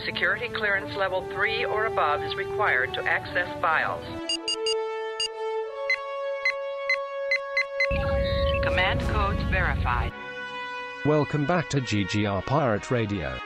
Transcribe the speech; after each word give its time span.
Security 0.00 0.48
clearance 0.48 0.96
level 0.96 1.24
3 1.32 1.64
or 1.66 1.86
above 1.86 2.22
is 2.22 2.34
required 2.34 2.92
to 2.94 3.04
access 3.04 3.48
files. 3.60 4.04
Command 8.64 9.00
codes 9.02 9.42
verified. 9.50 10.12
Welcome 11.04 11.44
back 11.46 11.68
to 11.70 11.80
GGR 11.80 12.44
Pirate 12.46 12.90
Radio. 12.90 13.38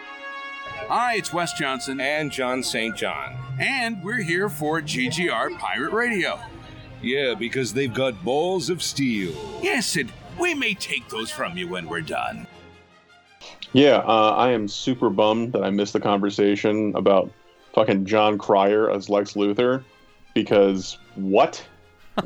Hi, 0.88 1.17
it's 1.17 1.32
Wes 1.32 1.53
Johnson. 1.54 2.01
And 2.01 2.30
John 2.30 2.63
St. 2.63 2.97
John. 2.97 3.37
And 3.59 4.03
we're 4.03 4.23
here 4.23 4.49
for 4.49 4.81
GGR 4.81 5.59
Pirate 5.59 5.93
Radio. 5.93 6.41
Yeah, 7.03 7.35
because 7.35 7.75
they've 7.75 7.93
got 7.93 8.25
balls 8.25 8.71
of 8.71 8.83
steel. 8.83 9.35
Yes, 9.63 9.97
and 9.97 10.13
we 10.39 10.55
may 10.55 10.75
take 10.75 11.09
those 11.09 11.31
from 11.31 11.59
you 11.59 11.69
when 11.69 11.89
we're 11.89 12.01
done. 12.03 12.47
Yeah, 13.77 13.98
uh, 13.98 14.34
I 14.38 14.52
am 14.52 14.68
super 14.68 15.11
bummed 15.11 15.52
that 15.52 15.62
I 15.62 15.68
missed 15.68 15.93
the 15.93 16.00
conversation 16.00 16.96
about 16.96 17.30
fucking 17.75 18.06
Jon 18.06 18.39
Cryer 18.39 18.90
as 18.90 19.11
Lex 19.11 19.34
Luthor 19.34 19.84
because 20.32 20.96
what? 21.14 21.62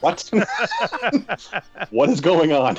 what? 0.00 0.30
what 1.90 2.08
is 2.08 2.22
going 2.22 2.54
on? 2.54 2.78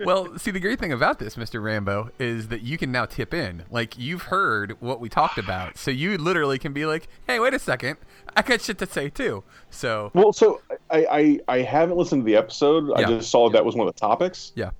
well, 0.00 0.38
see, 0.38 0.50
the 0.50 0.58
great 0.58 0.80
thing 0.80 0.94
about 0.94 1.18
this, 1.18 1.36
Mr. 1.36 1.62
Rambo, 1.62 2.10
is 2.18 2.48
that 2.48 2.62
you 2.62 2.78
can 2.78 2.90
now 2.90 3.04
tip 3.04 3.34
in. 3.34 3.64
Like, 3.70 3.98
you've 3.98 4.22
heard 4.22 4.80
what 4.80 4.98
we 4.98 5.10
talked 5.10 5.36
about. 5.36 5.76
So 5.76 5.90
you 5.90 6.16
literally 6.16 6.58
can 6.58 6.72
be 6.72 6.86
like, 6.86 7.08
hey, 7.26 7.38
wait 7.38 7.52
a 7.52 7.58
second. 7.58 7.98
I 8.34 8.40
got 8.40 8.62
shit 8.62 8.78
to 8.78 8.86
say, 8.86 9.10
too. 9.10 9.44
So. 9.68 10.10
Well, 10.14 10.32
so 10.32 10.62
I, 10.90 11.04
I, 11.10 11.40
I 11.48 11.58
haven't 11.58 11.98
listened 11.98 12.22
to 12.22 12.24
the 12.24 12.36
episode. 12.36 12.88
Yeah. 12.88 12.94
I 12.94 13.04
just 13.04 13.30
saw 13.30 13.50
that 13.50 13.62
was 13.62 13.74
one 13.76 13.86
of 13.86 13.94
the 13.94 14.00
topics. 14.00 14.52
Yeah. 14.54 14.70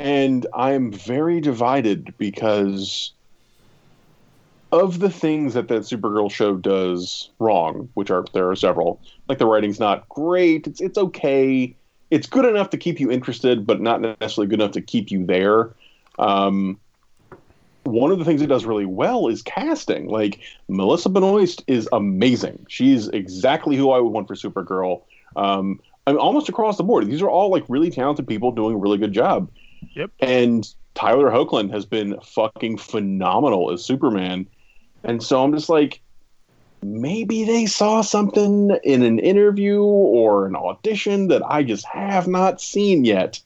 And 0.00 0.46
I'm 0.54 0.90
very 0.90 1.42
divided 1.42 2.14
because 2.16 3.12
of 4.72 4.98
the 4.98 5.10
things 5.10 5.52
that 5.54 5.68
that 5.68 5.82
Supergirl 5.82 6.30
show 6.30 6.56
does 6.56 7.28
wrong, 7.38 7.90
which 7.94 8.10
are 8.10 8.24
there 8.32 8.48
are 8.48 8.56
several. 8.56 8.98
Like 9.28 9.36
the 9.38 9.46
writing's 9.46 9.78
not 9.78 10.08
great. 10.08 10.66
It's 10.66 10.80
it's 10.80 10.96
okay. 10.96 11.76
It's 12.10 12.26
good 12.26 12.46
enough 12.46 12.70
to 12.70 12.78
keep 12.78 12.98
you 12.98 13.10
interested, 13.10 13.66
but 13.66 13.80
not 13.80 14.00
necessarily 14.00 14.48
good 14.48 14.60
enough 14.60 14.72
to 14.72 14.80
keep 14.80 15.10
you 15.10 15.24
there. 15.26 15.70
Um, 16.18 16.80
one 17.84 18.10
of 18.10 18.18
the 18.18 18.24
things 18.24 18.40
it 18.42 18.46
does 18.46 18.64
really 18.64 18.86
well 18.86 19.28
is 19.28 19.42
casting. 19.42 20.08
Like 20.08 20.40
Melissa 20.68 21.10
Benoist 21.10 21.62
is 21.66 21.88
amazing. 21.92 22.64
She's 22.68 23.08
exactly 23.08 23.76
who 23.76 23.90
I 23.90 24.00
would 24.00 24.10
want 24.12 24.28
for 24.28 24.34
Supergirl. 24.34 25.02
Um, 25.36 25.80
I 26.06 26.12
mean, 26.12 26.20
almost 26.20 26.48
across 26.48 26.76
the 26.76 26.84
board. 26.84 27.06
These 27.06 27.22
are 27.22 27.30
all 27.30 27.50
like 27.50 27.64
really 27.68 27.90
talented 27.90 28.26
people 28.26 28.50
doing 28.50 28.74
a 28.74 28.78
really 28.78 28.98
good 28.98 29.12
job. 29.12 29.50
Yep. 29.94 30.10
And 30.20 30.74
Tyler 30.94 31.30
Hoechlin 31.30 31.70
has 31.70 31.86
been 31.86 32.20
fucking 32.20 32.78
phenomenal 32.78 33.70
as 33.70 33.84
Superman. 33.84 34.46
And 35.04 35.22
so 35.22 35.42
I'm 35.42 35.52
just 35.52 35.68
like, 35.68 36.00
maybe 36.82 37.44
they 37.44 37.66
saw 37.66 38.00
something 38.00 38.76
in 38.84 39.02
an 39.02 39.18
interview 39.18 39.82
or 39.82 40.46
an 40.46 40.56
audition 40.56 41.28
that 41.28 41.42
I 41.44 41.62
just 41.62 41.86
have 41.86 42.26
not 42.26 42.60
seen 42.60 43.04
yet. 43.04 43.40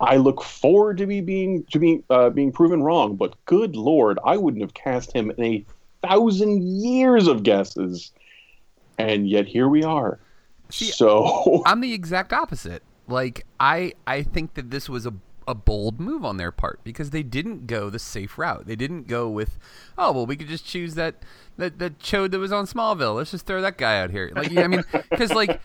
I 0.00 0.16
look 0.16 0.42
forward 0.42 0.98
to 0.98 1.06
be 1.06 1.20
being 1.20 1.64
to 1.72 1.78
be 1.78 2.02
uh, 2.10 2.30
being 2.30 2.52
proven 2.52 2.82
wrong, 2.82 3.16
but 3.16 3.34
good 3.46 3.76
lord, 3.76 4.18
I 4.24 4.36
wouldn't 4.36 4.62
have 4.62 4.74
cast 4.74 5.12
him 5.12 5.30
in 5.30 5.42
a 5.42 5.64
thousand 6.02 6.62
years 6.62 7.26
of 7.26 7.42
guesses, 7.42 8.12
and 8.98 9.28
yet 9.28 9.46
here 9.46 9.68
we 9.68 9.84
are. 9.84 10.18
See, 10.68 10.90
so 10.90 11.62
I'm 11.66 11.80
the 11.80 11.94
exact 11.94 12.34
opposite. 12.34 12.82
Like 13.06 13.46
I 13.60 13.94
I 14.06 14.22
think 14.22 14.54
that 14.54 14.70
this 14.70 14.88
was 14.88 15.06
a 15.06 15.14
a 15.48 15.54
bold 15.54 16.00
move 16.00 16.24
on 16.24 16.36
their 16.38 16.50
part 16.50 16.80
because 16.82 17.10
they 17.10 17.22
didn't 17.22 17.66
go 17.66 17.88
the 17.88 17.98
safe 17.98 18.36
route. 18.36 18.66
They 18.66 18.74
didn't 18.74 19.06
go 19.06 19.28
with, 19.28 19.58
oh 19.96 20.12
well, 20.12 20.26
we 20.26 20.36
could 20.36 20.48
just 20.48 20.66
choose 20.66 20.94
that 20.96 21.22
that 21.56 21.78
that 21.78 21.98
chode 21.98 22.32
that 22.32 22.38
was 22.38 22.52
on 22.52 22.66
Smallville. 22.66 23.16
Let's 23.16 23.30
just 23.30 23.46
throw 23.46 23.60
that 23.62 23.78
guy 23.78 24.00
out 24.00 24.10
here. 24.10 24.32
Like 24.34 24.56
I 24.56 24.66
mean, 24.66 24.84
because 25.10 25.32
like 25.32 25.60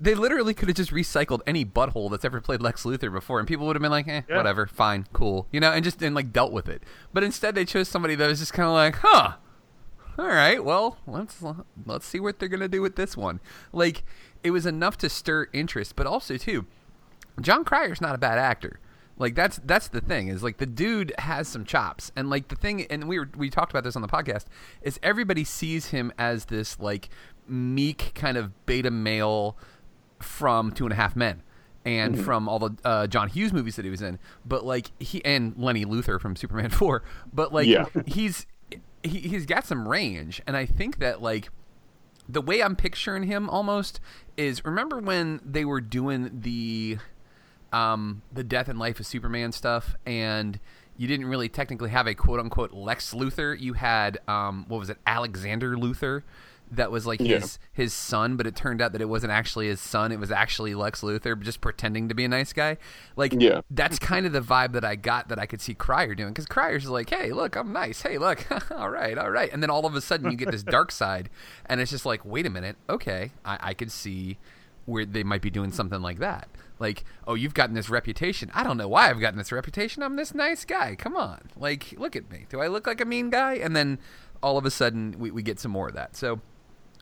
they 0.00 0.14
literally 0.14 0.54
could 0.54 0.68
have 0.68 0.76
just 0.76 0.92
recycled 0.92 1.40
any 1.46 1.64
butthole 1.64 2.10
that's 2.10 2.24
ever 2.24 2.40
played 2.40 2.60
Lex 2.60 2.84
Luthor 2.84 3.12
before, 3.12 3.38
and 3.38 3.48
people 3.48 3.66
would 3.66 3.76
have 3.76 3.82
been 3.82 3.90
like, 3.90 4.08
eh, 4.08 4.22
yeah. 4.28 4.36
whatever, 4.36 4.66
fine, 4.66 5.06
cool, 5.12 5.46
you 5.50 5.60
know, 5.60 5.72
and 5.72 5.84
just 5.84 6.02
and 6.02 6.14
like 6.14 6.32
dealt 6.32 6.52
with 6.52 6.68
it. 6.68 6.82
But 7.12 7.24
instead, 7.24 7.54
they 7.54 7.64
chose 7.64 7.88
somebody 7.88 8.14
that 8.14 8.26
was 8.26 8.38
just 8.38 8.52
kind 8.52 8.68
of 8.68 8.74
like, 8.74 8.96
huh. 8.96 9.34
All 10.16 10.26
right, 10.26 10.64
well, 10.64 10.98
let's 11.08 11.42
let's 11.86 12.06
see 12.06 12.20
what 12.20 12.38
they're 12.38 12.48
gonna 12.48 12.68
do 12.68 12.80
with 12.80 12.94
this 12.94 13.16
one. 13.16 13.40
Like, 13.72 14.04
it 14.44 14.52
was 14.52 14.64
enough 14.64 14.96
to 14.98 15.08
stir 15.08 15.48
interest, 15.52 15.96
but 15.96 16.06
also 16.06 16.36
too, 16.36 16.66
Jon 17.40 17.64
Cryer's 17.64 18.00
not 18.00 18.14
a 18.14 18.18
bad 18.18 18.38
actor. 18.38 18.80
Like 19.16 19.34
that's 19.34 19.60
that's 19.64 19.88
the 19.88 20.00
thing 20.00 20.28
is 20.28 20.42
like 20.42 20.56
the 20.56 20.66
dude 20.66 21.12
has 21.18 21.46
some 21.46 21.64
chops, 21.64 22.10
and 22.16 22.28
like 22.28 22.48
the 22.48 22.56
thing, 22.56 22.86
and 22.86 23.08
we 23.08 23.18
were 23.18 23.30
we 23.36 23.48
talked 23.48 23.70
about 23.70 23.84
this 23.84 23.94
on 23.94 24.02
the 24.02 24.08
podcast 24.08 24.46
is 24.82 24.98
everybody 25.02 25.44
sees 25.44 25.86
him 25.86 26.12
as 26.18 26.46
this 26.46 26.80
like 26.80 27.08
meek 27.46 28.12
kind 28.14 28.36
of 28.36 28.66
beta 28.66 28.90
male 28.90 29.56
from 30.18 30.72
Two 30.72 30.84
and 30.84 30.92
a 30.92 30.96
Half 30.96 31.14
Men 31.14 31.42
and 31.84 32.14
mm-hmm. 32.14 32.24
from 32.24 32.48
all 32.48 32.58
the 32.58 32.76
uh, 32.84 33.06
John 33.06 33.28
Hughes 33.28 33.52
movies 33.52 33.76
that 33.76 33.84
he 33.84 33.90
was 33.90 34.02
in, 34.02 34.18
but 34.44 34.64
like 34.64 34.90
he 34.98 35.24
and 35.24 35.54
Lenny 35.56 35.84
Luthor 35.84 36.20
from 36.20 36.34
Superman 36.34 36.70
Four, 36.70 37.04
but 37.32 37.52
like 37.52 37.68
yeah. 37.68 37.86
he's 38.06 38.46
he, 39.04 39.20
he's 39.20 39.46
got 39.46 39.64
some 39.64 39.88
range, 39.88 40.42
and 40.44 40.56
I 40.56 40.66
think 40.66 40.98
that 40.98 41.22
like 41.22 41.50
the 42.28 42.40
way 42.40 42.62
I'm 42.62 42.74
picturing 42.74 43.24
him 43.24 43.48
almost 43.48 44.00
is 44.36 44.64
remember 44.64 44.98
when 44.98 45.40
they 45.44 45.64
were 45.64 45.80
doing 45.80 46.40
the 46.40 46.98
um, 47.74 48.22
the 48.32 48.44
death 48.44 48.68
and 48.68 48.78
life 48.78 49.00
of 49.00 49.06
Superman 49.06 49.52
stuff, 49.52 49.96
and 50.06 50.58
you 50.96 51.08
didn't 51.08 51.26
really 51.26 51.48
technically 51.48 51.90
have 51.90 52.06
a 52.06 52.14
quote 52.14 52.40
unquote 52.40 52.72
Lex 52.72 53.12
Luthor. 53.12 53.58
You 53.58 53.72
had 53.72 54.18
um, 54.28 54.64
what 54.68 54.78
was 54.78 54.90
it, 54.90 54.98
Alexander 55.06 55.76
Luthor, 55.76 56.22
that 56.70 56.90
was 56.90 57.04
like 57.04 57.20
yeah. 57.20 57.40
his 57.40 57.58
his 57.72 57.92
son, 57.92 58.36
but 58.36 58.46
it 58.46 58.54
turned 58.54 58.80
out 58.80 58.92
that 58.92 59.00
it 59.00 59.08
wasn't 59.08 59.32
actually 59.32 59.66
his 59.66 59.80
son. 59.80 60.12
It 60.12 60.20
was 60.20 60.30
actually 60.30 60.74
Lex 60.74 61.00
Luthor, 61.00 61.40
just 61.40 61.60
pretending 61.60 62.08
to 62.08 62.14
be 62.14 62.24
a 62.24 62.28
nice 62.28 62.52
guy. 62.52 62.76
Like 63.16 63.34
yeah. 63.36 63.62
that's 63.70 63.98
kind 63.98 64.24
of 64.24 64.32
the 64.32 64.40
vibe 64.40 64.72
that 64.72 64.84
I 64.84 64.94
got 64.94 65.28
that 65.28 65.38
I 65.40 65.46
could 65.46 65.60
see 65.60 65.74
Cryer 65.74 66.14
doing 66.14 66.30
because 66.30 66.46
Cryer's 66.46 66.88
like, 66.88 67.10
hey, 67.10 67.32
look, 67.32 67.56
I'm 67.56 67.72
nice. 67.72 68.02
Hey, 68.02 68.18
look, 68.18 68.46
all 68.70 68.90
right, 68.90 69.18
all 69.18 69.30
right, 69.30 69.50
and 69.52 69.62
then 69.62 69.70
all 69.70 69.84
of 69.84 69.94
a 69.96 70.00
sudden 70.00 70.30
you 70.30 70.36
get 70.36 70.52
this 70.52 70.62
dark 70.62 70.92
side, 70.92 71.28
and 71.66 71.80
it's 71.80 71.90
just 71.90 72.06
like, 72.06 72.24
wait 72.24 72.46
a 72.46 72.50
minute, 72.50 72.76
okay, 72.88 73.32
I, 73.44 73.58
I 73.60 73.74
could 73.74 73.90
see 73.90 74.38
where 74.86 75.04
they 75.04 75.24
might 75.24 75.42
be 75.42 75.50
doing 75.50 75.72
something 75.72 76.02
like 76.02 76.18
that. 76.18 76.48
Like, 76.84 77.04
oh, 77.26 77.32
you've 77.34 77.54
gotten 77.54 77.74
this 77.74 77.88
reputation. 77.88 78.50
I 78.52 78.62
don't 78.62 78.76
know 78.76 78.88
why 78.88 79.08
I've 79.08 79.20
gotten 79.20 79.38
this 79.38 79.50
reputation. 79.50 80.02
I'm 80.02 80.16
this 80.16 80.34
nice 80.34 80.66
guy. 80.66 80.96
Come 80.96 81.16
on. 81.16 81.40
Like, 81.56 81.94
look 81.96 82.14
at 82.14 82.30
me. 82.30 82.44
Do 82.50 82.60
I 82.60 82.66
look 82.66 82.86
like 82.86 83.00
a 83.00 83.06
mean 83.06 83.30
guy? 83.30 83.54
And 83.54 83.74
then 83.74 83.98
all 84.42 84.58
of 84.58 84.66
a 84.66 84.70
sudden 84.70 85.16
we, 85.18 85.30
we 85.30 85.42
get 85.42 85.58
some 85.58 85.72
more 85.72 85.88
of 85.88 85.94
that. 85.94 86.14
So 86.14 86.40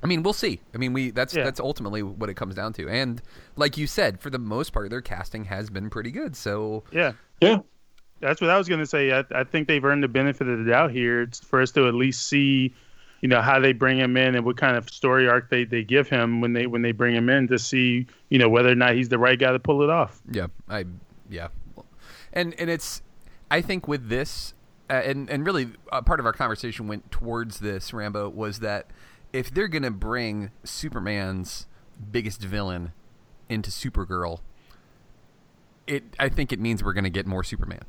I 0.03 0.06
mean, 0.06 0.22
we'll 0.22 0.32
see. 0.32 0.60
I 0.75 0.78
mean, 0.78 0.93
we 0.93 1.10
that's 1.10 1.34
yeah. 1.34 1.44
that's 1.44 1.60
ultimately 1.60 2.03
what 2.03 2.28
it 2.28 2.34
comes 2.34 2.54
down 2.54 2.72
to. 2.75 2.88
And 2.88 3.22
like 3.56 3.76
you 3.76 3.87
said, 3.87 4.20
for 4.20 4.31
the 4.31 4.38
most 4.38 4.72
part, 4.72 4.91
their 4.91 5.00
casting 5.00 5.44
has 5.44 5.70
been 5.70 5.91
pretty 5.91 6.10
good. 6.10 6.37
So 6.37 6.82
yeah, 6.91 7.12
yeah, 7.41 7.59
that's 8.20 8.41
what 8.41 8.50
I 8.50 8.59
was 8.59 8.69
going 8.69 8.81
to 8.81 8.87
say. 8.87 9.12
I, 9.12 9.25
I 9.32 9.44
think 9.44 9.69
they've 9.69 9.84
earned 9.84 10.03
the 10.03 10.09
benefit 10.09 10.49
of 10.49 10.59
the 10.59 10.70
doubt 10.70 10.91
here 10.91 11.28
for 11.44 11.62
us 11.62 11.70
to 11.72 11.87
at 11.87 11.94
least 11.94 12.28
see, 12.28 12.75
you 13.22 13.28
know, 13.28 13.41
how 13.41 13.60
they 13.60 13.72
bring 13.72 13.99
him 13.99 14.16
in 14.16 14.34
and 14.34 14.44
what 14.44 14.56
kind 14.56 14.77
of 14.77 14.91
story 14.91 15.28
arc 15.28 15.49
they, 15.49 15.65
they 15.65 15.84
give 15.84 16.09
him 16.09 16.41
when 16.41 16.53
they 16.53 16.66
when 16.66 16.83
they 16.83 16.91
bring 16.93 17.15
him 17.15 17.31
in 17.31 17.47
to 17.49 17.59
see, 17.59 18.06
you 18.28 18.38
know, 18.38 18.49
whether 18.49 18.69
or 18.69 18.75
not 18.75 18.94
he's 18.94 19.09
the 19.09 19.19
right 19.19 19.38
guy 19.38 19.53
to 19.53 19.60
pull 19.60 19.83
it 19.83 19.91
off. 19.91 20.21
Yeah, 20.31 20.49
I 20.69 20.84
yeah, 21.31 21.49
and 22.32 22.53
and 22.59 22.69
it's 22.69 23.00
I 23.50 23.62
think 23.62 23.88
with 23.88 24.09
this. 24.09 24.55
Uh, 24.91 24.94
and 24.94 25.31
and 25.31 25.47
really, 25.47 25.69
uh, 25.91 26.03
part 26.03 26.21
of 26.21 26.27
our 26.27 26.32
conversation 26.32 26.87
went 26.87 27.11
towards 27.11 27.61
this. 27.61 27.94
Rambo 27.94 28.28
was 28.28 28.59
that 28.59 28.88
if 29.32 29.50
they're 29.55 29.69
gonna 29.69 29.93
bring 29.93 30.50
Superman's 30.65 31.66
biggest 32.11 32.43
villain 32.43 32.93
into 33.49 33.71
Supergirl, 33.71 34.41
it 35.87 36.03
I 36.19 36.28
think 36.28 36.53
it 36.53 36.61
means 36.61 36.84
we're 36.84 36.93
gonna 36.93 37.09
get 37.09 37.27
more 37.27 37.44
Superman. 37.44 37.84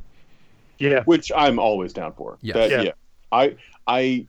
Yeah, 0.77 1.03
which 1.03 1.31
I'm 1.35 1.59
always 1.59 1.91
down 1.91 2.13
for. 2.13 2.37
Yes. 2.41 2.55
That, 2.55 2.69
yeah. 2.69 2.81
yeah, 2.83 2.91
I 3.31 3.55
I 3.87 4.27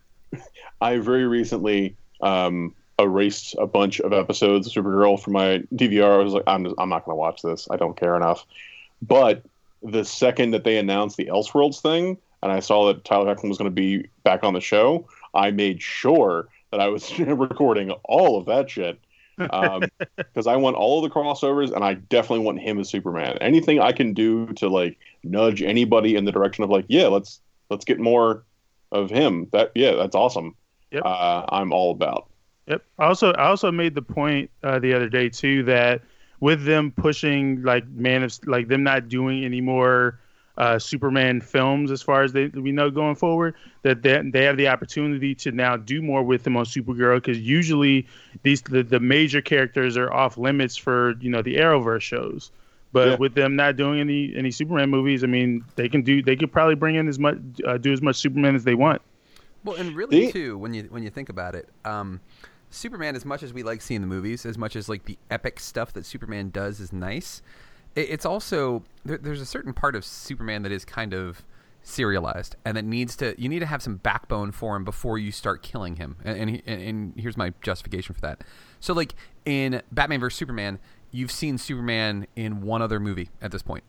I 0.81 0.99
very 0.99 1.27
recently 1.27 1.97
um, 2.21 2.75
erased 2.99 3.57
a 3.59 3.67
bunch 3.67 4.01
of 4.01 4.13
episodes 4.13 4.67
of 4.67 4.73
Supergirl 4.73 5.21
from 5.21 5.35
my 5.35 5.63
DVR. 5.75 6.21
I 6.21 6.23
was 6.23 6.33
like, 6.33 6.45
I'm 6.47 6.65
just, 6.65 6.77
I'm 6.79 6.89
not 6.89 7.05
gonna 7.05 7.17
watch 7.17 7.43
this. 7.43 7.69
I 7.71 7.77
don't 7.77 7.97
care 7.97 8.17
enough. 8.17 8.47
But 9.03 9.43
the 9.83 10.05
second 10.05 10.53
that 10.53 10.65
they 10.65 10.79
announced 10.79 11.17
the 11.17 11.27
Elseworlds 11.27 11.81
thing, 11.81 12.19
and 12.43 12.53
I 12.53 12.61
saw 12.61 12.87
that 12.87 13.05
Tyler 13.05 13.35
Hoechlin 13.35 13.49
was 13.49 13.59
going 13.59 13.71
to 13.71 13.75
be 13.75 14.09
back 14.23 14.45
on 14.45 14.55
the 14.55 14.61
show, 14.61 15.09
I 15.35 15.51
made 15.51 15.83
sure 15.83 16.49
that 16.71 16.81
I 16.81 16.89
was 16.89 17.19
recording 17.19 17.91
all 18.05 18.39
of 18.39 18.47
that 18.47 18.71
shit 18.71 18.99
because 19.37 19.83
um, 19.83 20.47
I 20.49 20.57
want 20.57 20.77
all 20.77 21.05
of 21.05 21.11
the 21.11 21.15
crossovers, 21.15 21.73
and 21.73 21.85
I 21.85 21.95
definitely 21.95 22.45
want 22.45 22.61
him 22.61 22.79
as 22.79 22.89
Superman. 22.89 23.37
Anything 23.41 23.81
I 23.81 23.93
can 23.93 24.13
do 24.13 24.47
to 24.55 24.69
like 24.69 24.99
nudge 25.23 25.63
anybody 25.63 26.17
in 26.17 26.25
the 26.25 26.33
direction 26.33 26.65
of 26.65 26.71
like, 26.71 26.87
yeah, 26.89 27.07
let's 27.07 27.41
let's 27.71 27.85
get 27.85 27.99
more 27.99 28.45
of 28.95 29.11
him. 29.11 29.49
That 29.53 29.73
yeah, 29.75 29.95
that's 29.95 30.15
awesome. 30.15 30.55
Yep. 30.91 31.03
Uh, 31.05 31.45
I'm 31.49 31.73
all 31.73 31.91
about. 31.91 32.29
Yep. 32.67 32.83
I 32.99 33.05
also 33.05 33.33
I 33.33 33.47
also 33.49 33.71
made 33.71 33.95
the 33.95 34.03
point 34.03 34.51
uh, 34.63 34.79
the 34.79 34.95
other 34.95 35.09
day 35.09 35.29
too 35.29 35.65
that 35.65 36.01
with 36.41 36.65
them 36.65 36.93
pushing 36.93 37.63
like 37.63 37.87
man 37.89 38.23
of 38.23 38.39
like 38.47 38.69
them 38.69 38.83
not 38.83 39.09
doing 39.09 39.45
any 39.45 39.61
more 39.61 40.21
uh, 40.57 40.79
Superman 40.79 41.41
films, 41.41 41.91
as 41.91 42.01
far 42.01 42.23
as 42.23 42.33
they, 42.33 42.47
we 42.47 42.71
know 42.71 42.91
going 42.91 43.17
forward, 43.17 43.55
that 43.83 44.03
they, 44.03 44.23
they 44.33 44.45
have 44.45 44.57
the 44.57 44.69
opportunity 44.69 45.35
to 45.35 45.51
now 45.51 45.77
do 45.77 46.01
more 46.01 46.23
with 46.23 46.45
them 46.45 46.57
on 46.57 46.65
Supergirl 46.65 47.17
because 47.17 47.41
usually 47.41 48.07
these 48.45 48.63
the, 48.63 48.83
the 48.83 49.01
major 49.01 49.43
characters 49.43 49.97
are 49.97 50.13
off 50.13 50.39
limits 50.39 50.77
for 50.77 51.15
you 51.21 51.31
know 51.31 51.43
the 51.43 51.57
Arrowverse 51.57 52.03
shows. 52.03 52.53
But 52.95 53.09
Yeah. 53.09 53.17
with 53.17 53.35
them 53.35 53.57
not 53.57 53.75
doing 53.77 53.99
any 54.01 54.33
any 54.37 54.51
Superman 54.53 54.89
movies, 54.89 55.23
I 55.25 55.27
mean, 55.27 55.65
they 55.75 55.89
can 55.89 56.03
do 56.03 56.23
they 56.23 56.37
could 56.37 56.53
probably 56.53 56.77
bring 56.77 56.95
in 56.95 57.09
as 57.09 57.19
much 57.19 57.37
uh, 57.67 57.77
do 57.77 57.93
as 57.93 58.01
much 58.01 58.17
Superman 58.17 58.55
as 58.55 58.63
they 58.65 58.75
want. 58.77 59.03
Well, 59.65 59.77
and 59.77 59.95
really 59.97 60.27
The- 60.27 60.33
too, 60.33 60.57
when 60.59 60.73
you 60.75 60.85
when 60.85 61.03
you 61.03 61.11
think 61.11 61.29
about 61.29 61.55
it, 61.57 61.69
um, 61.85 62.21
Superman, 62.71 63.17
as 63.17 63.25
much 63.25 63.43
as 63.43 63.53
we 63.53 63.63
like 63.65 63.83
seeing 63.83 64.01
the 64.01 64.07
movies, 64.07 64.47
as 64.47 64.57
much 64.57 64.77
as 64.77 64.89
like 64.89 65.05
the 65.07 65.19
epic 65.31 65.59
stuff 65.61 65.93
that 65.95 66.07
Superman 66.07 66.51
does 66.51 66.79
is 66.81 66.93
nice, 66.93 67.43
it, 67.97 68.11
it's 68.11 68.25
also 68.25 68.85
there, 69.05 69.19
there's 69.19 69.41
a 69.41 69.47
certain 69.47 69.73
part 69.75 69.97
of 69.97 70.05
Superman 70.05 70.63
that 70.63 70.71
is 70.73 70.85
kind 70.85 71.13
of 71.15 71.43
serialized 71.87 72.57
and 72.65 72.77
that 72.79 72.85
needs 72.85 73.15
to 73.15 73.35
you 73.41 73.47
need 73.49 73.59
to 73.59 73.67
have 73.67 73.83
some 73.83 73.97
backbone 73.97 74.51
for 74.51 74.75
him 74.75 74.85
before 74.85 75.19
you 75.19 75.31
start 75.31 75.63
killing 75.63 75.97
him 75.97 76.17
and 76.25 76.39
and, 76.39 76.51
he, 76.51 76.63
and, 76.67 76.81
and 76.83 77.13
here's 77.19 77.37
my 77.37 77.53
justification 77.61 78.15
for 78.15 78.23
that 78.23 78.41
so 78.81 78.95
like 78.95 79.15
in 79.45 79.83
batman 79.93 80.19
vs 80.19 80.35
superman 80.39 80.79
you've 81.15 81.31
seen 81.33 81.57
superman 81.59 82.27
in 82.37 82.61
one 82.63 82.83
other 82.83 82.99
movie 82.99 83.31
at 83.41 83.51
this 83.53 83.63
point 83.63 83.85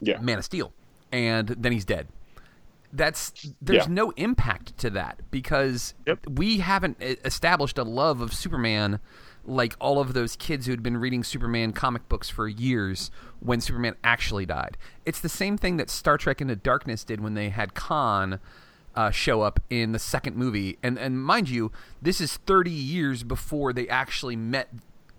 Yeah. 0.00 0.18
Man 0.20 0.38
of 0.38 0.44
Steel, 0.44 0.72
and 1.10 1.48
then 1.48 1.72
he's 1.72 1.84
dead. 1.84 2.06
That's 2.92 3.32
there's 3.62 3.86
Yeah. 3.86 3.92
no 3.92 4.10
impact 4.12 4.76
to 4.78 4.90
that 4.90 5.20
because 5.30 5.94
Yep. 6.06 6.26
we 6.28 6.58
haven't 6.58 6.96
established 7.00 7.78
a 7.78 7.84
love 7.84 8.20
of 8.20 8.32
Superman 8.34 8.98
like 9.44 9.74
all 9.80 10.00
of 10.00 10.12
those 10.12 10.36
kids 10.36 10.66
who 10.66 10.72
had 10.72 10.82
been 10.82 10.96
reading 10.98 11.24
Superman 11.24 11.72
comic 11.72 12.08
books 12.08 12.28
for 12.28 12.46
years 12.48 13.10
when 13.40 13.60
Superman 13.60 13.94
actually 14.04 14.44
died. 14.44 14.76
It's 15.06 15.20
the 15.20 15.28
same 15.30 15.56
thing 15.56 15.76
that 15.78 15.88
Star 15.88 16.18
Trek 16.18 16.40
Into 16.42 16.56
Darkness 16.56 17.04
did 17.04 17.20
when 17.20 17.34
they 17.34 17.48
had 17.48 17.74
Khan 17.74 18.38
uh, 18.96 19.10
show 19.12 19.40
up 19.42 19.60
in 19.70 19.92
the 19.92 19.98
second 20.00 20.36
movie, 20.36 20.76
and 20.82 20.98
and 20.98 21.22
mind 21.24 21.48
you, 21.48 21.70
this 22.02 22.20
is 22.20 22.38
30 22.38 22.72
years 22.72 23.22
before 23.22 23.72
they 23.72 23.88
actually 23.88 24.34
met 24.34 24.68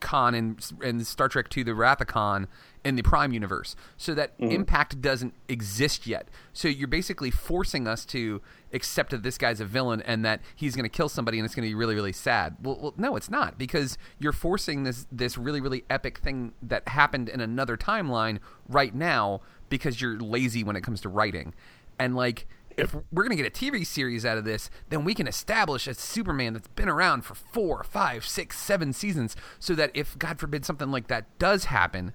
Khan 0.01 0.35
in, 0.35 0.57
in 0.81 1.03
Star 1.05 1.29
Trek 1.29 1.55
II, 1.55 1.63
The 1.63 1.75
Wrath 1.75 2.01
of 2.01 2.07
Khan 2.07 2.47
in 2.83 2.95
the 2.95 3.03
Prime 3.03 3.31
universe. 3.31 3.75
So 3.97 4.13
that 4.15 4.37
mm-hmm. 4.37 4.51
impact 4.51 5.01
doesn't 5.01 5.33
exist 5.47 6.07
yet. 6.07 6.27
So 6.51 6.67
you're 6.67 6.87
basically 6.87 7.31
forcing 7.31 7.87
us 7.87 8.05
to 8.05 8.41
accept 8.73 9.11
that 9.11 9.23
this 9.23 9.37
guy's 9.37 9.59
a 9.59 9.65
villain 9.65 10.01
and 10.01 10.25
that 10.25 10.41
he's 10.55 10.75
going 10.75 10.83
to 10.83 10.89
kill 10.89 11.09
somebody 11.09 11.37
and 11.37 11.45
it's 11.45 11.55
going 11.55 11.67
to 11.67 11.69
be 11.69 11.75
really, 11.75 11.95
really 11.95 12.13
sad. 12.13 12.57
Well, 12.61 12.77
well, 12.81 12.93
no, 12.97 13.15
it's 13.15 13.29
not 13.29 13.57
because 13.57 13.97
you're 14.19 14.33
forcing 14.33 14.83
this 14.83 15.05
this 15.11 15.37
really, 15.37 15.61
really 15.61 15.85
epic 15.89 16.17
thing 16.17 16.53
that 16.61 16.87
happened 16.87 17.29
in 17.29 17.39
another 17.39 17.77
timeline 17.77 18.39
right 18.67 18.93
now 18.93 19.41
because 19.69 20.01
you're 20.01 20.19
lazy 20.19 20.63
when 20.63 20.75
it 20.75 20.81
comes 20.81 21.01
to 21.01 21.09
writing. 21.09 21.53
And 21.99 22.15
like 22.15 22.47
if 22.77 22.93
we're 23.11 23.23
going 23.23 23.35
to 23.35 23.41
get 23.41 23.47
a 23.47 23.65
TV 23.65 23.85
series 23.85 24.25
out 24.25 24.37
of 24.37 24.45
this, 24.45 24.69
then 24.89 25.03
we 25.03 25.13
can 25.13 25.27
establish 25.27 25.87
a 25.87 25.93
Superman 25.93 26.53
that's 26.53 26.67
been 26.69 26.89
around 26.89 27.23
for 27.23 27.35
four, 27.35 27.83
five, 27.83 28.25
six, 28.25 28.57
seven 28.57 28.93
seasons 28.93 29.35
so 29.59 29.75
that 29.75 29.91
if, 29.93 30.17
God 30.17 30.39
forbid, 30.39 30.65
something 30.65 30.91
like 30.91 31.07
that 31.07 31.25
does 31.39 31.65
happen, 31.65 32.13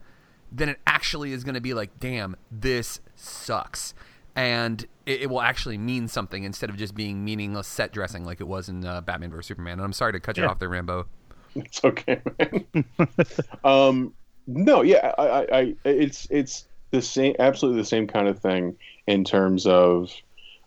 then 0.50 0.68
it 0.68 0.78
actually 0.86 1.32
is 1.32 1.44
going 1.44 1.54
to 1.54 1.60
be 1.60 1.74
like, 1.74 1.98
damn, 2.00 2.36
this 2.50 3.00
sucks. 3.14 3.94
And 4.34 4.86
it, 5.06 5.22
it 5.22 5.30
will 5.30 5.40
actually 5.40 5.78
mean 5.78 6.08
something 6.08 6.44
instead 6.44 6.70
of 6.70 6.76
just 6.76 6.94
being 6.94 7.24
meaningless 7.24 7.66
set 7.66 7.92
dressing 7.92 8.24
like 8.24 8.40
it 8.40 8.48
was 8.48 8.68
in 8.68 8.84
uh, 8.84 9.00
Batman 9.00 9.30
vs. 9.30 9.46
Superman. 9.46 9.74
And 9.74 9.82
I'm 9.82 9.92
sorry 9.92 10.12
to 10.12 10.20
cut 10.20 10.36
you 10.36 10.44
off 10.44 10.58
there, 10.58 10.68
Rambo. 10.68 11.06
It's 11.54 11.82
okay, 11.84 12.20
man. 12.38 12.84
um, 13.64 14.12
no, 14.46 14.82
yeah, 14.82 15.12
I, 15.18 15.22
I, 15.22 15.58
I, 15.58 15.76
it's 15.84 16.26
it's 16.30 16.66
the 16.90 17.02
same, 17.02 17.34
absolutely 17.38 17.80
the 17.80 17.86
same 17.86 18.06
kind 18.06 18.28
of 18.28 18.38
thing 18.38 18.76
in 19.06 19.24
terms 19.24 19.66
of. 19.66 20.12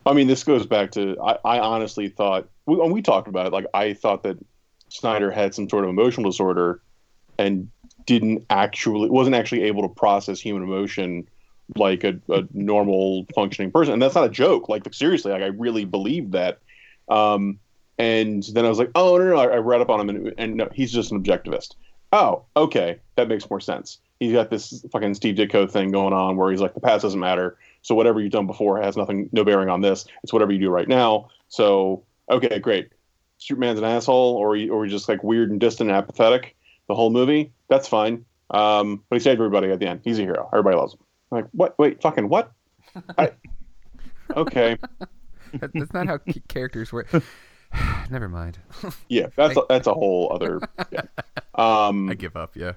I 0.10 0.14
mean, 0.14 0.26
this 0.26 0.44
goes 0.44 0.66
back 0.66 0.92
to. 0.92 1.16
I, 1.22 1.38
I 1.46 1.60
honestly 1.60 2.10
thought 2.10 2.50
when 2.66 2.92
we 2.92 3.04
talked 3.04 3.28
about 3.28 3.46
it, 3.46 3.54
like 3.54 3.68
I 3.76 3.94
thought 3.94 4.24
that 4.24 4.38
Snyder 4.90 5.30
had 5.30 5.54
some 5.54 5.70
sort 5.70 5.84
of 5.84 5.92
emotional 5.92 6.32
disorder 6.32 6.82
and 7.38 7.70
didn't 8.08 8.44
actually 8.50 9.08
wasn't 9.12 9.36
actually 9.36 9.64
able 9.64 9.84
to 9.84 9.90
process 9.90 10.40
human 10.40 10.64
emotion 10.64 11.28
like 11.76 12.04
a, 12.04 12.20
a 12.30 12.44
normal 12.54 13.28
functioning 13.36 13.72
person, 13.72 13.94
and 13.94 14.02
that's 14.02 14.16
not 14.16 14.26
a 14.26 14.30
joke. 14.30 14.68
Like 14.68 14.92
seriously, 14.92 15.32
like 15.32 15.44
I 15.44 15.48
really 15.48 15.86
believed 15.86 16.32
that. 16.32 16.58
Um, 17.08 17.60
and 18.00 18.42
then 18.54 18.66
I 18.66 18.70
was 18.70 18.80
like, 18.80 18.90
oh 18.96 19.16
no, 19.18 19.26
no, 19.26 19.36
no. 19.36 19.38
I, 19.38 19.46
I 19.46 19.58
read 19.58 19.82
up 19.82 19.92
on 19.92 20.00
him, 20.00 20.10
and, 20.10 20.34
and 20.40 20.56
no, 20.56 20.70
he's 20.74 20.92
just 20.92 21.12
an 21.12 21.22
objectivist. 21.22 21.76
Oh, 22.12 22.46
okay, 22.58 22.98
that 23.16 23.28
makes 23.28 23.48
more 23.48 23.60
sense. 23.60 24.00
He's 24.20 24.34
got 24.34 24.50
this 24.50 24.84
fucking 24.92 25.14
Steve 25.14 25.36
Ditko 25.36 25.70
thing 25.70 25.92
going 25.92 26.14
on 26.14 26.36
where 26.36 26.50
he's 26.50 26.62
like, 26.62 26.74
the 26.74 26.80
past 26.80 27.04
doesn't 27.04 27.20
matter. 27.20 27.58
So 27.82 27.96
whatever 27.96 28.20
you've 28.20 28.32
done 28.32 28.48
before 28.48 28.82
has 28.82 28.98
nothing, 28.98 29.30
no 29.32 29.44
bearing 29.44 29.70
on 29.70 29.82
this. 29.82 30.06
It's 30.24 30.34
whatever 30.34 30.52
you 30.52 30.60
do 30.60 30.70
right 30.70 30.88
now. 30.88 31.30
So 31.48 32.04
okay, 32.30 32.60
great. 32.60 32.92
Superman's 33.38 33.80
an 33.80 33.86
asshole, 33.86 34.36
or 34.36 34.56
he, 34.56 34.70
or 34.70 34.84
he's 34.84 34.92
just 34.92 35.08
like 35.08 35.24
weird 35.24 35.50
and 35.50 35.60
distant 35.60 35.90
and 35.90 35.98
apathetic 35.98 36.56
the 36.88 36.96
whole 36.96 37.10
movie. 37.10 37.54
That's 37.70 37.88
fine. 37.88 38.26
Um, 38.52 39.04
but 39.10 39.16
he 39.16 39.20
saved 39.20 39.40
everybody 39.40 39.72
at 39.72 39.80
the 39.80 39.88
end. 39.88 40.02
He's 40.04 40.20
a 40.20 40.24
hero. 40.24 40.50
Everybody 40.52 40.76
loves 40.76 40.94
him. 40.96 41.00
I'm 41.32 41.38
like 41.38 41.46
what? 41.52 41.80
Wait, 41.80 42.02
fucking 42.02 42.28
what? 42.28 42.52
I, 43.18 43.32
okay, 44.36 44.78
That, 45.54 45.72
that's 45.74 45.94
not 45.94 46.08
how 46.08 46.20
characters 46.48 46.92
work. 46.92 47.08
Never 48.10 48.28
mind. 48.28 48.58
yeah, 49.08 49.28
that's 49.36 49.56
a, 49.56 49.62
that's 49.70 49.88
a 49.88 49.94
whole 49.94 50.32
other. 50.34 50.60
Yeah. 50.92 51.04
Um, 51.56 52.10
I 52.10 52.16
give 52.16 52.36
up. 52.36 52.56
Yeah. 52.56 52.74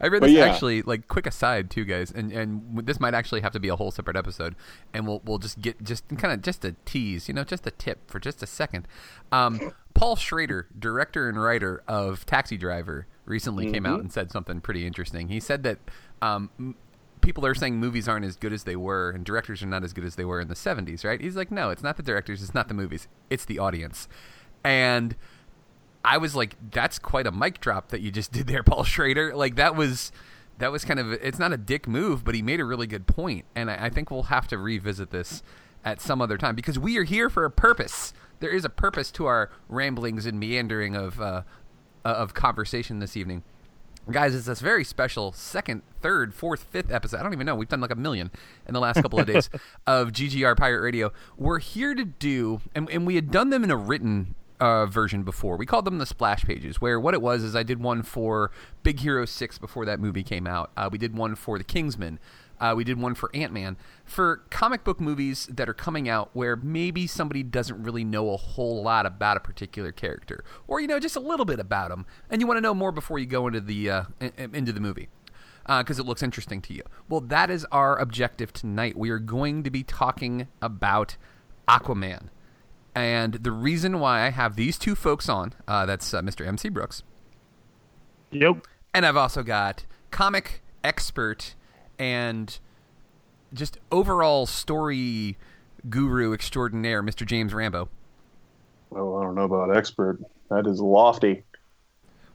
I 0.00 0.08
read 0.08 0.22
this 0.22 0.32
yeah. 0.32 0.46
actually, 0.46 0.82
like, 0.82 1.08
quick 1.08 1.26
aside 1.26 1.70
too, 1.70 1.84
guys, 1.84 2.10
and 2.10 2.32
and 2.32 2.86
this 2.86 2.98
might 2.98 3.14
actually 3.14 3.42
have 3.42 3.52
to 3.52 3.60
be 3.60 3.68
a 3.68 3.76
whole 3.76 3.90
separate 3.90 4.16
episode, 4.16 4.56
and 4.94 5.06
we'll 5.06 5.20
we'll 5.24 5.38
just 5.38 5.60
get 5.60 5.82
just 5.82 6.08
kind 6.16 6.32
of 6.32 6.42
just 6.42 6.64
a 6.64 6.74
tease, 6.84 7.28
you 7.28 7.34
know, 7.34 7.44
just 7.44 7.66
a 7.66 7.70
tip 7.70 8.10
for 8.10 8.18
just 8.18 8.42
a 8.42 8.46
second. 8.46 8.88
Um, 9.30 9.72
Paul 9.94 10.16
Schrader, 10.16 10.68
director 10.78 11.28
and 11.28 11.40
writer 11.40 11.82
of 11.86 12.24
Taxi 12.24 12.56
Driver, 12.56 13.06
recently 13.24 13.70
came 13.70 13.84
out 13.84 14.00
and 14.00 14.12
said 14.12 14.30
something 14.30 14.60
pretty 14.60 14.86
interesting. 14.86 15.28
He 15.28 15.40
said 15.40 15.62
that 15.64 15.78
um, 16.22 16.74
people 17.20 17.44
are 17.44 17.54
saying 17.54 17.76
movies 17.76 18.08
aren't 18.08 18.24
as 18.24 18.36
good 18.36 18.52
as 18.52 18.64
they 18.64 18.76
were, 18.76 19.10
and 19.10 19.24
directors 19.24 19.62
are 19.62 19.66
not 19.66 19.84
as 19.84 19.92
good 19.92 20.04
as 20.04 20.16
they 20.16 20.24
were 20.24 20.40
in 20.40 20.48
the 20.48 20.54
'70s, 20.54 21.04
right? 21.04 21.20
He's 21.20 21.36
like, 21.36 21.50
no, 21.50 21.70
it's 21.70 21.82
not 21.82 21.96
the 21.96 22.02
directors, 22.02 22.42
it's 22.42 22.54
not 22.54 22.68
the 22.68 22.74
movies, 22.74 23.08
it's 23.28 23.44
the 23.44 23.58
audience, 23.58 24.08
and 24.64 25.14
I 26.04 26.18
was 26.18 26.34
like, 26.34 26.56
"That's 26.70 26.98
quite 26.98 27.26
a 27.26 27.32
mic 27.32 27.60
drop 27.60 27.88
that 27.88 28.00
you 28.00 28.10
just 28.10 28.32
did 28.32 28.46
there, 28.46 28.62
Paul 28.64 28.84
Schrader." 28.84 29.34
Like 29.34 29.56
that 29.56 29.76
was 29.76 30.12
that 30.58 30.72
was 30.72 30.84
kind 30.84 31.00
of 31.00 31.12
it's 31.12 31.38
not 31.38 31.52
a 31.52 31.56
dick 31.56 31.88
move, 31.88 32.24
but 32.24 32.34
he 32.34 32.42
made 32.42 32.60
a 32.60 32.64
really 32.64 32.86
good 32.86 33.06
point, 33.06 33.44
and 33.54 33.70
I, 33.70 33.86
I 33.86 33.90
think 33.90 34.10
we'll 34.10 34.24
have 34.24 34.48
to 34.48 34.58
revisit 34.58 35.10
this 35.10 35.42
at 35.84 36.00
some 36.00 36.20
other 36.20 36.36
time 36.36 36.54
because 36.54 36.78
we 36.78 36.96
are 36.98 37.04
here 37.04 37.30
for 37.30 37.44
a 37.44 37.50
purpose. 37.50 38.12
There 38.40 38.50
is 38.50 38.64
a 38.64 38.70
purpose 38.70 39.10
to 39.12 39.26
our 39.26 39.50
ramblings 39.68 40.26
and 40.26 40.38
meandering 40.38 40.94
of 40.94 41.20
uh, 41.20 41.42
of 42.04 42.34
conversation 42.34 42.98
this 42.98 43.16
evening. 43.16 43.42
Guys, 44.10 44.34
it's 44.34 44.46
this 44.46 44.60
very 44.60 44.82
special 44.82 45.30
second, 45.32 45.82
third, 46.00 46.34
fourth, 46.34 46.64
fifth 46.64 46.90
episode. 46.90 47.18
I 47.20 47.22
don't 47.22 47.32
even 47.32 47.46
know. 47.46 47.54
We've 47.54 47.68
done 47.68 47.80
like 47.80 47.90
a 47.90 47.96
million 47.96 48.30
in 48.66 48.74
the 48.74 48.80
last 48.80 49.02
couple 49.02 49.20
of 49.20 49.26
days 49.26 49.50
of 49.86 50.10
GGR 50.10 50.56
Pirate 50.56 50.80
Radio. 50.80 51.12
We're 51.36 51.58
here 51.58 51.94
to 51.94 52.04
do, 52.04 52.60
and, 52.74 52.90
and 52.90 53.06
we 53.06 53.14
had 53.14 53.30
done 53.30 53.50
them 53.50 53.62
in 53.62 53.70
a 53.70 53.76
written 53.76 54.34
uh, 54.60 54.86
version 54.86 55.22
before. 55.22 55.56
We 55.56 55.66
called 55.66 55.84
them 55.84 55.98
the 55.98 56.06
splash 56.06 56.44
pages, 56.44 56.80
where 56.80 57.00
what 57.00 57.14
it 57.14 57.22
was 57.22 57.42
is 57.42 57.56
I 57.56 57.62
did 57.62 57.80
one 57.82 58.02
for 58.02 58.50
Big 58.82 59.00
Hero 59.00 59.24
6 59.24 59.58
before 59.58 59.84
that 59.86 59.98
movie 59.98 60.22
came 60.22 60.46
out. 60.46 60.70
Uh, 60.76 60.88
we 60.92 60.98
did 60.98 61.16
one 61.16 61.34
for 61.34 61.58
The 61.58 61.64
Kingsman. 61.64 62.18
Uh, 62.60 62.74
we 62.76 62.84
did 62.84 63.00
one 63.00 63.14
for 63.14 63.30
Ant 63.34 63.54
Man. 63.54 63.78
For 64.04 64.42
comic 64.50 64.84
book 64.84 65.00
movies 65.00 65.46
that 65.46 65.66
are 65.68 65.74
coming 65.74 66.10
out 66.10 66.28
where 66.34 66.56
maybe 66.56 67.06
somebody 67.06 67.42
doesn't 67.42 67.82
really 67.82 68.04
know 68.04 68.30
a 68.32 68.36
whole 68.36 68.82
lot 68.82 69.06
about 69.06 69.38
a 69.38 69.40
particular 69.40 69.92
character, 69.92 70.44
or 70.68 70.78
you 70.78 70.86
know 70.86 71.00
just 71.00 71.16
a 71.16 71.20
little 71.20 71.46
bit 71.46 71.58
about 71.58 71.88
them, 71.88 72.04
and 72.28 72.40
you 72.42 72.46
want 72.46 72.58
to 72.58 72.62
know 72.62 72.74
more 72.74 72.92
before 72.92 73.18
you 73.18 73.24
go 73.24 73.46
into 73.46 73.60
the 73.62 73.88
uh, 73.88 74.02
in- 74.20 74.32
in- 74.36 74.54
into 74.54 74.72
the 74.72 74.80
movie 74.80 75.08
because 75.66 75.98
it 76.00 76.04
looks 76.04 76.22
interesting 76.22 76.60
to 76.60 76.74
you. 76.74 76.82
Well, 77.08 77.20
that 77.20 77.48
is 77.48 77.64
our 77.70 77.96
objective 77.96 78.52
tonight. 78.52 78.98
We 78.98 79.08
are 79.10 79.20
going 79.20 79.62
to 79.62 79.70
be 79.70 79.84
talking 79.84 80.48
about 80.60 81.16
Aquaman. 81.68 82.28
And 82.94 83.34
the 83.34 83.52
reason 83.52 84.00
why 84.00 84.26
I 84.26 84.30
have 84.30 84.56
these 84.56 84.76
two 84.78 84.94
folks 84.94 85.28
on, 85.28 85.52
uh, 85.68 85.86
that's 85.86 86.12
uh, 86.12 86.22
Mr. 86.22 86.46
MC 86.46 86.68
Brooks, 86.68 87.02
Yep. 88.32 88.66
and 88.94 89.06
I've 89.06 89.16
also 89.16 89.42
got 89.42 89.84
comic 90.10 90.62
expert 90.82 91.54
and 91.98 92.58
just 93.54 93.78
overall 93.92 94.46
story 94.46 95.36
guru 95.88 96.32
extraordinaire, 96.32 97.02
Mr. 97.02 97.24
James 97.26 97.54
Rambo. 97.54 97.88
oh, 98.92 99.16
I 99.18 99.22
don't 99.22 99.34
know 99.36 99.44
about 99.44 99.76
expert. 99.76 100.18
That 100.50 100.66
is 100.66 100.80
lofty. 100.80 101.44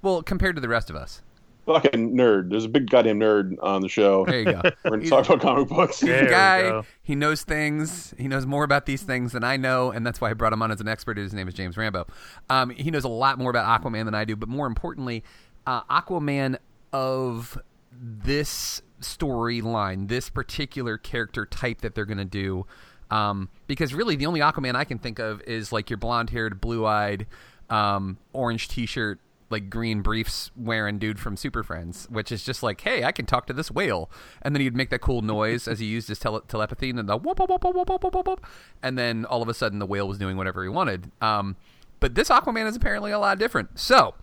Well, 0.02 0.24
compared 0.24 0.56
to 0.56 0.62
the 0.62 0.70
rest 0.70 0.90
of 0.90 0.96
us. 0.96 1.22
Fucking 1.66 2.16
nerd. 2.16 2.52
There's 2.52 2.66
a 2.66 2.70
big 2.70 2.90
goddamn 2.90 3.20
nerd 3.20 3.56
on 3.62 3.82
the 3.82 3.90
show. 3.90 4.26
There 4.26 4.40
you 4.40 4.46
go. 4.46 4.62
We're 4.84 4.92
going 4.92 5.02
to 5.02 5.10
talk 5.10 5.26
about 5.26 5.42
comic 5.42 5.68
books. 5.68 6.00
He's 6.00 6.10
There 6.10 6.28
a 6.28 6.30
guy. 6.30 6.84
He 7.02 7.16
knows 7.16 7.42
things. 7.44 8.14
He 8.18 8.28
knows 8.28 8.46
more 8.46 8.64
about 8.64 8.86
these 8.86 9.02
things 9.02 9.32
than 9.32 9.44
I 9.44 9.58
know, 9.58 9.92
and 9.92 10.06
that's 10.06 10.22
why 10.22 10.30
I 10.30 10.34
brought 10.34 10.54
him 10.54 10.62
on 10.62 10.72
as 10.72 10.80
an 10.80 10.88
expert. 10.88 11.18
His 11.18 11.34
name 11.34 11.48
is 11.48 11.54
James 11.54 11.76
Rambo. 11.76 12.06
Um, 12.50 12.70
he 12.70 12.92
knows 12.92 13.04
a 13.04 13.10
lot 13.10 13.40
more 13.40 13.50
about 13.50 13.82
Aquaman 13.82 14.06
than 14.06 14.14
I 14.14 14.26
do, 14.26 14.36
but 14.36 14.48
more 14.48 14.68
importantly, 14.68 15.24
uh, 15.66 15.84
Aquaman 15.84 16.58
of 16.94 17.58
this 17.92 18.82
storyline, 19.02 20.08
this 20.08 20.30
particular 20.30 20.98
character 20.98 21.46
type 21.46 21.82
that 21.82 21.96
they're 21.96 22.06
going 22.06 22.18
to 22.18 22.26
do. 22.26 22.66
Um, 23.12 23.50
because 23.68 23.94
really, 23.94 24.16
the 24.16 24.26
only 24.26 24.40
Aquaman 24.40 24.76
I 24.76 24.84
can 24.84 25.00
think 25.00 25.20
of 25.20 25.42
is 25.42 25.72
like 25.72 25.90
your 25.90 25.98
blonde 25.98 26.30
haired, 26.30 26.60
blue 26.60 26.86
eyed, 26.86 27.28
um, 27.70 28.18
orange 28.34 28.68
t 28.68 28.86
shirt, 28.86 29.20
like 29.50 29.70
green 29.70 30.02
briefs 30.02 30.52
wearing 30.56 30.98
dude 30.98 31.20
from 31.20 31.38
Super 31.38 31.64
Friends, 31.64 32.08
which 32.10 32.32
is 32.32 32.44
just 32.44 32.64
like, 32.64 32.82
hey, 32.82 33.04
I 33.04 33.12
can 33.12 33.26
talk 33.26 33.46
to 33.48 33.54
this 33.54 33.70
whale. 33.70 34.10
And 34.42 34.56
then 34.56 34.62
he'd 34.62 34.76
make 34.76 34.90
that 34.90 35.02
cool 35.02 35.22
noise 35.22 35.68
as 35.68 35.80
he 35.80 35.86
used 35.86 36.08
his 36.08 36.20
tele- 36.20 36.44
telepathy 36.48 36.90
and 36.90 36.98
then 36.98 37.06
the 37.06 37.18
whoop, 37.18 37.40
whoop, 37.40 37.50
whoop, 37.50 37.64
whoop, 37.64 37.90
whoop, 37.90 38.04
whoop, 38.04 38.28
whoop, 38.28 38.46
and 38.82 38.98
then 38.98 39.26
all 39.26 39.42
of 39.42 39.50
a 39.50 39.54
sudden 39.54 39.80
the 39.80 39.86
whale 39.86 40.08
was 40.08 40.18
doing 40.18 40.38
whatever 40.38 40.64
he 40.64 40.70
wanted. 40.70 41.12
Um, 41.22 41.56
but 42.00 42.16
this 42.16 42.30
Aquaman 42.30 42.68
is 42.68 42.76
apparently 42.76 43.12
a 43.12 43.20
lot 43.20 43.38
different. 43.40 43.80
So 43.80 44.16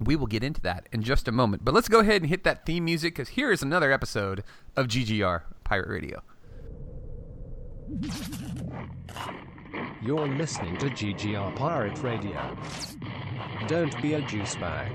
we 0.00 0.16
will 0.16 0.26
get 0.26 0.42
into 0.42 0.60
that 0.62 0.88
in 0.92 1.02
just 1.02 1.28
a 1.28 1.32
moment. 1.32 1.64
But 1.64 1.74
let's 1.74 1.88
go 1.88 2.00
ahead 2.00 2.22
and 2.22 2.30
hit 2.30 2.44
that 2.44 2.66
theme 2.66 2.84
music 2.84 3.14
because 3.14 3.30
here 3.30 3.50
is 3.50 3.62
another 3.62 3.92
episode 3.92 4.44
of 4.76 4.86
GGR 4.88 5.42
Pirate 5.64 5.88
Radio. 5.88 6.22
You're 10.02 10.28
listening 10.28 10.76
to 10.78 10.86
GGR 10.86 11.54
Pirate 11.56 11.98
Radio. 12.02 12.56
Don't 13.68 14.00
be 14.02 14.14
a 14.14 14.20
juice 14.22 14.54
bag. 14.56 14.92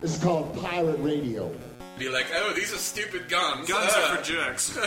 This 0.00 0.16
is 0.16 0.22
called 0.22 0.56
pirate 0.62 0.98
radio. 1.00 1.52
Be 1.98 2.08
like, 2.08 2.26
oh, 2.34 2.52
these 2.54 2.72
are 2.74 2.78
stupid 2.78 3.28
guns. 3.28 3.68
Guns 3.68 3.90
Ah. 3.94 4.12
are 4.12 4.16
for 4.16 4.22
jerks. 4.22 4.76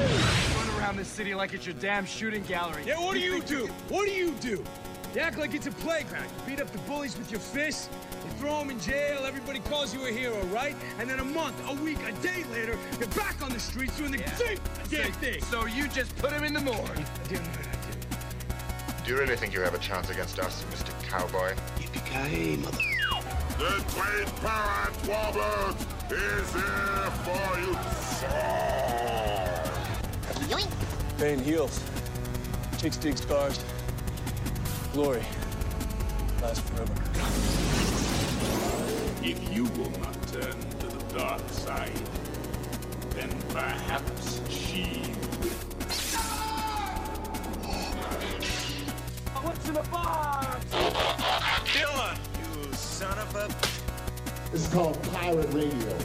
Run 0.00 0.80
around 0.80 0.96
this 0.96 1.08
city 1.08 1.34
like 1.34 1.52
it's 1.52 1.66
your 1.66 1.74
damn 1.74 2.06
shooting 2.06 2.42
gallery. 2.44 2.82
Yeah, 2.86 2.98
what 3.00 3.12
do 3.14 3.20
you 3.20 3.42
do? 3.42 3.66
What 3.88 4.06
do 4.06 4.12
you 4.12 4.30
do? 4.40 4.64
You 5.14 5.20
act 5.22 5.38
like 5.38 5.54
it's 5.54 5.66
a 5.66 5.72
playground. 5.72 6.24
You 6.24 6.52
beat 6.52 6.60
up 6.62 6.70
the 6.70 6.78
bullies 6.78 7.18
with 7.18 7.32
your 7.32 7.40
fists. 7.40 7.88
You 8.24 8.30
throw 8.38 8.60
them 8.60 8.70
in 8.70 8.78
jail. 8.78 9.24
Everybody 9.26 9.58
calls 9.58 9.92
you 9.92 10.06
a 10.06 10.10
hero, 10.10 10.40
right? 10.46 10.76
And 11.00 11.10
then 11.10 11.18
a 11.18 11.24
month, 11.24 11.60
a 11.68 11.74
week, 11.82 11.98
a 12.06 12.12
day 12.22 12.44
later, 12.52 12.78
you're 12.98 13.08
back 13.08 13.42
on 13.42 13.50
the 13.52 13.58
streets 13.58 13.98
doing 13.98 14.12
the 14.12 14.18
same 14.36 14.58
damn 14.88 15.10
thing. 15.14 15.42
So 15.42 15.66
you 15.66 15.88
just 15.88 16.16
put 16.18 16.30
him 16.32 16.44
in 16.44 16.54
the 16.54 16.60
morgue. 16.60 17.04
Do 17.28 17.34
you 19.06 19.18
really 19.18 19.34
think 19.34 19.52
you 19.52 19.60
have 19.62 19.74
a 19.74 19.78
chance 19.78 20.10
against 20.10 20.38
us, 20.38 20.62
Mr. 20.70 20.92
Cowboy? 21.08 21.54
Yippee-ki-yay, 21.78 22.56
mother... 22.58 22.78
The 23.58 23.84
great 23.90 24.28
pirate 24.36 24.96
Wobble 25.08 25.74
is 26.10 26.52
here 26.52 27.10
for 27.24 27.58
you. 27.58 27.76
Pain 31.18 31.38
heals. 31.40 31.82
Chicks 32.78 32.96
dig 32.96 33.18
scars. 33.18 33.58
Glory 34.92 35.22
lasts 36.42 36.68
forever. 36.68 36.92
If 39.22 39.54
you 39.54 39.64
will 39.64 39.90
not 40.00 40.20
turn 40.32 40.56
to 40.80 40.86
the 40.86 41.18
dark 41.18 41.48
side, 41.48 41.92
then 43.10 43.30
perhaps 43.50 44.40
she 44.50 45.02
will. 45.40 45.50
What's 49.42 49.68
in 49.68 49.74
the 49.74 49.82
box? 49.92 50.64
Dillon! 51.72 52.18
You 52.40 52.72
son 52.74 53.16
of 53.18 53.36
a... 53.36 53.48
This 54.50 54.66
is 54.66 54.74
called 54.74 55.00
pirate 55.12 55.52
radio. 55.54 55.96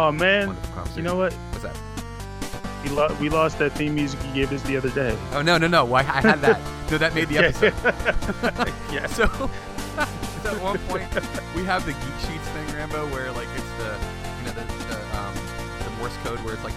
Oh 0.00 0.12
man, 0.12 0.56
you 0.94 1.02
know 1.02 1.16
what? 1.16 1.32
What's 1.32 1.64
that? 1.64 1.76
We, 2.84 2.90
lo- 2.90 3.16
we 3.20 3.28
lost 3.28 3.58
that 3.58 3.72
theme 3.72 3.96
music 3.96 4.20
you 4.28 4.32
gave 4.32 4.52
us 4.52 4.62
the 4.62 4.76
other 4.76 4.90
day. 4.90 5.18
Oh 5.32 5.42
no 5.42 5.58
no 5.58 5.66
no! 5.66 5.84
Why 5.84 6.02
I 6.02 6.20
had 6.22 6.40
that. 6.42 6.60
no, 6.92 6.98
that 6.98 7.16
made 7.16 7.26
the 7.26 7.38
episode. 7.38 7.74
yeah. 8.92 9.08
So 10.44 10.50
at 10.56 10.62
one 10.62 10.78
point 10.86 11.02
we 11.56 11.64
have 11.64 11.84
the 11.84 11.92
geek 11.92 12.18
sheets 12.20 12.46
thing, 12.50 12.68
Rambo, 12.76 13.08
where 13.08 13.32
like 13.32 13.48
it's 13.56 13.72
the 13.78 13.96
you 14.38 14.44
know 14.46 14.52
the, 14.52 14.62
the 14.86 14.98
um 15.18 15.34
the 15.82 15.90
Morse 15.98 16.16
code 16.18 16.38
where 16.44 16.54
it's 16.54 16.62
like. 16.62 16.74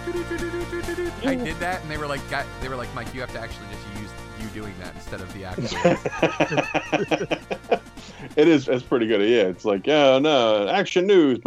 I 1.24 1.36
did 1.36 1.56
that 1.60 1.80
and 1.80 1.88
they 1.88 1.98
were 1.98 2.08
like 2.08 2.28
got, 2.28 2.44
they 2.60 2.68
were 2.68 2.74
like 2.74 2.92
Mike, 2.92 3.14
you 3.14 3.20
have 3.20 3.30
to 3.34 3.40
actually 3.40 3.68
just 3.70 3.86
use 4.00 4.10
you 4.40 4.48
doing 4.48 4.74
that 4.80 4.96
instead 4.96 5.20
of 5.20 5.32
the 5.32 5.44
actual 5.44 5.78
it 8.36 8.48
is. 8.48 8.68
It's 8.68 8.82
pretty 8.82 9.06
good. 9.06 9.20
Yeah, 9.28 9.44
it's 9.44 9.64
like 9.64 9.86
yeah, 9.86 10.18
no 10.18 10.68
action 10.68 11.06
news. 11.06 11.38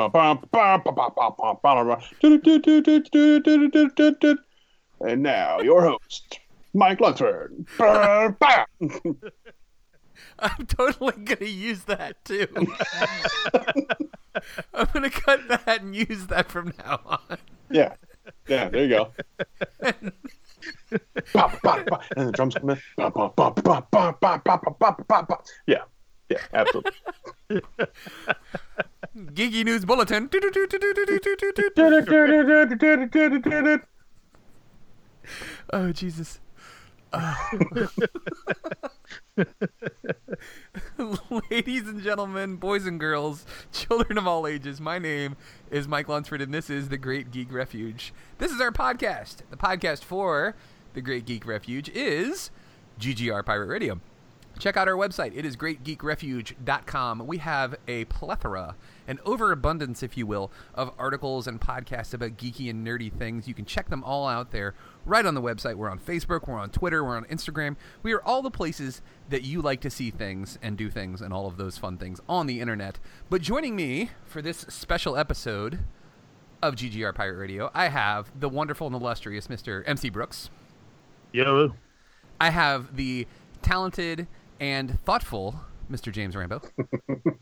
And 5.01 5.24
now 5.24 5.60
your 5.62 5.82
host, 5.82 6.39
Mike 6.74 7.00
Luxford. 7.00 7.67
I'm 10.39 10.65
totally 10.65 11.13
gonna 11.24 11.50
use 11.50 11.84
that 11.86 12.24
too. 12.25 12.48
I'm 14.74 14.88
gonna 14.94 15.10
cut 15.10 15.48
that 15.48 15.82
and 15.82 15.96
use 15.96 16.27
that 16.27 16.51
from 16.51 16.74
now 16.79 17.00
on. 17.05 17.38
Yeah, 17.70 17.94
yeah. 18.48 18.70
There 18.70 18.84
you 18.84 18.89
go. 18.89 19.12
And... 19.79 20.12
and 22.15 22.27
the 22.27 22.32
drums 22.32 22.55
come 22.55 22.70
in. 22.72 22.82
Yeah 25.67 25.84
yeah, 26.29 26.38
absolutely. 26.53 26.91
Geeky 29.15 29.63
News 29.63 29.86
Bulletin. 29.86 30.29
Oh 35.74 35.91
Jesus. 35.91 36.39
Oh. 37.13 37.89
Ladies 41.50 41.88
and 41.88 42.01
gentlemen, 42.01 42.58
boys 42.58 42.86
and 42.86 43.00
girls, 43.00 43.46
children 43.72 44.17
of 44.17 44.27
all 44.27 44.46
ages, 44.48 44.82
my 44.82 45.00
name 45.00 45.38
is 45.72 45.88
Mike 45.88 46.10
Lunsford, 46.10 46.41
and 46.41 46.53
this 46.53 46.70
is 46.70 46.89
the 46.89 46.98
Great 46.98 47.32
Geek 47.32 47.53
Refuge. 47.53 48.13
This 48.38 48.51
is 48.51 48.60
our 48.60 48.72
podcast. 48.72 49.38
The 49.50 49.58
podcast 49.58 50.03
for 50.03 50.55
the 50.94 51.01
Great 51.01 51.25
Geek 51.25 51.46
Refuge 51.46 51.89
is 51.89 52.51
GGR 53.00 53.46
Pirate 53.46 53.67
Radio. 53.67 54.01
Check 54.58 54.78
out 54.78 54.88
our 54.88 54.96
website. 54.96 55.34
It 55.36 55.46
is 55.46 55.58
greatgeekrefuge.com. 55.58 57.28
We 57.28 57.38
have 57.40 57.76
a 57.88 58.06
plethora, 58.06 58.76
an 59.08 59.20
overabundance, 59.26 60.02
if 60.02 60.18
you 60.18 60.26
will, 60.26 60.50
of 60.74 60.92
articles 60.98 61.46
and 61.46 61.60
podcasts 61.60 62.14
about 62.14 62.38
geeky 62.38 62.70
and 62.70 62.86
nerdy 62.86 63.12
things. 63.12 63.48
You 63.48 63.54
can 63.54 63.66
check 63.66 63.90
them 63.90 64.04
all 64.04 64.28
out 64.28 64.52
there 64.52 64.74
right 65.06 65.26
on 65.26 65.34
the 65.36 65.42
website. 65.42 65.76
We're 65.76 65.90
on 65.90 66.00
Facebook, 66.00 66.48
we're 66.48 66.58
on 66.58 66.70
Twitter, 66.70 67.04
we're 67.04 67.18
on 67.18 67.26
Instagram. 67.26 67.76
We 68.02 68.14
are 68.14 68.24
all 68.24 68.42
the 68.42 68.52
places 68.52 69.02
that 69.30 69.44
you 69.44 69.62
like 69.62 69.82
to 69.82 69.90
see 69.90 70.10
things 70.10 70.58
and 70.62 70.78
do 70.78 70.90
things 70.90 71.22
and 71.22 71.34
all 71.34 71.48
of 71.48 71.58
those 71.58 71.78
fun 71.78 71.98
things 71.98 72.22
on 72.30 72.48
the 72.48 72.62
internet. 72.62 72.98
But 73.30 73.42
joining 73.42 73.76
me 73.76 74.12
for 74.26 74.42
this 74.42 74.60
special 74.70 75.18
episode 75.18 75.80
of 76.62 76.76
GGR 76.76 77.14
Pirate 77.14 77.38
Radio, 77.38 77.72
I 77.74 77.90
have 77.90 78.32
the 78.40 78.50
wonderful 78.50 78.88
and 78.88 78.96
illustrious 78.96 79.48
Mr. 79.48 79.84
MC 79.86 80.10
Brooks. 80.10 80.50
Yo. 81.34 81.74
I 82.40 82.50
have 82.52 82.96
the 82.96 83.28
talented 83.62 84.28
and 84.60 85.00
thoughtful 85.04 85.62
Mr. 85.92 86.12
James 86.12 86.36
Rambo. 86.36 86.62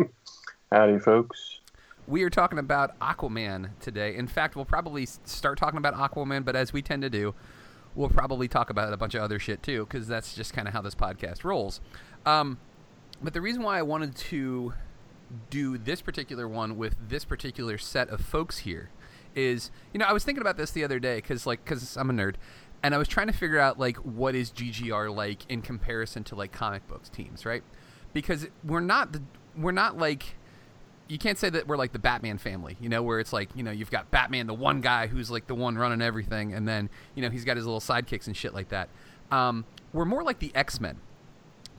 Howdy, 0.72 1.00
folks. 1.00 1.60
We 2.08 2.24
are 2.24 2.30
talking 2.30 2.60
about 2.60 3.00
Aquaman 3.00 3.70
today. 3.80 4.16
In 4.16 4.28
fact, 4.28 4.56
we'll 4.56 4.66
probably 4.66 5.06
start 5.06 5.58
talking 5.58 5.78
about 5.78 5.94
Aquaman, 5.96 6.44
but 6.44 6.56
as 6.56 6.74
we 6.74 6.82
tend 6.82 7.02
to 7.04 7.10
do, 7.10 7.34
we'll 7.96 8.10
probably 8.10 8.48
talk 8.48 8.70
about 8.70 8.92
a 8.92 8.98
bunch 8.98 9.16
of 9.16 9.22
other 9.22 9.40
shit 9.40 9.64
too, 9.64 9.86
because 9.86 10.08
that's 10.08 10.36
just 10.36 10.54
kind 10.54 10.68
of 10.68 10.74
how 10.74 10.82
this 10.82 10.96
podcast 10.96 11.44
rolls. 11.44 11.80
Um, 12.26 12.58
but 13.22 13.34
the 13.34 13.42
reason 13.42 13.64
why 13.64 13.78
I 13.80 13.84
wanted 13.84 14.16
to 14.16 14.74
do 15.50 15.78
this 15.78 16.02
particular 16.02 16.48
one 16.48 16.78
with 16.78 16.96
this 17.08 17.24
particular 17.24 17.78
set 17.78 18.10
of 18.10 18.22
folks 18.22 18.60
here 18.60 18.90
is, 19.36 19.72
you 19.94 20.00
know, 20.00 20.06
I 20.06 20.14
was 20.14 20.24
thinking 20.24 20.42
about 20.42 20.58
this 20.58 20.72
the 20.72 20.84
other 20.84 21.00
day 21.00 21.16
because, 21.18 21.48
like, 21.48 21.64
because 21.64 21.96
I'm 21.98 22.10
a 22.10 22.14
nerd, 22.14 22.36
and 22.84 22.94
I 22.94 22.98
was 22.98 23.08
trying 23.08 23.28
to 23.28 23.34
figure 23.34 23.60
out 23.60 23.80
like 23.80 23.98
what 23.98 24.36
is 24.36 24.52
GGR 24.52 25.16
like 25.16 25.50
in 25.50 25.62
comparison 25.62 26.24
to 26.26 26.36
like 26.36 26.52
comic 26.52 26.88
books 26.88 27.10
teams, 27.10 27.46
right? 27.46 27.64
Because 28.12 28.48
we're 28.64 28.82
not 28.82 29.14
the 29.14 29.24
we're 29.58 29.72
not 29.72 29.98
like 29.98 30.36
you 31.08 31.18
can't 31.18 31.38
say 31.38 31.50
that 31.50 31.68
we're 31.68 31.78
like 31.78 31.94
the 31.94 32.00
Batman 32.00 32.38
family, 32.38 32.78
you 32.80 32.90
know, 32.90 33.04
where 33.04 33.20
it's 33.20 33.34
like, 33.34 33.50
you 33.56 33.64
know, 33.64 33.72
you've 33.72 33.92
got 33.92 34.10
Batman, 34.10 34.48
the 34.48 34.54
one 34.54 34.82
guy 34.82 35.08
who's 35.08 35.30
like 35.30 35.48
the 35.48 35.56
one 35.56 35.78
running 35.78 36.02
everything, 36.02 36.54
and 36.54 36.68
then, 36.68 36.90
you 37.16 37.22
know, 37.22 37.30
he's 37.30 37.46
got 37.46 37.58
his 37.58 37.66
little 37.66 37.82
sidekicks 37.82 38.28
and 38.28 38.36
shit 38.36 38.54
like 38.54 38.70
that. 38.70 38.90
Um, 39.32 39.66
we're 39.92 40.06
more 40.06 40.24
like 40.24 40.40
the 40.40 40.52
X 40.56 40.80
Men 40.80 41.00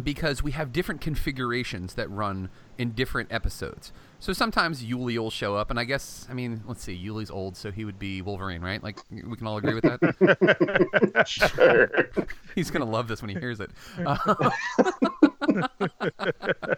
because 0.03 0.43
we 0.43 0.53
have 0.53 0.73
different 0.73 1.01
configurations 1.01 1.95
that 1.95 2.11
run 2.11 2.51
in 2.79 2.93
different 2.93 3.33
episodes. 3.33 3.93
So 4.25 4.33
sometimes 4.33 4.83
Yuli 4.83 5.19
will 5.19 5.31
show 5.31 5.55
up, 5.55 5.69
and 5.69 5.79
I 5.79 5.85
guess, 5.85 6.27
I 6.31 6.33
mean, 6.33 6.63
let's 6.67 6.83
see, 6.83 6.99
Yuli's 6.99 7.31
old, 7.31 7.59
so 7.59 7.71
he 7.71 7.85
would 7.85 7.99
be 7.99 8.23
Wolverine, 8.23 8.63
right? 8.63 8.83
Like, 8.83 8.99
we 9.11 9.37
can 9.37 9.47
all 9.47 9.59
agree 9.59 9.75
with 9.75 9.85
that? 9.85 11.27
sure. 11.29 12.27
He's 12.55 12.71
going 12.71 12.81
to 12.81 12.91
love 12.91 13.07
this 13.07 13.21
when 13.21 13.29
he 13.29 13.39
hears 13.39 13.61
it. 13.61 13.71
Uh, 13.99 14.51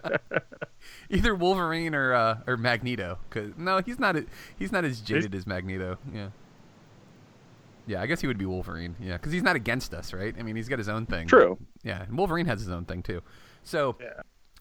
either 1.09 1.37
Wolverine 1.37 1.95
or 1.95 2.15
uh, 2.15 2.39
or 2.49 2.57
Magneto. 2.57 3.21
Cause 3.31 3.53
no, 3.57 3.81
he's 3.81 4.01
not. 4.01 4.17
He's 4.59 4.73
not 4.73 4.85
as 4.85 5.01
jaded 5.01 5.33
as 5.33 5.47
Magneto. 5.47 5.99
Yeah. 6.13 6.31
Yeah, 7.87 8.03
I 8.03 8.07
guess 8.07 8.21
he 8.21 8.27
would 8.27 8.39
be 8.39 8.47
Wolverine. 8.47 8.97
Yeah, 9.01 9.19
because 9.19 9.31
he's 9.31 9.45
not 9.45 9.55
against 9.55 9.95
us, 9.95 10.13
right? 10.13 10.35
I 10.37 10.43
mean, 10.43 10.57
he's 10.57 10.69
got 10.69 10.81
his 10.81 10.89
own 10.89 11.07
thing. 11.07 11.29
True. 11.29 11.59
Yeah, 11.85 12.03
and 12.03 12.19
Wolverine 12.19 12.47
has 12.47 12.59
his 12.59 12.71
own 12.71 12.87
thing 12.87 13.05
too. 13.05 13.23
So, 13.63 13.97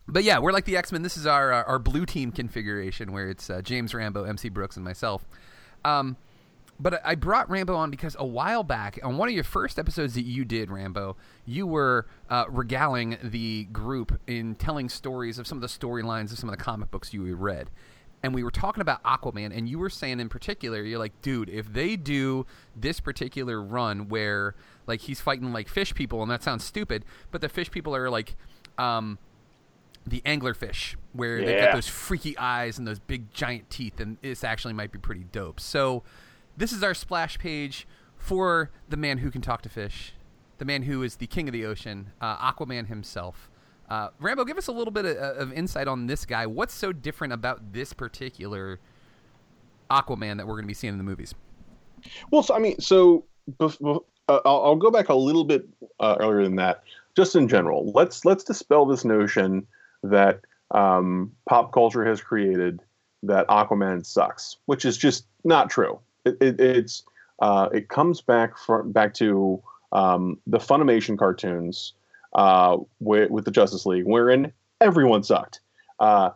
but 0.08 0.24
yeah, 0.24 0.40
we're 0.40 0.52
like 0.52 0.66
the 0.66 0.78
X 0.78 0.92
Men. 0.92 1.02
This 1.02 1.18
is 1.18 1.26
our 1.26 1.52
uh, 1.52 1.64
our 1.64 1.80
blue 1.80 2.06
team 2.06 2.32
configuration 2.32 3.12
where 3.12 3.30
it's 3.30 3.50
uh, 3.50 3.62
James 3.62 3.94
Rambo, 3.94 4.24
MC 4.24 4.50
Brooks, 4.50 4.76
and 4.76 4.86
myself. 4.86 5.26
Um, 5.84 6.18
but 6.80 7.02
I 7.06 7.16
brought 7.16 7.50
Rambo 7.50 7.76
on 7.76 7.90
because 7.90 8.16
a 8.20 8.26
while 8.26 8.64
back, 8.64 9.00
on 9.02 9.18
one 9.18 9.30
of 9.30 9.36
your 9.36 9.46
first 9.46 9.80
episodes 9.80 10.14
that 10.16 10.24
you 10.24 10.44
did, 10.44 10.70
Rambo, 10.70 11.16
you 11.46 11.66
were 11.66 12.06
uh, 12.30 12.46
regaling 12.50 13.18
the 13.24 13.66
group 13.66 14.20
in 14.28 14.56
telling 14.56 14.90
stories 14.90 15.40
of 15.40 15.48
some 15.48 15.58
of 15.58 15.62
the 15.62 15.68
storylines 15.68 16.32
of 16.32 16.40
some 16.40 16.50
of 16.50 16.58
the 16.58 16.62
comic 16.62 16.92
books 16.92 17.14
you 17.14 17.34
read. 17.36 17.70
And 18.24 18.34
we 18.34 18.44
were 18.44 18.52
talking 18.52 18.82
about 18.82 19.04
Aquaman, 19.04 19.56
and 19.56 19.70
you 19.70 19.80
were 19.80 19.90
saying 19.90 20.20
in 20.20 20.30
particular, 20.30 20.82
you're 20.82 21.00
like, 21.00 21.22
dude, 21.22 21.50
if 21.50 21.72
they 21.72 21.96
do 21.96 22.46
this 22.76 23.00
particular 23.00 23.62
run 23.62 24.10
where 24.10 24.56
like 24.88 25.02
he's 25.02 25.22
fighting 25.22 25.54
like 25.54 25.70
fish 25.70 25.94
people, 25.94 26.22
and 26.24 26.32
that 26.32 26.44
sounds 26.44 26.64
stupid, 26.64 27.06
but 27.32 27.40
the 27.40 27.50
fish 27.50 27.72
people 27.72 27.96
are 27.96 28.10
like, 28.10 28.36
um, 28.78 29.18
the 30.08 30.22
anglerfish, 30.22 30.96
where 31.14 31.44
they've 31.44 31.60
got 31.60 31.74
those 31.74 31.88
freaky 31.88 32.38
eyes 32.38 32.78
and 32.78 32.88
those 32.88 33.00
big 33.00 33.34
giant 33.34 33.70
teeth, 33.70 34.00
and 34.00 34.18
this 34.22 34.44
actually 34.44 34.74
might 34.74 34.92
be 34.92 35.00
pretty 35.00 35.26
dope. 35.32 35.60
So, 35.60 36.04
this 36.58 36.72
is 36.72 36.84
our 36.84 36.94
splash 36.94 37.38
page 37.40 37.88
for 38.18 38.72
the 38.88 38.98
man 38.98 39.20
who 39.20 39.32
can 39.32 39.42
talk 39.42 39.62
to 39.64 39.70
fish, 39.70 40.14
the 40.58 40.66
man 40.66 40.84
who 40.84 41.04
is 41.04 41.18
the 41.18 41.28
king 41.28 41.48
of 41.48 41.54
the 41.54 41.66
ocean, 41.66 42.12
uh, 42.22 42.38
Aquaman 42.38 42.88
himself. 42.88 43.50
Uh, 43.90 44.10
Rambo, 44.20 44.46
give 44.46 44.58
us 44.58 44.68
a 44.68 44.72
little 44.72 44.92
bit 44.92 45.06
of, 45.06 45.18
of 45.18 45.54
insight 45.54 45.88
on 45.88 46.08
this 46.08 46.26
guy. 46.26 46.46
What's 46.46 46.74
so 46.74 46.92
different 46.92 47.34
about 47.34 47.74
this 47.74 47.94
particular 47.94 48.80
Aquaman 49.92 50.38
that 50.38 50.48
we're 50.48 50.56
going 50.56 50.64
to 50.64 50.68
be 50.68 50.74
seeing 50.74 50.94
in 50.94 50.98
the 50.98 51.04
movies? 51.04 51.36
Well, 52.32 52.44
so, 52.44 52.56
I 52.56 52.60
mean, 52.60 52.80
so 52.80 53.26
bef- 53.60 53.80
bef- 53.80 54.04
uh, 54.28 54.40
I'll, 54.46 54.64
I'll 54.64 54.76
go 54.76 54.92
back 54.92 55.10
a 55.10 55.16
little 55.16 55.44
bit 55.44 55.68
uh, 56.00 56.16
earlier 56.20 56.44
than 56.44 56.56
that. 56.56 56.84
Just 57.16 57.36
in 57.36 57.48
general, 57.48 57.92
let's 57.94 58.26
let's 58.26 58.44
dispel 58.44 58.86
this 58.86 59.06
notion 59.06 59.66
that 60.10 60.42
um, 60.72 61.32
pop 61.48 61.72
culture 61.72 62.06
has 62.06 62.22
created 62.22 62.82
that 63.24 63.48
Aquaman 63.48 64.06
sucks, 64.06 64.58
which 64.66 64.86
is 64.86 64.98
just 64.98 65.26
not 65.44 65.70
true. 65.70 66.00
It, 66.26 66.38
it, 66.42 66.60
it's 66.60 67.04
uh, 67.40 67.70
it 67.74 67.90
comes 67.90 68.22
back 68.22 68.58
from 68.58 68.92
back 68.92 69.14
to 69.16 69.62
um, 69.92 70.40
the 70.48 70.58
Filmation 70.58 71.18
cartoons 71.18 71.94
uh, 72.34 72.78
with, 73.00 73.32
with 73.32 73.46
the 73.46 73.52
Justice 73.52 73.86
League, 73.86 74.06
wherein 74.06 74.52
everyone 74.82 75.24
sucked. 75.24 75.62
Uh, 76.00 76.32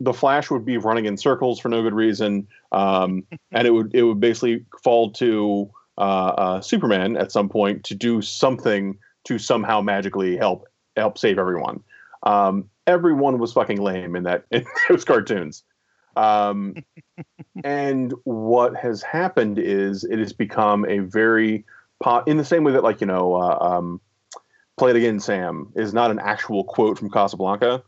the 0.00 0.12
Flash 0.12 0.50
would 0.50 0.64
be 0.64 0.78
running 0.78 1.06
in 1.06 1.16
circles 1.16 1.58
for 1.58 1.68
no 1.68 1.82
good 1.82 1.94
reason, 1.94 2.46
um, 2.72 3.24
and 3.52 3.66
it 3.66 3.70
would 3.70 3.94
it 3.94 4.02
would 4.02 4.20
basically 4.20 4.64
fall 4.82 5.10
to 5.12 5.70
uh, 5.96 6.00
uh, 6.00 6.60
Superman 6.60 7.16
at 7.16 7.32
some 7.32 7.48
point 7.48 7.84
to 7.84 7.94
do 7.94 8.22
something 8.22 8.96
to 9.24 9.38
somehow 9.38 9.80
magically 9.80 10.36
help 10.36 10.66
help 10.96 11.18
save 11.18 11.38
everyone. 11.38 11.82
Um, 12.22 12.68
everyone 12.86 13.38
was 13.38 13.52
fucking 13.52 13.80
lame 13.80 14.16
in 14.16 14.24
that 14.24 14.44
in 14.50 14.64
those 14.88 15.04
cartoons. 15.04 15.64
Um, 16.16 16.74
and 17.64 18.12
what 18.24 18.76
has 18.76 19.02
happened 19.02 19.58
is 19.58 20.04
it 20.04 20.18
has 20.18 20.32
become 20.32 20.84
a 20.86 20.98
very 20.98 21.64
pop 22.02 22.28
in 22.28 22.36
the 22.36 22.44
same 22.44 22.64
way 22.64 22.72
that 22.72 22.82
like 22.82 23.00
you 23.00 23.06
know 23.06 23.34
uh, 23.34 23.58
um, 23.60 24.00
"Play 24.76 24.90
It 24.90 24.96
Again, 24.96 25.20
Sam" 25.20 25.72
is 25.76 25.92
not 25.92 26.10
an 26.10 26.18
actual 26.18 26.64
quote 26.64 26.98
from 26.98 27.10
Casablanca. 27.10 27.82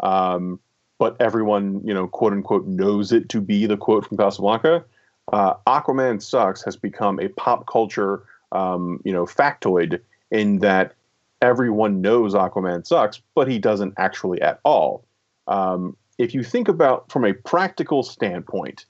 Um, 0.00 0.60
but 0.98 1.16
everyone, 1.20 1.80
you 1.84 1.92
know, 1.92 2.06
quote 2.06 2.32
unquote, 2.32 2.66
knows 2.66 3.12
it 3.12 3.28
to 3.30 3.40
be 3.40 3.66
the 3.66 3.76
quote 3.76 4.06
from 4.06 4.16
Casablanca. 4.16 4.84
Uh, 5.32 5.54
Aquaman 5.66 6.22
sucks 6.22 6.64
has 6.64 6.76
become 6.76 7.18
a 7.20 7.28
pop 7.28 7.66
culture, 7.66 8.22
um, 8.52 9.00
you 9.04 9.12
know, 9.12 9.26
factoid 9.26 10.00
in 10.30 10.60
that 10.60 10.94
everyone 11.42 12.00
knows 12.00 12.34
Aquaman 12.34 12.86
sucks, 12.86 13.20
but 13.34 13.48
he 13.48 13.58
doesn't 13.58 13.94
actually 13.98 14.40
at 14.40 14.60
all. 14.64 15.04
Um, 15.46 15.96
if 16.18 16.34
you 16.34 16.42
think 16.42 16.68
about 16.68 17.10
from 17.10 17.24
a 17.24 17.34
practical 17.34 18.02
standpoint, 18.02 18.86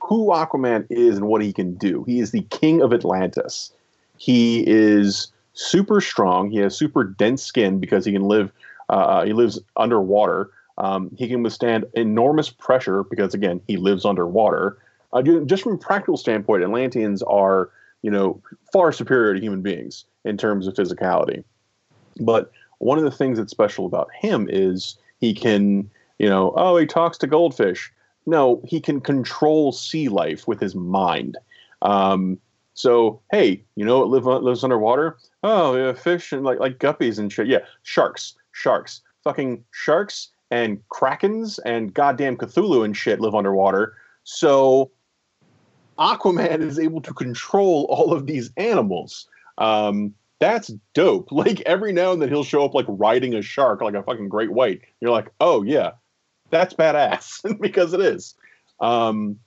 who 0.00 0.26
Aquaman 0.26 0.86
is 0.90 1.16
and 1.16 1.26
what 1.26 1.42
he 1.42 1.52
can 1.52 1.74
do, 1.74 2.04
he 2.04 2.20
is 2.20 2.30
the 2.30 2.42
king 2.42 2.82
of 2.82 2.92
Atlantis. 2.92 3.72
He 4.18 4.64
is 4.66 5.32
super 5.54 6.00
strong. 6.00 6.50
He 6.50 6.58
has 6.58 6.76
super 6.76 7.04
dense 7.04 7.42
skin 7.42 7.80
because 7.80 8.04
he 8.04 8.12
can 8.12 8.22
live. 8.22 8.52
Uh, 8.88 9.24
he 9.24 9.32
lives 9.32 9.58
underwater. 9.76 10.50
Um, 10.76 11.10
he 11.16 11.28
can 11.28 11.42
withstand 11.42 11.86
enormous 11.94 12.50
pressure 12.50 13.04
because, 13.04 13.32
again, 13.32 13.60
he 13.66 13.76
lives 13.76 14.04
underwater. 14.04 14.76
Uh, 15.12 15.22
just 15.22 15.62
from 15.62 15.74
a 15.74 15.78
practical 15.78 16.16
standpoint, 16.16 16.64
Atlanteans 16.64 17.22
are, 17.22 17.70
you 18.02 18.10
know, 18.10 18.42
far 18.72 18.92
superior 18.92 19.34
to 19.34 19.40
human 19.40 19.62
beings 19.62 20.04
in 20.24 20.36
terms 20.36 20.66
of 20.66 20.74
physicality. 20.74 21.44
But 22.20 22.50
one 22.78 22.98
of 22.98 23.04
the 23.04 23.10
things 23.10 23.38
that's 23.38 23.50
special 23.50 23.86
about 23.86 24.08
him 24.12 24.48
is 24.50 24.96
he 25.20 25.34
can, 25.34 25.90
you 26.18 26.28
know, 26.28 26.52
oh, 26.56 26.76
he 26.76 26.86
talks 26.86 27.18
to 27.18 27.26
goldfish. 27.26 27.92
No, 28.26 28.60
he 28.64 28.80
can 28.80 29.00
control 29.00 29.72
sea 29.72 30.08
life 30.08 30.48
with 30.48 30.60
his 30.60 30.74
mind. 30.74 31.36
Um, 31.82 32.38
so, 32.74 33.20
hey, 33.30 33.62
you 33.76 33.84
know 33.84 34.00
what 34.00 34.08
live, 34.08 34.24
lives 34.42 34.64
underwater? 34.64 35.16
Oh, 35.42 35.76
yeah, 35.76 35.92
fish 35.92 36.32
and 36.32 36.42
like 36.42 36.58
like 36.58 36.78
guppies 36.78 37.18
and 37.18 37.32
shit. 37.32 37.46
Yeah, 37.46 37.60
sharks, 37.82 38.34
sharks, 38.52 39.02
fucking 39.22 39.64
sharks 39.70 40.30
and 40.50 40.86
krakens 40.88 41.58
and 41.64 41.94
goddamn 41.94 42.36
Cthulhu 42.36 42.84
and 42.84 42.96
shit 42.96 43.20
live 43.20 43.34
underwater. 43.34 43.96
So 44.24 44.90
Aquaman 45.98 46.60
is 46.60 46.78
able 46.78 47.00
to 47.02 47.14
control 47.14 47.86
all 47.88 48.12
of 48.12 48.26
these 48.26 48.50
animals. 48.56 49.28
Um, 49.58 50.14
that's 50.40 50.72
dope. 50.94 51.28
Like 51.32 51.60
every 51.62 51.92
now 51.92 52.12
and 52.12 52.22
then 52.22 52.28
he'll 52.28 52.44
show 52.44 52.64
up 52.64 52.74
like 52.74 52.86
riding 52.88 53.34
a 53.34 53.42
shark, 53.42 53.80
like 53.82 53.94
a 53.94 54.02
fucking 54.02 54.28
great 54.28 54.52
white. 54.52 54.82
You're 55.00 55.10
like, 55.10 55.30
oh 55.40 55.62
yeah, 55.62 55.92
that's 56.50 56.74
badass 56.74 57.58
because 57.60 57.92
it 57.92 58.00
is. 58.00 58.34
Um, 58.80 59.38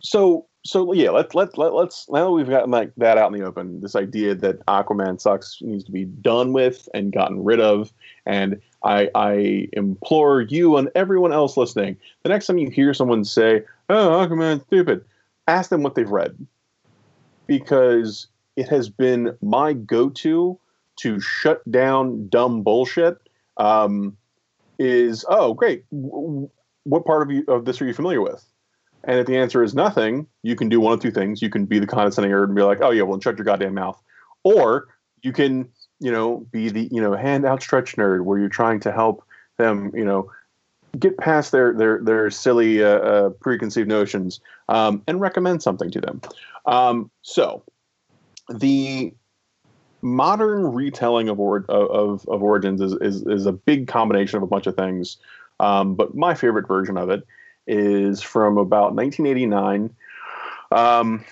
so 0.00 0.46
so 0.64 0.92
yeah, 0.92 1.10
let's 1.10 1.34
let 1.34 1.58
let 1.58 1.74
let's 1.74 2.08
now 2.08 2.26
that 2.26 2.30
we've 2.30 2.48
gotten 2.48 2.70
like 2.70 2.92
that 2.96 3.18
out 3.18 3.32
in 3.32 3.38
the 3.38 3.46
open, 3.46 3.80
this 3.80 3.96
idea 3.96 4.34
that 4.36 4.64
Aquaman 4.66 5.20
sucks 5.20 5.58
needs 5.60 5.84
to 5.84 5.92
be 5.92 6.04
done 6.04 6.52
with 6.52 6.88
and 6.94 7.12
gotten 7.12 7.42
rid 7.42 7.60
of. 7.60 7.92
And 8.26 8.60
I 8.84 9.10
I 9.14 9.68
implore 9.72 10.42
you 10.42 10.76
and 10.76 10.90
everyone 10.94 11.32
else 11.32 11.56
listening, 11.56 11.96
the 12.22 12.28
next 12.28 12.46
time 12.46 12.58
you 12.58 12.70
hear 12.70 12.94
someone 12.94 13.24
say, 13.24 13.64
"Oh, 13.88 14.10
Aquaman's 14.10 14.62
stupid," 14.62 15.04
ask 15.48 15.70
them 15.70 15.82
what 15.82 15.94
they've 15.96 16.08
read, 16.08 16.36
because 17.46 18.28
it 18.56 18.68
has 18.68 18.88
been 18.88 19.36
my 19.40 19.72
go-to 19.72 20.58
to 21.00 21.20
shut 21.20 21.68
down 21.70 22.28
dumb 22.28 22.62
bullshit. 22.62 23.16
Um, 23.56 24.16
is 24.78 25.24
oh 25.28 25.54
great, 25.54 25.84
what 25.90 27.04
part 27.04 27.22
of 27.22 27.30
you 27.30 27.44
of 27.48 27.64
this 27.64 27.80
are 27.80 27.86
you 27.86 27.94
familiar 27.94 28.20
with? 28.20 28.44
And 29.04 29.18
if 29.18 29.26
the 29.26 29.36
answer 29.36 29.62
is 29.62 29.74
nothing, 29.74 30.26
you 30.42 30.54
can 30.54 30.68
do 30.68 30.80
one 30.80 30.92
of 30.92 31.00
two 31.00 31.10
things. 31.10 31.42
You 31.42 31.50
can 31.50 31.66
be 31.66 31.78
the 31.78 31.86
condescending 31.86 32.32
nerd 32.32 32.44
and 32.44 32.54
be 32.54 32.62
like, 32.62 32.80
"Oh 32.80 32.90
yeah, 32.90 33.02
well, 33.02 33.20
shut 33.20 33.36
your 33.36 33.44
goddamn 33.44 33.74
mouth," 33.74 34.00
or 34.44 34.88
you 35.22 35.32
can, 35.32 35.68
you 36.00 36.10
know, 36.10 36.46
be 36.50 36.68
the 36.68 36.88
you 36.90 37.00
know 37.00 37.14
hand 37.14 37.44
outstretched 37.44 37.96
nerd 37.96 38.24
where 38.24 38.38
you're 38.38 38.48
trying 38.48 38.80
to 38.80 38.92
help 38.92 39.24
them, 39.58 39.92
you 39.94 40.04
know, 40.04 40.30
get 40.98 41.16
past 41.18 41.52
their 41.52 41.72
their 41.72 42.00
their 42.02 42.30
silly 42.30 42.82
uh, 42.82 42.98
uh, 42.98 43.30
preconceived 43.30 43.88
notions 43.88 44.40
um, 44.68 45.02
and 45.06 45.20
recommend 45.20 45.62
something 45.62 45.90
to 45.90 46.00
them. 46.00 46.20
Um, 46.66 47.10
so, 47.22 47.64
the 48.48 49.12
modern 50.02 50.72
retelling 50.72 51.28
of 51.28 51.38
or, 51.38 51.64
of, 51.68 52.28
of 52.28 52.42
origins 52.42 52.80
is, 52.80 52.92
is 52.94 53.22
is 53.26 53.46
a 53.46 53.52
big 53.52 53.86
combination 53.86 54.36
of 54.36 54.42
a 54.42 54.46
bunch 54.46 54.66
of 54.66 54.76
things. 54.76 55.16
Um, 55.60 55.94
but 55.94 56.14
my 56.14 56.34
favorite 56.34 56.66
version 56.66 56.96
of 56.96 57.08
it 57.10 57.26
is 57.66 58.20
from 58.20 58.58
about 58.58 58.94
1989. 58.94 59.94
Um, 60.72 61.24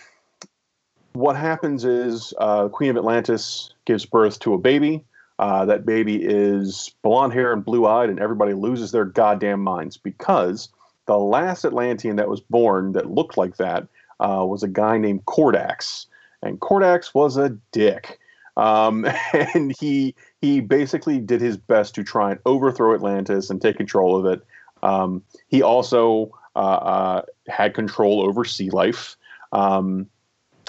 what 1.13 1.35
happens 1.35 1.85
is 1.85 2.33
uh, 2.39 2.69
Queen 2.69 2.91
of 2.91 2.97
Atlantis 2.97 3.73
gives 3.85 4.07
birth 4.07 4.39
to 4.41 4.55
a 4.55 4.59
baby. 4.59 5.05
Uh, 5.41 5.65
that 5.65 5.87
baby 5.87 6.23
is 6.23 6.95
blonde 7.03 7.33
hair 7.33 7.53
and 7.53 7.65
blue 7.65 7.87
eyed, 7.87 8.11
and 8.11 8.21
everybody 8.21 8.53
loses 8.53 8.93
their 8.93 9.07
goddamn 9.07 9.61
minds 9.61 9.97
because 9.97 10.69
the 11.07 11.17
last 11.17 11.65
Atlantean 11.65 12.17
that 12.17 12.29
was 12.29 12.41
born 12.41 12.93
that 12.93 13.11
looked 13.11 13.39
like 13.39 13.57
that 13.57 13.89
uh, 14.21 14.45
was 14.47 14.63
a 14.63 14.69
guy 14.69 14.99
named 14.99 15.25
Kordax. 15.25 16.07
And 16.43 16.61
Kordax 16.61 17.15
was 17.15 17.37
a 17.37 17.51
dick. 17.73 18.19
Um, 18.57 19.07
and 19.55 19.75
he 19.79 20.15
he 20.41 20.61
basically 20.61 21.19
did 21.19 21.41
his 21.41 21.57
best 21.57 21.95
to 21.95 22.05
try 22.05 22.33
and 22.33 22.41
overthrow 22.47 22.95
Atlantis 22.95 23.51
and 23.51 23.61
take 23.61 23.77
control 23.77 24.17
of 24.17 24.27
it. 24.27 24.45
Um, 24.83 25.23
he 25.49 25.63
also 25.63 26.33
uh, 26.57 26.59
uh, 26.59 27.23
had 27.49 27.75
control 27.75 28.23
over 28.23 28.45
sea 28.45 28.71
life. 28.71 29.17
Um, 29.53 30.07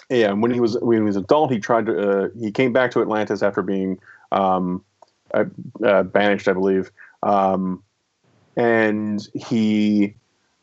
and 0.10 0.42
when 0.42 0.52
he 0.52 0.60
was 0.60 0.78
when 0.80 0.98
he 0.98 1.04
was 1.04 1.16
an 1.16 1.24
adult, 1.24 1.52
he 1.52 1.60
tried 1.60 1.86
to 1.86 2.10
uh, 2.10 2.30
he 2.38 2.52
came 2.52 2.74
back 2.74 2.92
to 2.92 3.02
Atlantis 3.02 3.42
after 3.42 3.62
being 3.62 3.98
um, 4.32 4.84
uh, 5.34 5.46
uh, 5.84 6.04
banished, 6.04 6.48
I 6.48 6.54
believe. 6.54 6.92
Um, 7.24 7.82
and 8.58 9.26
he 9.34 10.16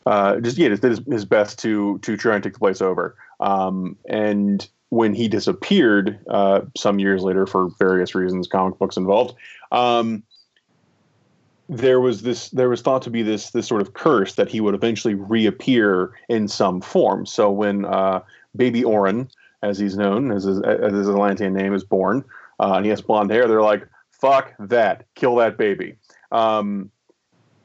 uh, 0.05 0.41
just 0.41 0.59
yeah, 0.59 0.69
did 0.69 0.83
his, 0.83 1.01
his 1.07 1.25
best 1.25 1.59
to 1.61 1.99
to 2.01 2.17
try 2.17 2.35
and 2.35 2.45
take 2.45 2.53
the 2.53 2.59
place 2.59 2.83
over. 2.83 3.17
Um, 3.41 3.97
and 4.09 4.69
when 4.91 5.15
he 5.15 5.29
disappeared 5.29 6.19
uh, 6.29 6.63
some 6.77 6.99
years 6.99 7.23
later 7.23 7.47
for 7.47 7.69
various 7.79 8.15
reasons, 8.15 8.47
comic 8.47 8.79
books 8.79 8.97
involved, 8.97 9.35
um, 9.73 10.23
there 11.69 12.01
was 12.01 12.23
this 12.23 12.49
there 12.51 12.71
was 12.71 12.81
thought 12.81 13.03
to 13.03 13.11
be 13.11 13.23
this 13.23 13.51
this 13.51 13.67
sort 13.67 13.83
of 13.83 13.93
curse 13.93 14.35
that 14.37 14.49
he 14.49 14.61
would 14.61 14.75
eventually 14.75 15.15
reappear 15.15 16.13
in 16.29 16.49
some 16.49 16.81
form. 16.81 17.27
So 17.27 17.51
when 17.51 17.85
uh, 17.85 18.23
Baby 18.57 18.85
Orin, 18.85 19.29
as 19.63 19.79
he's 19.79 19.97
known, 19.97 20.33
as 20.33 20.45
his, 20.45 20.61
as 20.63 20.93
his 20.93 21.09
Atlantean 21.09 21.53
name 21.53 21.75
is 21.75 21.85
born, 21.85 22.25
uh, 22.59 22.75
and 22.77 22.87
he 22.87 22.91
has 22.91 23.03
blonde 23.03 23.31
hair, 23.31 23.47
they're 23.47 23.61
like, 23.61 23.87
"Fuck 24.11 24.55
that! 24.59 25.05
Kill 25.15 25.37
that 25.37 25.59
baby." 25.59 25.97
Um, 26.33 26.91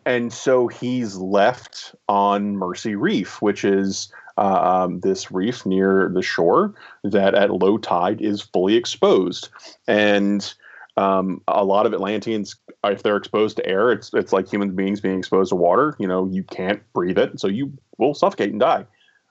and 0.05 0.33
so 0.33 0.67
he's 0.67 1.15
left 1.15 1.95
on 2.09 2.57
Mercy 2.57 2.95
Reef, 2.95 3.41
which 3.41 3.63
is 3.63 4.11
um, 4.37 4.99
this 5.01 5.31
reef 5.31 5.65
near 5.65 6.09
the 6.13 6.21
shore 6.21 6.73
that 7.03 7.35
at 7.35 7.51
low 7.51 7.77
tide 7.77 8.21
is 8.21 8.41
fully 8.41 8.75
exposed, 8.75 9.49
and 9.87 10.53
um, 10.97 11.41
a 11.47 11.63
lot 11.63 11.85
of 11.85 11.93
Atlanteans, 11.93 12.55
if 12.83 13.03
they're 13.03 13.17
exposed 13.17 13.57
to 13.57 13.65
air, 13.65 13.91
it's 13.91 14.13
it's 14.13 14.33
like 14.33 14.47
human 14.47 14.75
beings 14.75 15.01
being 15.01 15.17
exposed 15.17 15.49
to 15.49 15.55
water. 15.55 15.95
You 15.99 16.07
know, 16.07 16.27
you 16.31 16.43
can't 16.43 16.81
breathe 16.93 17.17
it, 17.17 17.39
so 17.39 17.47
you 17.47 17.73
will 17.97 18.13
suffocate 18.13 18.51
and 18.51 18.59
die. 18.59 18.85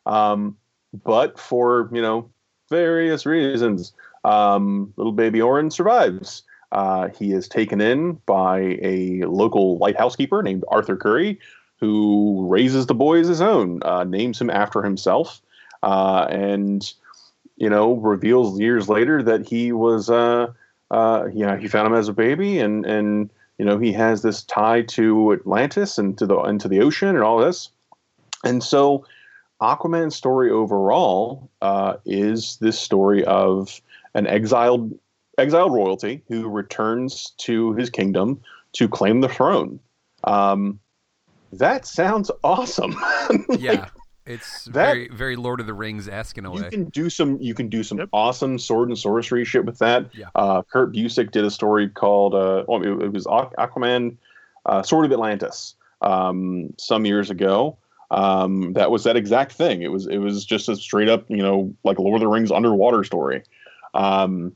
Um, 0.07 0.57
but 1.05 1.39
for 1.39 1.89
you 1.93 2.03
know 2.03 2.31
various 2.69 3.27
reasons, 3.27 3.93
um, 4.25 4.93
little 4.97 5.13
baby 5.13 5.41
Orin 5.41 5.71
survives. 5.71 6.43
Uh, 6.73 7.09
he 7.09 7.33
is 7.33 7.49
taken 7.49 7.83
in 7.83 8.15
by 8.25 8.79
a 8.81 9.23
local 9.25 9.77
lighthouse 9.77 10.17
keeper 10.17 10.43
named 10.43 10.65
Arthur 10.69 10.97
Curry, 10.97 11.39
who 11.83 12.47
raises 12.49 12.87
the 12.87 12.95
boy 12.95 13.19
as 13.19 13.27
his 13.27 13.41
own, 13.41 13.83
uh, 13.83 14.05
names 14.05 14.41
him 14.41 14.49
after 14.49 14.83
himself, 14.83 15.43
uh, 15.83 16.29
and 16.31 16.95
you 17.57 17.69
know 17.69 17.95
reveals 17.95 18.61
years 18.61 18.89
later 18.89 19.21
that 19.21 19.49
he 19.49 19.73
was 19.73 20.09
uh, 20.09 20.47
uh, 20.93 21.27
he 21.27 21.67
found 21.67 21.89
him 21.89 21.95
as 21.95 22.07
a 22.07 22.13
baby, 22.13 22.61
and 22.61 22.87
and 22.87 23.31
you 23.59 23.65
know 23.65 23.79
he 23.79 23.93
has 23.93 24.23
this 24.23 24.45
tie 24.45 24.83
to 24.83 25.33
Atlantis 25.33 25.99
and 25.99 26.17
to 26.19 26.25
the 26.25 26.39
into 26.43 26.69
the 26.69 26.81
ocean 26.81 27.09
and 27.09 27.25
all 27.25 27.39
this, 27.39 27.69
and 28.45 28.63
so 28.63 29.05
Aquaman's 29.61 30.15
story 30.15 30.53
overall 30.53 31.51
uh, 31.63 31.95
is 32.05 32.59
this 32.61 32.79
story 32.79 33.25
of 33.25 33.81
an 34.15 34.29
exiled 34.29 34.97
exiled 35.37 35.73
royalty 35.73 36.23
who 36.29 36.49
returns 36.49 37.33
to 37.39 37.73
his 37.73 37.91
kingdom 37.91 38.41
to 38.75 38.89
claim 38.89 39.21
the 39.21 39.29
throne. 39.29 39.81
Um, 40.23 40.79
that 41.53 41.87
sounds 41.87 42.31
awesome. 42.43 42.97
like, 43.49 43.61
yeah. 43.61 43.89
It's 44.25 44.67
That- 44.67 44.73
very, 44.73 45.09
very 45.09 45.37
Lord 45.37 45.59
of 45.59 45.67
the 45.67 45.75
Rings 45.75 46.07
esque 46.09 46.39
in 46.39 46.47
a 46.47 46.55
you 46.55 46.63
way. 46.63 46.71
can 46.71 46.85
do 46.85 47.11
some 47.11 47.39
you 47.41 47.55
can 47.55 47.69
do 47.69 47.83
some 47.83 48.09
awesome 48.13 48.57
sword 48.59 48.89
and 48.89 48.97
sorcery 48.97 49.45
shit 49.45 49.65
with 49.65 49.79
that. 49.79 50.07
Yeah. 50.15 50.27
Uh, 50.37 50.63
Kurt 50.63 50.93
Busiek 50.93 51.33
did 51.33 51.45
a 51.45 51.51
story 51.51 51.89
called 51.89 52.35
uh, 52.35 52.65
well, 52.69 52.83
it, 52.83 53.03
it 53.07 53.13
was 53.13 53.27
Aquaman, 53.27 54.17
uh, 54.67 54.83
Sword 54.85 55.07
of 55.07 55.13
Atlantis, 55.13 55.75
um, 56.03 56.73
some 56.79 57.05
years 57.05 57.31
ago. 57.31 57.77
Um, 58.13 58.75
that 58.75 58.91
was 58.93 59.03
that 59.05 59.17
exact 59.17 59.53
thing. 59.53 59.83
It 59.83 59.91
was 59.91 60.07
it 60.07 60.19
was 60.19 60.45
just 60.45 60.69
a 60.69 60.77
straight 60.77 61.09
up 61.09 61.25
you 61.29 61.39
know 61.43 61.75
like 61.83 61.99
Lord 61.99 62.15
of 62.15 62.21
the 62.21 62.29
Rings 62.29 62.53
underwater 62.53 63.03
story. 63.03 63.43
Um, 63.95 64.55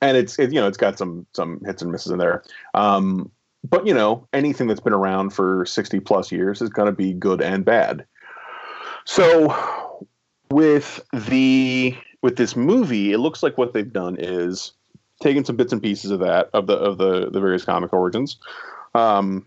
and 0.00 0.16
it's 0.16 0.38
it, 0.38 0.52
you 0.52 0.60
know 0.60 0.68
it's 0.68 0.78
got 0.78 0.96
some 0.96 1.26
some 1.34 1.60
hits 1.66 1.82
and 1.82 1.92
misses 1.92 2.12
in 2.12 2.18
there. 2.18 2.44
Um, 2.72 3.30
but 3.64 3.86
you 3.86 3.94
know 3.94 4.28
anything 4.32 4.66
that's 4.66 4.80
been 4.80 4.92
around 4.92 5.30
for 5.30 5.64
60 5.64 6.00
plus 6.00 6.30
years 6.30 6.60
is 6.60 6.68
going 6.68 6.86
to 6.86 6.92
be 6.92 7.12
good 7.12 7.40
and 7.40 7.64
bad. 7.64 8.04
So 9.04 10.06
with 10.50 11.04
the 11.12 11.96
with 12.22 12.36
this 12.36 12.56
movie, 12.56 13.12
it 13.12 13.18
looks 13.18 13.42
like 13.42 13.58
what 13.58 13.72
they've 13.72 13.92
done 13.92 14.16
is 14.18 14.72
taken 15.22 15.44
some 15.44 15.56
bits 15.56 15.72
and 15.72 15.82
pieces 15.82 16.10
of 16.10 16.20
that 16.20 16.50
of 16.52 16.66
the 16.66 16.74
of 16.74 16.98
the 16.98 17.30
the 17.30 17.40
various 17.40 17.64
comic 17.64 17.92
origins, 17.92 18.38
um, 18.94 19.46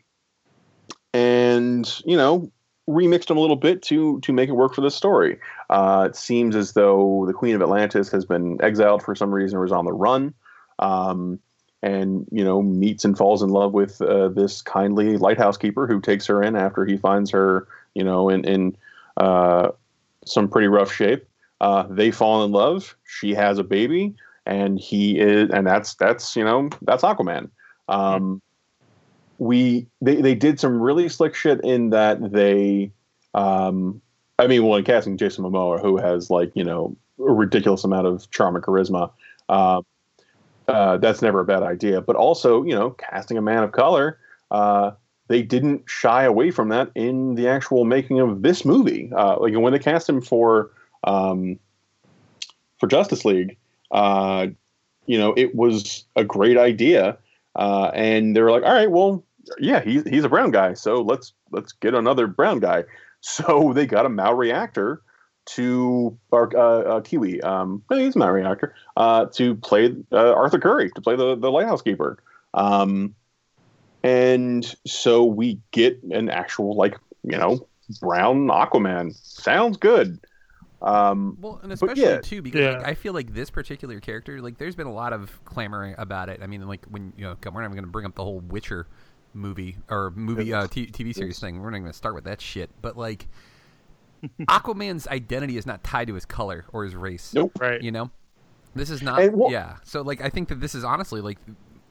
and 1.13 2.01
you 2.05 2.17
know 2.17 2.51
remixed 2.89 3.27
them 3.27 3.37
a 3.37 3.41
little 3.41 3.55
bit 3.55 3.81
to 3.83 4.19
to 4.21 4.31
make 4.31 4.49
it 4.49 4.53
work 4.53 4.73
for 4.73 4.81
this 4.81 4.95
story. 4.95 5.39
Uh, 5.69 6.07
it 6.09 6.15
seems 6.15 6.55
as 6.55 6.73
though 6.73 7.25
the 7.27 7.33
Queen 7.33 7.55
of 7.55 7.61
Atlantis 7.61 8.09
has 8.11 8.25
been 8.25 8.61
exiled 8.61 9.03
for 9.03 9.15
some 9.15 9.33
reason 9.33 9.57
or 9.57 9.65
is 9.65 9.71
on 9.71 9.85
the 9.85 9.93
run. 9.93 10.33
Um, 10.79 11.39
and 11.83 12.27
you 12.31 12.43
know 12.43 12.61
meets 12.61 13.05
and 13.05 13.17
falls 13.17 13.41
in 13.41 13.49
love 13.49 13.73
with 13.73 14.01
uh, 14.01 14.29
this 14.29 14.61
kindly 14.61 15.17
lighthouse 15.17 15.57
keeper 15.57 15.87
who 15.87 16.01
takes 16.01 16.25
her 16.25 16.41
in 16.41 16.55
after 16.55 16.85
he 16.85 16.97
finds 16.97 17.29
her 17.29 17.67
you 17.93 18.03
know 18.03 18.29
in 18.29 18.43
in 18.45 18.75
uh, 19.17 19.69
some 20.25 20.47
pretty 20.47 20.67
rough 20.67 20.91
shape. 20.91 21.27
Uh, 21.59 21.83
they 21.89 22.11
fall 22.11 22.43
in 22.43 22.51
love. 22.51 22.95
She 23.05 23.33
has 23.33 23.57
a 23.57 23.63
baby, 23.63 24.13
and 24.45 24.79
he 24.79 25.19
is, 25.19 25.49
and 25.49 25.65
that's 25.65 25.95
that's 25.95 26.35
you 26.35 26.43
know 26.43 26.69
that's 26.83 27.03
Aquaman. 27.03 27.49
Um, 27.89 28.41
we 29.39 29.87
they 30.01 30.21
they 30.21 30.35
did 30.35 30.59
some 30.59 30.79
really 30.79 31.09
slick 31.09 31.35
shit 31.35 31.59
in 31.63 31.89
that 31.91 32.31
they, 32.31 32.91
um, 33.33 34.01
I 34.39 34.47
mean, 34.47 34.65
well, 34.65 34.77
in 34.77 34.85
casting 34.85 35.17
Jason 35.17 35.43
Momoa, 35.43 35.81
who 35.81 35.97
has 35.97 36.29
like 36.29 36.51
you 36.53 36.63
know 36.63 36.95
a 37.19 37.31
ridiculous 37.31 37.83
amount 37.83 38.07
of 38.07 38.29
charm 38.31 38.55
and 38.55 38.63
charisma. 38.63 39.11
Uh, 39.49 39.81
uh, 40.67 40.97
that's 40.97 41.21
never 41.21 41.39
a 41.39 41.45
bad 41.45 41.63
idea. 41.63 42.01
But 42.01 42.15
also, 42.15 42.63
you 42.63 42.75
know, 42.75 42.91
casting 42.91 43.37
a 43.37 43.41
man 43.41 43.63
of 43.63 43.71
color, 43.71 44.19
uh, 44.51 44.91
they 45.27 45.41
didn't 45.41 45.83
shy 45.89 46.23
away 46.23 46.51
from 46.51 46.69
that 46.69 46.91
in 46.95 47.35
the 47.35 47.47
actual 47.47 47.85
making 47.85 48.19
of 48.19 48.41
this 48.41 48.65
movie. 48.65 49.11
Uh, 49.15 49.39
like 49.39 49.53
when 49.55 49.73
they 49.73 49.79
cast 49.79 50.07
him 50.07 50.21
for 50.21 50.71
um, 51.03 51.59
for 52.79 52.87
Justice 52.87 53.25
League, 53.25 53.57
uh, 53.91 54.47
you 55.05 55.17
know, 55.17 55.33
it 55.37 55.55
was 55.55 56.05
a 56.15 56.23
great 56.23 56.57
idea, 56.57 57.17
uh, 57.55 57.91
and 57.93 58.35
they 58.35 58.41
were 58.41 58.51
like, 58.51 58.63
"All 58.63 58.73
right, 58.73 58.91
well, 58.91 59.23
yeah, 59.59 59.81
he's 59.81 60.03
he's 60.07 60.23
a 60.23 60.29
brown 60.29 60.51
guy, 60.51 60.73
so 60.73 61.01
let's 61.01 61.33
let's 61.51 61.71
get 61.71 61.93
another 61.93 62.27
brown 62.27 62.59
guy." 62.59 62.83
So 63.19 63.73
they 63.73 63.87
got 63.87 64.05
a 64.05 64.09
Maori 64.09 64.51
actor 64.51 65.01
to 65.47 66.17
or 66.31 66.55
uh, 66.55 66.97
uh, 66.97 67.01
Kiwi. 67.01 67.41
Um, 67.41 67.83
no, 67.89 67.97
he's 67.97 68.15
a 68.15 68.19
Maori 68.19 68.45
actor 68.45 68.75
uh, 68.95 69.25
to 69.25 69.55
play 69.55 69.95
uh, 70.11 70.33
Arthur 70.33 70.59
Curry 70.59 70.91
to 70.91 71.01
play 71.01 71.15
the 71.15 71.35
the 71.35 71.51
lighthouse 71.51 71.81
keeper. 71.81 72.17
Um, 72.53 73.15
and 74.03 74.75
so 74.85 75.25
we 75.25 75.59
get 75.71 76.01
an 76.03 76.29
actual 76.29 76.75
like 76.75 76.97
you 77.23 77.37
know 77.37 77.67
brown 77.99 78.47
Aquaman. 78.47 79.15
Sounds 79.15 79.77
good. 79.77 80.19
Um, 80.81 81.37
Well, 81.41 81.59
and 81.63 81.71
especially 81.71 82.03
yeah. 82.03 82.19
too 82.19 82.41
because 82.41 82.75
like, 82.75 82.85
I 82.85 82.93
feel 82.93 83.13
like 83.13 83.33
this 83.33 83.49
particular 83.49 83.99
character, 83.99 84.41
like 84.41 84.57
there's 84.57 84.75
been 84.75 84.87
a 84.87 84.93
lot 84.93 85.11
of 85.11 85.43
clamoring 85.43 85.95
about 85.97 86.29
it. 86.29 86.41
I 86.43 86.47
mean, 86.47 86.67
like 86.67 86.85
when 86.85 87.13
you 87.17 87.23
know, 87.23 87.35
we're 87.45 87.61
not 87.61 87.65
even 87.65 87.71
going 87.71 87.85
to 87.85 87.91
bring 87.91 88.05
up 88.05 88.15
the 88.15 88.23
whole 88.23 88.39
Witcher 88.41 88.87
movie 89.33 89.77
or 89.89 90.11
movie 90.15 90.53
uh, 90.53 90.67
t- 90.67 90.87
TV 90.87 91.13
series 91.13 91.39
thing. 91.39 91.61
We're 91.61 91.71
not 91.71 91.79
going 91.79 91.91
to 91.91 91.97
start 91.97 92.15
with 92.15 92.25
that 92.25 92.41
shit. 92.41 92.69
But 92.81 92.97
like, 92.97 93.27
Aquaman's 94.41 95.07
identity 95.07 95.57
is 95.57 95.65
not 95.65 95.83
tied 95.83 96.07
to 96.07 96.13
his 96.15 96.25
color 96.25 96.65
or 96.73 96.83
his 96.83 96.95
race. 96.95 97.33
Nope. 97.33 97.51
Right. 97.59 97.81
You 97.81 97.91
know, 97.91 98.11
this 98.75 98.89
is 98.89 99.01
not. 99.01 99.21
And 99.21 99.35
what- 99.35 99.51
yeah. 99.51 99.77
So 99.83 100.01
like, 100.01 100.21
I 100.21 100.29
think 100.29 100.49
that 100.49 100.59
this 100.61 100.75
is 100.75 100.83
honestly 100.83 101.21
like. 101.21 101.37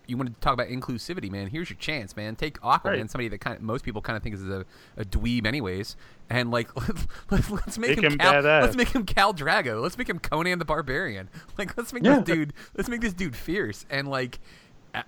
You 0.09 0.17
want 0.17 0.33
to 0.33 0.41
talk 0.41 0.55
about 0.55 0.69
inclusivity, 0.69 1.29
man? 1.33 1.49
Here's 1.49 1.69
your 1.69 1.77
chance, 1.79 2.15
man. 2.15 2.37
Take 2.37 2.61
Aquaman, 2.61 2.85
Right. 2.85 3.11
somebody 3.11 3.27
that 3.27 3.41
kind 3.41 3.57
of 3.57 3.63
most 3.63 3.85
people 3.85 4.01
kind 4.01 4.17
of 4.17 4.23
think 4.23 4.37
is 4.37 4.45
a, 4.49 4.65
a 4.97 5.05
dweeb, 5.05 5.45
anyways, 5.49 5.97
and 6.31 6.53
like 6.53 6.69
let's, 7.29 7.51
let's 7.51 7.77
make, 7.77 7.97
Make 7.97 8.05
him, 8.05 8.13
him 8.13 8.19
Cal, 8.19 8.35
badass. 8.35 8.63
let's 8.63 8.77
make 8.77 8.91
him 8.91 9.05
Khal 9.05 9.37
Drogo. 9.37 9.83
Let's 9.83 9.99
make 9.99 10.09
him 10.09 10.21
Conan 10.21 10.61
the 10.61 10.65
Barbarian. 10.65 11.29
Like 11.59 11.77
let's 11.77 11.93
make 11.93 12.05
Yeah. 12.05 12.21
this 12.21 12.25
dude. 12.25 12.53
Let's 12.77 12.89
make 12.89 13.01
this 13.01 13.15
dude 13.15 13.35
fierce 13.35 13.85
and 13.91 14.07
like. 14.07 14.39
I, 14.95 15.03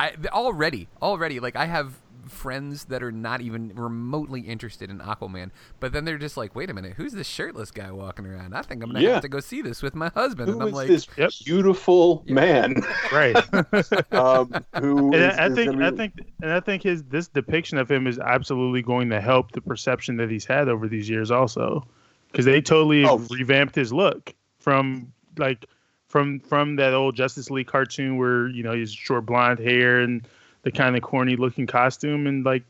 I 0.00 0.12
already 0.28 0.88
already 1.00 1.38
like 1.40 1.54
I 1.56 1.66
have 1.66 1.94
friends 2.28 2.86
that 2.86 3.02
are 3.02 3.12
not 3.12 3.40
even 3.40 3.72
remotely 3.74 4.40
interested 4.42 4.90
in 4.90 4.98
Aquaman, 4.98 5.50
but 5.80 5.92
then 5.92 6.04
they're 6.04 6.18
just 6.18 6.36
like, 6.36 6.54
wait 6.54 6.70
a 6.70 6.74
minute, 6.74 6.94
who's 6.96 7.12
this 7.12 7.26
shirtless 7.26 7.70
guy 7.70 7.90
walking 7.90 8.26
around? 8.26 8.54
I 8.54 8.62
think 8.62 8.82
I'm 8.82 8.90
gonna 8.90 9.00
Yeah. 9.04 9.12
have 9.14 9.22
to 9.22 9.28
go 9.28 9.40
see 9.40 9.62
this 9.62 9.82
with 9.82 9.94
my 9.94 10.08
husband. 10.14 10.48
Who 10.48 10.54
and 10.54 10.62
I'm 10.62 10.68
is 10.68 10.74
like, 10.74 10.88
this 11.16 11.42
beautiful 11.42 12.24
man? 12.26 12.74
Right. 13.12 13.36
um, 14.12 14.52
who 14.78 15.12
and 15.12 15.14
is- 15.14 15.38
I, 15.38 15.44
I 15.44 15.46
is 15.48 15.54
think 15.54 15.72
gonna 15.72 15.86
I 15.88 15.90
think 15.90 16.12
and 16.42 16.50
I 16.52 16.60
think 16.60 16.82
his 16.82 17.04
this 17.04 17.28
depiction 17.28 17.78
of 17.78 17.90
him 17.90 18.06
is 18.06 18.18
absolutely 18.18 18.82
going 18.82 19.08
to 19.10 19.20
help 19.20 19.52
the 19.52 19.60
perception 19.60 20.16
that 20.16 20.30
he's 20.30 20.44
had 20.44 20.68
over 20.68 20.88
these 20.88 21.08
years 21.08 21.30
also 21.30 21.86
because 22.30 22.44
they 22.44 22.60
totally 22.60 23.04
Oh. 23.04 23.18
revamped 23.30 23.74
his 23.74 23.92
look 23.92 24.34
from 24.58 25.12
like 25.38 25.66
from 26.08 26.40
from 26.40 26.76
that 26.76 26.94
old 26.94 27.14
Justice 27.16 27.50
League 27.50 27.66
cartoon 27.68 28.16
where 28.16 28.48
you 28.48 28.62
know 28.62 28.72
he's 28.72 28.92
short 28.92 29.26
blonde 29.26 29.58
hair 29.58 30.00
and 30.00 30.26
the 30.66 30.72
kind 30.72 30.96
of 30.96 31.02
corny 31.02 31.36
looking 31.36 31.64
costume 31.64 32.26
and 32.26 32.44
like 32.44 32.64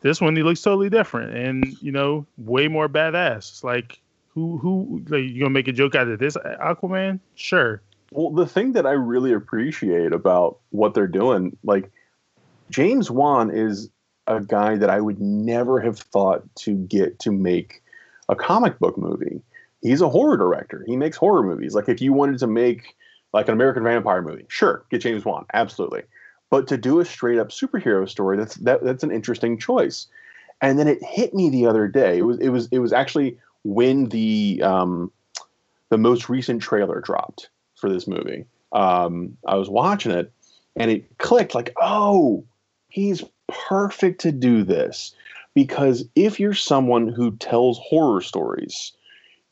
this 0.00 0.18
one 0.18 0.34
he 0.34 0.42
looks 0.42 0.62
totally 0.62 0.88
different 0.88 1.36
and 1.36 1.76
you 1.82 1.92
know 1.92 2.24
way 2.38 2.68
more 2.68 2.88
badass 2.88 3.62
like 3.62 4.00
who 4.32 4.56
who 4.56 5.02
like 5.08 5.24
you 5.24 5.40
gonna 5.40 5.50
make 5.50 5.68
a 5.68 5.72
joke 5.72 5.94
out 5.94 6.08
of 6.08 6.18
this 6.18 6.38
Aquaman 6.38 7.20
sure 7.34 7.82
Well, 8.10 8.30
the 8.30 8.46
thing 8.46 8.72
that 8.72 8.86
I 8.86 8.92
really 8.92 9.32
appreciate 9.32 10.12
about 10.12 10.58
what 10.70 10.94
they're 10.94 11.06
doing, 11.06 11.56
like 11.62 11.90
James 12.70 13.10
Wan 13.10 13.50
is 13.50 13.90
a 14.26 14.40
guy 14.40 14.76
that 14.76 14.90
I 14.90 15.00
would 15.00 15.20
never 15.20 15.80
have 15.80 15.98
thought 15.98 16.42
to 16.60 16.74
get 16.74 17.18
to 17.20 17.30
make 17.32 17.82
a 18.28 18.36
comic 18.36 18.78
book 18.78 18.96
movie. 18.96 19.42
He's 19.82 20.00
a 20.00 20.08
horror 20.08 20.36
director. 20.36 20.84
He 20.86 20.96
makes 20.96 21.16
horror 21.16 21.42
movies. 21.42 21.74
Like 21.74 21.88
if 21.88 22.00
you 22.00 22.12
wanted 22.12 22.38
to 22.38 22.46
make 22.46 22.96
like 23.32 23.48
an 23.48 23.54
American 23.54 23.84
Vampire 23.84 24.22
movie, 24.22 24.46
sure, 24.48 24.84
get 24.90 25.02
James 25.02 25.24
Wan, 25.24 25.44
absolutely. 25.52 26.02
But 26.50 26.66
to 26.68 26.78
do 26.78 27.00
a 27.00 27.04
straight 27.04 27.38
up 27.38 27.48
superhero 27.48 28.08
story, 28.08 28.36
that's 28.36 28.54
that, 28.56 28.82
that's 28.82 29.02
an 29.02 29.10
interesting 29.10 29.58
choice. 29.58 30.06
And 30.60 30.78
then 30.78 30.88
it 30.88 31.02
hit 31.02 31.34
me 31.34 31.50
the 31.50 31.66
other 31.66 31.86
day. 31.86 32.18
It 32.18 32.22
was 32.22 32.38
it 32.38 32.48
was 32.48 32.68
it 32.72 32.78
was 32.78 32.92
actually 32.92 33.38
when 33.64 34.08
the 34.08 34.60
um, 34.62 35.12
the 35.90 35.98
most 35.98 36.28
recent 36.28 36.62
trailer 36.62 37.00
dropped 37.00 37.50
for 37.76 37.90
this 37.90 38.06
movie. 38.06 38.44
Um, 38.72 39.36
I 39.46 39.56
was 39.56 39.68
watching 39.68 40.12
it, 40.12 40.32
and 40.76 40.90
it 40.90 41.18
clicked 41.18 41.54
like, 41.54 41.74
oh, 41.80 42.44
he's 42.88 43.22
perfect 43.46 44.20
to 44.22 44.32
do 44.32 44.62
this 44.62 45.14
because 45.54 46.04
if 46.14 46.38
you're 46.38 46.54
someone 46.54 47.08
who 47.08 47.36
tells 47.36 47.78
horror 47.78 48.20
stories, 48.20 48.92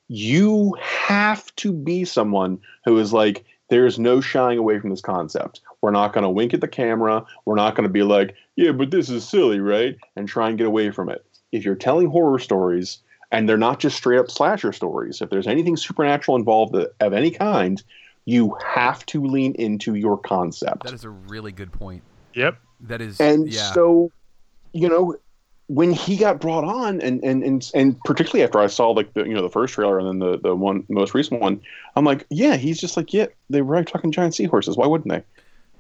you 0.09 0.77
have 0.81 1.55
to 1.57 1.73
be 1.73 2.05
someone 2.05 2.61
who 2.85 2.99
is 2.99 3.13
like, 3.13 3.45
there's 3.69 3.99
no 3.99 4.21
shying 4.21 4.59
away 4.59 4.79
from 4.79 4.91
this 4.91 5.01
concept. 5.01 5.61
We're 5.87 5.92
not 5.92 6.12
going 6.12 6.25
to 6.25 6.29
wink 6.29 6.53
at 6.53 6.61
the 6.61 6.66
camera. 6.66 7.25
We're 7.44 7.55
not 7.55 7.77
going 7.77 7.85
to 7.85 7.92
be 7.92 8.03
like, 8.03 8.35
yeah, 8.57 8.72
but 8.72 8.90
this 8.90 9.09
is 9.09 9.22
silly, 9.22 9.61
right? 9.61 9.96
And 10.16 10.27
try 10.27 10.49
and 10.49 10.59
get 10.59 10.66
away 10.66 10.90
from 10.90 11.09
it. 11.09 11.25
If 11.53 11.64
you're 11.64 11.77
telling 11.77 12.09
horror 12.09 12.40
stories, 12.40 12.99
and 13.31 13.49
they're 13.49 13.57
not 13.57 13.79
just 13.79 13.96
straight 13.96 14.18
up 14.18 14.29
slasher 14.29 14.72
stories, 14.72 15.22
if 15.22 15.31
there's 15.31 15.46
anything 15.46 15.77
supernatural 15.77 16.37
involved 16.37 16.75
of 16.75 17.12
any 17.12 17.31
kind, 17.31 17.85
you 18.25 18.57
have 18.66 19.07
to 19.07 19.25
lean 19.25 19.55
into 19.61 19.94
your 19.94 20.18
concept. 20.18 20.83
That 20.83 20.92
is 20.92 21.05
a 21.05 21.11
really 21.11 21.53
good 21.53 21.70
point. 21.70 22.03
Yep. 22.35 22.59
That 22.81 23.01
is, 23.01 23.20
and 23.20 23.49
yeah. 23.49 23.70
so, 23.72 24.11
you 24.72 24.88
know, 24.88 25.14
when 25.68 25.92
he 25.92 26.16
got 26.16 26.40
brought 26.40 26.64
on, 26.64 27.01
and 27.01 27.22
and 27.22 27.44
and 27.44 27.70
and 27.77 28.01
particularly 28.01 28.42
after 28.42 28.59
I 28.59 28.66
saw 28.66 28.90
like 28.90 29.14
the 29.14 29.22
you 29.22 29.35
know 29.35 29.42
the 29.42 29.51
first 29.51 29.75
trailer 29.75 30.01
and 30.01 30.09
then 30.09 30.18
the 30.18 30.37
the 30.37 30.57
one 30.57 30.85
most 30.88 31.14
recent 31.14 31.40
one, 31.40 31.61
I'm 31.94 32.05
like, 32.05 32.27
yeah, 32.29 32.57
he's 32.57 32.81
just 32.81 32.96
like, 32.96 33.12
yeah, 33.12 33.27
they 33.51 33.62
were 33.62 33.85
talking 33.85 34.11
giant 34.11 34.35
seahorses. 34.35 34.77
Why 34.77 34.88
wouldn't 34.88 35.11
they? 35.11 35.22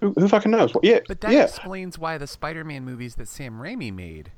Who, 0.00 0.12
who 0.12 0.28
fucking 0.28 0.50
knows? 0.50 0.74
Well, 0.74 0.80
yeah, 0.84 1.00
But 1.08 1.20
that 1.22 1.32
yeah. 1.32 1.44
explains 1.44 1.98
why 1.98 2.18
the 2.18 2.26
Spider-Man 2.26 2.84
movies 2.84 3.14
that 3.16 3.28
Sam 3.28 3.54
Raimi 3.58 3.92
made 3.92 4.30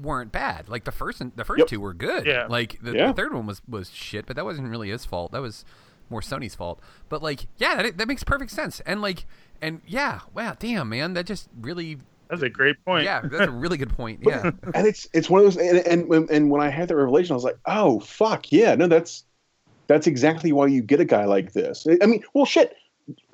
weren't 0.00 0.30
bad. 0.30 0.68
Like 0.68 0.84
the 0.84 0.92
first 0.92 1.22
the 1.36 1.44
first 1.44 1.58
Yep. 1.58 1.68
two 1.68 1.80
were 1.80 1.92
good. 1.94 2.24
Yeah. 2.26 2.46
Like 2.48 2.78
the, 2.82 2.92
Yeah. 2.92 3.06
the 3.08 3.14
third 3.14 3.34
one 3.34 3.46
was 3.46 3.60
was 3.68 3.90
shit, 3.90 4.26
but 4.26 4.36
that 4.36 4.44
wasn't 4.44 4.68
really 4.68 4.90
his 4.90 5.04
fault. 5.04 5.32
That 5.32 5.42
was 5.42 5.64
more 6.08 6.20
Sony's 6.20 6.54
fault. 6.54 6.80
But 7.08 7.22
like, 7.22 7.46
yeah, 7.58 7.82
that 7.82 7.98
that 7.98 8.06
makes 8.08 8.22
perfect 8.22 8.52
sense. 8.52 8.80
And 8.86 9.02
like, 9.02 9.26
and 9.60 9.80
yeah, 9.86 10.20
wow, 10.34 10.54
damn, 10.58 10.88
man, 10.88 11.14
that 11.14 11.26
just 11.26 11.48
really, 11.60 11.98
That's 12.30 12.42
a 12.42 12.48
great 12.48 12.76
point. 12.84 13.04
yeah, 13.04 13.22
that's 13.22 13.48
a 13.48 13.50
really 13.64 13.76
good 13.76 13.90
point. 13.96 14.20
Yeah, 14.22 14.52
and 14.74 14.86
it's 14.86 15.08
it's 15.12 15.28
one 15.28 15.44
of 15.44 15.46
those 15.46 15.56
and, 15.56 15.78
and 16.08 16.30
and 16.30 16.48
when 16.50 16.60
I 16.60 16.68
had 16.68 16.86
that 16.88 16.96
revelation, 16.96 17.32
I 17.32 17.34
was 17.34 17.44
like, 17.44 17.58
oh 17.66 17.98
fuck 18.00 18.52
yeah, 18.52 18.76
no, 18.76 18.86
that's 18.86 19.24
that's 19.88 20.06
exactly 20.06 20.52
why 20.52 20.68
you 20.68 20.80
get 20.80 21.00
a 21.00 21.04
guy 21.04 21.24
like 21.24 21.54
this. 21.54 21.88
I 22.00 22.06
mean, 22.06 22.22
well, 22.34 22.44
shit, 22.46 22.76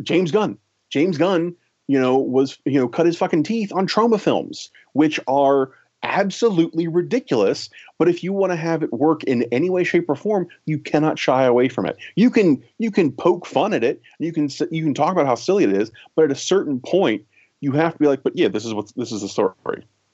James 0.02 0.30
Gunn, 0.30 0.56
James 0.90 1.18
Gunn, 1.18 1.54
you 1.86 1.98
know, 2.00 2.16
was 2.18 2.58
you 2.64 2.78
know 2.78 2.88
cut 2.88 3.06
his 3.06 3.16
fucking 3.16 3.42
teeth 3.42 3.72
on 3.72 3.86
Troma 3.86 4.20
films, 4.20 4.70
which 4.92 5.18
are 5.26 5.70
absolutely 6.02 6.86
ridiculous. 6.86 7.70
But 7.98 8.08
if 8.08 8.22
you 8.22 8.32
want 8.32 8.52
to 8.52 8.56
have 8.56 8.82
it 8.82 8.92
work 8.92 9.24
in 9.24 9.42
any 9.50 9.70
way, 9.70 9.84
shape, 9.84 10.08
or 10.08 10.14
form, 10.14 10.48
you 10.66 10.78
cannot 10.78 11.18
shy 11.18 11.44
away 11.44 11.68
from 11.68 11.86
it. 11.86 11.96
You 12.14 12.30
can 12.30 12.62
you 12.78 12.90
can 12.90 13.12
poke 13.12 13.46
fun 13.46 13.72
at 13.72 13.84
it, 13.84 14.00
you 14.18 14.32
can 14.32 14.48
you 14.70 14.84
can 14.84 14.94
talk 14.94 15.12
about 15.12 15.26
how 15.26 15.34
silly 15.34 15.64
it 15.64 15.72
is, 15.72 15.90
but 16.14 16.24
at 16.24 16.32
a 16.32 16.36
certain 16.36 16.80
point, 16.80 17.24
you 17.60 17.72
have 17.72 17.92
to 17.92 17.98
be 17.98 18.06
like, 18.06 18.22
but 18.22 18.36
yeah, 18.36 18.48
this 18.48 18.64
is 18.64 18.74
what 18.74 18.92
this 18.96 19.12
is 19.12 19.22
the 19.22 19.28
story. 19.28 19.54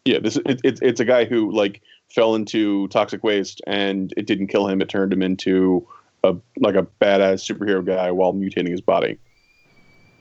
Yeah, 0.05 0.19
this 0.19 0.37
it, 0.37 0.61
it, 0.65 0.79
it's 0.83 1.01
a 1.01 1.05
guy 1.05 1.25
who 1.25 1.51
like 1.51 1.83
fell 2.15 2.35
into 2.35 2.89
toxic 2.89 3.25
waste 3.25 3.63
and 3.67 4.13
it 4.17 4.27
didn't 4.27 4.49
kill 4.49 4.69
him; 4.69 4.81
it 4.81 4.89
turned 4.89 5.13
him 5.13 5.23
into 5.23 5.87
a 6.23 6.37
like 6.59 6.75
a 6.75 6.87
badass 7.01 7.43
superhero 7.45 7.85
guy 7.85 8.11
while 8.11 8.33
mutating 8.33 8.71
his 8.71 8.81
body. 8.81 9.19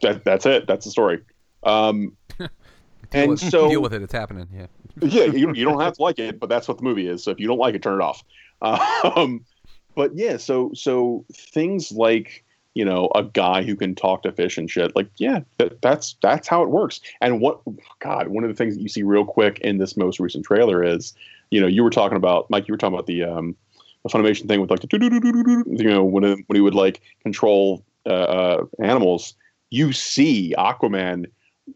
That 0.03 0.23
that's 0.23 0.45
it. 0.45 0.67
That's 0.67 0.85
the 0.85 0.91
story. 0.91 1.21
Um, 1.63 2.15
and 3.11 3.31
with, 3.31 3.39
so 3.39 3.69
deal 3.69 3.81
with 3.81 3.93
it. 3.93 4.01
It's 4.01 4.13
happening. 4.13 4.47
Yeah, 4.53 4.67
yeah, 5.01 5.25
you, 5.25 5.53
you 5.53 5.65
don't 5.65 5.81
have 5.81 5.93
to 5.93 6.01
like 6.01 6.19
it, 6.19 6.39
but 6.39 6.49
that's 6.49 6.67
what 6.67 6.77
the 6.77 6.83
movie 6.83 7.07
is. 7.07 7.23
So 7.23 7.31
if 7.31 7.39
you 7.39 7.47
don't 7.47 7.57
like 7.57 7.73
it, 7.75 7.81
turn 7.81 7.99
it 7.99 8.03
off. 8.03 8.23
Um, 9.15 9.43
but 9.95 10.15
yeah, 10.15 10.37
so 10.37 10.71
so 10.73 11.25
things 11.33 11.91
like 11.91 12.45
you 12.73 12.85
know 12.85 13.11
a 13.13 13.23
guy 13.23 13.61
who 13.61 13.75
can 13.75 13.93
talk 13.93 14.23
to 14.23 14.31
fish 14.31 14.57
and 14.57 14.71
shit, 14.71 14.95
like 14.95 15.09
yeah, 15.17 15.41
that, 15.57 15.81
that's 15.81 16.15
that's 16.21 16.47
how 16.47 16.63
it 16.63 16.69
works. 16.69 17.01
And 17.19 17.41
what 17.41 17.59
God, 17.99 18.29
one 18.29 18.43
of 18.45 18.49
the 18.49 18.55
things 18.55 18.75
that 18.75 18.81
you 18.81 18.87
see 18.87 19.03
real 19.03 19.25
quick 19.25 19.59
in 19.59 19.77
this 19.77 19.97
most 19.97 20.19
recent 20.19 20.45
trailer 20.45 20.83
is, 20.83 21.13
you 21.51 21.59
know, 21.59 21.67
you 21.67 21.83
were 21.83 21.89
talking 21.89 22.15
about 22.15 22.49
Mike, 22.49 22.67
you 22.67 22.73
were 22.73 22.77
talking 22.77 22.95
about 22.95 23.05
the 23.05 23.23
um, 23.23 23.55
the 24.03 24.09
Filmation 24.09 24.47
thing 24.47 24.61
with 24.61 24.71
like 24.71 24.81
the 24.81 24.87
you 24.91 25.89
know 25.89 26.03
when 26.03 26.23
when 26.23 26.55
he 26.55 26.61
would 26.61 26.75
like 26.75 27.01
control 27.21 27.83
uh, 28.05 28.09
uh, 28.09 28.65
animals. 28.81 29.35
You 29.73 29.91
see 29.91 30.53
Aquaman 30.55 31.25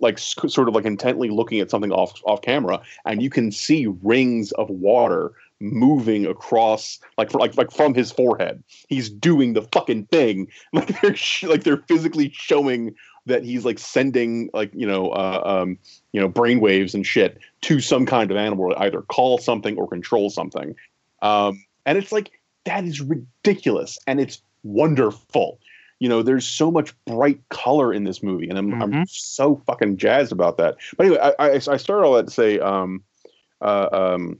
like 0.01 0.19
sort 0.19 0.67
of 0.67 0.75
like 0.75 0.85
intently 0.85 1.31
looking 1.31 1.59
at 1.59 1.71
something 1.71 1.91
off 1.91 2.21
off 2.25 2.43
camera, 2.43 2.79
and 3.05 3.23
you 3.23 3.31
can 3.31 3.51
see 3.51 3.87
rings 4.03 4.51
of 4.51 4.69
water 4.69 5.31
moving 5.59 6.27
across 6.27 6.99
like 7.17 7.31
fr- 7.31 7.39
like 7.39 7.57
like 7.57 7.71
from 7.71 7.95
his 7.95 8.11
forehead. 8.11 8.63
He's 8.87 9.09
doing 9.09 9.53
the 9.53 9.63
fucking 9.73 10.05
thing. 10.11 10.47
Like 10.73 11.01
they're 11.01 11.15
sh- 11.15 11.45
like 11.45 11.63
they're 11.63 11.83
physically 11.87 12.29
showing 12.35 12.93
that 13.25 13.43
he's 13.43 13.65
like 13.65 13.79
sending 13.79 14.51
like 14.53 14.71
you 14.75 14.85
know 14.85 15.09
uh, 15.09 15.41
um 15.43 15.79
you 16.11 16.21
know 16.21 16.27
brain 16.27 16.59
waves 16.59 16.93
and 16.93 17.03
shit 17.03 17.39
to 17.61 17.79
some 17.79 18.05
kind 18.05 18.29
of 18.29 18.37
animal 18.37 18.69
to 18.69 18.79
either 18.79 19.01
call 19.01 19.39
something 19.39 19.75
or 19.75 19.87
control 19.87 20.29
something. 20.29 20.75
Um, 21.23 21.65
and 21.87 21.97
it's 21.97 22.11
like 22.11 22.29
that 22.65 22.83
is 22.83 23.01
ridiculous 23.01 23.97
and 24.05 24.19
it's 24.19 24.39
wonderful. 24.61 25.57
You 25.99 26.09
know, 26.09 26.21
there's 26.21 26.45
so 26.45 26.69
much 26.71 26.93
bright 27.05 27.39
color 27.49 27.91
in 27.93 28.03
this 28.03 28.21
movie, 28.21 28.49
and 28.49 28.57
I'm, 28.57 28.71
I'm 28.81 29.05
so 29.07 29.61
fucking 29.65 29.97
jazzed 29.97 30.31
about 30.31 30.57
that. 30.57 30.77
But 30.95 31.07
anyway, 31.07 31.21
I, 31.21 31.47
I, 31.47 31.49
I 31.55 31.77
started 31.77 32.05
all 32.05 32.13
that 32.13 32.27
to 32.27 32.31
say, 32.31 32.59
um, 32.59 33.03
uh, 33.61 33.89
um, 33.91 34.37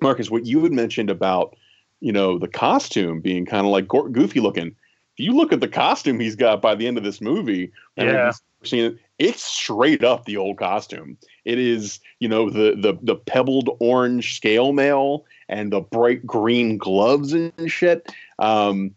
Marcus, 0.00 0.30
what 0.30 0.46
you 0.46 0.62
had 0.62 0.72
mentioned 0.72 1.10
about, 1.10 1.56
you 2.00 2.10
know, 2.12 2.38
the 2.38 2.48
costume 2.48 3.20
being 3.20 3.44
kind 3.44 3.66
of 3.66 3.72
like 3.72 3.86
go- 3.86 4.08
goofy 4.08 4.40
looking. 4.40 4.68
If 4.68 5.24
you 5.24 5.32
look 5.32 5.52
at 5.52 5.60
the 5.60 5.68
costume 5.68 6.18
he's 6.18 6.36
got 6.36 6.60
by 6.62 6.74
the 6.74 6.86
end 6.86 6.96
of 6.98 7.04
this 7.04 7.20
movie, 7.20 7.70
Yeah. 8.06 8.32
seen 8.64 8.84
it, 8.84 8.98
it's 9.18 9.44
straight 9.44 10.02
up 10.02 10.24
the 10.24 10.36
old 10.38 10.56
costume. 10.56 11.16
It 11.44 11.58
is, 11.58 12.00
you 12.18 12.28
know, 12.28 12.50
the 12.50 12.74
the 12.76 12.98
the 13.02 13.14
pebbled 13.14 13.76
orange 13.78 14.34
scale 14.36 14.72
mail 14.72 15.24
and 15.48 15.70
the 15.72 15.80
bright 15.80 16.26
green 16.26 16.78
gloves 16.78 17.32
and 17.32 17.52
shit. 17.66 18.10
Um, 18.38 18.94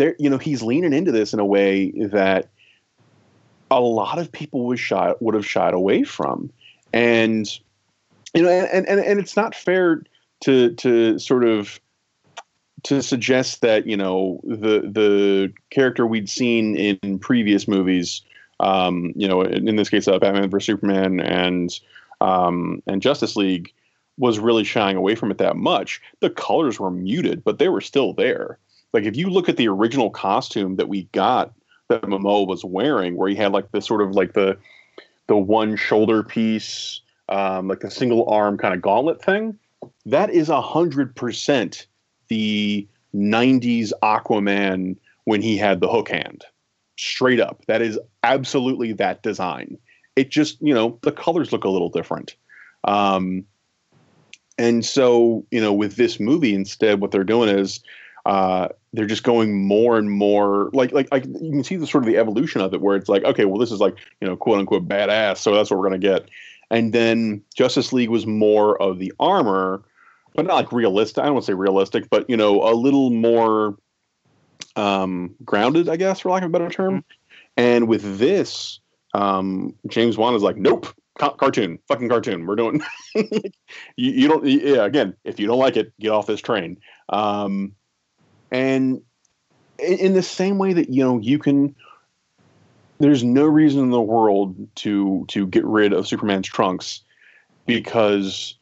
there, 0.00 0.16
you 0.18 0.30
know, 0.30 0.38
he's 0.38 0.62
leaning 0.62 0.94
into 0.94 1.12
this 1.12 1.34
in 1.34 1.40
a 1.40 1.44
way 1.44 1.90
that 1.90 2.48
a 3.70 3.82
lot 3.82 4.18
of 4.18 4.32
people 4.32 4.64
would 4.64 4.78
shy 4.78 5.12
would 5.20 5.34
have 5.34 5.46
shied 5.46 5.74
away 5.74 6.04
from, 6.04 6.50
and 6.94 7.46
you 8.32 8.42
know, 8.42 8.48
and 8.48 8.88
and 8.88 8.98
and 8.98 9.20
it's 9.20 9.36
not 9.36 9.54
fair 9.54 10.02
to 10.40 10.74
to 10.76 11.18
sort 11.18 11.44
of 11.44 11.78
to 12.84 13.02
suggest 13.02 13.60
that 13.60 13.86
you 13.86 13.94
know 13.94 14.40
the 14.42 14.80
the 14.90 15.52
character 15.68 16.06
we'd 16.06 16.30
seen 16.30 16.76
in 16.76 17.18
previous 17.18 17.68
movies, 17.68 18.22
um, 18.58 19.12
you 19.16 19.28
know, 19.28 19.42
in, 19.42 19.68
in 19.68 19.76
this 19.76 19.90
case, 19.90 20.08
uh, 20.08 20.18
Batman 20.18 20.48
vs 20.48 20.64
Superman 20.64 21.20
and 21.20 21.78
um, 22.22 22.82
and 22.86 23.02
Justice 23.02 23.36
League, 23.36 23.70
was 24.16 24.38
really 24.38 24.64
shying 24.64 24.96
away 24.96 25.14
from 25.14 25.30
it 25.30 25.36
that 25.36 25.56
much. 25.56 26.00
The 26.20 26.30
colors 26.30 26.80
were 26.80 26.90
muted, 26.90 27.44
but 27.44 27.58
they 27.58 27.68
were 27.68 27.82
still 27.82 28.14
there. 28.14 28.58
Like 28.92 29.04
if 29.04 29.16
you 29.16 29.30
look 29.30 29.48
at 29.48 29.56
the 29.56 29.68
original 29.68 30.10
costume 30.10 30.76
that 30.76 30.88
we 30.88 31.04
got 31.12 31.52
that 31.88 32.02
Momoa 32.02 32.46
was 32.46 32.64
wearing, 32.64 33.16
where 33.16 33.28
he 33.28 33.34
had 33.34 33.52
like 33.52 33.70
the 33.72 33.80
sort 33.80 34.02
of 34.02 34.12
like 34.12 34.32
the 34.32 34.56
the 35.26 35.36
one 35.36 35.76
shoulder 35.76 36.22
piece, 36.22 37.00
um, 37.28 37.68
like 37.68 37.80
the 37.80 37.90
single 37.90 38.28
arm 38.28 38.58
kind 38.58 38.74
of 38.74 38.82
gauntlet 38.82 39.22
thing, 39.22 39.58
that 40.06 40.30
is 40.30 40.48
a 40.48 40.60
hundred 40.60 41.14
percent 41.14 41.86
the 42.28 42.86
'90s 43.14 43.92
Aquaman 44.02 44.96
when 45.24 45.42
he 45.42 45.56
had 45.56 45.80
the 45.80 45.88
hook 45.88 46.08
hand. 46.08 46.44
Straight 46.96 47.40
up, 47.40 47.64
that 47.66 47.82
is 47.82 47.98
absolutely 48.22 48.92
that 48.94 49.22
design. 49.22 49.78
It 50.16 50.30
just 50.30 50.60
you 50.60 50.74
know 50.74 50.98
the 51.02 51.12
colors 51.12 51.52
look 51.52 51.64
a 51.64 51.70
little 51.70 51.90
different. 51.90 52.34
Um, 52.84 53.44
and 54.60 54.84
so, 54.84 55.46
you 55.50 55.60
know, 55.60 55.72
with 55.72 55.96
this 55.96 56.20
movie, 56.20 56.54
instead, 56.54 57.00
what 57.00 57.12
they're 57.12 57.24
doing 57.24 57.48
is 57.48 57.80
uh, 58.26 58.68
they're 58.92 59.06
just 59.06 59.22
going 59.22 59.66
more 59.66 59.98
and 59.98 60.10
more 60.10 60.70
like, 60.72 60.92
like, 60.92 61.08
like 61.10 61.24
you 61.24 61.50
can 61.50 61.64
see 61.64 61.76
the 61.76 61.86
sort 61.86 62.04
of 62.04 62.08
the 62.08 62.18
evolution 62.18 62.60
of 62.60 62.74
it, 62.74 62.80
where 62.80 62.96
it's 62.96 63.08
like, 63.08 63.24
okay, 63.24 63.44
well, 63.44 63.58
this 63.58 63.72
is 63.72 63.80
like, 63.80 63.96
you 64.20 64.28
know, 64.28 64.36
quote 64.36 64.58
unquote 64.58 64.88
badass, 64.88 65.38
so 65.38 65.54
that's 65.54 65.70
what 65.70 65.78
we're 65.78 65.86
gonna 65.86 65.98
get. 65.98 66.28
And 66.70 66.92
then 66.92 67.42
Justice 67.54 67.92
League 67.92 68.10
was 68.10 68.26
more 68.26 68.80
of 68.80 68.98
the 68.98 69.12
armor, 69.18 69.82
but 70.34 70.46
not 70.46 70.54
like 70.54 70.72
realistic. 70.72 71.18
I 71.18 71.26
don't 71.26 71.34
want 71.34 71.46
to 71.46 71.52
say 71.52 71.54
realistic, 71.54 72.08
but 72.10 72.28
you 72.28 72.36
know, 72.36 72.62
a 72.62 72.74
little 72.74 73.10
more 73.10 73.76
um, 74.76 75.34
grounded, 75.44 75.88
I 75.88 75.96
guess, 75.96 76.20
for 76.20 76.30
lack 76.30 76.42
of 76.42 76.50
a 76.50 76.52
better 76.52 76.70
term. 76.70 77.04
And 77.56 77.88
with 77.88 78.18
this, 78.18 78.80
um, 79.14 79.74
James 79.88 80.16
Wan 80.16 80.34
is 80.34 80.42
like, 80.42 80.56
nope, 80.56 80.86
cartoon, 81.18 81.78
fucking 81.88 82.08
cartoon. 82.08 82.46
We're 82.46 82.56
doing. 82.56 82.82
you, 83.14 83.52
you 83.96 84.28
don't. 84.28 84.44
Yeah, 84.46 84.84
again, 84.84 85.16
if 85.24 85.40
you 85.40 85.46
don't 85.46 85.58
like 85.58 85.76
it, 85.76 85.92
get 85.98 86.10
off 86.10 86.26
this 86.26 86.40
train. 86.40 86.78
Um, 87.08 87.74
and 88.50 89.00
in, 89.78 89.98
in 89.98 90.12
the 90.14 90.22
same 90.22 90.58
way 90.58 90.72
that 90.72 90.90
you 90.90 91.02
know 91.04 91.18
you 91.18 91.38
can. 91.38 91.74
There's 92.98 93.24
no 93.24 93.46
reason 93.46 93.80
in 93.80 93.90
the 93.90 94.00
world 94.02 94.54
to 94.76 95.24
to 95.28 95.46
get 95.46 95.64
rid 95.64 95.92
of 95.94 96.06
Superman's 96.06 96.46
trunks 96.46 97.00
because, 97.66 98.56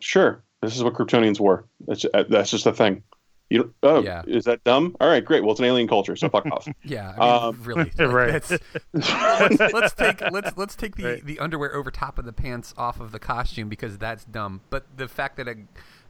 sure, 0.00 0.42
this 0.60 0.76
is 0.76 0.82
what 0.84 0.94
Kryptonians 0.94 1.40
wore. 1.40 1.64
That's 1.86 2.04
that's 2.28 2.50
just 2.50 2.66
a 2.66 2.72
thing. 2.72 3.02
You 3.50 3.58
don't, 3.62 3.74
oh, 3.82 4.02
Yeah. 4.02 4.24
is 4.26 4.44
that 4.44 4.62
dumb? 4.64 4.94
All 5.00 5.08
right, 5.08 5.24
great. 5.24 5.42
Well, 5.42 5.52
it's 5.52 5.60
an 5.60 5.64
alien 5.64 5.88
culture, 5.88 6.14
so 6.16 6.28
fuck 6.28 6.44
off. 6.52 6.68
Yeah, 6.84 7.14
I 7.18 7.18
mean, 7.18 7.44
Um, 7.44 7.62
really. 7.62 7.84
like, 7.98 8.12
Right. 8.12 8.32
that's- 8.32 8.60
let's, 9.58 9.72
let's 9.72 9.94
take 9.94 10.20
let's 10.30 10.54
let's 10.58 10.76
take 10.76 10.96
the, 10.96 11.22
the 11.24 11.38
underwear 11.38 11.74
over 11.74 11.90
top 11.90 12.18
of 12.18 12.26
the 12.26 12.32
pants 12.34 12.74
off 12.76 13.00
of 13.00 13.10
the 13.10 13.18
costume 13.18 13.70
because 13.70 13.96
that's 13.96 14.24
dumb. 14.26 14.60
But 14.68 14.84
the 14.98 15.08
fact 15.08 15.38
that 15.38 15.48
a 15.48 15.54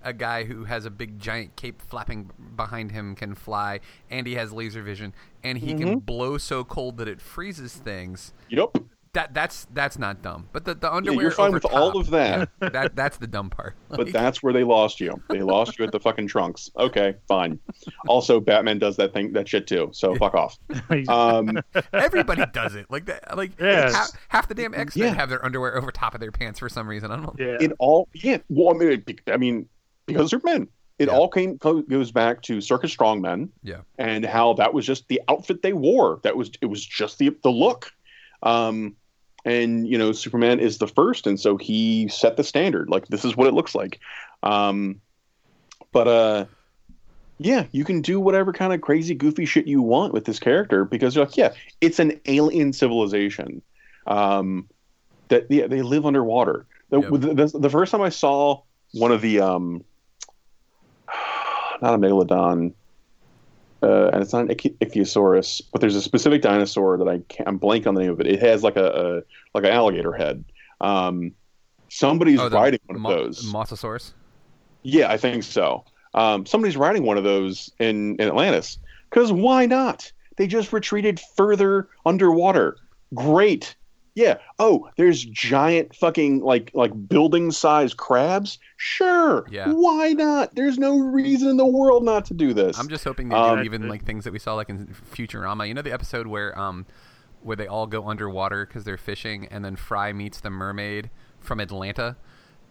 a 0.03 0.13
guy 0.13 0.45
who 0.45 0.65
has 0.65 0.85
a 0.85 0.91
big 0.91 1.19
giant 1.19 1.57
cape 1.57 1.81
flapping 1.83 2.31
behind 2.57 2.93
him 2.93 3.15
can 3.15 3.35
fly, 3.35 3.81
and 4.11 4.27
he 4.27 4.35
has 4.35 4.53
laser 4.53 4.83
vision, 4.83 5.13
and 5.43 5.59
he 5.59 5.75
can 5.75 6.01
Mhm. 6.01 6.07
blow 6.07 6.39
so 6.39 6.65
cold 6.65 6.99
that 6.99 7.09
it 7.09 7.21
freezes 7.21 7.75
things. 7.75 8.33
Yep. 8.49 8.79
That 9.15 9.33
that's 9.33 9.67
that's 9.73 9.99
not 9.99 10.21
dumb. 10.21 10.49
But 10.53 10.67
the, 10.67 10.75
the 10.75 10.87
Yeah, 10.87 10.93
underwear 10.97 11.23
you're 11.23 11.31
fine 11.31 11.47
over 11.49 11.55
with 11.55 11.65
all 11.65 11.99
of 11.99 12.11
that. 12.11 12.51
yeah, 12.61 12.69
that 12.69 12.95
that's 12.95 13.17
the 13.17 13.27
dumb 13.27 13.49
part. 13.49 13.75
But 13.89 14.13
that's 14.13 14.43
where 14.43 14.53
they 14.53 14.65
lost 14.65 15.01
you. 15.01 15.21
They 15.31 15.41
lost 15.41 15.79
you 15.79 15.87
at 15.87 15.93
the 15.93 15.99
fucking 15.99 16.27
trunks. 16.29 16.71
Okay, 16.79 17.15
fine. 17.27 17.59
Also, 18.07 18.39
Batman 18.39 18.79
does 18.79 18.97
that 18.99 19.15
thing, 19.15 19.33
that 19.33 19.49
shit 19.49 19.67
too. 19.67 19.89
So 19.93 20.15
fuck 20.17 20.35
off. 20.35 20.59
Um, 21.09 21.59
everybody 21.95 22.45
does 22.53 22.75
it. 22.75 22.87
Like 22.91 23.07
that. 23.07 23.35
Like 23.37 23.53
Yes. 23.59 23.95
half, 23.95 24.11
half 24.29 24.49
the 24.49 24.55
damn 24.55 24.75
X 24.75 24.95
Men 24.95 25.09
Yeah. 25.09 25.15
have 25.15 25.31
their 25.31 25.43
underwear 25.45 25.77
over 25.77 25.91
top 25.91 26.15
of 26.15 26.21
their 26.21 26.31
pants 26.31 26.59
for 26.59 26.69
some 26.69 26.87
reason. 26.87 27.11
I 27.11 27.17
don't 27.17 27.25
know. 27.25 27.35
It 27.59 27.73
all, 27.79 28.09
yeah. 28.13 28.39
Well, 28.51 28.75
I 28.75 28.79
mean, 28.79 29.05
it- 29.07 29.21
I 29.27 29.39
mean, 29.39 29.69
because 30.09 30.25
of 30.25 30.31
Superman, 30.31 30.69
it 30.99 31.09
all 31.09 31.29
came 31.29 31.57
goes 31.57 32.11
back 32.11 32.43
to 32.43 32.61
circus 32.61 32.95
strongmen. 32.95 33.51
Yeah. 33.63 33.83
and 33.99 34.25
how 34.25 34.55
that 34.55 34.75
was 34.75 34.85
just 34.85 35.07
the 35.09 35.23
outfit 35.29 35.63
they 35.63 35.73
wore. 35.73 36.21
That 36.25 36.37
was 36.37 36.51
it 36.61 36.67
was 36.67 36.85
just 36.85 37.19
the 37.19 37.37
the 37.43 37.51
look. 37.51 37.93
Um, 38.43 38.97
and 39.45 39.87
you 39.87 39.97
know, 39.97 40.13
Superman 40.13 40.59
is 40.61 40.79
the 40.79 40.89
first, 40.89 41.27
and 41.27 41.39
so 41.39 41.57
he 41.57 42.09
set 42.09 42.37
the 42.37 42.45
standard. 42.45 42.91
Like 42.91 43.07
this 43.09 43.25
is 43.25 43.37
what 43.37 43.47
it 43.47 43.55
looks 43.55 43.75
like. 43.75 44.01
Um, 44.43 45.01
but 45.93 46.09
uh, 46.09 46.45
yeah, 47.39 47.67
you 47.71 47.85
can 47.85 48.03
do 48.03 48.19
whatever 48.19 48.53
kind 48.53 48.73
of 48.73 48.81
crazy, 48.81 49.15
goofy 49.15 49.45
shit 49.45 49.67
you 49.67 49.81
want 49.81 50.13
with 50.13 50.25
this 50.25 50.41
character 50.41 50.85
because 50.85 51.15
you're 51.15 51.25
like, 51.25 51.37
yeah, 51.37 51.53
it's 51.81 51.99
an 52.01 52.21
alien 52.27 52.73
civilization. 52.73 53.63
Um, 54.07 54.69
that 55.29 55.47
yeah, 55.51 55.67
they 55.67 55.83
live 55.83 56.07
underwater. 56.07 56.67
The, 56.91 57.01
the, 57.01 57.35
the, 57.35 57.59
the 57.59 57.71
first 57.71 57.93
time 57.93 58.01
I 58.01 58.09
saw 58.09 58.63
one 58.93 59.13
of 59.13 59.21
the 59.21 59.41
um, 59.41 59.85
not 61.83 61.95
a 61.95 61.99
megalodon, 61.99 62.73
uh, 63.83 64.09
and 64.09 64.23
it's 64.23 64.33
not 64.33 64.43
an 64.43 64.51
Ichi- 64.51 64.77
Ichthyosaurus, 64.81 65.63
but 65.73 65.81
there's 65.81 65.95
a 65.97 66.03
specific 66.03 66.43
dinosaur 66.43 66.99
that 66.99 67.09
I 67.09 67.21
can't, 67.29 67.49
I'm 67.49 67.59
blank 67.59 67.87
on 67.87 67.95
the 67.95 68.01
name 68.03 68.11
of 68.11 68.21
it. 68.21 68.27
It 68.27 68.41
has 68.41 68.63
like 68.63 68.77
a, 68.77 68.87
a 68.87 69.23
like 69.55 69.65
an 69.65 69.71
alligator 69.71 70.13
head. 70.13 70.45
Um, 70.81 71.33
somebody's 71.89 72.41
Oh, 72.41 72.49
riding 72.51 72.81
one 72.87 73.01
Mo- 73.01 73.11
of 73.11 73.17
those. 73.27 73.53
Mosasaurus. 73.53 74.13
Yeah, 74.83 75.11
I 75.11 75.17
think 75.17 75.43
so. 75.43 75.85
Um, 76.15 76.47
somebody's 76.47 76.77
riding 76.77 77.05
one 77.05 77.19
of 77.19 77.25
those 77.25 77.71
in, 77.79 78.17
in 78.17 78.29
Atlantis. 78.29 78.79
Because 79.11 79.33
why 79.33 79.67
not? 79.67 80.11
They 80.37 80.47
just 80.47 80.73
retreated 80.73 81.21
further 81.37 81.89
underwater. 82.07 82.77
Great. 83.15 83.75
Yeah. 84.19 84.39
Oh, 84.59 84.89
there's 84.97 85.25
giant 85.25 85.95
fucking 85.95 86.41
like 86.41 86.73
like 86.75 86.91
building 87.09 87.53
size 87.53 87.95
crabs. 87.95 88.59
Sure. 88.77 89.47
Yeah. 89.49 89.71
Why 89.71 90.13
not? 90.13 90.57
There's 90.57 90.77
no 90.77 90.99
reason 90.99 91.49
in 91.49 91.57
the 91.57 91.65
world 91.67 92.03
not 92.05 92.25
to 92.27 92.35
do 92.35 92.53
this. 92.53 92.77
I'm 92.77 92.89
just 92.89 93.05
hoping 93.05 93.29
they 93.29 93.37
Um, 93.37 93.59
do 93.59 93.63
even 93.63 93.89
like 93.89 94.05
things 94.05 94.25
that 94.25 94.33
we 94.33 94.41
saw 94.41 94.55
like 94.55 94.71
in 94.71 94.89
Futurama. 95.15 95.69
You 95.69 95.75
know 95.75 95.83
the 95.83 95.93
episode 95.93 96.27
where 96.27 96.59
um 96.59 96.85
where 97.43 97.55
they 97.55 97.69
all 97.69 97.87
go 97.87 98.09
underwater 98.09 98.67
because 98.67 98.83
they're 98.83 98.97
fishing, 98.97 99.47
and 99.53 99.65
then 99.65 99.77
Fry 99.77 100.13
meets 100.13 100.41
the 100.41 100.51
mermaid 100.51 101.11
from 101.39 101.61
Atlanta, 101.61 102.17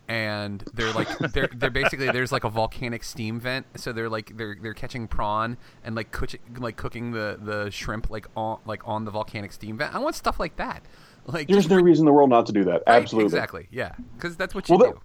and 0.10 0.66
they're 0.74 0.92
like 0.92 1.08
they're 1.32 1.50
they're 1.56 1.70
basically 1.70 2.12
there's 2.12 2.34
like 2.34 2.44
a 2.44 2.50
volcanic 2.50 3.06
steam 3.06 3.40
vent, 3.40 3.66
so 3.78 3.94
they're 3.94 4.10
like 4.10 4.36
they're 4.36 4.58
they're 4.62 4.74
catching 4.74 5.08
prawn 5.08 5.56
and 5.86 5.96
like 5.96 6.12
cooking 6.12 6.42
like 6.60 6.76
cooking 6.76 7.12
the 7.12 7.40
the 7.42 7.70
shrimp 7.72 8.10
like 8.10 8.28
on 8.36 8.60
like 8.66 8.86
on 8.86 9.06
the 9.06 9.12
volcanic 9.12 9.54
steam 9.54 9.78
vent. 9.78 9.96
I 9.96 10.00
want 10.00 10.16
stuff 10.16 10.42
like 10.42 10.58
that. 10.58 10.84
Like 11.28 11.50
There's 11.50 11.70
no 11.70 11.76
reason 11.76 12.04
in 12.04 12.06
the 12.06 12.14
world 12.14 12.30
not 12.30 12.46
to 12.46 12.54
do 12.54 12.64
that. 12.64 12.84
Right, 12.88 13.02
Absolutely. 13.02 13.26
exactly, 13.26 13.68
yeah, 13.70 13.92
because 14.16 14.38
that's 14.38 14.56
what 14.56 14.70
you 14.70 14.78
Well, 14.78 15.02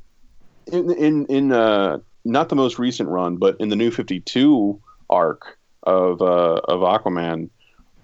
do. 0.69 0.79
in 0.79 0.91
in 0.93 1.27
in 1.27 1.53
uh, 1.53 1.99
not 2.25 2.49
the 2.49 2.55
most 2.55 2.79
recent 2.79 3.09
run, 3.09 3.37
but 3.37 3.57
in 3.59 3.69
the 3.71 3.77
New 3.77 3.91
Fifty 3.91 4.21
Two 4.21 4.81
arc 5.11 5.59
of 5.83 6.23
uh, 6.23 6.61
of 6.69 6.81
Aquaman, 6.81 7.51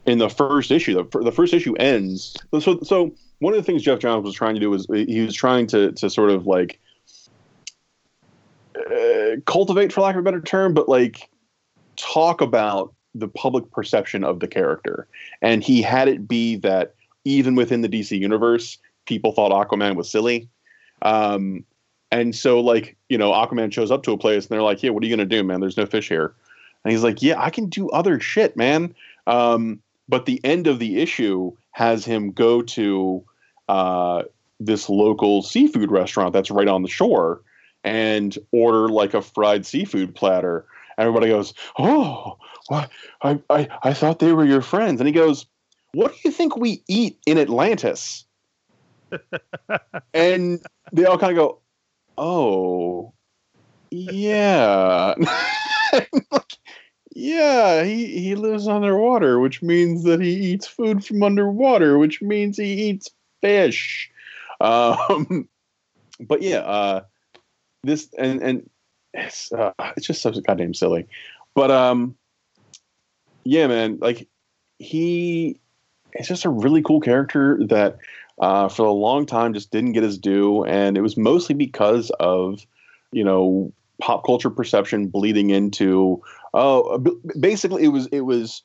in 0.07 0.19
the 0.19 0.29
first 0.29 0.73
issue, 0.73 0.95
the, 0.95 1.21
the 1.21 1.31
first 1.31 1.55
issue 1.55 1.75
ends. 1.77 2.37
So 2.59 2.81
so 2.83 3.15
one 3.39 3.55
of 3.55 3.59
the 3.59 3.63
things 3.63 3.83
Geoff 3.83 4.01
Johns 4.01 4.25
was 4.25 4.35
trying 4.35 4.55
to 4.55 4.61
do 4.61 4.71
was 4.71 4.87
he 4.93 5.21
was 5.21 5.35
trying 5.35 5.69
to 5.69 5.93
to 5.93 6.11
sort 6.11 6.31
of 6.31 6.47
like 6.47 6.81
uh, 8.77 9.37
cultivate, 9.47 9.93
for 9.93 10.01
lack 10.01 10.17
of 10.17 10.21
a 10.21 10.23
better 10.23 10.41
term, 10.41 10.75
but 10.75 10.89
like 10.89 11.31
talk 11.97 12.41
about 12.41 12.93
the 13.15 13.29
public 13.29 13.71
perception 13.71 14.25
of 14.25 14.41
the 14.41 14.49
character, 14.49 15.07
and 15.41 15.63
he 15.63 15.83
had 15.83 16.09
it 16.09 16.27
be 16.27 16.57
that 16.57 16.95
even 17.25 17.55
within 17.55 17.83
the 17.83 17.89
DC 17.89 18.19
universe, 18.19 18.79
people 19.07 19.33
thought 19.33 19.53
Aquaman 19.53 19.97
was 19.97 20.11
silly. 20.11 20.49
Um, 21.03 21.65
and 22.11 22.35
so, 22.35 22.61
like, 22.61 22.97
you 23.09 23.19
know, 23.19 23.33
Aquaman 23.33 23.73
shows 23.73 23.91
up 23.91 24.03
to 24.05 24.13
a 24.13 24.19
place 24.19 24.45
and 24.45 24.51
they're 24.51 24.63
like, 24.63 24.83
yeah, 24.83 24.91
what 24.91 25.03
are 25.03 25.07
you 25.07 25.15
going 25.15 25.29
to 25.29 25.37
do, 25.37 25.45
man? 25.45 25.61
There's 25.61 25.77
no 25.77 25.87
fish 25.87 26.09
here. 26.09 26.35
And 26.85 26.93
he's 26.93 27.03
like, 27.03 27.23
yeah, 27.23 27.41
I 27.41 27.51
can 27.51 27.67
do 27.67 27.91
other 27.91 28.19
shit, 28.21 28.57
man. 28.57 28.95
Um, 29.27 29.81
but 30.09 30.27
the 30.27 30.41
end 30.45 30.67
of 30.67 30.79
the 30.79 31.01
issue 31.01 31.53
has 31.73 32.05
him 32.05 32.33
go 32.33 32.63
to 32.63 33.23
uh, 33.69 34.23
this 34.59 34.89
local 34.89 35.43
seafood 35.43 35.91
restaurant 35.91 36.33
that's 36.33 36.51
right 36.51 36.69
on 36.69 36.83
the 36.83 36.89
shore 36.89 37.43
and 37.85 38.39
order 38.53 38.89
like 38.89 39.15
a 39.15 39.23
fried 39.23 39.67
seafood 39.67 40.15
platter. 40.15 40.65
Everybody 40.97 41.29
goes, 41.29 41.55
oh, 41.79 42.39
what? 42.69 42.91
I, 43.23 43.41
I, 43.51 43.69
I 43.83 43.93
thought 43.93 44.19
they 44.19 44.33
were 44.33 44.45
your 44.45 44.63
friends. 44.63 45.01
And 45.01 45.07
he 45.07 45.13
goes, 45.13 45.47
what 45.99 46.13
do 46.13 46.19
you 46.23 46.31
think 46.31 46.57
we 46.57 46.85
eat 46.87 47.19
in 47.27 47.39
Atlantis? 47.39 48.25
and 50.15 50.65
they 50.93 51.05
all 51.05 51.19
kind 51.19 51.33
of 51.33 51.37
go, 51.37 51.59
"Oh, 52.17 53.15
yeah, 53.91 55.15
yeah." 57.17 57.83
He 57.83 58.07
he 58.21 58.37
lives 58.37 58.69
underwater, 58.69 59.41
which 59.41 59.61
means 59.61 60.05
that 60.05 60.21
he 60.21 60.31
eats 60.53 60.69
food 60.69 61.05
from 61.05 61.21
underwater, 61.25 61.99
which 61.99 62.23
means 62.23 62.57
he 62.57 62.91
eats 62.91 63.11
fish. 63.41 64.09
Um, 64.61 65.49
but 66.21 66.43
yeah, 66.43 66.59
uh, 66.59 67.01
this 67.83 68.09
and 68.17 68.41
and 68.41 68.71
it's 69.15 69.51
uh, 69.51 69.73
it's 69.97 70.07
just 70.07 70.23
so 70.23 70.31
goddamn 70.31 70.75
silly. 70.75 71.09
But 71.57 71.73
um, 71.73 72.17
yeah, 73.43 73.67
man, 73.67 73.99
like 74.01 74.29
he 74.79 75.59
is 76.19 76.29
just 76.29 76.45
a 76.45 76.51
really 76.51 76.83
cool 76.83 77.01
character 77.01 77.59
that 77.67 77.99
uh, 78.41 78.69
for 78.69 78.87
a 78.87 78.93
long 78.93 79.27
time 79.27 79.53
just 79.55 79.71
didn't 79.71 79.93
get 79.93 80.03
his 80.03 80.19
due, 80.19 80.65
and 80.65 80.97
it 80.97 81.01
was 81.01 81.17
mostly 81.17 81.55
because 81.55 82.11
of 82.21 82.65
you 83.13 83.25
know 83.25 83.73
pop 84.01 84.25
culture 84.25 84.51
perception 84.51 85.09
bleeding 85.09 85.51
into 85.51 86.23
oh 86.55 86.99
b- 86.99 87.17
basically 87.41 87.83
it 87.85 87.89
was 87.89 88.07
it 88.13 88.21
was 88.21 88.63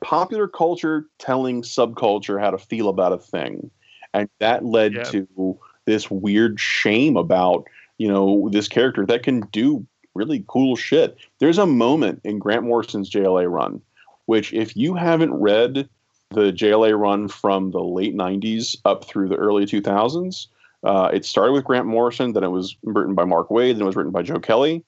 popular 0.00 0.46
culture 0.46 1.06
telling 1.18 1.62
subculture 1.62 2.40
how 2.40 2.50
to 2.50 2.58
feel 2.58 2.88
about 2.88 3.12
a 3.12 3.18
thing, 3.18 3.70
and 4.14 4.28
that 4.38 4.64
led 4.64 4.94
Yeah. 4.94 5.02
to 5.04 5.58
this 5.86 6.10
weird 6.10 6.60
shame 6.60 7.16
about 7.16 7.66
you 7.98 8.08
know 8.08 8.48
this 8.52 8.68
character 8.68 9.04
that 9.06 9.22
can 9.22 9.40
do 9.52 9.84
really 10.14 10.44
cool 10.48 10.76
shit. 10.76 11.16
There's 11.40 11.58
a 11.58 11.66
moment 11.66 12.20
in 12.24 12.38
Grant 12.38 12.64
Morrison's 12.64 13.10
JLA 13.10 13.50
run, 13.50 13.82
which 14.26 14.52
if 14.52 14.76
you 14.76 14.94
haven't 14.94 15.34
read 15.34 15.88
the 16.36 16.52
JLA 16.52 16.96
run 16.96 17.28
from 17.28 17.70
the 17.70 17.80
late 17.80 18.14
90s 18.14 18.76
up 18.84 19.06
through 19.06 19.28
the 19.30 19.36
early 19.36 19.64
2000s. 19.64 20.48
Uh, 20.84 21.08
it 21.10 21.24
started 21.24 21.52
with 21.52 21.64
Grant 21.64 21.86
Morrison, 21.86 22.34
then 22.34 22.44
it 22.44 22.50
was 22.50 22.76
written 22.82 23.14
by 23.14 23.24
Mark 23.24 23.48
Waid, 23.48 23.72
then 23.72 23.82
it 23.82 23.86
was 23.86 23.96
written 23.96 24.12
by 24.12 24.20
Joe 24.20 24.38
Kelly. 24.38 24.84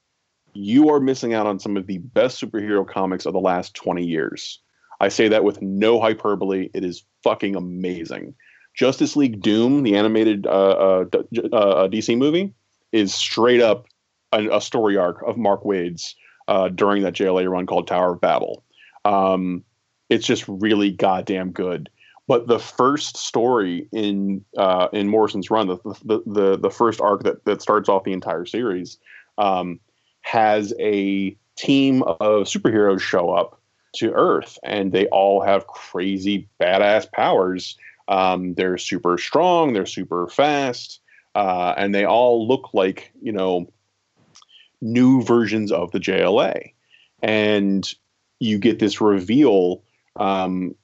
You 0.52 0.90
are 0.90 1.00
missing 1.00 1.32
out 1.32 1.46
on 1.46 1.58
some 1.58 1.78
of 1.78 1.86
the 1.86 1.98
best 1.98 2.38
superhero 2.38 2.86
comics 2.86 3.24
of 3.24 3.32
the 3.32 3.40
last 3.40 3.74
20 3.74 4.04
years. 4.04 4.60
I 5.00 5.08
say 5.08 5.26
that 5.28 5.42
with 5.42 5.62
no 5.62 5.98
hyperbole. 5.98 6.68
It 6.74 6.84
is 6.84 7.04
fucking 7.22 7.56
amazing. 7.56 8.34
Justice 8.74 9.16
League 9.16 9.40
Doom, 9.40 9.84
the 9.84 9.96
animated 9.96 10.46
uh, 10.46 10.50
uh, 10.50 11.04
uh, 11.52 11.88
DC 11.88 12.16
movie, 12.18 12.52
is 12.92 13.14
straight 13.14 13.62
up 13.62 13.86
a, 14.32 14.56
a 14.58 14.60
story 14.60 14.98
arc 14.98 15.22
of 15.26 15.38
Mark 15.38 15.64
Waid's 15.64 16.14
uh, 16.46 16.68
during 16.68 17.02
that 17.04 17.14
JLA 17.14 17.50
run 17.50 17.64
called 17.64 17.86
Tower 17.86 18.12
of 18.12 18.20
Babel. 18.20 18.64
Um, 19.06 19.64
it's 20.08 20.26
just 20.26 20.44
really 20.48 20.90
goddamn 20.90 21.50
good. 21.52 21.90
but 22.28 22.46
the 22.46 22.58
first 22.58 23.16
story 23.16 23.88
in 23.90 24.44
uh, 24.56 24.88
in 24.92 25.08
Morrison's 25.08 25.50
run, 25.50 25.66
the, 25.66 25.78
the 26.04 26.22
the 26.26 26.58
the 26.58 26.70
first 26.70 27.00
arc 27.00 27.24
that 27.24 27.44
that 27.46 27.62
starts 27.62 27.88
off 27.88 28.04
the 28.04 28.12
entire 28.12 28.44
series, 28.44 28.98
um, 29.38 29.80
has 30.20 30.74
a 30.78 31.36
team 31.56 32.02
of 32.02 32.44
superheroes 32.46 33.00
show 33.00 33.30
up 33.30 33.60
to 33.96 34.12
Earth, 34.12 34.58
and 34.62 34.92
they 34.92 35.06
all 35.06 35.40
have 35.42 35.66
crazy 35.66 36.46
badass 36.60 37.10
powers. 37.10 37.76
Um, 38.08 38.54
they're 38.54 38.78
super 38.78 39.18
strong, 39.18 39.72
they're 39.72 39.86
super 39.86 40.28
fast, 40.28 41.00
uh, 41.34 41.74
and 41.76 41.94
they 41.94 42.04
all 42.04 42.46
look 42.46 42.74
like 42.74 43.10
you 43.22 43.32
know 43.32 43.70
new 44.80 45.22
versions 45.22 45.72
of 45.72 45.90
the 45.92 45.98
JLA. 45.98 46.72
And 47.22 47.92
you 48.38 48.58
get 48.58 48.78
this 48.78 49.00
reveal 49.00 49.82
um, 50.18 50.74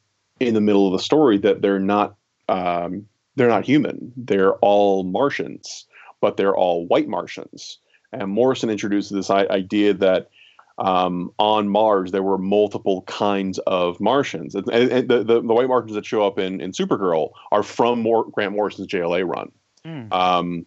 in 0.41 0.55
the 0.55 0.61
middle 0.61 0.87
of 0.87 0.93
the 0.93 0.99
story 0.99 1.39
that 1.39 1.63
they're 1.63 1.79
not 1.79 2.17
um, 2.49 3.07
they're 3.37 3.49
not 3.49 3.65
human. 3.65 4.13
They're 4.17 4.55
all 4.57 5.03
Martians, 5.03 5.87
but 6.21 6.37
they're 6.37 6.57
all 6.57 6.87
white 6.87 7.09
Martians. 7.09 7.79
And 8.13 8.31
Morrison 8.31 8.71
introduces 8.71 9.11
this 9.11 9.31
I- 9.31 9.47
idea 9.47 9.95
that 9.95 10.31
um, 10.79 11.33
on 11.39 11.69
Mars 11.69 12.13
there 12.13 12.23
were 12.23 12.39
multiple 12.39 13.03
kinds 13.03 13.59
of 13.61 14.01
Martians, 14.01 14.55
and, 14.55 14.69
and 14.69 15.09
the, 15.09 15.19
the, 15.19 15.41
the 15.41 15.55
white 15.55 15.69
Martians 15.69 15.95
that 15.95 16.07
show 16.07 16.27
up 16.27 16.39
in, 16.39 16.61
in 16.61 16.73
Supergirl 16.73 17.31
are 17.53 17.63
from 17.63 18.01
Mor- 18.03 18.31
Grant 18.31 18.53
Morrison's 18.53 18.89
JLA 18.89 19.27
run. 19.27 19.53
Hmm. 19.85 20.13
Um, 20.13 20.67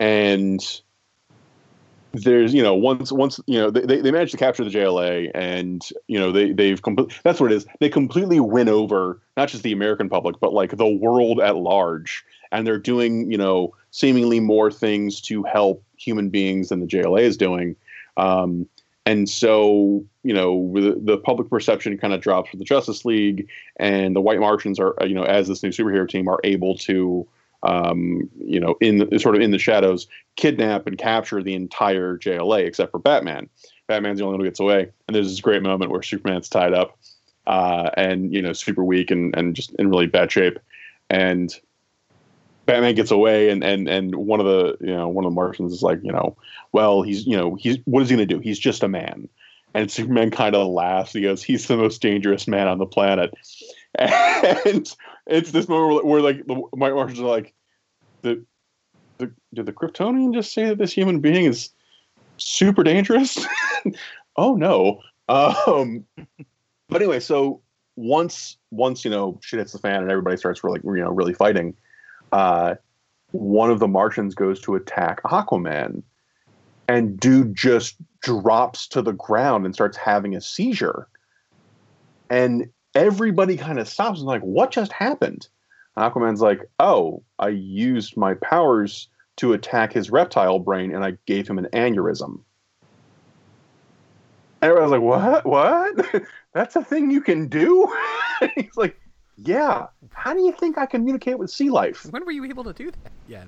and 0.00 0.82
there's 2.12 2.54
you 2.54 2.62
know 2.62 2.74
once 2.74 3.10
once 3.10 3.40
you 3.46 3.58
know 3.58 3.70
they, 3.70 4.00
they 4.00 4.10
managed 4.10 4.32
to 4.32 4.36
capture 4.36 4.64
the 4.64 4.70
JLA 4.70 5.30
and 5.34 5.88
you 6.06 6.18
know 6.18 6.32
they 6.32 6.52
they've 6.52 6.80
complete 6.80 7.18
that's 7.24 7.40
what 7.40 7.52
it 7.52 7.56
is. 7.56 7.66
They 7.80 7.88
completely 7.88 8.40
win 8.40 8.68
over 8.68 9.20
not 9.36 9.48
just 9.48 9.62
the 9.62 9.72
American 9.72 10.08
public 10.08 10.40
but 10.40 10.52
like 10.52 10.76
the 10.76 10.86
world 10.86 11.40
at 11.40 11.56
large. 11.56 12.24
And 12.50 12.66
they're 12.66 12.78
doing 12.78 13.30
you 13.30 13.38
know 13.38 13.74
seemingly 13.90 14.40
more 14.40 14.70
things 14.70 15.20
to 15.22 15.42
help 15.44 15.82
human 15.96 16.28
beings 16.28 16.68
than 16.68 16.80
the 16.80 16.86
JLA 16.86 17.22
is 17.22 17.36
doing. 17.36 17.76
Um, 18.16 18.68
and 19.06 19.28
so 19.28 20.04
you 20.22 20.34
know 20.34 20.70
the, 20.74 21.00
the 21.02 21.18
public 21.18 21.48
perception 21.48 21.98
kind 21.98 22.12
of 22.12 22.20
drops 22.20 22.50
for 22.50 22.56
the 22.56 22.64
Justice 22.64 23.04
League 23.04 23.48
and 23.76 24.14
the 24.14 24.20
White 24.20 24.40
Martians 24.40 24.78
are 24.78 24.94
you 25.02 25.14
know 25.14 25.24
as 25.24 25.48
this 25.48 25.62
new 25.62 25.70
superhero 25.70 26.08
team 26.08 26.28
are 26.28 26.40
able 26.44 26.76
to 26.78 27.26
um, 27.62 28.28
you 28.38 28.58
know, 28.58 28.76
in 28.80 28.98
the, 28.98 29.18
sort 29.18 29.36
of 29.36 29.40
in 29.40 29.50
the 29.50 29.58
shadows, 29.58 30.06
kidnap 30.36 30.86
and 30.86 30.98
capture 30.98 31.42
the 31.42 31.54
entire 31.54 32.18
JLA 32.18 32.66
except 32.66 32.90
for 32.90 32.98
Batman. 32.98 33.48
Batman's 33.86 34.18
the 34.18 34.24
only 34.24 34.36
one 34.36 34.40
who 34.40 34.46
gets 34.46 34.60
away, 34.60 34.90
and 35.06 35.14
there's 35.14 35.28
this 35.28 35.40
great 35.40 35.62
moment 35.62 35.90
where 35.90 36.02
Superman's 36.02 36.48
tied 36.48 36.72
up, 36.72 36.98
uh, 37.46 37.90
and 37.96 38.32
you 38.32 38.42
know, 38.42 38.52
super 38.52 38.84
weak 38.84 39.10
and 39.10 39.36
and 39.36 39.54
just 39.54 39.74
in 39.74 39.90
really 39.90 40.06
bad 40.06 40.30
shape, 40.30 40.58
and 41.10 41.58
Batman 42.66 42.94
gets 42.94 43.10
away, 43.10 43.50
and 43.50 43.62
and 43.62 43.88
and 43.88 44.14
one 44.14 44.40
of 44.40 44.46
the 44.46 44.76
you 44.80 44.94
know 44.94 45.08
one 45.08 45.24
of 45.24 45.30
the 45.30 45.34
Martians 45.34 45.72
is 45.72 45.82
like, 45.82 46.00
you 46.02 46.12
know, 46.12 46.36
well, 46.72 47.02
he's 47.02 47.26
you 47.26 47.36
know 47.36 47.54
he's 47.54 47.78
what 47.84 48.02
is 48.02 48.08
he 48.08 48.16
gonna 48.16 48.26
do? 48.26 48.38
He's 48.38 48.58
just 48.58 48.82
a 48.82 48.88
man, 48.88 49.28
and 49.74 49.90
Superman 49.90 50.30
kind 50.30 50.54
of 50.54 50.68
laughs. 50.68 51.12
He 51.12 51.22
goes, 51.22 51.42
he's 51.42 51.66
the 51.66 51.76
most 51.76 52.00
dangerous 52.00 52.46
man 52.46 52.68
on 52.68 52.78
the 52.78 52.86
planet, 52.86 53.34
and 53.98 54.94
it's 55.26 55.52
this 55.52 55.68
moment 55.68 56.04
where, 56.04 56.04
where 56.04 56.22
like 56.22 56.46
the 56.46 56.54
White 56.54 56.94
Martians 56.94 57.20
are 57.20 57.24
like, 57.24 57.54
the, 58.22 58.44
the 59.18 59.32
did 59.54 59.66
the 59.66 59.72
Kryptonian 59.72 60.32
just 60.32 60.52
say 60.52 60.66
that 60.66 60.78
this 60.78 60.92
human 60.92 61.20
being 61.20 61.44
is 61.44 61.70
super 62.38 62.82
dangerous? 62.82 63.46
oh 64.36 64.54
no. 64.54 65.00
Um, 65.28 66.04
but 66.88 67.02
anyway, 67.02 67.20
so 67.20 67.60
once 67.96 68.56
once 68.70 69.04
you 69.04 69.10
know 69.10 69.38
shit 69.42 69.58
hits 69.58 69.72
the 69.72 69.78
fan 69.78 70.02
and 70.02 70.10
everybody 70.10 70.36
starts 70.36 70.64
really 70.64 70.80
you 70.84 71.02
know 71.02 71.10
really 71.10 71.34
fighting, 71.34 71.74
uh, 72.32 72.74
one 73.32 73.70
of 73.70 73.78
the 73.78 73.88
Martians 73.88 74.34
goes 74.34 74.60
to 74.62 74.74
attack 74.74 75.22
Aquaman, 75.24 76.02
and 76.88 77.18
dude 77.18 77.54
just 77.54 77.96
drops 78.22 78.86
to 78.88 79.02
the 79.02 79.12
ground 79.12 79.64
and 79.64 79.74
starts 79.74 79.96
having 79.96 80.34
a 80.34 80.40
seizure, 80.40 81.08
and 82.30 82.68
everybody 82.94 83.56
kind 83.56 83.78
of 83.78 83.88
stops 83.88 84.18
and 84.18 84.26
like, 84.26 84.42
what 84.42 84.70
just 84.70 84.92
happened? 84.92 85.48
Aquaman's 85.96 86.40
like, 86.40 86.60
oh, 86.78 87.22
I 87.38 87.48
used 87.48 88.16
my 88.16 88.34
powers 88.34 89.08
to 89.36 89.52
attack 89.52 89.92
his 89.92 90.10
reptile 90.10 90.58
brain 90.58 90.94
and 90.94 91.04
I 91.04 91.16
gave 91.26 91.48
him 91.48 91.58
an 91.58 91.66
aneurysm. 91.72 92.40
Everyone's 94.60 94.92
like, 94.92 95.00
what? 95.00 95.44
What? 95.44 96.24
That's 96.54 96.76
a 96.76 96.84
thing 96.84 97.10
you 97.10 97.20
can 97.20 97.48
do? 97.48 97.92
He's 98.54 98.76
like, 98.76 98.98
yeah. 99.36 99.86
How 100.12 100.34
do 100.34 100.40
you 100.40 100.52
think 100.52 100.78
I 100.78 100.86
communicate 100.86 101.38
with 101.38 101.50
sea 101.50 101.70
life? 101.70 102.06
When 102.10 102.24
were 102.24 102.32
you 102.32 102.44
able 102.44 102.64
to 102.64 102.72
do 102.72 102.90
that? 102.90 103.12
Yeah. 103.26 103.44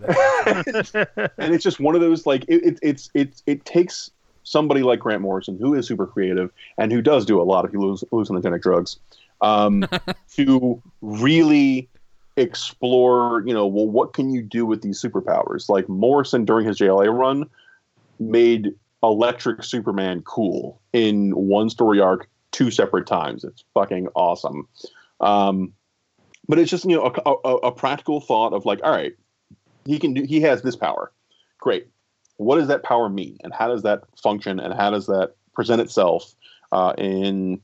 That's... 0.64 0.94
and 1.38 1.54
it's 1.54 1.62
just 1.62 1.78
one 1.78 1.94
of 1.94 2.00
those 2.00 2.26
like 2.26 2.44
it, 2.48 2.64
it, 2.64 2.78
it's 2.82 3.10
it 3.14 3.42
it 3.46 3.64
takes 3.64 4.10
somebody 4.42 4.82
like 4.82 4.98
Grant 4.98 5.22
Morrison 5.22 5.58
who 5.58 5.74
is 5.74 5.86
super 5.86 6.06
creative 6.06 6.50
and 6.78 6.90
who 6.90 7.00
does 7.00 7.24
do 7.24 7.40
a 7.40 7.44
lot 7.44 7.64
of 7.64 7.70
hallucinogenic 7.72 8.60
drugs 8.60 8.98
um, 9.40 9.86
to 10.36 10.82
really 11.00 11.88
explore, 12.36 13.42
you 13.46 13.54
know, 13.54 13.66
well, 13.66 13.86
what 13.86 14.12
can 14.12 14.32
you 14.32 14.42
do 14.42 14.66
with 14.66 14.82
these 14.82 15.00
superpowers? 15.00 15.68
Like 15.68 15.88
Morrison 15.88 16.44
during 16.44 16.66
his 16.66 16.78
JLA 16.78 17.16
run 17.16 17.48
made 18.18 18.74
Electric 19.02 19.62
Superman 19.62 20.22
cool 20.22 20.80
in 20.92 21.30
one 21.32 21.68
story 21.70 22.00
arc 22.00 22.28
two 22.52 22.70
separate 22.70 23.06
times. 23.06 23.44
It's 23.44 23.64
fucking 23.74 24.08
awesome. 24.14 24.66
Um, 25.20 25.72
but 26.48 26.58
it's 26.58 26.70
just 26.70 26.84
you 26.84 26.96
know 26.96 27.12
a, 27.26 27.48
a, 27.48 27.56
a 27.56 27.72
practical 27.72 28.20
thought 28.20 28.52
of 28.52 28.64
like, 28.64 28.80
all 28.82 28.90
right, 28.90 29.14
he 29.84 29.98
can 29.98 30.14
do, 30.14 30.22
he 30.22 30.40
has 30.40 30.62
this 30.62 30.76
power, 30.76 31.12
great. 31.58 31.88
What 32.36 32.56
does 32.56 32.68
that 32.68 32.82
power 32.82 33.08
mean, 33.08 33.38
and 33.44 33.52
how 33.52 33.68
does 33.68 33.82
that 33.82 34.02
function, 34.20 34.58
and 34.58 34.74
how 34.74 34.90
does 34.90 35.06
that 35.06 35.34
present 35.54 35.80
itself 35.80 36.34
uh, 36.72 36.94
in 36.98 37.60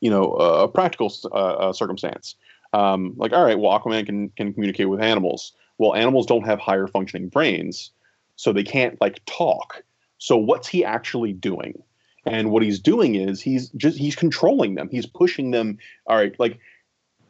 you 0.00 0.10
know 0.10 0.32
a 0.34 0.68
practical 0.68 1.12
uh, 1.32 1.72
circumstance? 1.72 2.34
Um, 2.72 3.14
like, 3.16 3.32
all 3.32 3.44
right, 3.44 3.58
well, 3.58 3.78
Aquaman 3.78 4.06
can 4.06 4.30
can 4.30 4.52
communicate 4.52 4.88
with 4.88 5.00
animals. 5.00 5.52
Well, 5.78 5.94
animals 5.94 6.26
don't 6.26 6.46
have 6.46 6.58
higher 6.58 6.86
functioning 6.86 7.28
brains, 7.28 7.90
so 8.36 8.52
they 8.52 8.64
can't 8.64 9.00
like 9.00 9.24
talk. 9.26 9.82
So 10.18 10.36
what's 10.36 10.68
he 10.68 10.84
actually 10.84 11.32
doing? 11.32 11.82
And 12.24 12.50
what 12.50 12.62
he's 12.62 12.80
doing 12.80 13.14
is 13.14 13.40
he's 13.40 13.68
just 13.70 13.96
he's 13.98 14.16
controlling 14.16 14.74
them. 14.74 14.88
He's 14.90 15.06
pushing 15.06 15.52
them. 15.52 15.78
All 16.06 16.16
right, 16.16 16.34
like 16.38 16.58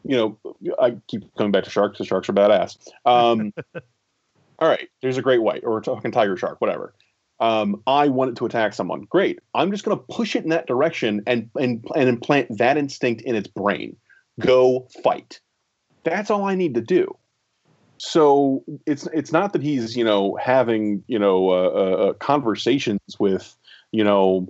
you 0.04 0.16
know, 0.16 0.38
I 0.80 0.96
keep 1.08 1.22
coming 1.36 1.52
back 1.52 1.64
to 1.64 1.70
sharks. 1.70 1.98
The 1.98 2.04
sharks 2.04 2.28
are 2.28 2.32
badass. 2.32 2.78
Um, 3.04 3.52
all 4.58 4.68
right, 4.68 4.88
there's 5.02 5.18
a 5.18 5.22
great 5.22 5.42
white 5.42 5.64
or 5.64 5.78
a 5.78 5.82
talking 5.82 6.12
tiger 6.12 6.36
shark, 6.36 6.60
whatever. 6.60 6.94
Um, 7.38 7.82
I 7.86 8.08
want 8.08 8.30
it 8.30 8.36
to 8.36 8.46
attack 8.46 8.72
someone. 8.72 9.02
Great. 9.02 9.40
I'm 9.54 9.70
just 9.70 9.84
going 9.84 9.96
to 9.96 10.04
push 10.04 10.34
it 10.36 10.44
in 10.44 10.50
that 10.50 10.66
direction 10.66 11.22
and 11.26 11.50
and 11.60 11.84
and 11.94 12.08
implant 12.08 12.58
that 12.58 12.76
instinct 12.76 13.22
in 13.22 13.34
its 13.34 13.48
brain 13.48 13.96
go 14.40 14.86
fight. 15.02 15.40
That's 16.04 16.30
all 16.30 16.44
I 16.44 16.54
need 16.54 16.74
to 16.74 16.80
do. 16.80 17.16
So 17.98 18.64
it's 18.86 19.08
it's 19.12 19.32
not 19.32 19.52
that 19.52 19.62
he's 19.62 19.96
you 19.96 20.04
know 20.04 20.36
having 20.36 21.02
you 21.06 21.18
know 21.18 21.50
uh, 21.50 21.68
uh, 21.68 22.12
conversations 22.14 23.00
with 23.18 23.56
you 23.92 24.04
know 24.04 24.48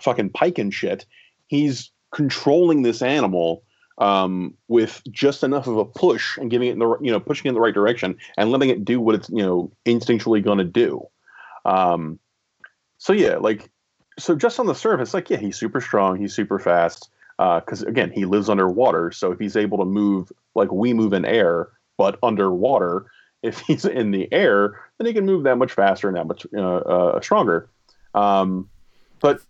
fucking 0.00 0.30
pike 0.30 0.58
and 0.58 0.72
shit. 0.72 1.04
He's 1.48 1.90
controlling 2.12 2.82
this 2.82 3.02
animal 3.02 3.64
um, 3.98 4.54
with 4.68 5.02
just 5.10 5.42
enough 5.42 5.66
of 5.66 5.76
a 5.76 5.84
push 5.84 6.38
and 6.38 6.50
giving 6.50 6.68
it 6.68 6.72
in 6.72 6.78
the 6.78 6.96
you 7.00 7.10
know 7.10 7.20
pushing 7.20 7.46
it 7.46 7.50
in 7.50 7.54
the 7.54 7.60
right 7.60 7.74
direction 7.74 8.16
and 8.36 8.50
letting 8.50 8.70
it 8.70 8.84
do 8.84 9.00
what 9.00 9.14
it's 9.16 9.28
you 9.30 9.42
know 9.42 9.70
instinctually 9.84 10.42
going 10.42 10.58
to 10.58 10.64
do. 10.64 11.06
Um, 11.64 12.18
so 12.98 13.12
yeah, 13.12 13.36
like 13.36 13.70
so 14.18 14.34
just 14.34 14.60
on 14.60 14.66
the 14.66 14.74
surface, 14.74 15.14
like 15.14 15.30
yeah, 15.30 15.38
he's 15.38 15.56
super 15.56 15.80
strong, 15.80 16.18
he's 16.18 16.34
super 16.34 16.58
fast 16.58 17.10
because 17.38 17.82
uh, 17.82 17.86
again 17.86 18.10
he 18.10 18.26
lives 18.26 18.50
underwater 18.50 19.10
so 19.10 19.32
if 19.32 19.38
he's 19.38 19.56
able 19.56 19.78
to 19.78 19.86
move 19.86 20.30
like 20.54 20.70
we 20.70 20.92
move 20.92 21.14
in 21.14 21.24
air 21.24 21.68
but 21.96 22.18
underwater 22.22 23.06
if 23.42 23.60
he's 23.66 23.86
in 23.86 24.10
the 24.10 24.30
air 24.30 24.78
then 24.98 25.06
he 25.06 25.14
can 25.14 25.24
move 25.24 25.44
that 25.44 25.56
much 25.56 25.72
faster 25.72 26.08
and 26.08 26.16
that 26.18 26.26
much 26.26 26.46
uh, 26.54 26.60
uh, 26.60 27.20
stronger. 27.22 27.70
Um, 28.14 28.68
but 29.20 29.40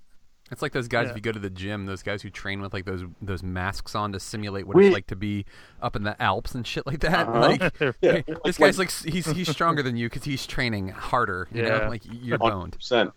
it's 0.50 0.62
like 0.62 0.72
those 0.72 0.88
guys 0.88 1.04
yeah. 1.04 1.10
if 1.10 1.16
you 1.16 1.22
go 1.22 1.32
to 1.32 1.38
the 1.38 1.50
gym 1.50 1.86
those 1.86 2.02
guys 2.02 2.22
who 2.22 2.30
train 2.30 2.60
with 2.60 2.72
like 2.72 2.84
those 2.84 3.04
those 3.20 3.42
masks 3.42 3.94
on 3.94 4.12
to 4.12 4.20
simulate 4.20 4.66
what 4.66 4.76
we, 4.76 4.86
it's 4.86 4.94
like 4.94 5.06
to 5.06 5.16
be 5.16 5.44
up 5.82 5.96
in 5.96 6.02
the 6.02 6.20
alps 6.20 6.54
and 6.54 6.66
shit 6.66 6.86
like 6.86 7.00
that 7.00 7.28
uh-huh. 7.28 7.40
like 7.40 7.96
yeah. 8.02 8.20
this 8.44 8.58
guy's 8.58 8.78
like 8.78 8.90
he's 8.90 9.26
he's 9.26 9.48
stronger 9.48 9.82
than 9.82 9.96
you 9.96 10.08
because 10.08 10.24
he's 10.24 10.46
training 10.46 10.88
harder 10.88 11.48
you 11.52 11.62
yeah. 11.62 11.78
know 11.78 11.88
like 11.88 12.02
you're 12.10 12.38
boned 12.38 12.76
100%. 12.78 13.12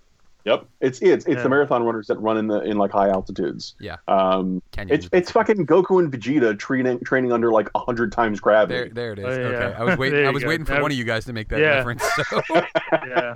Yep, 0.45 0.65
it's 0.81 1.01
it's 1.01 1.25
it's 1.25 1.37
yeah. 1.37 1.43
the 1.43 1.47
marathon 1.47 1.83
runners 1.83 2.07
that 2.07 2.19
run 2.19 2.35
in 2.35 2.47
the 2.47 2.59
in 2.63 2.77
like 2.77 2.91
high 2.91 3.07
altitudes. 3.07 3.75
Yeah, 3.79 3.95
um, 4.09 4.61
it's 4.77 5.07
it's 5.13 5.31
fucking 5.31 5.65
Goku 5.65 5.99
and 5.99 6.11
Vegeta 6.11 6.59
training 6.59 6.99
training 7.05 7.31
under 7.31 7.49
like 7.49 7.69
hundred 7.73 8.11
times 8.11 8.41
gravity. 8.41 8.89
There, 8.89 9.13
there 9.13 9.13
it 9.13 9.19
is. 9.19 9.25
Oh, 9.25 9.51
yeah. 9.51 9.57
Okay, 9.57 9.75
I 9.77 9.83
was 9.83 9.97
waiting. 9.97 10.25
I 10.27 10.31
was 10.31 10.43
go. 10.43 10.49
waiting 10.49 10.65
for 10.65 10.81
one 10.81 10.91
of 10.91 10.97
you 10.97 11.05
guys 11.05 11.23
to 11.25 11.33
make 11.33 11.47
that 11.47 11.59
yeah. 11.59 11.77
reference. 11.77 12.03
So. 12.03 12.41
yeah, 12.91 13.33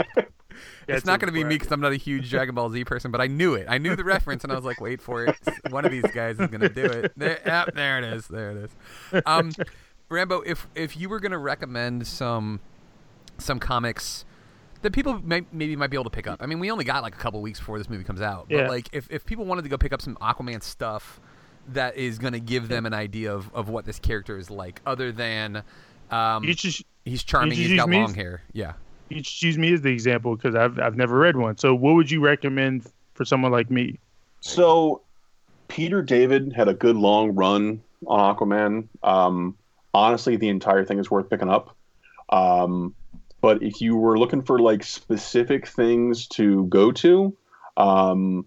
it's 0.88 1.05
not 1.05 1.19
going 1.19 1.27
to 1.27 1.33
be 1.33 1.43
me 1.43 1.55
because 1.55 1.71
I'm 1.71 1.81
not 1.81 1.91
a 1.91 1.97
huge 1.97 2.29
Dragon 2.29 2.55
Ball 2.55 2.69
Z 2.69 2.83
person, 2.85 3.11
but 3.11 3.21
I 3.21 3.27
knew 3.27 3.53
it. 3.55 3.65
I 3.69 3.77
knew 3.77 3.95
the 3.95 4.03
reference, 4.03 4.43
and 4.43 4.51
I 4.51 4.55
was 4.55 4.65
like, 4.65 4.79
"Wait 4.81 5.01
for 5.01 5.25
it! 5.25 5.35
One 5.69 5.85
of 5.85 5.91
these 5.91 6.03
guys 6.13 6.39
is 6.39 6.47
going 6.47 6.61
to 6.61 6.69
do 6.69 6.85
it." 6.85 7.13
There, 7.17 7.39
there 7.73 7.97
it 7.99 8.03
is. 8.05 8.27
There 8.27 8.51
it 8.51 8.57
is. 9.13 9.21
Um, 9.25 9.51
Rambo, 10.09 10.41
if 10.41 10.67
if 10.75 10.95
you 10.97 11.09
were 11.09 11.19
going 11.19 11.31
to 11.33 11.38
recommend 11.38 12.07
some 12.07 12.59
some 13.38 13.59
comics 13.59 14.25
that 14.81 14.91
people 14.93 15.19
may, 15.23 15.41
maybe 15.51 15.75
might 15.75 15.89
be 15.89 15.97
able 15.97 16.03
to 16.05 16.09
pick 16.09 16.27
up. 16.27 16.41
I 16.41 16.45
mean, 16.45 16.59
we 16.59 16.71
only 16.71 16.85
got 16.85 17.03
like 17.03 17.15
a 17.15 17.17
couple 17.17 17.41
weeks 17.41 17.59
before 17.59 17.77
this 17.77 17.89
movie 17.89 18.03
comes 18.03 18.21
out, 18.21 18.47
but 18.49 18.55
Yeah. 18.57 18.67
like 18.69 18.88
if 18.93 19.11
if 19.11 19.25
people 19.25 19.45
wanted 19.45 19.63
to 19.63 19.69
go 19.69 19.77
pick 19.77 19.91
up 19.93 20.01
some 20.01 20.15
Aquaman 20.17 20.61
stuff 20.63 21.19
that 21.69 21.97
is 21.97 22.17
going 22.19 22.31
to 22.33 22.39
give 22.39 22.69
them 22.69 22.85
an 22.85 22.93
idea 22.93 23.33
of, 23.33 23.53
of 23.53 23.67
what 23.67 23.83
this 23.85 23.99
character 23.99 24.38
is 24.38 24.49
like, 24.49 24.79
other 24.85 25.11
than 25.11 25.63
um, 26.11 26.43
just- 26.45 26.83
he's 27.03 27.23
charming, 27.23 27.57
he's 27.57 27.75
got 27.75 27.89
long 27.89 28.13
hair, 28.13 28.41
yeah. 28.53 28.73
You 29.10 29.24
me 29.58 29.74
as 29.74 29.82
the 29.82 29.91
example 29.91 30.36
because 30.36 30.55
I've 30.55 30.80
I've 30.80 30.95
never 30.95 31.18
read 31.18 31.38
one. 31.38 31.58
So 31.58 31.74
what 31.74 31.95
would 31.95 32.12
you 32.12 32.20
recommend 32.20 32.86
for 33.14 33.26
someone 33.26 33.51
like 33.51 33.72
me? 33.72 33.99
So, 34.41 35.01
Peter 35.68 36.01
David 36.01 36.53
had 36.53 36.68
a 36.68 36.74
good 36.74 36.95
long 36.95 37.34
run 37.34 37.82
on 38.05 38.36
Aquaman. 38.36 38.88
Um, 39.03 39.58
honestly, 39.93 40.38
the 40.38 40.49
entire 40.49 40.86
thing 40.86 40.99
is 40.99 41.10
worth 41.10 41.30
picking 41.30 41.49
up. 41.49 41.76
Um, 42.30 42.93
but 43.41 43.64
if 43.64 43.82
you 43.82 43.95
were 43.95 44.18
looking 44.18 44.41
for 44.41 44.60
like 44.60 44.84
specific 44.84 45.68
things 45.68 46.28
to 46.28 46.66
go 46.66 46.91
to, 46.91 47.36
um, 47.78 48.45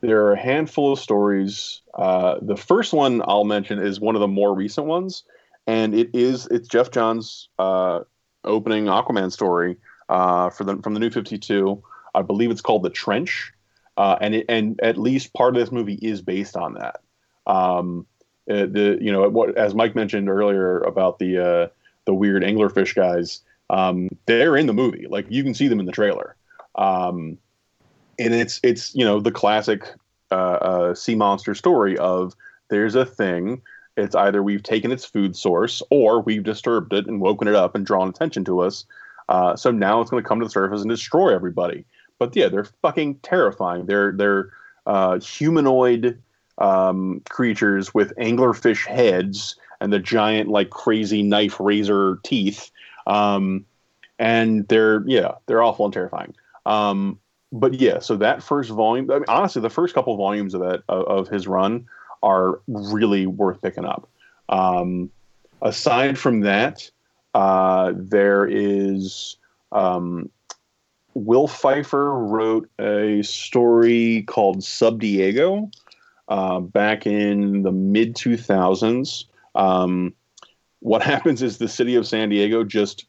there 0.00 0.26
are 0.26 0.32
a 0.32 0.38
handful 0.38 0.92
of 0.92 0.98
stories. 0.98 1.80
Uh, 1.94 2.36
the 2.42 2.56
first 2.56 2.92
one 2.92 3.22
I'll 3.26 3.44
mention 3.44 3.78
is 3.78 4.00
one 4.00 4.16
of 4.16 4.20
the 4.20 4.28
more 4.28 4.54
recent 4.54 4.86
ones, 4.86 5.24
and 5.66 5.94
it 5.94 6.10
is 6.12 6.46
it's 6.46 6.68
Geoff 6.68 6.90
Johns' 6.90 7.48
uh, 7.58 8.00
opening 8.44 8.86
Aquaman 8.86 9.30
story 9.30 9.76
uh, 10.12 10.50
for 10.50 10.62
the 10.64 10.76
from 10.76 10.94
the 10.94 11.00
New 11.00 11.10
Fifty 11.10 11.38
Two. 11.38 11.82
I 12.14 12.22
believe 12.22 12.50
it's 12.50 12.60
called 12.60 12.82
The 12.82 12.90
Trench 12.90 13.52
uh, 13.96 14.16
and 14.20 14.34
it, 14.34 14.46
and 14.48 14.80
at 14.82 14.96
least 14.96 15.32
part 15.32 15.54
of 15.54 15.60
this 15.60 15.72
movie 15.72 15.98
is 16.02 16.22
based 16.22 16.56
on 16.56 16.74
that. 16.74 17.00
Um, 17.46 18.06
uh, 18.50 18.66
the 18.66 18.98
you 19.00 19.12
know 19.12 19.28
what 19.28 19.56
as 19.56 19.74
Mike 19.74 19.94
mentioned 19.94 20.28
earlier 20.28 20.80
about 20.80 21.18
the 21.18 21.38
uh, 21.38 21.68
the 22.06 22.14
weird 22.14 22.42
anglerfish 22.42 22.94
guys, 22.94 23.40
um, 23.70 24.08
they're 24.26 24.56
in 24.56 24.66
the 24.66 24.72
movie. 24.72 25.06
Like 25.08 25.26
you 25.28 25.42
can 25.44 25.54
see 25.54 25.68
them 25.68 25.80
in 25.80 25.86
the 25.86 25.92
trailer, 25.92 26.36
um, 26.74 27.38
and 28.18 28.34
it's 28.34 28.60
it's 28.62 28.94
you 28.94 29.04
know 29.04 29.20
the 29.20 29.30
classic 29.30 29.84
sea 30.94 31.14
monster 31.14 31.54
story 31.54 31.98
of 31.98 32.34
there's 32.70 32.94
a 32.94 33.04
thing. 33.04 33.60
It's 33.98 34.14
either 34.14 34.42
we've 34.42 34.62
taken 34.62 34.90
its 34.90 35.04
food 35.04 35.36
source 35.36 35.82
or 35.90 36.22
we've 36.22 36.42
disturbed 36.42 36.94
it 36.94 37.06
and 37.06 37.20
woken 37.20 37.46
it 37.46 37.54
up 37.54 37.74
and 37.74 37.84
drawn 37.84 38.08
attention 38.08 38.42
to 38.46 38.60
us. 38.60 38.86
Uh, 39.28 39.56
so 39.56 39.70
now 39.70 40.00
it's 40.00 40.10
going 40.10 40.22
to 40.22 40.28
come 40.28 40.40
to 40.40 40.46
the 40.46 40.50
surface 40.50 40.80
and 40.80 40.90
destroy 40.90 41.34
everybody. 41.34 41.84
But 42.18 42.34
yeah, 42.36 42.48
they're 42.48 42.64
fucking 42.64 43.16
terrifying. 43.16 43.86
They're 43.86 44.12
they're 44.12 44.50
uh, 44.86 45.18
humanoid 45.20 46.20
um, 46.58 47.22
creatures 47.28 47.94
with 47.94 48.14
anglerfish 48.16 48.86
heads 48.86 49.56
and 49.80 49.92
the 49.92 49.98
giant 49.98 50.48
like 50.48 50.70
crazy 50.70 51.22
knife 51.22 51.58
razor 51.58 52.18
teeth. 52.22 52.70
Um, 53.06 53.64
and 54.18 54.68
they're 54.68 55.02
yeah, 55.06 55.32
they're 55.46 55.62
awful 55.62 55.84
and 55.84 55.92
terrifying. 55.92 56.34
Um, 56.66 57.18
but 57.52 57.74
yeah, 57.74 57.98
so 57.98 58.16
that 58.16 58.42
first 58.42 58.70
volume, 58.70 59.10
I 59.10 59.14
mean, 59.14 59.24
honestly, 59.28 59.60
the 59.60 59.70
first 59.70 59.94
couple 59.94 60.16
volumes 60.16 60.54
of 60.54 60.60
that 60.60 60.82
of, 60.88 61.04
of 61.06 61.28
his 61.28 61.46
run 61.46 61.86
are 62.22 62.60
really 62.68 63.26
worth 63.26 63.60
picking 63.60 63.84
up. 63.84 64.08
Um, 64.48 65.10
aside 65.60 66.18
from 66.18 66.40
that, 66.40 66.88
uh, 67.34 67.92
there 67.96 68.46
is 68.46 69.36
um, 69.72 70.30
Will 71.14 71.48
Pfeifer 71.48 72.30
wrote 72.30 72.70
a 72.78 73.22
story 73.22 74.22
called 74.22 74.64
Sub 74.64 75.00
Diego 75.00 75.70
uh, 76.28 76.60
back 76.60 77.06
in 77.06 77.62
the 77.62 77.72
mid 77.72 78.14
2000s. 78.14 79.24
Um, 79.54 80.14
what 80.80 81.02
happens 81.12 81.42
is 81.42 81.58
the 81.58 81.68
city 81.68 81.96
of 81.96 82.06
San 82.06 82.28
Diego 82.28 82.64
just 82.64 83.06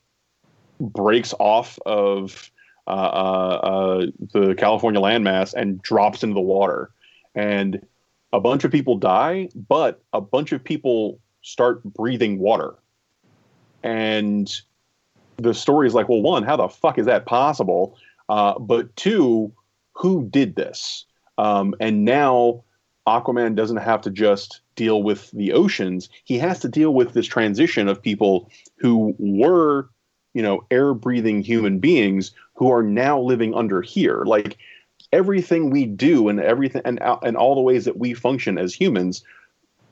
breaks 0.79 1.33
off 1.39 1.79
of 1.85 2.51
uh, 2.85 2.89
uh, 2.89 3.59
uh, 3.63 4.05
the 4.33 4.55
California 4.55 4.99
landmass 4.99 5.53
and 5.53 5.81
drops 5.81 6.23
into 6.23 6.33
the 6.33 6.41
water. 6.41 6.91
And 7.35 7.85
a 8.33 8.39
bunch 8.39 8.63
of 8.63 8.71
people 8.71 8.97
die, 8.97 9.49
but 9.55 10.03
a 10.11 10.19
bunch 10.19 10.51
of 10.51 10.63
people 10.63 11.19
start 11.41 11.83
breathing 11.83 12.39
water. 12.39 12.75
And 13.83 14.51
the 15.37 15.53
story 15.53 15.87
is 15.87 15.93
like, 15.93 16.09
well, 16.09 16.21
one, 16.21 16.43
how 16.43 16.55
the 16.55 16.69
fuck 16.69 16.97
is 16.97 17.05
that 17.05 17.25
possible? 17.25 17.97
Uh, 18.29 18.57
but 18.59 18.95
two, 18.95 19.51
who 19.93 20.27
did 20.29 20.55
this? 20.55 21.05
Um, 21.37 21.75
and 21.79 22.05
now 22.05 22.63
Aquaman 23.07 23.55
doesn't 23.55 23.77
have 23.77 24.01
to 24.01 24.09
just 24.09 24.61
deal 24.75 25.03
with 25.03 25.29
the 25.31 25.51
oceans; 25.53 26.09
he 26.23 26.37
has 26.37 26.59
to 26.59 26.69
deal 26.69 26.93
with 26.93 27.13
this 27.13 27.27
transition 27.27 27.87
of 27.87 28.01
people 28.01 28.49
who 28.77 29.15
were, 29.19 29.89
you 30.33 30.41
know, 30.41 30.65
air-breathing 30.71 31.41
human 31.41 31.79
beings 31.79 32.31
who 32.55 32.71
are 32.71 32.83
now 32.83 33.19
living 33.19 33.53
under 33.53 33.81
here. 33.81 34.23
Like 34.25 34.57
everything 35.11 35.69
we 35.69 35.85
do 35.85 36.29
and 36.29 36.39
everything 36.39 36.81
and 36.85 36.99
and 37.21 37.35
all 37.35 37.55
the 37.55 37.61
ways 37.61 37.85
that 37.85 37.97
we 37.97 38.13
function 38.13 38.57
as 38.57 38.73
humans 38.73 39.23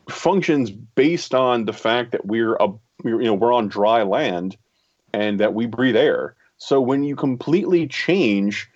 functions 0.09 0.71
based 0.71 1.33
on 1.33 1.65
the 1.65 1.73
fact 1.73 2.11
that 2.11 2.25
we're 2.25 2.55
a 2.55 2.69
we're, 3.03 3.21
you 3.21 3.27
know 3.27 3.33
we're 3.33 3.53
on 3.53 3.67
dry 3.67 4.03
land 4.03 4.57
and 5.13 5.39
that 5.39 5.53
we 5.53 5.65
breathe 5.65 5.95
air. 5.95 6.35
So 6.57 6.79
when 6.79 7.03
you 7.03 7.15
completely 7.15 7.87
change, 7.87 8.69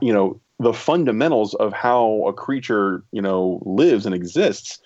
you 0.00 0.12
know, 0.12 0.40
the 0.58 0.72
fundamentals 0.72 1.54
of 1.54 1.72
how 1.72 2.24
a 2.26 2.32
creature, 2.32 3.02
you 3.12 3.20
know, 3.20 3.60
lives 3.66 4.06
and 4.06 4.14
exists, 4.14 4.78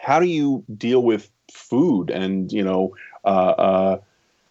how 0.00 0.18
do 0.18 0.26
you 0.26 0.64
deal 0.76 1.02
with 1.02 1.30
food 1.52 2.10
and 2.10 2.50
you 2.52 2.64
know, 2.64 2.94
uh, 3.24 3.28
uh, 3.28 3.98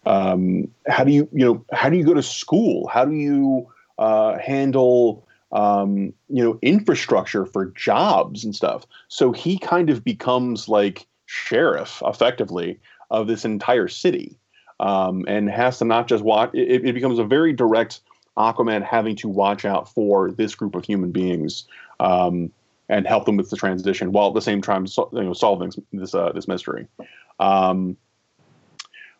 um, 0.06 0.68
how 0.88 1.04
do 1.04 1.12
you 1.12 1.28
you 1.32 1.44
know 1.44 1.64
how 1.72 1.88
do 1.88 1.96
you 1.96 2.04
go 2.04 2.14
to 2.14 2.22
school? 2.22 2.86
How 2.88 3.04
do 3.04 3.14
you 3.14 3.68
uh, 3.98 4.38
handle 4.38 5.26
um, 5.52 6.12
you 6.28 6.42
know 6.42 6.58
infrastructure 6.62 7.44
for 7.44 7.66
jobs 7.66 8.44
and 8.44 8.54
stuff? 8.54 8.86
So 9.08 9.32
he 9.32 9.58
kind 9.58 9.90
of 9.90 10.02
becomes 10.02 10.68
like 10.68 11.06
sheriff 11.26 12.02
effectively 12.06 12.78
of 13.12 13.28
this 13.28 13.44
entire 13.44 13.86
city 13.86 14.36
um, 14.80 15.24
and 15.28 15.48
has 15.48 15.78
to 15.78 15.84
not 15.84 16.08
just 16.08 16.24
watch. 16.24 16.50
It, 16.54 16.84
it 16.84 16.94
becomes 16.94 17.20
a 17.20 17.24
very 17.24 17.52
direct 17.52 18.00
Aquaman 18.36 18.82
having 18.82 19.14
to 19.16 19.28
watch 19.28 19.64
out 19.64 19.88
for 19.88 20.32
this 20.32 20.54
group 20.54 20.74
of 20.74 20.84
human 20.84 21.12
beings 21.12 21.66
um, 22.00 22.50
and 22.88 23.06
help 23.06 23.26
them 23.26 23.36
with 23.36 23.50
the 23.50 23.56
transition, 23.56 24.10
while 24.10 24.28
at 24.28 24.34
the 24.34 24.40
same 24.40 24.62
time 24.62 24.86
so, 24.86 25.08
you 25.12 25.22
know, 25.22 25.34
solving 25.34 25.70
this 25.92 26.14
uh, 26.14 26.32
this 26.32 26.48
mystery. 26.48 26.88
Um, 27.38 27.96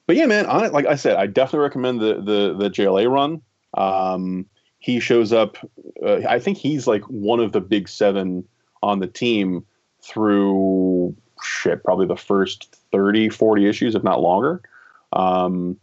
but 0.07 0.17
yeah, 0.17 0.27
man, 0.27 0.47
on 0.47 0.65
it, 0.65 0.73
like 0.73 0.87
I 0.87 0.97
said, 0.97 1.17
I 1.17 1.27
definitely 1.27 1.61
recommend 1.61 2.01
the 2.01 2.15
the 2.15 2.57
the 2.59 2.71
JLA 2.71 3.11
run. 3.11 3.43
Um, 3.75 4.47
he 4.79 4.99
shows 4.99 5.33
up. 5.33 5.59
Uh, 6.05 6.23
I 6.29 6.39
think 6.39 6.59
he's 6.59 6.87
like 6.87 7.03
one 7.03 7.39
of 7.39 7.53
the 7.53 7.61
big 7.61 7.89
seven 7.89 8.49
on 8.83 8.99
the 8.99 9.07
team 9.07 9.65
through 10.01 11.15
shit, 11.43 11.85
probably 11.85 12.07
the 12.07 12.17
first 12.17 12.77
30, 12.93 13.29
40 13.29 13.69
issues, 13.69 13.95
if 13.95 14.03
not 14.03 14.21
longer. 14.21 14.63
Um, 15.13 15.77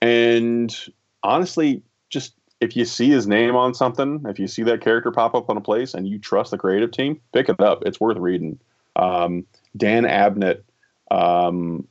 and 0.00 0.76
honestly, 1.22 1.82
just 2.08 2.34
if 2.60 2.76
you 2.76 2.84
see 2.84 3.08
his 3.08 3.26
name 3.26 3.56
on 3.56 3.74
something, 3.74 4.24
if 4.26 4.38
you 4.38 4.46
see 4.46 4.62
that 4.64 4.80
character 4.80 5.10
pop 5.10 5.34
up 5.34 5.48
on 5.48 5.56
a 5.56 5.60
place 5.60 5.94
and 5.94 6.08
you 6.08 6.18
trust 6.18 6.50
the 6.50 6.58
creative 6.58 6.90
team, 6.90 7.20
pick 7.32 7.48
it 7.48 7.60
up. 7.60 7.82
It's 7.86 8.00
worth 8.00 8.18
reading. 8.18 8.58
Um, 8.96 9.46
Dan 9.76 10.04
Abnett 10.04 10.62
um, 11.10 11.86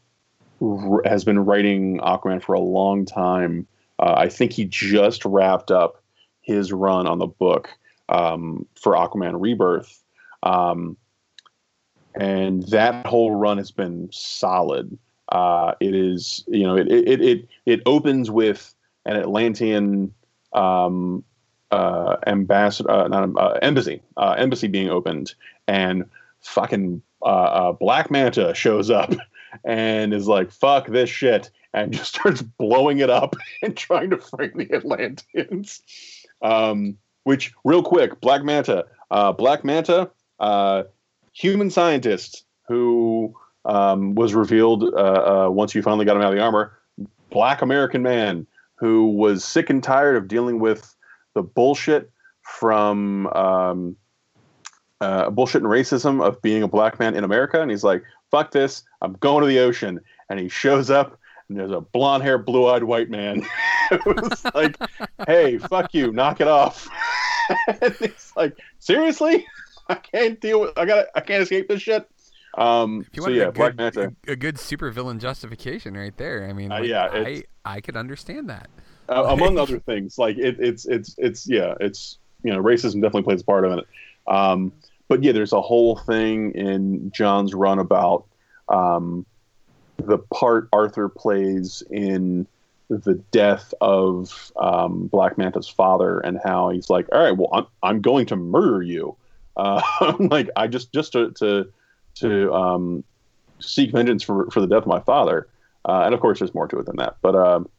r- 0.61 1.01
has 1.05 1.23
been 1.23 1.39
writing 1.39 1.99
Aquaman 1.99 2.41
for 2.41 2.53
a 2.53 2.59
long 2.59 3.05
time. 3.05 3.67
Uh, 3.97 4.13
I 4.17 4.29
think 4.29 4.53
he 4.53 4.65
just 4.65 5.25
wrapped 5.25 5.71
up 5.71 6.01
his 6.41 6.71
run 6.71 7.07
on 7.07 7.19
the 7.19 7.27
book 7.27 7.69
um, 8.09 8.65
for 8.75 8.93
Aquaman 8.93 9.39
Rebirth. 9.39 10.03
Um, 10.43 10.97
and 12.19 12.63
that 12.63 13.07
whole 13.07 13.35
run 13.35 13.57
has 13.57 13.71
been 13.71 14.09
solid. 14.11 14.97
Uh, 15.29 15.73
it 15.79 15.95
is, 15.95 16.43
you 16.47 16.63
know, 16.63 16.75
it 16.75 16.91
it 16.91 17.21
it 17.21 17.47
it 17.65 17.81
opens 17.85 18.29
with 18.29 18.73
an 19.05 19.15
Atlantean 19.15 20.13
um, 20.53 21.23
uh, 21.71 22.17
ambassador, 22.27 22.89
uh, 22.89 23.07
not 23.07 23.29
uh, 23.37 23.57
embassy, 23.61 24.01
uh, 24.17 24.35
embassy 24.37 24.67
being 24.67 24.89
opened, 24.89 25.33
and 25.67 26.03
fucking 26.41 27.01
uh, 27.21 27.25
uh, 27.25 27.71
Black 27.71 28.11
Manta 28.11 28.53
shows 28.53 28.89
up 28.89 29.13
and 29.63 30.13
is 30.13 30.27
like, 30.27 30.51
"Fuck 30.51 30.87
this 30.87 31.09
shit," 31.09 31.49
and 31.73 31.93
just 31.93 32.15
starts 32.15 32.41
blowing 32.41 32.99
it 32.99 33.09
up 33.09 33.35
and 33.61 33.77
trying 33.77 34.09
to 34.09 34.17
frame 34.17 34.53
the 34.55 34.71
Atlanteans. 34.73 35.81
Um, 36.41 36.97
which, 37.23 37.53
real 37.63 37.83
quick, 37.83 38.19
Black 38.21 38.43
Manta, 38.43 38.85
uh, 39.11 39.31
Black 39.31 39.63
Manta, 39.63 40.09
human 41.33 41.69
scientist 41.69 42.45
who 42.67 43.33
um, 43.65 44.15
was 44.15 44.33
revealed 44.33 44.83
uh, 44.83 45.45
uh, 45.47 45.49
once 45.49 45.75
you 45.75 45.81
finally 45.81 46.05
got 46.05 46.15
him 46.15 46.21
out 46.21 46.31
of 46.31 46.35
the 46.35 46.43
armor. 46.43 46.77
Black 47.29 47.61
American 47.61 48.01
man 48.01 48.47
who 48.75 49.09
was 49.09 49.43
sick 49.43 49.69
and 49.69 49.83
tired 49.83 50.15
of 50.15 50.27
dealing 50.27 50.59
with 50.59 50.95
the 51.33 51.43
bullshit 51.43 52.11
from 52.41 53.27
um, 53.27 53.95
uh, 55.01 55.29
bullshit 55.29 55.61
and 55.61 55.71
racism 55.71 56.25
of 56.25 56.41
being 56.41 56.63
a 56.63 56.67
black 56.67 56.99
man 56.99 57.15
in 57.15 57.23
America, 57.23 57.61
and 57.61 57.69
he's 57.69 57.83
like, 57.83 58.03
"Fuck 58.31 58.51
this! 58.51 58.83
I'm 59.01 59.13
going 59.13 59.41
to 59.41 59.47
the 59.47 59.59
ocean." 59.59 59.99
And 60.29 60.39
he 60.39 60.49
shows 60.49 60.89
up, 60.89 61.19
and 61.47 61.59
there's 61.59 61.71
a 61.71 61.81
blonde 61.81 62.23
haired, 62.23 62.45
blue 62.45 62.67
eyed 62.67 62.83
white 62.83 63.09
man. 63.09 63.45
it 63.91 64.05
was 64.05 64.45
like, 64.55 64.77
"Hey, 65.27 65.57
fuck 65.57 65.93
you! 65.93 66.11
Knock 66.11 66.41
it 66.41 66.47
off!" 66.47 66.87
and 67.81 67.93
he's 67.95 68.33
like, 68.35 68.57
"Seriously? 68.79 69.45
I 69.93 69.95
can't 69.95 70.39
deal 70.39 70.61
with. 70.61 70.77
I 70.77 70.85
got. 70.85 71.07
I 71.15 71.21
can't 71.21 71.43
escape 71.43 71.67
this 71.67 71.81
shit." 71.81 72.07
Um, 72.55 73.01
If 73.01 73.15
you 73.15 73.23
so 73.23 73.29
yeah, 73.29 73.43
a 73.43 73.51
Black 73.51 73.75
good, 73.75 73.95
Manta. 73.95 74.13
a, 74.27 74.35
good 74.35 74.55
supervillain 74.55 75.19
justification 75.19 75.95
right 75.95 76.15
there. 76.17 76.47
I 76.49 76.53
mean, 76.53 76.71
Uh, 76.71 76.79
yeah, 76.79 77.07
I 77.11 77.43
I 77.63 77.79
could 77.81 77.95
understand 77.95 78.49
that. 78.49 78.69
uh, 79.07 79.25
among 79.29 79.57
other 79.59 79.79
things. 79.79 80.17
Like 80.17 80.37
it, 80.37 80.59
it's 80.59 80.85
it's 80.85 81.15
it's 81.17 81.47
yeah, 81.47 81.75
it's 81.79 82.17
you 82.43 82.51
know 82.51 82.59
racism 82.61 82.95
definitely 83.01 83.23
plays 83.23 83.41
a 83.41 83.45
part 83.45 83.65
of 83.65 83.77
it. 83.79 83.85
Um, 84.27 84.71
but 85.07 85.23
yeah, 85.23 85.31
there's 85.31 85.53
a 85.53 85.61
whole 85.61 85.95
thing 85.97 86.51
in 86.53 87.11
John's 87.11 87.53
run 87.53 87.77
about 87.79 88.25
um, 88.67 89.25
the 89.97 90.17
part 90.17 90.69
Arthur 90.73 91.07
plays 91.09 91.83
in 91.91 92.47
the 92.89 93.13
death 93.31 93.73
of 93.81 94.51
um, 94.57 95.05
Black 95.07 95.37
Manta's 95.37 95.69
father 95.69 96.19
and 96.19 96.39
how 96.43 96.69
he's 96.69 96.89
like, 96.89 97.07
all 97.11 97.21
right, 97.21 97.37
well, 97.37 97.49
I'm, 97.53 97.67
I'm 97.83 98.01
going 98.01 98.25
to 98.27 98.35
murder 98.35 98.81
you. 98.81 99.15
Uh, 99.59 100.13
like 100.19 100.49
I 100.55 100.67
just 100.67 100.93
just 100.93 101.11
to 101.13 101.31
to, 101.31 101.71
to 102.15 102.53
um, 102.53 103.03
seek 103.59 103.91
vengeance 103.91 104.23
for 104.23 104.49
for 104.51 104.61
the 104.61 104.67
death 104.67 104.83
of 104.83 104.87
my 104.87 105.01
father. 105.01 105.47
Uh, 105.85 106.03
and 106.05 106.13
of 106.13 106.19
course, 106.19 106.39
there's 106.39 106.53
more 106.53 106.67
to 106.67 106.79
it 106.79 106.85
than 106.85 106.97
that. 106.97 107.17
But 107.21 107.35
um, 107.35 107.69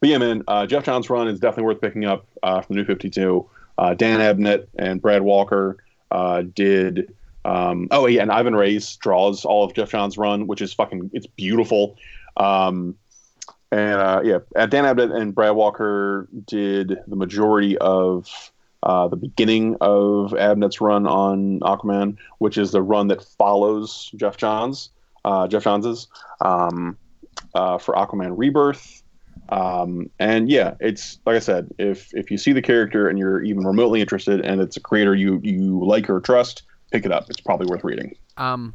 but 0.00 0.08
yeah, 0.08 0.18
man, 0.18 0.44
uh, 0.48 0.66
Geoff 0.66 0.84
Johns' 0.84 1.08
run 1.08 1.28
is 1.28 1.40
definitely 1.40 1.64
worth 1.64 1.80
picking 1.80 2.04
up 2.04 2.26
uh, 2.42 2.60
from 2.60 2.76
the 2.76 2.82
New 2.82 2.86
52. 2.86 3.48
Uh, 3.76 3.94
Dan 3.94 4.20
Abnett 4.20 4.66
and 4.78 5.00
Brad 5.00 5.22
Walker 5.22 5.78
uh, 6.10 6.42
did. 6.42 7.14
Um, 7.46 7.88
oh 7.90 8.06
yeah, 8.06 8.22
and 8.22 8.32
Ivan 8.32 8.54
Reis 8.54 8.96
draws 8.96 9.44
all 9.44 9.64
of 9.64 9.74
Geoff 9.74 9.90
Johns' 9.90 10.16
run, 10.16 10.46
which 10.46 10.62
is 10.62 10.72
fucking 10.72 11.10
it's 11.12 11.26
beautiful. 11.26 11.96
Um, 12.36 12.96
and 13.70 14.00
uh, 14.00 14.20
yeah, 14.24 14.38
uh, 14.56 14.66
Dan 14.66 14.84
Abnett 14.84 15.14
and 15.14 15.34
Brad 15.34 15.54
Walker 15.54 16.28
did 16.46 16.98
the 17.06 17.16
majority 17.16 17.76
of 17.78 18.52
uh, 18.84 19.08
the 19.08 19.16
beginning 19.16 19.76
of 19.80 20.30
Abnett's 20.32 20.80
run 20.80 21.06
on 21.06 21.58
Aquaman, 21.60 22.16
which 22.38 22.56
is 22.56 22.70
the 22.70 22.82
run 22.82 23.08
that 23.08 23.22
follows 23.22 24.12
Geoff 24.14 24.36
Johns, 24.36 24.90
uh, 25.24 25.48
Geoff 25.48 25.64
Johns's 25.64 26.06
um, 26.40 26.96
uh, 27.54 27.78
for 27.78 27.94
Aquaman 27.94 28.34
Rebirth. 28.36 29.02
Um, 29.48 30.08
and 30.18 30.48
yeah, 30.48 30.74
it's 30.80 31.18
like 31.26 31.36
I 31.36 31.40
said, 31.40 31.68
if 31.78 32.14
if 32.14 32.30
you 32.30 32.38
see 32.38 32.52
the 32.52 32.62
character 32.62 33.08
and 33.08 33.18
you're 33.18 33.42
even 33.42 33.64
remotely 33.66 34.00
interested, 34.00 34.40
and 34.40 34.60
it's 34.60 34.76
a 34.76 34.80
creator 34.80 35.14
you 35.14 35.40
you 35.42 35.84
like 35.84 36.08
or 36.08 36.20
trust, 36.20 36.62
pick 36.92 37.04
it 37.04 37.12
up. 37.12 37.28
It's 37.28 37.40
probably 37.40 37.66
worth 37.66 37.84
reading. 37.84 38.16
Um, 38.38 38.72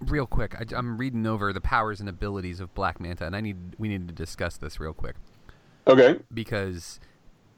real 0.00 0.26
quick, 0.26 0.54
I, 0.54 0.64
I'm 0.76 0.98
reading 0.98 1.26
over 1.26 1.52
the 1.52 1.60
powers 1.60 2.00
and 2.00 2.08
abilities 2.08 2.60
of 2.60 2.74
Black 2.74 3.00
Manta, 3.00 3.26
and 3.26 3.34
I 3.34 3.40
need 3.40 3.56
we 3.78 3.88
need 3.88 4.06
to 4.08 4.14
discuss 4.14 4.56
this 4.58 4.78
real 4.80 4.92
quick 4.92 5.16
Okay. 5.86 6.18
because 6.32 7.00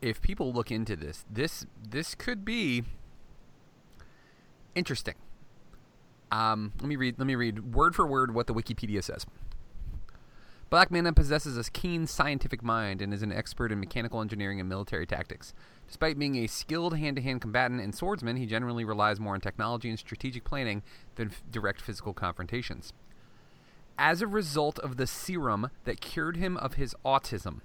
if 0.03 0.21
people 0.21 0.53
look 0.53 0.71
into 0.71 0.97
this, 0.97 1.25
this 1.31 1.67
this 1.89 2.15
could 2.15 2.45
be 2.45 2.85
interesting. 4.75 5.15
Um, 6.33 6.73
let 6.81 6.89
me 6.89 6.97
read. 6.97 7.19
Let 7.19 7.27
me 7.27 7.35
read 7.35 7.75
word 7.75 7.95
for 7.95 8.07
word 8.07 8.35
what 8.35 8.47
the 8.47 8.55
Wikipedia 8.55 9.03
says. 9.03 9.27
Black 10.71 10.93
Manta 10.93 11.13
possesses 11.13 11.59
a 11.59 11.69
keen 11.69 12.07
scientific 12.07 12.63
mind 12.63 13.03
and 13.03 13.13
is 13.13 13.23
an 13.23 13.33
expert 13.33 13.73
in 13.73 13.81
mechanical 13.81 14.21
engineering 14.21 14.61
and 14.61 14.69
military 14.69 15.05
tactics. 15.05 15.53
Despite 15.89 16.17
being 16.17 16.37
a 16.37 16.47
skilled 16.47 16.97
hand-to-hand 16.97 17.41
combatant 17.41 17.81
and 17.81 17.93
swordsman, 17.93 18.37
he 18.37 18.47
generally 18.47 18.85
relies 18.85 19.19
more 19.19 19.35
on 19.35 19.41
technology 19.41 19.91
and 19.91 19.99
strategic 19.99 20.45
planning 20.45 20.85
than 21.17 21.31
f- 21.31 21.43
direct 21.51 21.81
physical 21.81 22.15
confrontations. 22.15 22.93
As 23.99 24.23
a 24.23 24.29
result 24.29 24.79
of 24.79 24.97
the 24.97 25.09
serum 25.09 25.71
that 25.83 26.01
cured 26.01 26.37
him 26.37 26.57
of 26.57 26.75
his 26.75 26.95
autism, 27.05 27.63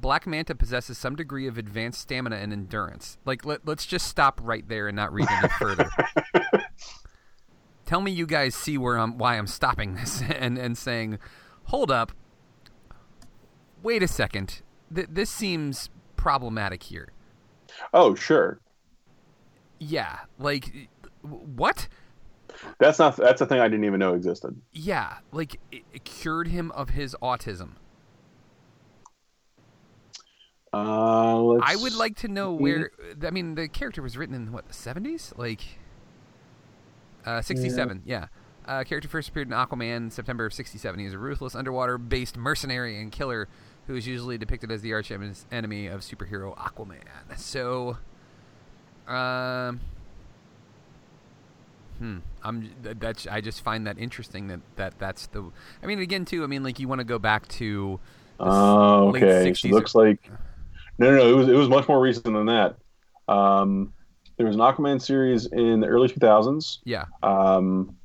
Black 0.00 0.26
Manta 0.26 0.54
possesses 0.54 0.96
some 0.98 1.14
degree 1.16 1.46
of 1.46 1.58
advanced 1.58 2.00
stamina 2.00 2.36
and 2.36 2.52
endurance. 2.52 3.18
Like, 3.24 3.44
let, 3.44 3.66
let's 3.66 3.86
just 3.86 4.06
stop 4.06 4.40
right 4.42 4.66
there 4.68 4.88
and 4.88 4.96
not 4.96 5.12
read 5.12 5.28
any 5.30 5.48
further. 5.58 5.90
Tell 7.84 8.00
me 8.00 8.10
you 8.10 8.26
guys 8.26 8.54
see 8.54 8.78
where 8.78 8.96
I'm, 8.96 9.18
why 9.18 9.36
I'm 9.36 9.46
stopping 9.46 9.94
this 9.94 10.22
and, 10.28 10.56
and 10.56 10.78
saying, 10.78 11.18
hold 11.64 11.90
up, 11.90 12.12
wait 13.82 14.02
a 14.02 14.08
second. 14.08 14.62
Th- 14.94 15.08
this 15.10 15.30
seems 15.30 15.90
problematic 16.16 16.84
here. 16.84 17.08
Oh 17.94 18.14
sure, 18.14 18.60
Yeah, 19.78 20.20
like, 20.38 20.88
what? 21.22 21.88
that's 22.78 22.98
not 22.98 23.16
that's 23.16 23.40
a 23.40 23.46
thing 23.46 23.60
I 23.60 23.68
didn't 23.68 23.84
even 23.84 24.00
know 24.00 24.14
existed. 24.14 24.60
Yeah, 24.72 25.18
like, 25.32 25.60
it, 25.70 25.82
it 25.92 26.04
cured 26.04 26.48
him 26.48 26.72
of 26.72 26.90
his 26.90 27.16
autism. 27.22 27.70
Uh, 30.72 31.54
I 31.56 31.74
would 31.74 31.94
like 31.94 32.16
to 32.18 32.28
know 32.28 32.52
where. 32.52 32.90
I 33.22 33.30
mean, 33.30 33.56
the 33.56 33.68
character 33.68 34.02
was 34.02 34.16
written 34.16 34.34
in 34.34 34.52
what 34.52 34.68
the 34.68 34.74
seventies, 34.74 35.32
like 35.36 35.62
uh, 37.26 37.42
sixty-seven. 37.42 38.02
Yeah. 38.04 38.26
Uh, 38.66 38.84
character 38.84 39.08
first 39.08 39.30
appeared 39.30 39.48
in 39.48 39.54
Aquaman 39.54 40.12
September 40.12 40.46
of 40.46 40.54
'67. 40.54 41.00
He 41.00 41.06
is 41.06 41.14
a 41.14 41.18
ruthless 41.18 41.56
underwater-based 41.56 42.36
mercenary 42.36 43.00
and 43.00 43.10
killer 43.10 43.48
who 43.88 43.96
is 43.96 44.06
usually 44.06 44.38
depicted 44.38 44.70
as 44.70 44.82
the 44.82 44.92
arch 44.92 45.10
enemy 45.10 45.88
of 45.88 46.02
superhero 46.02 46.56
Aquaman. 46.56 47.02
So, 47.36 47.96
um, 49.08 49.80
hmm, 51.98 52.18
I'm 52.44 52.70
that's 52.80 53.26
I 53.26 53.40
just 53.40 53.64
find 53.64 53.88
that 53.88 53.98
interesting 53.98 54.46
that 54.48 54.60
that 54.76 54.98
that's 55.00 55.26
the. 55.28 55.50
I 55.82 55.86
mean, 55.86 55.98
again, 55.98 56.24
too. 56.24 56.44
I 56.44 56.46
mean, 56.46 56.62
like 56.62 56.78
you 56.78 56.86
want 56.86 57.00
to 57.00 57.04
go 57.04 57.18
back 57.18 57.48
to. 57.48 57.98
Oh, 58.38 59.10
late 59.12 59.24
okay. 59.24 59.52
She 59.52 59.68
60s 59.68 59.72
it 59.72 59.74
looks 59.74 59.94
like 59.96 60.30
no, 61.00 61.10
no, 61.10 61.16
no. 61.16 61.28
It 61.30 61.34
was 61.36 61.48
it 61.48 61.54
was 61.56 61.68
much 61.68 61.88
more 61.88 62.00
recent 62.00 62.24
than 62.26 62.46
that. 62.46 62.76
Um, 63.28 63.92
there 64.36 64.46
was 64.46 64.54
an 64.56 64.62
Aquaman 64.62 65.02
series 65.02 65.46
in 65.46 65.80
the 65.80 65.86
early 65.86 66.08
2000s. 66.08 66.78
Yeah. 66.84 67.04
Um, 67.22 67.96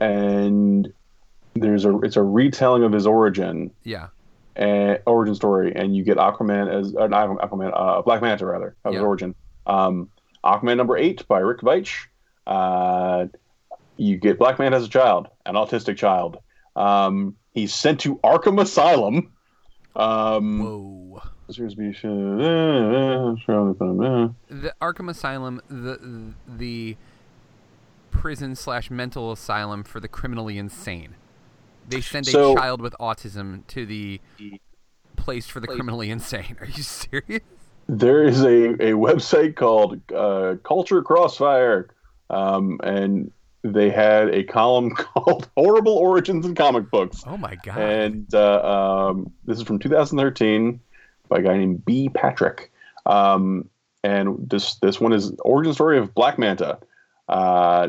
and 0.00 0.92
there's 1.54 1.84
a 1.84 1.98
it's 2.00 2.16
a 2.16 2.22
retelling 2.22 2.82
of 2.82 2.92
his 2.92 3.06
origin 3.06 3.70
Yeah. 3.84 4.08
and 4.56 4.98
origin 5.06 5.34
story, 5.34 5.72
and 5.74 5.96
you 5.96 6.04
get 6.04 6.16
Aquaman 6.18 6.68
as 6.72 6.94
uh, 6.94 7.06
not 7.06 7.28
Aquaman, 7.38 7.72
uh, 7.74 8.02
Black 8.02 8.20
Manta 8.22 8.46
rather 8.46 8.76
of 8.84 8.94
his 8.94 9.02
origin. 9.02 9.34
Um, 9.66 10.10
Aquaman 10.44 10.76
number 10.76 10.96
eight 10.96 11.26
by 11.28 11.38
Rick 11.40 11.60
Veitch. 11.60 12.06
Uh, 12.46 13.26
you 13.96 14.16
get 14.18 14.38
Black 14.38 14.58
Manta 14.58 14.76
as 14.76 14.84
a 14.84 14.88
child, 14.88 15.28
an 15.46 15.54
autistic 15.54 15.96
child. 15.96 16.38
Um, 16.76 17.36
he's 17.54 17.72
sent 17.74 18.00
to 18.00 18.16
Arkham 18.16 18.60
Asylum. 18.60 19.32
Um, 19.96 20.60
Whoa. 20.62 21.22
Whoa. 21.48 23.36
the 24.48 24.74
Arkham 24.80 25.08
Asylum, 25.10 25.60
the 25.68 26.34
the 26.48 26.96
prison 28.10 28.56
slash 28.56 28.90
mental 28.90 29.30
asylum 29.32 29.84
for 29.84 30.00
the 30.00 30.08
criminally 30.08 30.58
insane. 30.58 31.14
They 31.88 32.00
send 32.00 32.26
a 32.28 32.30
So- 32.30 32.54
child 32.56 32.80
with 32.80 32.94
autism 32.98 33.66
to 33.68 33.86
the 33.86 34.20
place 35.16 35.46
for 35.46 35.60
the 35.60 35.66
criminally 35.68 36.10
insane. 36.10 36.56
Are 36.60 36.66
you 36.66 36.82
serious? 36.82 37.42
There 37.88 38.24
is 38.24 38.42
a, 38.42 38.70
a 38.74 38.92
website 38.94 39.54
called 39.54 40.00
uh, 40.12 40.56
Culture 40.64 41.02
Crossfire, 41.02 41.88
um, 42.30 42.80
and 42.82 43.30
they 43.62 43.90
had 43.90 44.34
a 44.34 44.42
column 44.42 44.90
called 44.96 45.48
"Horrible 45.56 45.92
Origins 45.96 46.44
in 46.46 46.56
Comic 46.56 46.90
Books." 46.90 47.22
Oh 47.24 47.36
my 47.36 47.54
god! 47.64 47.78
And 47.78 48.34
uh, 48.34 49.08
um, 49.10 49.32
this 49.44 49.58
is 49.58 49.62
from 49.64 49.78
2013 49.78 50.80
by 51.28 51.38
a 51.38 51.42
guy 51.42 51.56
named 51.56 51.84
B. 51.84 52.08
Patrick. 52.08 52.70
Um, 53.06 53.68
and 54.02 54.36
this 54.48 54.76
this 54.76 55.00
one 55.00 55.12
is 55.12 55.32
origin 55.40 55.74
story 55.74 55.98
of 55.98 56.14
Black 56.14 56.38
Manta. 56.38 56.78
Uh, 57.28 57.88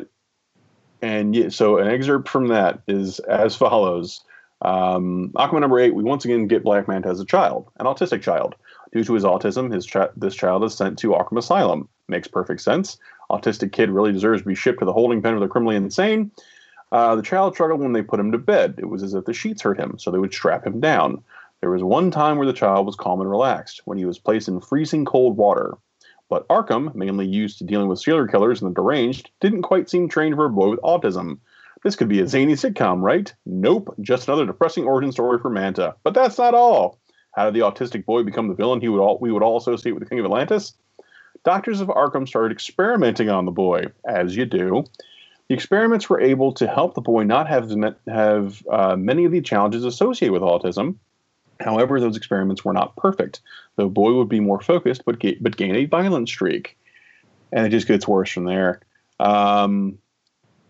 and 1.02 1.36
yeah, 1.36 1.50
so 1.50 1.78
an 1.78 1.88
excerpt 1.88 2.28
from 2.28 2.48
that 2.48 2.82
is 2.88 3.20
as 3.20 3.56
follows. 3.56 4.22
Um, 4.64 5.32
Aquaman 5.36 5.62
number 5.62 5.80
eight, 5.80 5.94
we 5.94 6.04
once 6.04 6.26
again 6.26 6.48
get 6.48 6.64
Black 6.64 6.88
Manta 6.88 7.10
as 7.10 7.20
a 7.20 7.26
child, 7.26 7.70
an 7.80 7.86
autistic 7.86 8.22
child. 8.22 8.56
Due 8.92 9.04
to 9.04 9.14
his 9.14 9.24
autism, 9.24 9.72
his 9.72 9.86
chi- 9.86 10.10
this 10.16 10.34
child 10.34 10.64
is 10.64 10.74
sent 10.74 10.98
to 11.00 11.10
Arkham 11.10 11.38
Asylum. 11.38 11.88
Makes 12.08 12.28
perfect 12.30 12.62
sense. 12.62 12.98
Autistic 13.30 13.72
kid 13.74 13.90
really 13.90 14.12
deserves 14.12 14.42
to 14.42 14.48
be 14.48 14.56
shipped 14.56 14.80
to 14.80 14.86
the 14.86 14.94
holding 14.94 15.22
pen 15.22 15.34
of 15.34 15.42
the 15.42 15.48
criminally 15.48 15.76
insane. 15.76 16.32
Uh, 16.92 17.16
the 17.16 17.22
child 17.22 17.54
struggled 17.54 17.82
when 17.82 17.92
they 17.92 18.02
put 18.02 18.20
him 18.20 18.32
to 18.32 18.38
bed. 18.38 18.76
It 18.78 18.86
was 18.86 19.04
as 19.04 19.14
if 19.14 19.26
the 19.26 19.34
sheets 19.34 19.62
hurt 19.62 19.78
him, 19.78 20.00
so 20.00 20.10
they 20.10 20.20
would 20.20 20.34
strap 20.34 20.66
him 20.66 20.80
down. 20.80 21.22
There 21.62 21.72
was 21.72 21.84
one 21.84 22.12
time 22.12 22.38
where 22.38 22.46
the 22.46 22.54
child 22.54 22.86
was 22.86 22.96
calm 22.96 23.20
and 23.20 23.30
relaxed, 23.30 23.82
when 23.86 23.98
he 23.98 24.06
was 24.06 24.20
placed 24.20 24.48
in 24.48 24.62
freezing 24.62 25.06
cold 25.06 25.38
water. 25.38 25.78
But 26.30 26.48
Arkham, 26.50 26.94
mainly 26.94 27.26
used 27.26 27.58
to 27.58 27.64
dealing 27.64 27.88
with 27.88 28.00
serial 28.00 28.28
killers 28.28 28.62
and 28.62 28.70
the 28.70 28.76
deranged, 28.76 29.32
didn't 29.40 29.62
quite 29.62 29.90
seem 29.90 30.08
trained 30.08 30.36
for 30.36 30.46
a 30.46 30.50
boy 30.50 30.70
with 30.70 30.82
autism. 30.82 31.40
This 31.84 31.96
could 31.96 32.10
be 32.10 32.20
a 32.20 32.28
zany 32.28 32.54
sitcom, 32.54 33.02
right? 33.02 33.34
Nope, 33.46 33.96
just 34.02 34.28
another 34.28 34.46
depressing 34.46 34.86
origin 34.86 35.12
story 35.12 35.40
for 35.40 35.50
Manta. 35.50 35.96
But 36.04 36.14
that's 36.14 36.38
not 36.38 36.54
all. 36.54 37.00
How 37.32 37.46
did 37.46 37.54
the 37.54 37.66
autistic 37.66 38.06
boy 38.06 38.24
become 38.24 38.48
the 38.48 38.56
villain 38.56 38.82
he 38.82 38.90
would 38.90 39.00
all 39.00 39.20
we 39.20 39.32
would 39.32 39.44
all 39.44 39.58
associate 39.58 39.94
with 39.94 40.04
the 40.04 40.10
King 40.10 40.20
of 40.20 40.26
Atlantis? 40.26 40.74
Doctors 41.44 41.82
of 41.82 41.88
Arkham 41.88 42.28
started 42.28 42.52
experimenting 42.52 43.30
on 43.30 43.46
the 43.46 43.52
boy, 43.52 43.86
as 44.08 44.36
you 44.36 44.46
do. 44.46 44.84
The 45.48 45.56
experiments 45.56 46.10
were 46.10 46.20
able 46.20 46.52
to 46.54 46.68
help 46.68 46.94
the 46.94 47.02
boy 47.02 47.24
not 47.24 47.48
have 47.48 47.72
have 48.08 48.64
uh, 48.70 48.96
many 48.96 49.24
of 49.24 49.32
the 49.32 49.42
challenges 49.42 49.86
associated 49.86 50.34
with 50.34 50.42
autism. 50.42 50.96
However, 51.60 52.00
those 52.00 52.18
experiments 52.18 52.64
were 52.64 52.74
not 52.74 52.96
perfect. 52.96 53.42
The 53.76 53.88
boy 53.88 54.14
would 54.14 54.30
be 54.30 54.40
more 54.40 54.62
focused, 54.62 55.06
but 55.06 55.20
ga- 55.20 55.38
but 55.42 55.58
gain 55.58 55.76
a 55.76 55.86
violent 55.86 56.30
streak, 56.30 56.78
and 57.52 57.66
it 57.66 57.70
just 57.70 57.88
gets 57.88 58.08
worse 58.08 58.32
from 58.32 58.46
there. 58.46 58.82
Um, 59.20 59.98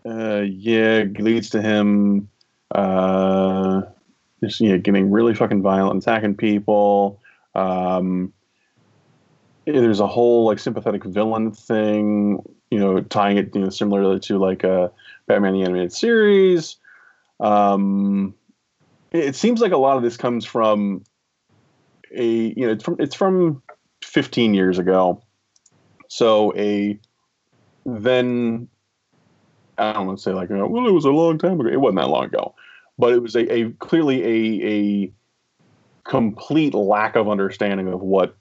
uh, 0.06 0.44
yeah, 0.46 1.04
leads 1.18 1.50
to 1.50 1.62
him 1.62 2.28
uh, 2.74 3.82
just 4.42 4.60
know, 4.60 4.78
getting 4.78 5.10
really 5.10 5.34
fucking 5.34 5.62
violent, 5.62 6.02
attacking 6.02 6.36
people. 6.36 7.20
Um, 7.54 8.32
there's 9.66 10.00
a 10.00 10.06
whole 10.06 10.46
like 10.46 10.58
sympathetic 10.58 11.04
villain 11.04 11.52
thing, 11.52 12.42
you 12.70 12.78
know, 12.78 13.00
tying 13.00 13.36
it 13.36 13.54
you 13.54 13.60
know 13.60 13.70
similarly 13.70 14.20
to 14.20 14.38
like 14.38 14.64
a 14.64 14.90
Batman 15.26 15.54
the 15.54 15.62
animated 15.62 15.92
series. 15.92 16.76
Um, 17.40 18.34
it 19.12 19.36
seems 19.36 19.60
like 19.60 19.72
a 19.72 19.76
lot 19.76 19.96
of 19.96 20.02
this 20.02 20.16
comes 20.16 20.44
from 20.44 21.04
a 22.14 22.24
you 22.24 22.66
know 22.66 22.72
it's 22.72 22.84
from 22.84 22.96
it's 22.98 23.14
from 23.14 23.62
15 24.02 24.54
years 24.54 24.78
ago. 24.78 25.22
So 26.08 26.54
a 26.56 26.98
then 27.84 28.68
I 29.76 29.92
don't 29.92 30.06
want 30.06 30.18
to 30.18 30.22
say 30.22 30.32
like 30.32 30.50
well 30.50 30.86
it 30.86 30.92
was 30.92 31.04
a 31.04 31.10
long 31.10 31.38
time 31.38 31.60
ago. 31.60 31.68
It 31.70 31.80
wasn't 31.80 32.00
that 32.00 32.08
long 32.08 32.24
ago, 32.24 32.54
but 32.98 33.12
it 33.12 33.22
was 33.22 33.34
a, 33.34 33.52
a 33.52 33.70
clearly 33.72 34.22
a 34.24 34.66
a 34.66 35.12
complete 36.08 36.74
lack 36.74 37.16
of 37.16 37.28
understanding 37.28 37.88
of 37.88 38.00
what 38.00 38.36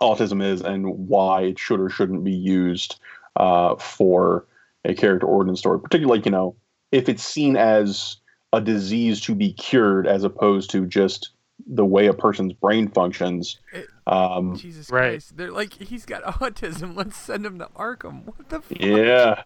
autism 0.00 0.44
is 0.44 0.60
and 0.60 1.08
why 1.08 1.42
it 1.42 1.58
should 1.58 1.80
or 1.80 1.88
shouldn't 1.88 2.22
be 2.22 2.34
used 2.34 3.00
uh, 3.36 3.74
for 3.76 4.46
a 4.84 4.94
character 4.94 5.26
origin 5.26 5.56
story, 5.56 5.80
particularly 5.80 6.22
you 6.24 6.30
know 6.30 6.54
if 6.92 7.08
it's 7.08 7.22
seen 7.22 7.56
as 7.56 8.16
a 8.52 8.60
disease 8.60 9.20
to 9.22 9.34
be 9.34 9.52
cured 9.52 10.06
as 10.06 10.24
opposed 10.24 10.70
to 10.70 10.86
just 10.86 11.30
the 11.66 11.84
way 11.84 12.06
a 12.06 12.14
person's 12.14 12.52
brain 12.52 12.88
functions. 12.88 13.58
Um, 14.06 14.56
Jesus 14.56 14.88
Christ! 14.88 15.36
They're 15.36 15.52
like, 15.52 15.74
he's 15.74 16.06
got 16.06 16.22
autism. 16.40 16.96
Let's 16.96 17.16
send 17.16 17.44
him 17.44 17.58
to 17.58 17.66
Arkham. 17.76 18.24
What 18.26 18.48
the? 18.48 18.60
Fuck? 18.60 18.80
Yeah. 18.80 19.42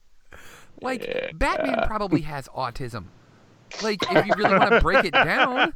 Like 0.80 1.04
yeah. 1.04 1.30
Batman 1.34 1.86
probably 1.86 2.22
has 2.22 2.48
autism. 2.48 3.04
Like 3.82 4.02
if 4.10 4.26
you 4.26 4.32
really 4.36 4.58
want 4.58 4.70
to 4.70 4.80
break 4.80 5.04
it 5.04 5.12
down, 5.12 5.72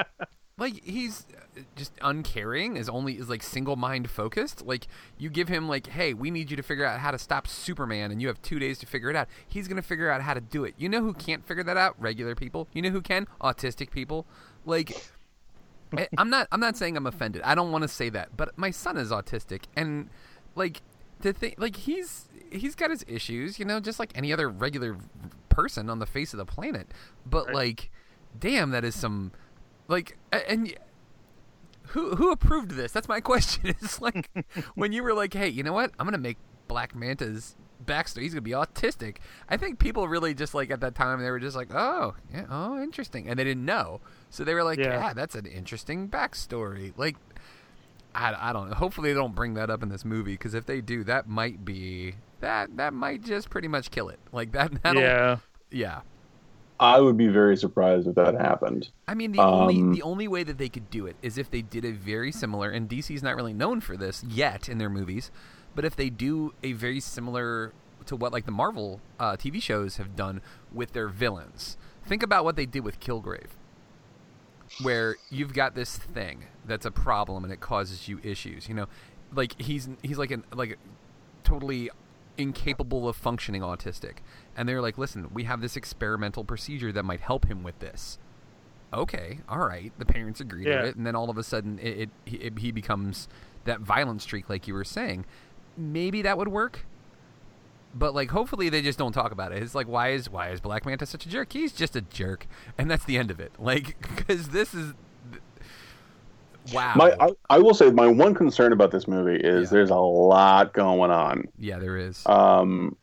like 0.60 0.84
he's 0.84 1.26
uh, 1.56 1.62
just 1.74 1.92
uncaring 2.02 2.76
is 2.76 2.88
only 2.88 3.14
is 3.14 3.30
like 3.30 3.42
single 3.42 3.76
mind 3.76 4.10
focused. 4.10 4.64
Like 4.64 4.86
you 5.18 5.30
give 5.30 5.48
him 5.48 5.68
like 5.68 5.88
hey 5.88 6.12
we 6.14 6.30
need 6.30 6.50
you 6.50 6.56
to 6.56 6.62
figure 6.62 6.84
out 6.84 7.00
how 7.00 7.10
to 7.10 7.18
stop 7.18 7.48
superman 7.48 8.10
and 8.10 8.20
you 8.20 8.28
have 8.28 8.40
two 8.42 8.58
days 8.58 8.78
to 8.80 8.86
figure 8.86 9.08
it 9.08 9.16
out. 9.16 9.26
He's 9.48 9.66
going 9.66 9.76
to 9.76 9.82
figure 9.82 10.10
out 10.10 10.20
how 10.20 10.34
to 10.34 10.40
do 10.40 10.64
it. 10.64 10.74
You 10.76 10.88
know 10.88 11.00
who 11.00 11.14
can't 11.14 11.44
figure 11.44 11.64
that 11.64 11.78
out? 11.78 11.96
Regular 11.98 12.34
people. 12.34 12.68
You 12.74 12.82
know 12.82 12.90
who 12.90 13.00
can? 13.00 13.26
Autistic 13.40 13.90
people. 13.90 14.26
Like 14.64 15.10
i'm 16.16 16.30
not 16.30 16.46
i'm 16.52 16.60
not 16.60 16.76
saying 16.76 16.96
i'm 16.96 17.06
offended. 17.06 17.42
I 17.42 17.54
don't 17.54 17.72
want 17.72 17.82
to 17.82 17.88
say 17.88 18.10
that 18.10 18.36
but 18.36 18.56
my 18.56 18.70
son 18.70 18.98
is 18.98 19.10
autistic 19.10 19.62
and 19.74 20.10
like 20.54 20.82
to 21.22 21.32
think 21.32 21.54
like 21.58 21.74
he's 21.74 22.28
he's 22.52 22.74
got 22.74 22.90
his 22.90 23.04
issues 23.08 23.58
you 23.58 23.64
know 23.64 23.80
just 23.80 23.98
like 23.98 24.12
any 24.14 24.32
other 24.32 24.48
regular 24.48 24.96
person 25.48 25.90
on 25.90 25.98
the 25.98 26.06
face 26.06 26.34
of 26.34 26.38
the 26.38 26.44
planet. 26.44 26.88
But 27.24 27.46
right. 27.46 27.54
like 27.54 27.90
damn 28.38 28.70
that 28.70 28.84
is 28.84 28.94
some 28.94 29.32
like 29.90 30.16
and 30.32 30.72
who 31.88 32.16
who 32.16 32.30
approved 32.30 32.70
this? 32.72 32.92
That's 32.92 33.08
my 33.08 33.20
question. 33.32 33.62
It's 33.66 34.00
like 34.00 34.30
when 34.74 34.92
you 34.92 35.02
were 35.02 35.14
like, 35.14 35.34
"Hey, 35.34 35.48
you 35.48 35.62
know 35.62 35.72
what? 35.72 35.90
I'm 35.98 36.06
gonna 36.06 36.18
make 36.18 36.38
Black 36.68 36.94
Manta's 36.94 37.56
backstory. 37.84 38.22
He's 38.22 38.32
gonna 38.32 38.42
be 38.42 38.52
autistic." 38.52 39.16
I 39.48 39.56
think 39.56 39.78
people 39.78 40.06
really 40.08 40.32
just 40.32 40.54
like 40.54 40.70
at 40.70 40.80
that 40.80 40.94
time 40.94 41.20
they 41.20 41.30
were 41.30 41.40
just 41.40 41.56
like, 41.56 41.74
"Oh, 41.74 42.14
yeah, 42.32 42.46
oh, 42.48 42.80
interesting," 42.80 43.28
and 43.28 43.38
they 43.38 43.44
didn't 43.44 43.64
know, 43.64 44.00
so 44.30 44.44
they 44.44 44.54
were 44.54 44.64
like, 44.64 44.78
"Yeah, 44.78 45.06
yeah 45.06 45.12
that's 45.12 45.34
an 45.34 45.46
interesting 45.46 46.08
backstory." 46.08 46.92
Like, 46.96 47.16
I, 48.14 48.50
I 48.50 48.52
don't 48.52 48.70
know. 48.70 48.76
Hopefully, 48.76 49.12
they 49.12 49.18
don't 49.18 49.34
bring 49.34 49.54
that 49.54 49.68
up 49.68 49.82
in 49.82 49.88
this 49.88 50.04
movie 50.04 50.34
because 50.34 50.54
if 50.54 50.66
they 50.66 50.80
do, 50.80 51.02
that 51.04 51.28
might 51.28 51.64
be 51.64 52.14
that 52.40 52.76
that 52.76 52.94
might 52.94 53.24
just 53.24 53.50
pretty 53.50 53.68
much 53.68 53.90
kill 53.90 54.08
it. 54.08 54.20
Like 54.32 54.52
that. 54.52 54.72
Yeah. 54.84 55.38
Yeah. 55.72 56.00
I 56.80 56.98
would 56.98 57.18
be 57.18 57.28
very 57.28 57.58
surprised 57.58 58.08
if 58.08 58.14
that 58.14 58.34
happened. 58.34 58.88
I 59.06 59.14
mean, 59.14 59.32
the 59.32 59.40
um, 59.40 59.70
only 59.70 59.96
the 59.96 60.02
only 60.02 60.26
way 60.26 60.42
that 60.42 60.56
they 60.56 60.70
could 60.70 60.88
do 60.90 61.06
it 61.06 61.16
is 61.20 61.36
if 61.36 61.50
they 61.50 61.60
did 61.60 61.84
a 61.84 61.92
very 61.92 62.32
similar, 62.32 62.70
and 62.70 62.88
DC's 62.88 63.22
not 63.22 63.36
really 63.36 63.52
known 63.52 63.80
for 63.80 63.98
this 63.98 64.24
yet 64.24 64.66
in 64.68 64.78
their 64.78 64.88
movies, 64.88 65.30
but 65.74 65.84
if 65.84 65.94
they 65.94 66.08
do 66.08 66.54
a 66.62 66.72
very 66.72 66.98
similar 66.98 67.74
to 68.06 68.16
what 68.16 68.32
like 68.32 68.46
the 68.46 68.52
Marvel 68.52 69.00
uh, 69.18 69.36
TV 69.36 69.62
shows 69.62 69.98
have 69.98 70.16
done 70.16 70.40
with 70.72 70.94
their 70.94 71.08
villains. 71.08 71.76
Think 72.04 72.22
about 72.22 72.44
what 72.44 72.56
they 72.56 72.66
did 72.66 72.82
with 72.82 72.98
Kilgrave, 72.98 73.50
where 74.82 75.16
you've 75.28 75.52
got 75.52 75.74
this 75.74 75.98
thing 75.98 76.46
that's 76.64 76.86
a 76.86 76.90
problem 76.90 77.44
and 77.44 77.52
it 77.52 77.60
causes 77.60 78.08
you 78.08 78.20
issues. 78.22 78.68
You 78.68 78.74
know, 78.74 78.86
like 79.34 79.60
he's 79.60 79.88
he's 80.02 80.18
like 80.18 80.30
an 80.30 80.44
like 80.54 80.78
totally 81.44 81.90
incapable 82.36 83.08
of 83.08 83.16
functioning 83.16 83.62
autistic. 83.62 84.18
And 84.60 84.68
they're 84.68 84.82
like, 84.82 84.98
listen, 84.98 85.30
we 85.32 85.44
have 85.44 85.62
this 85.62 85.74
experimental 85.74 86.44
procedure 86.44 86.92
that 86.92 87.02
might 87.02 87.22
help 87.22 87.46
him 87.46 87.62
with 87.62 87.78
this. 87.78 88.18
Okay, 88.92 89.38
all 89.48 89.60
right. 89.60 89.90
The 89.98 90.04
parents 90.04 90.38
agree 90.38 90.66
yeah. 90.66 90.82
to 90.82 90.88
it, 90.88 90.96
and 90.96 91.06
then 91.06 91.16
all 91.16 91.30
of 91.30 91.38
a 91.38 91.42
sudden, 91.42 91.78
it, 91.78 92.10
it, 92.26 92.42
it, 92.42 92.58
he 92.58 92.70
becomes 92.70 93.26
that 93.64 93.80
violent 93.80 94.20
streak, 94.20 94.50
like 94.50 94.68
you 94.68 94.74
were 94.74 94.84
saying. 94.84 95.24
Maybe 95.78 96.20
that 96.20 96.36
would 96.36 96.48
work, 96.48 96.84
but 97.94 98.14
like, 98.14 98.32
hopefully, 98.32 98.68
they 98.68 98.82
just 98.82 98.98
don't 98.98 99.12
talk 99.12 99.32
about 99.32 99.50
it. 99.52 99.62
It's 99.62 99.74
like, 99.74 99.88
why 99.88 100.10
is 100.10 100.28
why 100.28 100.50
is 100.50 100.60
Black 100.60 100.84
Manta 100.84 101.06
such 101.06 101.24
a 101.24 101.30
jerk? 101.30 101.54
He's 101.54 101.72
just 101.72 101.96
a 101.96 102.02
jerk, 102.02 102.46
and 102.76 102.90
that's 102.90 103.06
the 103.06 103.16
end 103.16 103.30
of 103.30 103.40
it. 103.40 103.52
Like, 103.58 103.96
because 104.14 104.50
this 104.50 104.74
is 104.74 104.92
Wow. 106.74 106.92
My, 106.96 107.16
I, 107.18 107.30
I, 107.48 107.58
will 107.58 107.72
say 107.72 107.90
my 107.90 108.06
one 108.06 108.34
concern 108.34 108.72
about 108.72 108.90
this 108.90 109.08
movie 109.08 109.36
is 109.42 109.70
yeah. 109.70 109.76
there's 109.76 109.90
a 109.90 109.96
lot 109.96 110.74
going 110.74 111.10
on. 111.10 111.44
Yeah, 111.58 111.78
there 111.78 111.96
is. 111.96 112.22
Um, 112.26 112.96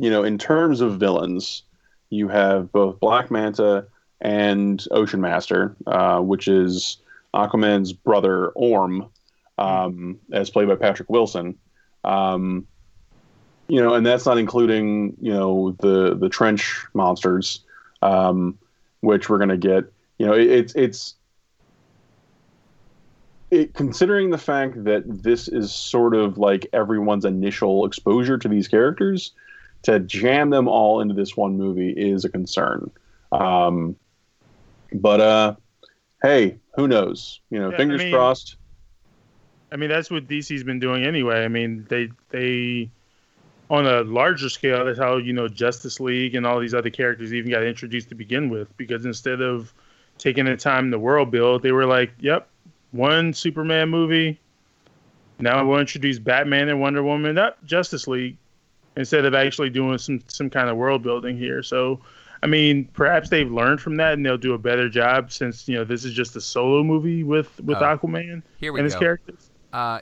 you 0.00 0.10
know, 0.10 0.24
in 0.24 0.38
terms 0.38 0.80
of 0.80 0.98
villains, 0.98 1.62
you 2.08 2.28
have 2.28 2.72
both 2.72 2.98
Black 2.98 3.30
Manta 3.30 3.86
and 4.20 4.84
Ocean 4.90 5.20
Master, 5.20 5.76
uh, 5.86 6.20
which 6.20 6.48
is 6.48 6.96
Aquaman's 7.34 7.92
brother 7.92 8.48
Orm, 8.48 9.10
um, 9.58 10.18
as 10.32 10.50
played 10.50 10.68
by 10.68 10.74
Patrick 10.74 11.08
Wilson. 11.10 11.56
Um, 12.02 12.66
you 13.68 13.80
know, 13.80 13.94
and 13.94 14.04
that's 14.04 14.26
not 14.26 14.38
including 14.38 15.16
you 15.20 15.32
know 15.32 15.76
the 15.80 16.16
the 16.16 16.28
trench 16.28 16.84
monsters, 16.94 17.60
um, 18.02 18.58
which 19.00 19.28
we're 19.28 19.38
gonna 19.38 19.56
get. 19.56 19.84
You 20.18 20.26
know, 20.26 20.32
it, 20.32 20.50
it's 20.50 20.74
it's 20.74 21.14
it, 23.50 23.74
considering 23.74 24.30
the 24.30 24.38
fact 24.38 24.84
that 24.84 25.04
this 25.06 25.46
is 25.46 25.72
sort 25.72 26.14
of 26.14 26.38
like 26.38 26.66
everyone's 26.72 27.24
initial 27.24 27.84
exposure 27.84 28.38
to 28.38 28.48
these 28.48 28.66
characters, 28.66 29.32
to 29.82 30.00
jam 30.00 30.50
them 30.50 30.68
all 30.68 31.00
into 31.00 31.14
this 31.14 31.36
one 31.36 31.56
movie 31.56 31.90
is 31.90 32.24
a 32.24 32.28
concern. 32.28 32.90
Um, 33.32 33.96
but 34.92 35.20
uh, 35.20 35.56
hey, 36.22 36.58
who 36.74 36.88
knows? 36.88 37.40
You 37.50 37.60
know, 37.60 37.70
yeah, 37.70 37.76
fingers 37.76 38.00
I 38.00 38.04
mean, 38.04 38.14
crossed. 38.14 38.56
I 39.72 39.76
mean, 39.76 39.88
that's 39.88 40.10
what 40.10 40.26
DC's 40.26 40.64
been 40.64 40.80
doing 40.80 41.04
anyway. 41.04 41.44
I 41.44 41.48
mean, 41.48 41.86
they 41.88 42.08
they 42.30 42.90
on 43.70 43.86
a 43.86 44.02
larger 44.02 44.48
scale, 44.48 44.84
that's 44.84 44.98
how 44.98 45.16
you 45.16 45.32
know 45.32 45.48
Justice 45.48 46.00
League 46.00 46.34
and 46.34 46.44
all 46.44 46.58
these 46.58 46.74
other 46.74 46.90
characters 46.90 47.32
even 47.32 47.50
got 47.50 47.62
introduced 47.62 48.08
to 48.08 48.14
begin 48.14 48.50
with. 48.50 48.76
Because 48.76 49.04
instead 49.04 49.40
of 49.40 49.72
taking 50.18 50.44
the 50.44 50.56
time 50.56 50.90
to 50.90 50.98
world 50.98 51.30
build, 51.30 51.62
they 51.62 51.72
were 51.72 51.86
like, 51.86 52.12
"Yep, 52.18 52.48
one 52.90 53.32
Superman 53.32 53.88
movie. 53.88 54.38
Now 55.38 55.64
we'll 55.64 55.78
introduce 55.78 56.18
Batman 56.18 56.68
and 56.68 56.80
Wonder 56.80 57.02
Woman, 57.02 57.34
not 57.36 57.64
Justice 57.64 58.06
League, 58.06 58.36
instead 59.00 59.24
of 59.24 59.34
actually 59.34 59.70
doing 59.70 59.98
some 59.98 60.22
some 60.28 60.48
kind 60.48 60.70
of 60.70 60.76
world 60.76 61.02
building 61.02 61.36
here. 61.36 61.62
So, 61.62 62.00
I 62.42 62.46
mean, 62.46 62.84
perhaps 62.92 63.28
they've 63.28 63.50
learned 63.50 63.80
from 63.80 63.96
that 63.96 64.12
and 64.12 64.24
they'll 64.24 64.38
do 64.38 64.54
a 64.54 64.58
better 64.58 64.88
job 64.88 65.32
since 65.32 65.66
you 65.66 65.76
know 65.76 65.84
this 65.84 66.04
is 66.04 66.14
just 66.14 66.36
a 66.36 66.40
solo 66.40 66.84
movie 66.84 67.24
with 67.24 67.58
with 67.60 67.78
uh, 67.78 67.96
Aquaman 67.96 68.42
here 68.58 68.72
we 68.72 68.80
and 68.80 68.88
go. 68.88 68.94
his 68.94 69.00
characters. 69.00 69.50
Uh, 69.72 70.00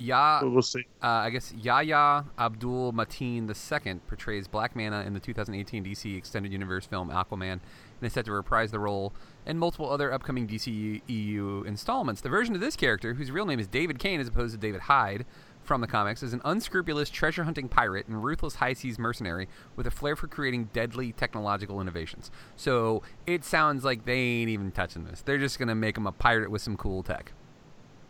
Ya, 0.00 0.40
we'll 0.42 0.62
see. 0.62 0.86
Uh, 1.02 1.06
I 1.06 1.30
guess 1.30 1.52
Yahya 1.52 2.24
Abdul 2.38 2.92
Mateen 2.94 3.46
II 3.48 4.00
portrays 4.06 4.48
Black 4.48 4.74
Manta 4.74 5.02
in 5.02 5.12
the 5.12 5.20
2018 5.20 5.84
DC 5.84 6.16
Extended 6.16 6.52
Universe 6.52 6.86
film 6.86 7.10
Aquaman, 7.10 7.52
and 7.52 7.60
is 8.00 8.14
set 8.14 8.24
to 8.24 8.32
reprise 8.32 8.70
the 8.70 8.78
role 8.78 9.12
in 9.44 9.58
multiple 9.58 9.90
other 9.90 10.10
upcoming 10.10 10.48
DC 10.48 11.02
EU 11.06 11.64
installments. 11.66 12.22
The 12.22 12.30
version 12.30 12.54
of 12.54 12.62
this 12.62 12.76
character, 12.76 13.14
whose 13.14 13.30
real 13.30 13.44
name 13.44 13.60
is 13.60 13.66
David 13.66 13.98
Kane 13.98 14.20
as 14.20 14.28
opposed 14.28 14.54
to 14.54 14.58
David 14.58 14.82
Hyde, 14.82 15.26
from 15.62 15.80
the 15.80 15.86
comics, 15.86 16.22
is 16.22 16.32
an 16.32 16.40
unscrupulous 16.44 17.10
treasure 17.10 17.44
hunting 17.44 17.68
pirate 17.68 18.06
and 18.08 18.24
ruthless 18.24 18.56
high 18.56 18.72
seas 18.72 18.98
mercenary 18.98 19.48
with 19.76 19.86
a 19.86 19.90
flair 19.90 20.16
for 20.16 20.26
creating 20.26 20.70
deadly 20.72 21.12
technological 21.12 21.80
innovations. 21.80 22.30
So 22.56 23.02
it 23.26 23.44
sounds 23.44 23.84
like 23.84 24.04
they 24.04 24.18
ain't 24.18 24.50
even 24.50 24.72
touching 24.72 25.04
this. 25.04 25.22
They're 25.22 25.38
just 25.38 25.58
going 25.58 25.68
to 25.68 25.74
make 25.74 25.96
him 25.96 26.06
a 26.06 26.12
pirate 26.12 26.50
with 26.50 26.62
some 26.62 26.76
cool 26.76 27.02
tech. 27.02 27.32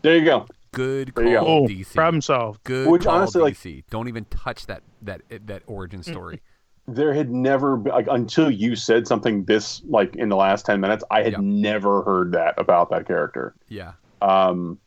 There 0.01 0.17
you 0.17 0.25
go. 0.25 0.47
Good 0.71 1.13
call, 1.13 1.23
go. 1.25 1.67
DC. 1.67 1.93
problem 1.93 2.21
solved. 2.21 2.63
Good 2.63 2.87
Which 2.87 3.03
call, 3.03 3.17
honestly, 3.17 3.41
like- 3.41 3.55
DC. 3.55 3.83
Don't 3.89 4.07
even 4.07 4.25
touch 4.25 4.65
that 4.67 4.83
that 5.01 5.21
that 5.47 5.63
origin 5.67 6.03
story. 6.03 6.41
There 6.87 7.13
had 7.13 7.29
never 7.29 7.77
been, 7.77 7.93
like 7.93 8.07
until 8.09 8.49
you 8.49 8.75
said 8.75 9.07
something 9.07 9.45
this 9.45 9.83
like 9.87 10.15
in 10.15 10.29
the 10.29 10.35
last 10.35 10.65
ten 10.65 10.81
minutes, 10.81 11.03
I 11.11 11.21
had 11.21 11.39
never 11.39 12.01
heard 12.01 12.31
that 12.31 12.55
about 12.57 12.89
that 12.89 13.05
character. 13.05 13.53
yeah. 13.69 13.93
Um, 14.21 14.79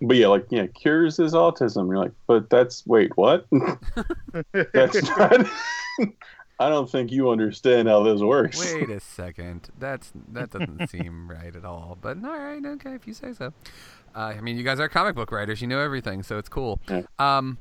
but 0.00 0.16
yeah, 0.16 0.28
like 0.28 0.46
yeah, 0.50 0.66
cures 0.66 1.16
his 1.16 1.34
autism. 1.34 1.88
You're 1.88 1.98
like, 1.98 2.12
but 2.26 2.48
that's 2.50 2.86
wait, 2.86 3.16
what? 3.16 3.46
that's 4.72 5.02
not. 5.16 5.46
I 6.60 6.68
don't 6.68 6.90
think 6.90 7.10
you 7.10 7.30
understand 7.30 7.88
how 7.88 8.02
this 8.02 8.20
works. 8.20 8.60
Wait 8.60 8.90
a 8.90 9.00
second. 9.00 9.70
That's 9.78 10.12
that 10.32 10.50
doesn't 10.50 10.88
seem 10.88 11.30
right 11.30 11.54
at 11.54 11.64
all. 11.64 11.96
But 12.00 12.18
all 12.22 12.38
right, 12.38 12.64
okay, 12.64 12.94
if 12.94 13.06
you 13.06 13.14
say 13.14 13.32
so. 13.32 13.52
Uh, 14.14 14.18
I 14.18 14.40
mean, 14.40 14.58
you 14.58 14.62
guys 14.62 14.78
are 14.78 14.88
comic 14.88 15.14
book 15.14 15.32
writers. 15.32 15.62
You 15.62 15.68
know 15.68 15.80
everything, 15.80 16.22
so 16.22 16.36
it's 16.36 16.50
cool. 16.50 16.78
Um, 17.18 17.56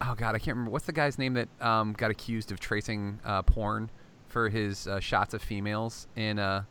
oh 0.00 0.14
god, 0.16 0.34
I 0.34 0.38
can't 0.38 0.56
remember 0.56 0.70
what's 0.70 0.86
the 0.86 0.92
guy's 0.92 1.18
name 1.18 1.34
that 1.34 1.48
um, 1.60 1.94
got 1.94 2.10
accused 2.12 2.52
of 2.52 2.60
tracing 2.60 3.18
uh, 3.24 3.42
porn 3.42 3.90
for 4.28 4.50
his 4.50 4.86
uh, 4.86 5.00
shots 5.00 5.34
of 5.34 5.42
females 5.42 6.06
in. 6.14 6.38
Uh, 6.38 6.62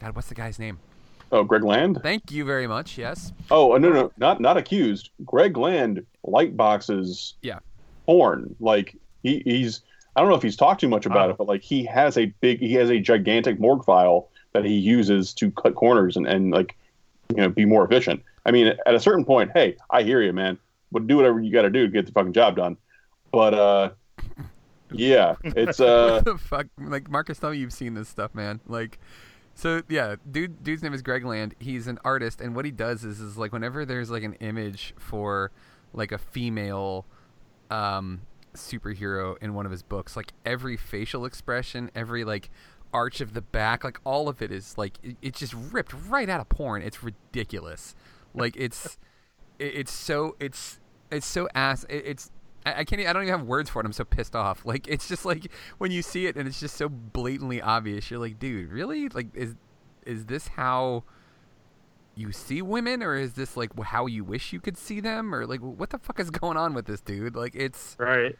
god, 0.00 0.16
what's 0.16 0.28
the 0.28 0.34
guy's 0.34 0.58
name? 0.58 0.78
Oh, 1.32 1.44
Greg 1.44 1.64
Land. 1.64 2.00
Thank 2.02 2.32
you 2.32 2.44
very 2.44 2.66
much. 2.66 2.98
Yes. 2.98 3.32
Oh 3.50 3.76
no, 3.76 3.90
no, 3.90 4.12
not 4.18 4.40
not 4.40 4.56
accused. 4.56 5.10
Greg 5.24 5.56
Land 5.56 6.04
light 6.24 6.56
boxes 6.56 7.34
Yeah. 7.42 7.60
porn. 8.06 8.54
Like 8.60 8.96
he, 9.22 9.42
he's 9.44 9.82
I 10.16 10.20
don't 10.20 10.30
know 10.30 10.36
if 10.36 10.42
he's 10.42 10.56
talked 10.56 10.80
too 10.80 10.88
much 10.88 11.06
about 11.06 11.30
it, 11.30 11.36
but 11.38 11.46
like 11.46 11.62
he 11.62 11.84
has 11.84 12.18
a 12.18 12.26
big 12.40 12.58
he 12.58 12.74
has 12.74 12.90
a 12.90 12.98
gigantic 12.98 13.60
morgue 13.60 13.84
file 13.84 14.28
that 14.52 14.64
he 14.64 14.74
uses 14.74 15.32
to 15.34 15.50
cut 15.52 15.74
corners 15.76 16.16
and, 16.16 16.26
and 16.26 16.50
like 16.50 16.76
you 17.30 17.36
know 17.36 17.48
be 17.48 17.64
more 17.64 17.84
efficient. 17.84 18.22
I 18.44 18.50
mean, 18.50 18.66
at 18.86 18.94
a 18.94 19.00
certain 19.00 19.24
point, 19.24 19.50
hey, 19.54 19.76
I 19.90 20.02
hear 20.02 20.22
you, 20.22 20.32
man. 20.32 20.58
But 20.90 21.06
do 21.06 21.16
whatever 21.16 21.40
you 21.40 21.52
got 21.52 21.62
to 21.62 21.70
do 21.70 21.86
to 21.86 21.92
get 21.92 22.06
the 22.06 22.12
fucking 22.12 22.32
job 22.32 22.56
done. 22.56 22.76
But 23.30 23.54
uh, 23.54 23.90
yeah, 24.90 25.36
it's 25.44 25.78
uh, 25.80 26.22
fuck? 26.38 26.66
Like 26.78 27.08
Marcus, 27.08 27.38
tell 27.38 27.50
me 27.50 27.58
you've 27.58 27.72
seen 27.72 27.94
this 27.94 28.08
stuff, 28.08 28.34
man. 28.34 28.60
Like, 28.66 28.98
so 29.60 29.82
yeah, 29.90 30.16
dude, 30.30 30.64
dude's 30.64 30.82
name 30.82 30.94
is 30.94 31.02
Greg 31.02 31.22
Land. 31.22 31.54
He's 31.58 31.86
an 31.86 31.98
artist, 32.02 32.40
and 32.40 32.56
what 32.56 32.64
he 32.64 32.70
does 32.70 33.04
is, 33.04 33.20
is 33.20 33.36
like 33.36 33.52
whenever 33.52 33.84
there's 33.84 34.10
like 34.10 34.22
an 34.22 34.32
image 34.34 34.94
for 34.98 35.50
like 35.92 36.12
a 36.12 36.18
female 36.18 37.04
um, 37.70 38.22
superhero 38.54 39.36
in 39.42 39.52
one 39.52 39.66
of 39.66 39.72
his 39.72 39.82
books, 39.82 40.16
like 40.16 40.32
every 40.46 40.78
facial 40.78 41.26
expression, 41.26 41.90
every 41.94 42.24
like 42.24 42.48
arch 42.94 43.20
of 43.20 43.34
the 43.34 43.42
back, 43.42 43.84
like 43.84 44.00
all 44.02 44.30
of 44.30 44.40
it 44.40 44.50
is 44.50 44.78
like 44.78 44.98
it, 45.02 45.18
it's 45.20 45.40
just 45.40 45.52
ripped 45.52 45.92
right 46.08 46.30
out 46.30 46.40
of 46.40 46.48
porn. 46.48 46.80
It's 46.80 47.02
ridiculous. 47.02 47.94
Like 48.34 48.56
it's 48.56 48.96
it, 49.58 49.74
it's 49.74 49.92
so 49.92 50.36
it's 50.40 50.80
it's 51.10 51.26
so 51.26 51.50
ass. 51.54 51.84
It, 51.90 52.02
it's 52.06 52.30
I, 52.66 52.80
I 52.80 52.84
can't. 52.84 53.00
I 53.06 53.12
don't 53.12 53.22
even 53.22 53.38
have 53.38 53.46
words 53.46 53.70
for 53.70 53.80
it. 53.80 53.86
I'm 53.86 53.92
so 53.92 54.04
pissed 54.04 54.36
off. 54.36 54.64
Like 54.70 54.86
it's 54.88 55.08
just 55.08 55.24
like 55.24 55.50
when 55.78 55.90
you 55.90 56.02
see 56.02 56.26
it 56.26 56.36
and 56.36 56.46
it's 56.46 56.60
just 56.60 56.76
so 56.76 56.88
blatantly 56.88 57.60
obvious. 57.60 58.10
You're 58.10 58.20
like, 58.20 58.38
dude, 58.38 58.70
really? 58.70 59.08
Like 59.08 59.28
is 59.34 59.54
is 60.06 60.26
this 60.26 60.48
how 60.48 61.04
you 62.14 62.32
see 62.32 62.60
women, 62.62 63.02
or 63.02 63.14
is 63.16 63.34
this 63.34 63.56
like 63.56 63.70
how 63.82 64.06
you 64.06 64.24
wish 64.24 64.52
you 64.52 64.60
could 64.60 64.76
see 64.76 65.00
them, 65.00 65.34
or 65.34 65.46
like 65.46 65.60
what 65.60 65.90
the 65.90 65.98
fuck 65.98 66.20
is 66.20 66.30
going 66.30 66.56
on 66.56 66.74
with 66.74 66.86
this 66.86 67.00
dude? 67.00 67.34
Like 67.36 67.54
it's 67.54 67.96
right. 67.98 68.36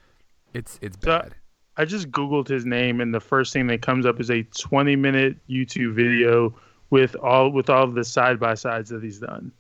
It's 0.53 0.79
it's 0.83 0.99
So, 1.03 1.19
bad. 1.21 1.35
I 1.77 1.85
just 1.85 2.11
googled 2.11 2.49
his 2.49 2.67
name, 2.67 3.01
and 3.01 3.15
the 3.15 3.21
first 3.21 3.53
thing 3.53 3.67
that 3.69 3.81
comes 3.81 4.05
up 4.05 4.21
is 4.21 4.31
a 4.31 4.43
20 4.43 4.97
minute 4.97 5.37
YouTube 5.49 5.95
video 5.95 6.55
with 6.91 7.15
all 7.17 7.51
with 7.51 7.71
all 7.71 7.85
of 7.85 7.95
the 7.95 8.05
side 8.05 8.39
by 8.39 8.55
sides 8.55 8.91
that 8.91 9.03
he's 9.03 9.19
done. 9.19 9.53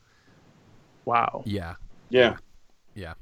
Wow. 1.05 1.43
Yeah. 1.47 1.77
Yeah. 2.11 2.37
Yeah. 2.95 3.15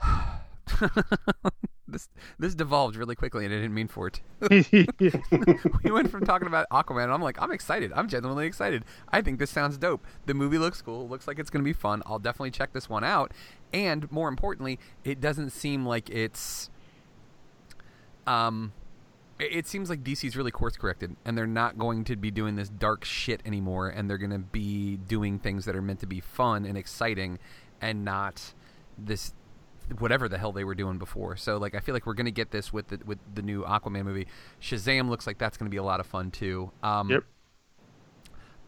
this 1.88 2.08
this 2.38 2.54
devolved 2.54 2.96
really 2.96 3.14
quickly, 3.14 3.44
and 3.44 3.54
I 3.54 3.58
didn't 3.58 3.74
mean 3.74 3.88
for 3.88 4.08
it. 4.08 4.20
we 5.84 5.90
went 5.90 6.10
from 6.10 6.24
talking 6.24 6.46
about 6.46 6.66
Aquaman, 6.70 7.04
and 7.04 7.12
I'm 7.12 7.22
like, 7.22 7.40
I'm 7.40 7.50
excited. 7.50 7.92
I'm 7.94 8.08
genuinely 8.08 8.46
excited. 8.46 8.84
I 9.08 9.20
think 9.22 9.38
this 9.38 9.50
sounds 9.50 9.76
dope. 9.78 10.04
The 10.26 10.34
movie 10.34 10.58
looks 10.58 10.80
cool. 10.82 11.08
Looks 11.08 11.26
like 11.26 11.38
it's 11.38 11.50
going 11.50 11.62
to 11.62 11.68
be 11.68 11.72
fun. 11.72 12.02
I'll 12.06 12.18
definitely 12.18 12.52
check 12.52 12.72
this 12.72 12.88
one 12.88 13.04
out. 13.04 13.32
And 13.72 14.10
more 14.10 14.28
importantly, 14.28 14.78
it 15.04 15.20
doesn't 15.20 15.50
seem 15.50 15.86
like 15.86 16.10
it's 16.10 16.70
um 18.26 18.72
it 19.38 19.52
it 19.52 19.66
seems 19.66 19.88
like 19.88 20.04
DC's 20.04 20.36
really 20.36 20.50
course 20.50 20.76
corrected 20.76 21.16
and 21.24 21.36
they're 21.36 21.46
not 21.46 21.78
going 21.78 22.04
to 22.04 22.16
be 22.16 22.30
doing 22.30 22.56
this 22.56 22.68
dark 22.68 23.04
shit 23.04 23.40
anymore 23.44 23.88
and 23.88 24.08
they're 24.08 24.18
going 24.18 24.30
to 24.30 24.38
be 24.38 24.96
doing 24.96 25.38
things 25.38 25.64
that 25.64 25.74
are 25.74 25.82
meant 25.82 26.00
to 26.00 26.06
be 26.06 26.20
fun 26.20 26.66
and 26.66 26.76
exciting 26.76 27.38
and 27.80 28.04
not 28.04 28.52
this 28.98 29.32
whatever 29.98 30.28
the 30.28 30.38
hell 30.38 30.52
they 30.52 30.64
were 30.64 30.74
doing 30.74 30.98
before. 30.98 31.36
So 31.36 31.56
like 31.58 31.74
I 31.74 31.80
feel 31.80 31.94
like 31.94 32.06
we're 32.06 32.14
going 32.14 32.26
to 32.26 32.30
get 32.30 32.50
this 32.50 32.72
with 32.72 32.88
the 32.88 33.00
with 33.04 33.18
the 33.34 33.42
new 33.42 33.62
Aquaman 33.64 34.04
movie. 34.04 34.26
Shazam 34.60 35.08
looks 35.08 35.26
like 35.26 35.38
that's 35.38 35.56
going 35.56 35.66
to 35.66 35.70
be 35.70 35.78
a 35.78 35.82
lot 35.82 36.00
of 36.00 36.06
fun 36.06 36.30
too. 36.30 36.70
Um 36.82 37.10
Yep. 37.10 37.24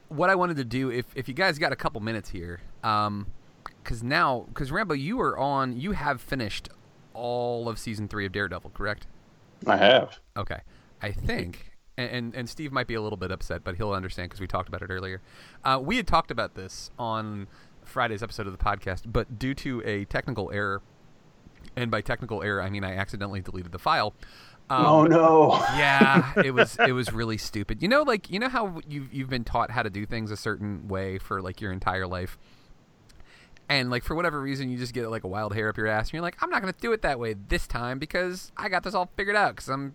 What 0.09 0.29
I 0.31 0.35
wanted 0.35 0.57
to 0.59 0.65
do 0.65 0.91
if 0.91 1.07
if 1.15 1.29
you 1.29 1.35
guys 1.35 1.59
got 1.59 1.73
a 1.73 1.77
couple 1.77 2.01
minutes 2.01 2.31
here 2.31 2.61
um 2.85 3.27
cuz 3.85 4.03
now 4.03 4.47
cuz 4.55 4.71
Rambo 4.71 4.95
you 4.95 5.21
are 5.21 5.39
on 5.39 5.79
you 5.79 5.93
have 5.93 6.21
finished 6.21 6.69
all 7.15 7.69
of 7.69 7.79
season 7.79 8.09
3 8.09 8.27
of 8.27 8.33
Daredevil, 8.33 8.71
correct? 8.71 9.07
I 9.67 9.77
have. 9.77 10.19
Okay. 10.37 10.61
I 11.01 11.13
think, 11.13 11.73
and, 11.97 12.11
and, 12.11 12.35
and 12.35 12.49
Steve 12.49 12.73
might 12.73 12.87
be 12.87 12.95
a 12.95 13.03
little 13.03 13.17
bit 13.17 13.31
upset, 13.31 13.65
but 13.65 13.77
he'll 13.77 13.93
understand 13.93 14.31
because 14.31 14.41
we 14.41 14.47
talked 14.47 14.69
about 14.69 14.83
it 14.83 14.91
earlier. 14.91 15.21
Uh, 15.65 15.81
we 15.83 15.97
had 15.97 16.07
talked 16.07 16.31
about 16.31 16.55
this 16.55 16.91
on 16.99 17.49
Friday's 17.85 18.23
episode 18.23 18.47
of 18.47 18.57
the 18.57 18.65
podcast, 18.65 19.03
but 19.07 19.39
due 19.39 19.55
to 19.55 19.83
a 19.85 20.05
technical 20.05 20.51
error, 20.53 20.81
and 21.77 21.91
by 21.91 22.01
technical 22.01 22.43
error 22.43 22.63
I 22.63 22.71
mean 22.71 22.85
I 22.85 22.95
accidentally 22.97 23.41
deleted 23.41 23.73
the 23.73 23.79
file. 23.79 24.15
Um, 24.71 24.87
Oh, 24.87 25.05
no. 25.05 25.55
yeah, 25.77 26.33
it 26.43 26.53
was 26.53 26.77
it 26.79 26.93
was 26.93 27.13
really 27.13 27.37
stupid. 27.37 27.83
You 27.83 27.89
know, 27.89 28.03
like 28.03 28.31
you 28.31 28.39
know 28.39 28.49
how 28.49 28.81
you've 28.89 29.13
you've 29.13 29.29
been 29.29 29.45
taught 29.45 29.71
how 29.73 29.83
to 29.83 29.91
do 29.91 30.07
things 30.07 30.31
a 30.31 30.37
certain 30.37 30.89
way 30.89 31.19
for 31.19 31.43
like 31.43 31.61
your 31.61 31.73
entire 31.73 32.07
life, 32.07 32.39
and 33.69 33.91
like 33.91 34.05
for 34.05 34.15
whatever 34.15 34.41
reason 34.41 34.71
you 34.71 34.79
just 34.79 34.95
get 34.95 35.09
like 35.11 35.25
a 35.25 35.29
wild 35.29 35.55
hair 35.55 35.69
up 35.69 35.77
your 35.77 35.87
ass, 35.89 36.09
and 36.09 36.13
you're 36.15 36.23
like, 36.23 36.37
I'm 36.43 36.49
not 36.49 36.61
gonna 36.63 36.75
do 36.81 36.93
it 36.93 37.03
that 37.03 37.19
way 37.19 37.35
this 37.49 37.67
time 37.67 37.99
because 37.99 38.53
I 38.57 38.69
got 38.69 38.83
this 38.83 38.95
all 38.95 39.11
figured 39.17 39.37
out 39.37 39.57
because 39.57 39.69
I'm 39.69 39.95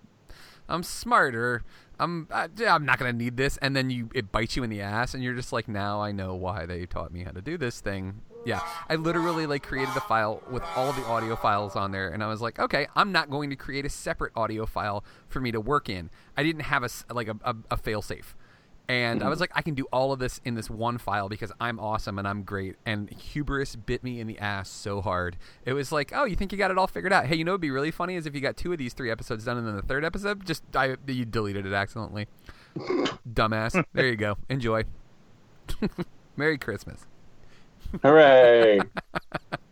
I'm 0.68 0.84
smarter. 0.84 1.64
I'm 2.00 2.28
I, 2.32 2.50
yeah, 2.58 2.76
I'm 2.76 2.86
not 2.86 3.00
gonna 3.00 3.14
need 3.14 3.38
this, 3.38 3.58
and 3.58 3.76
then 3.76 3.90
you 3.90 4.10
it 4.14 4.32
bites 4.32 4.56
you 4.56 4.64
in 4.64 4.70
the 4.70 4.82
ass, 4.82 5.14
and 5.14 5.24
you're 5.24 5.34
just 5.34 5.54
like, 5.54 5.68
now 5.68 6.02
I 6.02 6.12
know 6.12 6.36
why 6.36 6.66
they 6.66 6.86
taught 6.86 7.12
me 7.12 7.24
how 7.24 7.32
to 7.32 7.42
do 7.42 7.58
this 7.58 7.80
thing. 7.82 8.22
Yeah, 8.48 8.62
I 8.88 8.96
literally 8.96 9.46
like 9.46 9.64
created 9.64 9.94
the 9.94 10.00
file 10.00 10.42
with 10.50 10.64
all 10.78 10.94
the 10.94 11.04
audio 11.04 11.36
files 11.36 11.76
on 11.76 11.92
there, 11.92 12.08
and 12.08 12.24
I 12.24 12.28
was 12.28 12.40
like, 12.40 12.60
okay, 12.60 12.88
I'm 12.96 13.12
not 13.12 13.30
going 13.30 13.50
to 13.50 13.58
create 13.58 13.86
a 13.86 13.90
separate 13.90 14.32
audio 14.38 14.66
file 14.66 15.04
for 15.28 15.42
me 15.42 15.52
to 15.52 15.60
work 15.60 15.90
in. 15.90 16.10
I 16.38 16.44
didn't 16.44 16.62
have 16.62 16.82
a 16.82 16.90
like 17.14 17.28
a, 17.28 17.38
a, 17.44 17.56
a 17.72 17.78
fail 17.78 18.02
safe. 18.02 18.38
And 18.90 19.22
I 19.22 19.28
was 19.28 19.36
mm-hmm. 19.36 19.42
like, 19.42 19.52
I 19.54 19.62
can 19.64 19.74
do 19.74 19.86
all 19.92 20.14
of 20.14 20.20
this 20.20 20.40
in 20.46 20.56
this 20.56 20.70
one 20.70 20.98
file 20.98 21.28
because 21.28 21.52
I'm 21.60 21.78
awesome 21.78 22.18
and 22.18 22.26
I'm 22.26 22.44
great. 22.44 22.78
And 22.86 23.10
hubris 23.10 23.76
bit 23.76 24.02
me 24.02 24.22
in 24.22 24.28
the 24.28 24.40
ass 24.40 24.70
so 24.70 25.02
hard. 25.02 25.36
It 25.66 25.74
was 25.74 25.92
like, 25.92 26.14
oh, 26.16 26.24
you 26.24 26.38
think 26.38 26.54
you 26.54 26.58
got 26.58 26.72
it 26.72 26.78
all 26.78 26.88
figured 26.88 27.12
out? 27.12 27.26
Hey, 27.26 27.36
you 27.36 27.44
know 27.44 27.52
what'd 27.52 27.60
be 27.60 27.70
really 27.70 27.92
funny 27.92 28.16
is 28.16 28.26
if 28.26 28.34
you 28.34 28.40
got 28.40 28.56
two 28.56 28.72
of 28.72 28.78
these 28.78 28.94
three 28.94 29.12
episodes 29.12 29.44
done 29.44 29.58
and 29.58 29.68
then 29.68 29.76
the 29.76 29.82
third 29.82 30.06
episode, 30.06 30.46
just 30.46 30.64
I, 30.74 30.96
you 31.06 31.26
deleted 31.26 31.66
it 31.66 31.74
accidentally. 31.74 32.30
Dumbass. 32.78 33.84
There 33.92 34.08
you 34.08 34.16
go. 34.16 34.38
Enjoy. 34.48 34.86
Merry 36.38 36.58
Christmas. 36.58 37.06
Hooray! 38.02 38.80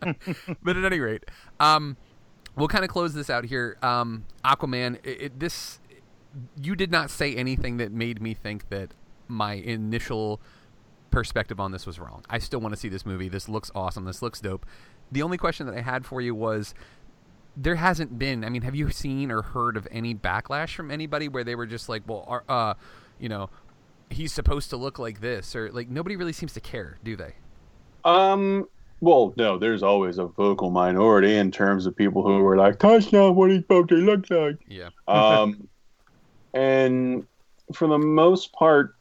but 0.62 0.76
at 0.76 0.84
any 0.84 1.00
rate, 1.00 1.24
um, 1.60 1.96
we'll 2.56 2.68
kind 2.68 2.84
of 2.84 2.90
close 2.90 3.14
this 3.14 3.30
out 3.30 3.44
here. 3.44 3.76
Um, 3.82 4.24
Aquaman, 4.44 4.98
it, 5.04 5.22
it, 5.22 5.40
this 5.40 5.78
you 6.60 6.76
did 6.76 6.90
not 6.90 7.10
say 7.10 7.34
anything 7.34 7.78
that 7.78 7.92
made 7.92 8.20
me 8.20 8.34
think 8.34 8.68
that 8.68 8.92
my 9.28 9.54
initial 9.54 10.40
perspective 11.10 11.58
on 11.58 11.72
this 11.72 11.86
was 11.86 11.98
wrong. 11.98 12.24
I 12.28 12.38
still 12.38 12.60
want 12.60 12.74
to 12.74 12.80
see 12.80 12.88
this 12.88 13.06
movie. 13.06 13.28
This 13.28 13.48
looks 13.48 13.70
awesome. 13.74 14.04
This 14.04 14.22
looks 14.22 14.40
dope. 14.40 14.66
The 15.10 15.22
only 15.22 15.38
question 15.38 15.66
that 15.66 15.74
I 15.74 15.80
had 15.80 16.04
for 16.04 16.20
you 16.20 16.34
was 16.34 16.74
there 17.56 17.76
hasn't 17.76 18.18
been. 18.18 18.44
I 18.44 18.50
mean, 18.50 18.62
have 18.62 18.74
you 18.74 18.90
seen 18.90 19.30
or 19.30 19.42
heard 19.42 19.76
of 19.76 19.88
any 19.90 20.14
backlash 20.14 20.74
from 20.74 20.90
anybody 20.90 21.28
where 21.28 21.44
they 21.44 21.54
were 21.54 21.66
just 21.66 21.88
like, 21.88 22.02
well, 22.06 22.24
are, 22.28 22.44
uh, 22.48 22.74
you 23.18 23.28
know, 23.28 23.48
he's 24.10 24.32
supposed 24.32 24.70
to 24.70 24.76
look 24.76 24.98
like 24.98 25.20
this, 25.20 25.56
or 25.56 25.70
like 25.72 25.88
nobody 25.88 26.16
really 26.16 26.32
seems 26.32 26.52
to 26.52 26.60
care, 26.60 26.98
do 27.02 27.16
they? 27.16 27.34
Um. 28.06 28.68
Well, 29.00 29.34
no. 29.36 29.58
There's 29.58 29.82
always 29.82 30.16
a 30.16 30.26
vocal 30.26 30.70
minority 30.70 31.36
in 31.36 31.50
terms 31.50 31.84
of 31.84 31.94
people 31.94 32.22
who 32.22 32.42
are 32.46 32.56
like, 32.56 32.78
"That's 32.78 33.12
not 33.12 33.34
what 33.34 33.50
he's 33.50 33.60
supposed 33.60 33.90
to 33.90 33.96
look 33.96 34.30
like." 34.30 34.56
Yeah. 34.68 34.88
Um. 35.08 35.68
and 36.54 37.26
for 37.74 37.88
the 37.88 37.98
most 37.98 38.52
part, 38.52 38.94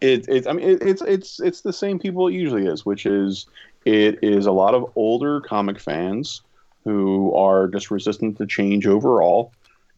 it, 0.00 0.24
it's. 0.28 0.46
I 0.46 0.52
mean, 0.52 0.68
it, 0.68 0.82
it's 0.82 1.02
it's 1.02 1.40
it's 1.40 1.60
the 1.62 1.72
same 1.72 1.98
people 1.98 2.28
it 2.28 2.34
usually 2.34 2.66
is, 2.66 2.86
which 2.86 3.06
is 3.06 3.46
It 3.84 4.18
is 4.22 4.46
a 4.46 4.52
lot 4.52 4.74
of 4.74 4.90
older 4.96 5.40
comic 5.40 5.78
fans 5.78 6.40
who 6.84 7.34
are 7.34 7.68
just 7.68 7.90
resistant 7.90 8.38
to 8.38 8.46
change 8.46 8.86
overall. 8.86 9.52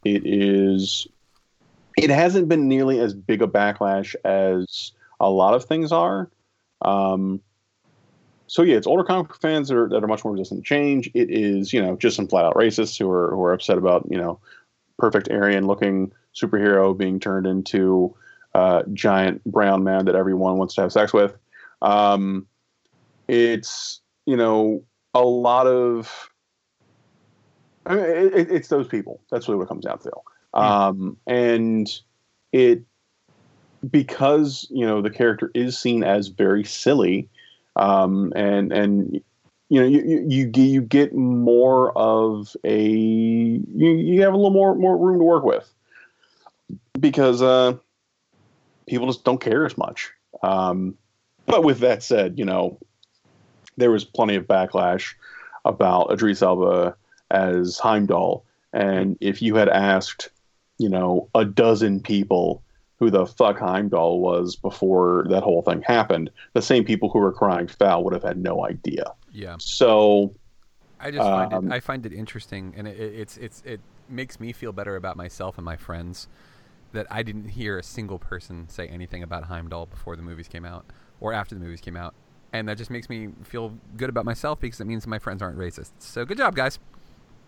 It 0.05 0.23
is. 0.25 1.07
It 1.97 2.11
hasn't 2.11 2.49
been 2.49 2.69
nearly 2.69 3.01
as 3.01 3.15
big 3.15 3.43
a 3.43 3.47
backlash 3.47 4.15
as 4.25 4.93
a 5.21 5.31
lot 5.31 5.55
of 5.55 5.65
things 5.65 5.93
are. 5.93 6.29
Um, 6.83 7.41
so 8.47 8.63
yeah, 8.63 8.77
it's 8.77 8.87
older 8.87 9.05
comic 9.05 9.35
fans 9.41 9.69
that 9.69 9.77
are, 9.77 9.89
that 9.89 10.03
are 10.03 10.07
much 10.07 10.25
more 10.25 10.33
resistant 10.33 10.63
to 10.63 10.69
change. 10.69 11.11
It 11.15 11.31
is 11.31 11.73
you 11.73 11.83
know 11.83 11.97
just 11.97 12.17
some 12.17 12.29
flat 12.29 12.45
out 12.45 12.55
racists 12.55 12.99
who 12.99 13.11
are 13.11 13.31
who 13.31 13.43
are 13.43 13.53
upset 13.53 13.79
about 13.79 14.07
you 14.11 14.19
know 14.19 14.39
perfect 14.99 15.31
Aryan 15.31 15.67
looking 15.67 16.13
superhero 16.35 16.97
being 16.97 17.19
turned 17.19 17.47
into 17.47 18.15
uh, 18.55 18.83
giant 18.93 19.45
brown 19.45 19.85
man 19.85 20.05
that 20.07 20.15
everyone 20.15 20.59
wants 20.59 20.75
to 20.75 20.83
have 20.83 20.93
sex 20.93 21.13
with. 21.13 21.37
Um, 21.83 22.47
it's 23.29 24.01
you 24.27 24.37
know 24.37 24.83
a 25.15 25.25
lot 25.25 25.67
of 25.67 26.31
I 27.87 27.95
mean, 27.95 28.05
it, 28.05 28.51
it's 28.51 28.69
those 28.69 28.89
people. 28.89 29.21
That's 29.31 29.49
really 29.49 29.59
what 29.59 29.65
it 29.65 29.69
comes 29.69 29.85
down 29.85 29.99
to. 30.01 30.13
Um, 30.55 31.17
and 31.27 31.89
it 32.53 32.83
because 33.91 34.67
you 34.71 34.87
know 34.87 35.03
the 35.03 35.11
character 35.11 35.51
is 35.55 35.79
seen 35.79 36.03
as 36.03 36.29
very 36.29 36.65
silly, 36.65 37.29
um, 37.77 38.33
and 38.35 38.73
and 38.73 39.21
you 39.69 39.81
know 39.81 39.87
you, 39.87 40.25
you 40.27 40.51
you 40.55 40.83
get 40.83 41.15
more 41.15 41.97
of 41.97 42.57
a 42.65 42.89
you, 42.89 43.91
you 43.93 44.23
have 44.23 44.33
a 44.33 44.37
little 44.37 44.51
more 44.51 44.75
more 44.75 44.97
room 44.97 45.19
to 45.19 45.25
work 45.25 45.45
with 45.45 45.73
because 46.99 47.43
uh, 47.43 47.77
people 48.87 49.07
just 49.07 49.25
don't 49.25 49.41
care 49.41 49.67
as 49.67 49.77
much. 49.77 50.11
Um, 50.43 50.97
but 51.47 51.63
with 51.63 51.81
that 51.81 52.03
said, 52.03 52.39
you 52.39 52.45
know 52.45 52.79
there 53.77 53.91
was 53.91 54.05
plenty 54.05 54.37
of 54.37 54.47
backlash 54.47 55.15
about 55.65 56.11
Idris 56.11 56.43
Elba 56.43 56.97
as 57.31 57.79
Heimdall, 57.79 58.45
and 58.73 59.19
if 59.21 59.43
you 59.43 59.57
had 59.57 59.69
asked, 59.69 60.31
you 60.79 60.89
know, 60.89 61.29
a 61.35 61.45
dozen 61.45 62.01
people 62.01 62.63
who 62.99 63.11
the 63.11 63.27
fuck 63.27 63.59
Heimdall 63.59 64.21
was 64.21 64.57
before 64.57 65.27
that 65.29 65.43
whole 65.43 65.63
thing 65.63 65.83
happened, 65.83 66.31
the 66.55 66.63
same 66.63 66.85
people 66.85 67.11
who 67.11 67.19
were 67.19 67.33
crying 67.33 67.69
foul 67.69 68.05
would 68.05 68.15
have 68.15 68.23
had 68.23 68.39
no 68.39 68.65
idea. 68.65 69.13
Yeah. 69.33 69.57
So 69.59 70.35
I 70.99 71.11
just 71.11 71.23
find 71.23 71.53
um, 71.53 71.71
it 71.71 71.75
I 71.75 71.81
find 71.81 72.07
it 72.07 72.13
interesting, 72.13 72.75
and 72.77 72.89
it, 72.89 72.99
it's 72.99 73.37
it's 73.37 73.63
it 73.65 73.81
makes 74.09 74.41
me 74.41 74.53
feel 74.53 74.73
better 74.73 74.97
about 74.97 75.17
myself 75.17 75.59
and 75.59 75.65
my 75.65 75.77
friends 75.77 76.29
that 76.93 77.07
I 77.11 77.23
didn't 77.23 77.49
hear 77.49 77.79
a 77.79 77.83
single 77.83 78.19
person 78.19 78.69
say 78.69 78.87
anything 78.87 79.23
about 79.23 79.45
Heimdall 79.45 79.87
before 79.87 80.17
the 80.17 80.23
movies 80.23 80.49
came 80.49 80.65
out 80.65 80.87
or 81.21 81.33
after 81.33 81.55
the 81.55 81.61
movies 81.61 81.81
came 81.81 81.97
out, 81.97 82.15
and 82.53 82.69
that 82.69 82.79
just 82.79 82.91
makes 82.91 83.11
me 83.11 83.29
feel 83.43 83.77
good 83.97 84.09
about 84.09 84.25
myself 84.25 84.61
because 84.61 84.81
it 84.81 84.87
means 84.87 85.07
my 85.07 85.19
friends 85.19 85.43
aren't 85.43 85.59
racist. 85.59 85.91
So 85.99 86.25
good 86.25 86.39
job, 86.39 86.55
guys. 86.55 86.79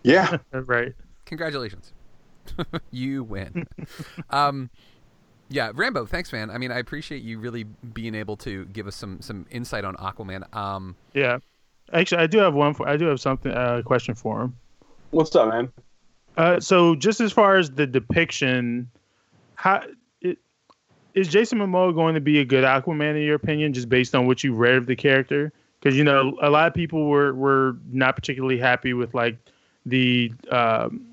Yeah. 0.03 0.37
right. 0.51 0.93
Congratulations. 1.25 1.93
you 2.91 3.23
win. 3.23 3.65
um, 4.29 4.69
yeah, 5.49 5.71
Rambo. 5.73 6.05
Thanks, 6.05 6.31
man. 6.31 6.49
I 6.51 6.57
mean, 6.57 6.71
I 6.71 6.77
appreciate 6.77 7.23
you 7.23 7.39
really 7.39 7.63
being 7.63 8.15
able 8.15 8.37
to 8.37 8.65
give 8.65 8.87
us 8.87 8.95
some 8.95 9.19
some 9.21 9.45
insight 9.49 9.83
on 9.83 9.95
Aquaman. 9.95 10.53
Um, 10.55 10.95
Yeah. 11.13 11.39
Actually, 11.91 12.21
I 12.21 12.27
do 12.27 12.37
have 12.37 12.53
one. 12.53 12.75
For, 12.75 12.87
I 12.87 12.97
do 12.97 13.05
have 13.05 13.19
something. 13.19 13.51
A 13.51 13.55
uh, 13.55 13.81
question 13.81 14.13
for 14.13 14.41
him. 14.41 14.55
What's 15.09 15.35
up, 15.35 15.49
man? 15.49 15.71
Uh, 16.37 16.59
so 16.59 16.95
just 16.95 17.19
as 17.19 17.31
far 17.31 17.57
as 17.57 17.71
the 17.71 17.87
depiction, 17.87 18.89
how 19.55 19.81
it, 20.21 20.37
is 21.15 21.27
Jason 21.27 21.57
Momoa 21.57 21.95
going 21.95 22.13
to 22.13 22.21
be 22.21 22.39
a 22.39 22.45
good 22.45 22.63
Aquaman 22.63 23.15
in 23.15 23.23
your 23.23 23.35
opinion, 23.35 23.73
just 23.73 23.89
based 23.89 24.13
on 24.13 24.27
what 24.27 24.43
you 24.43 24.53
read 24.53 24.75
of 24.75 24.85
the 24.85 24.95
character? 24.95 25.51
Because 25.79 25.97
you 25.97 26.03
know 26.03 26.37
a 26.41 26.49
lot 26.51 26.67
of 26.67 26.75
people 26.75 27.07
were 27.07 27.33
were 27.33 27.77
not 27.91 28.15
particularly 28.15 28.59
happy 28.59 28.93
with 28.93 29.15
like 29.15 29.37
the 29.85 30.31
um, 30.51 31.08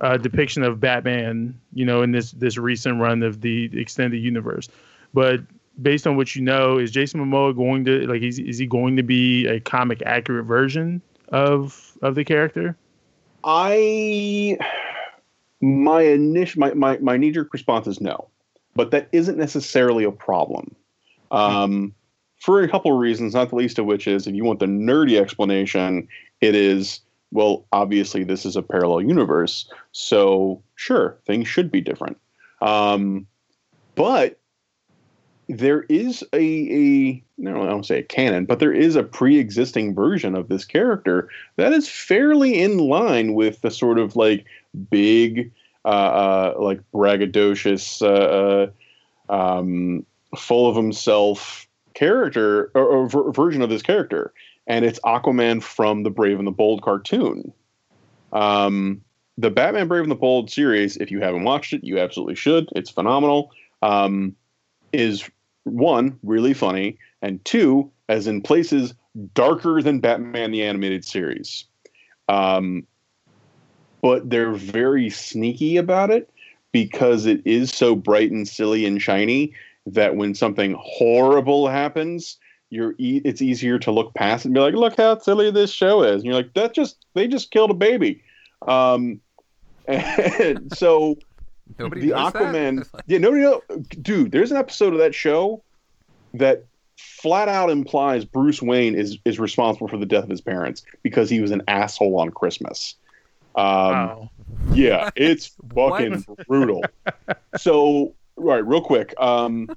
uh, 0.00 0.16
depiction 0.16 0.62
of 0.62 0.80
Batman, 0.80 1.58
you 1.72 1.84
know, 1.84 2.02
in 2.02 2.12
this 2.12 2.32
this 2.32 2.56
recent 2.56 3.00
run 3.00 3.22
of 3.22 3.40
the 3.40 3.70
extended 3.78 4.18
universe. 4.18 4.68
But 5.12 5.40
based 5.80 6.06
on 6.06 6.16
what 6.16 6.34
you 6.36 6.42
know, 6.42 6.78
is 6.78 6.90
Jason 6.90 7.20
Momoa 7.20 7.54
going 7.54 7.84
to 7.84 8.06
like 8.06 8.22
is 8.22 8.38
is 8.38 8.58
he 8.58 8.66
going 8.66 8.96
to 8.96 9.02
be 9.02 9.46
a 9.46 9.60
comic 9.60 10.02
accurate 10.06 10.46
version 10.46 11.02
of 11.28 11.96
of 12.02 12.14
the 12.14 12.24
character? 12.24 12.76
I 13.44 14.58
my 15.60 16.02
initial 16.02 16.60
my, 16.60 16.74
my, 16.74 16.98
my 16.98 17.16
knee 17.16 17.32
jerk 17.32 17.52
response 17.52 17.86
is 17.86 18.00
no, 18.00 18.28
but 18.74 18.90
that 18.92 19.08
isn't 19.12 19.38
necessarily 19.38 20.04
a 20.04 20.12
problem. 20.12 20.74
Um, 21.30 21.94
for 22.38 22.62
a 22.62 22.68
couple 22.68 22.92
of 22.92 22.98
reasons, 22.98 23.34
not 23.34 23.50
the 23.50 23.56
least 23.56 23.78
of 23.78 23.86
which 23.86 24.06
is 24.06 24.26
if 24.26 24.34
you 24.34 24.44
want 24.44 24.60
the 24.60 24.66
nerdy 24.66 25.20
explanation, 25.20 26.08
it 26.40 26.54
is 26.54 27.00
well, 27.30 27.66
obviously 27.72 28.24
this 28.24 28.46
is 28.46 28.56
a 28.56 28.62
parallel 28.62 29.02
universe, 29.02 29.70
so 29.92 30.62
sure, 30.76 31.18
things 31.26 31.48
should 31.48 31.70
be 31.70 31.80
different. 31.80 32.18
Um, 32.60 33.26
but 33.94 34.38
there 35.48 35.82
is 35.88 36.22
a, 36.32 36.38
a 36.38 37.24
no, 37.38 37.62
I 37.62 37.66
don't 37.66 37.86
say 37.86 38.00
a 38.00 38.02
canon, 38.02 38.44
but 38.44 38.58
there 38.58 38.72
is 38.72 38.96
a 38.96 39.02
pre-existing 39.02 39.94
version 39.94 40.34
of 40.34 40.48
this 40.48 40.64
character 40.64 41.28
that 41.56 41.72
is 41.72 41.88
fairly 41.88 42.60
in 42.60 42.78
line 42.78 43.34
with 43.34 43.60
the 43.62 43.70
sort 43.70 43.98
of 43.98 44.16
like 44.16 44.44
big, 44.90 45.50
uh, 45.84 45.88
uh, 45.88 46.54
like 46.58 46.80
braggadocious, 46.92 48.02
uh, 48.02 48.70
um, 49.32 50.04
full 50.36 50.68
of 50.68 50.76
himself 50.76 51.66
character 51.94 52.70
or, 52.74 52.84
or 52.84 53.08
ver- 53.08 53.32
version 53.32 53.62
of 53.62 53.70
this 53.70 53.82
character 53.82 54.32
and 54.68 54.84
it's 54.84 55.00
Aquaman 55.00 55.62
from 55.62 56.02
the 56.04 56.10
Brave 56.10 56.38
and 56.38 56.46
the 56.46 56.52
Bold 56.52 56.82
cartoon. 56.82 57.52
Um, 58.32 59.02
the 59.38 59.50
Batman 59.50 59.88
Brave 59.88 60.02
and 60.02 60.10
the 60.10 60.16
Bold 60.16 60.50
series, 60.50 60.96
if 60.98 61.10
you 61.10 61.20
haven't 61.20 61.44
watched 61.44 61.72
it, 61.72 61.82
you 61.82 61.98
absolutely 61.98 62.34
should. 62.34 62.68
It's 62.76 62.90
phenomenal. 62.90 63.50
Um, 63.82 64.36
is 64.92 65.28
one 65.64 66.18
really 66.22 66.54
funny, 66.54 66.98
and 67.22 67.44
two, 67.44 67.90
as 68.08 68.26
in 68.26 68.42
places 68.42 68.94
darker 69.34 69.82
than 69.82 70.00
Batman 70.00 70.50
the 70.50 70.62
Animated 70.62 71.04
Series. 71.04 71.64
Um, 72.28 72.86
but 74.02 74.28
they're 74.28 74.52
very 74.52 75.10
sneaky 75.10 75.76
about 75.76 76.10
it 76.10 76.30
because 76.72 77.26
it 77.26 77.40
is 77.44 77.70
so 77.70 77.96
bright 77.96 78.30
and 78.30 78.46
silly 78.46 78.86
and 78.86 79.00
shiny 79.00 79.54
that 79.86 80.16
when 80.16 80.34
something 80.34 80.76
horrible 80.78 81.68
happens, 81.68 82.38
you're 82.70 82.94
e- 82.98 83.22
it's 83.24 83.40
easier 83.42 83.78
to 83.80 83.90
look 83.90 84.14
past 84.14 84.44
and 84.44 84.54
be 84.54 84.60
like, 84.60 84.74
look 84.74 84.96
how 84.96 85.18
silly 85.18 85.50
this 85.50 85.72
show 85.72 86.02
is. 86.02 86.16
And 86.16 86.24
you're 86.24 86.34
like, 86.34 86.54
that 86.54 86.74
just 86.74 86.96
they 87.14 87.26
just 87.26 87.50
killed 87.50 87.70
a 87.70 87.74
baby. 87.74 88.22
Um, 88.66 89.20
and 89.88 90.76
so 90.76 91.16
Nobody 91.78 92.02
the? 92.08 92.10
Aquaman, 92.12 92.86
yeah, 93.06 93.18
nobody 93.18 93.42
know, 93.42 93.62
dude. 94.02 94.32
There's 94.32 94.50
an 94.50 94.56
episode 94.56 94.92
of 94.92 94.98
that 95.00 95.14
show 95.14 95.62
that 96.34 96.64
flat 96.96 97.48
out 97.48 97.70
implies 97.70 98.24
Bruce 98.24 98.60
Wayne 98.60 98.94
is 98.94 99.18
is 99.24 99.38
responsible 99.38 99.88
for 99.88 99.96
the 99.98 100.06
death 100.06 100.24
of 100.24 100.30
his 100.30 100.40
parents 100.40 100.82
because 101.02 101.30
he 101.30 101.40
was 101.40 101.50
an 101.50 101.62
asshole 101.68 102.18
on 102.18 102.30
Christmas. 102.30 102.94
Um, 103.54 103.64
Wow. 103.64 104.30
yeah, 104.72 105.10
it's 105.16 105.52
fucking 105.74 106.24
brutal. 106.46 106.82
So, 107.56 108.14
right, 108.36 108.64
real 108.66 108.80
quick. 108.80 109.14
Um, 109.18 109.68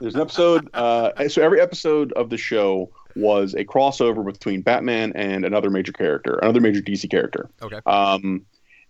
there's 0.00 0.14
an 0.14 0.20
episode. 0.20 0.68
Uh, 0.74 1.28
so 1.28 1.42
every 1.42 1.60
episode 1.60 2.12
of 2.12 2.30
the 2.30 2.36
show 2.36 2.90
was 3.16 3.54
a 3.54 3.64
crossover 3.64 4.24
between 4.24 4.62
Batman 4.62 5.12
and 5.14 5.44
another 5.44 5.70
major 5.70 5.92
character, 5.92 6.38
another 6.38 6.60
major 6.60 6.80
DC 6.80 7.10
character. 7.10 7.48
Okay. 7.62 7.80
Um, 7.86 8.44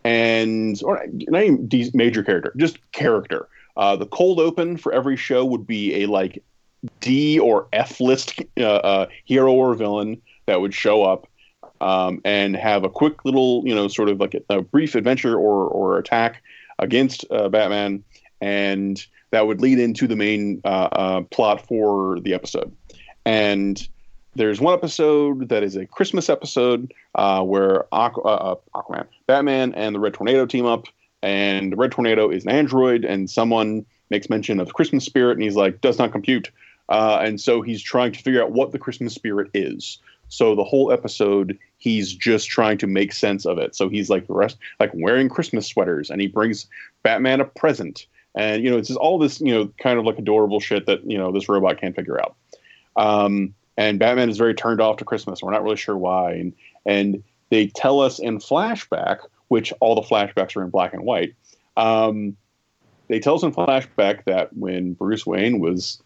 and 0.05 0.81
or 0.83 1.05
not 1.13 1.43
even 1.43 1.69
DC 1.69 1.95
major 1.95 2.23
character, 2.23 2.53
just 2.57 2.79
character. 2.93 3.49
Uh, 3.77 3.97
the 3.97 4.07
cold 4.07 4.41
open 4.41 4.77
for 4.77 4.93
every 4.93 5.17
show 5.17 5.45
would 5.45 5.67
be 5.67 6.03
a 6.03 6.07
like 6.07 6.43
D 7.01 7.39
or 7.39 7.69
F 7.73 8.01
list 8.01 8.41
uh, 8.59 8.63
uh, 8.63 9.07
hero 9.25 9.53
or 9.53 9.75
villain 9.75 10.21
that 10.47 10.61
would 10.61 10.75
show 10.75 11.05
up 11.05 11.27
um, 11.81 12.21
and 12.25 12.57
have 12.57 12.85
a 12.85 12.89
quick 12.89 13.25
little, 13.25 13.63
you 13.67 13.75
know, 13.75 13.89
sort 13.89 14.09
of 14.09 14.21
like 14.21 14.35
a, 14.35 14.57
a 14.57 14.63
brief 14.63 14.95
adventure 14.95 15.37
or 15.37 15.69
or 15.69 15.99
attack 15.99 16.43
against 16.79 17.25
uh, 17.31 17.49
Batman, 17.49 18.03
and 18.41 19.05
that 19.31 19.47
would 19.47 19.61
lead 19.61 19.79
into 19.79 20.07
the 20.07 20.17
main 20.17 20.61
uh, 20.65 20.89
uh, 20.93 21.21
plot 21.23 21.67
for 21.67 22.19
the 22.21 22.35
episode. 22.35 22.75
And 23.25 23.87
there's 24.35 24.61
one 24.61 24.75
episode 24.75 25.49
that 25.49 25.63
is 25.63 25.77
a 25.77 25.87
Christmas 25.87 26.29
episode 26.29 26.93
uh, 27.15 27.43
where 27.43 27.85
Aqu- 27.93 28.23
uh, 28.25 28.55
Aquaman, 28.75 29.07
Batman, 29.27 29.75
and 29.75 29.95
the 29.95 30.01
Red 30.01 30.15
Tornado 30.15 30.47
team 30.47 30.67
up, 30.67 30.87
and 31.23 31.73
the 31.73 31.77
Red 31.77 31.93
Tornado 31.93 32.31
is 32.31 32.45
an 32.45 32.51
android, 32.51 33.05
and 33.05 33.29
someone 33.29 33.85
makes 34.11 34.31
mention 34.31 34.61
of 34.61 34.69
the 34.69 34.73
Christmas 34.73 35.05
spirit, 35.05 35.33
and 35.33 35.43
he's 35.43 35.57
like, 35.57 35.81
does 35.81 35.99
not 35.99 36.13
compute. 36.13 36.51
Uh, 36.89 37.21
and 37.23 37.41
so 37.41 37.63
he's 37.63 37.83
trying 37.83 38.13
to 38.13 38.21
figure 38.21 38.43
out 38.43 38.53
what 38.53 38.73
the 38.73 38.79
Christmas 38.79 39.15
spirit 39.15 39.51
is. 39.55 39.99
So 40.29 40.55
the 40.55 40.65
whole 40.65 40.93
episode, 40.93 41.59
he's 41.79 42.13
just 42.13 42.49
trying 42.49 42.79
to 42.79 42.87
make 42.87 43.13
sense 43.13 43.45
of 43.45 43.59
it. 43.59 43.75
So 43.75 43.89
he's 43.89 44.09
like 44.09 44.27
the 44.27 44.33
rest, 44.33 44.59
like 44.79 44.93
wearing 44.95 45.29
Christmas 45.29 45.67
sweaters, 45.67 46.09
and 46.09 46.21
he 46.21 46.29
brings 46.29 46.67
Batman 47.03 47.41
a 47.41 47.45
present, 47.45 48.07
and 48.35 48.63
you 48.63 48.71
know 48.71 48.79
it's 48.79 48.89
just 48.89 49.01
all 49.01 49.19
this 49.19 49.41
you 49.41 49.53
know 49.53 49.73
kind 49.79 49.99
of 49.99 50.05
like 50.05 50.19
adorable 50.19 50.61
shit 50.61 50.87
that 50.87 51.09
you 51.09 51.19
know 51.19 51.33
this 51.33 51.49
robot 51.49 51.81
can't 51.81 51.97
figure 51.97 52.21
out. 52.21 52.37
Um, 52.97 53.55
and 53.77 53.99
Batman 53.99 54.29
is 54.29 54.37
very 54.37 54.55
turned 54.55 54.81
off 54.81 54.99
to 54.99 55.05
Christmas. 55.05 55.43
We're 55.43 55.53
not 55.53 55.63
really 55.63 55.77
sure 55.77 55.97
why, 55.97 56.33
and 56.33 56.53
and 56.87 57.23
they 57.51 57.67
tell 57.67 58.01
us 58.01 58.19
in 58.19 58.39
flashback, 58.39 59.19
which 59.49 59.73
all 59.81 59.95
the 59.95 60.03
flashbacks 60.03 60.57
are 60.57 60.63
in 60.63 60.71
black 60.71 60.93
and 60.93 61.03
white. 61.03 61.35
Um, 61.77 62.37
they 63.09 63.19
tell 63.19 63.35
us 63.35 63.43
in 63.43 63.53
flashback 63.53 64.25
that 64.25 64.57
when 64.57 64.93
Bruce 64.93 65.27
Wayne 65.27 65.61
was, 65.61 66.01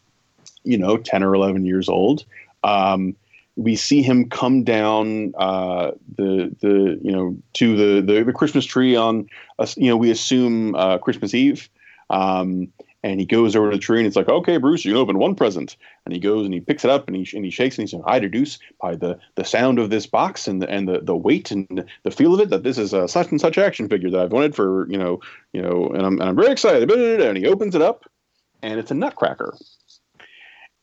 you 0.63 0.79
know, 0.79 0.97
ten 0.97 1.23
or 1.23 1.35
eleven 1.35 1.67
years 1.67 1.89
old, 1.89 2.25
um, 2.63 3.15
we 3.57 3.77
see 3.77 4.03
him 4.03 4.29
come 4.29 4.65
down 4.65 5.35
uh, 5.37 5.93
the 6.17 6.55
the 6.61 6.99
you 7.03 7.13
know 7.13 7.37
to 7.55 7.77
the 7.77 8.01
the, 8.01 8.25
the 8.25 8.33
Christmas 8.33 8.65
tree 8.65 8.97
on, 8.97 9.29
uh, 9.59 9.67
you 9.77 9.89
know, 9.89 9.97
we 9.97 10.11
assume 10.11 10.75
uh, 10.75 10.99
Christmas 10.99 11.35
Eve. 11.35 11.69
Um, 12.11 12.73
and 13.05 13.21
he 13.21 13.27
goes 13.27 13.55
over 13.55 13.71
to 13.71 13.77
the 13.77 13.81
tree 13.81 13.99
and 13.99 14.07
it's 14.07 14.17
like, 14.17 14.31
okay, 14.31 14.57
Bruce, 14.57 14.85
you 14.85 14.97
open 14.97 15.19
one 15.19 15.35
present. 15.35 15.77
And 16.07 16.15
he 16.15 16.19
goes 16.19 16.47
and 16.47 16.55
he 16.55 16.61
picks 16.61 16.87
it 16.87 16.91
up 16.91 17.07
and 17.07 17.15
he, 17.15 17.37
and 17.37 17.45
he 17.45 17.51
shakes 17.51 17.77
and 17.77 17.87
he 17.87 17.91
says, 17.91 18.03
I 18.07 18.19
deduce 18.19 18.59
by 18.81 18.97
the, 18.97 19.19
the 19.35 19.45
sound 19.45 19.79
of 19.79 19.91
this 19.91 20.07
box 20.07 20.49
and 20.49 20.63
the, 20.63 20.71
and 20.71 20.89
the, 20.89 21.01
the 21.01 21.15
weight 21.15 21.51
and 21.51 21.85
the 22.03 22.11
feel 22.11 22.33
of 22.33 22.41
it 22.41 22.49
that 22.49 22.63
this 22.63 22.79
is 22.79 22.95
a 22.95 23.07
such 23.07 23.31
and 23.31 23.39
such 23.39 23.59
action 23.59 23.91
figure 23.91 24.11
that 24.11 24.21
I've 24.21 24.33
wanted 24.33 24.55
for, 24.55 24.89
you 24.91 24.97
know, 24.97 25.21
you 25.53 25.61
know, 25.61 25.89
and 25.89 26.01
I'm, 26.01 26.19
and 26.19 26.31
I'm 26.31 26.37
very 26.37 26.51
excited. 26.51 26.91
And 26.91 27.37
he 27.37 27.47
opens 27.47 27.75
it 27.75 27.83
up 27.83 28.05
and 28.63 28.81
it's 28.81 28.91
a 28.91 28.95
nutcracker. 28.95 29.55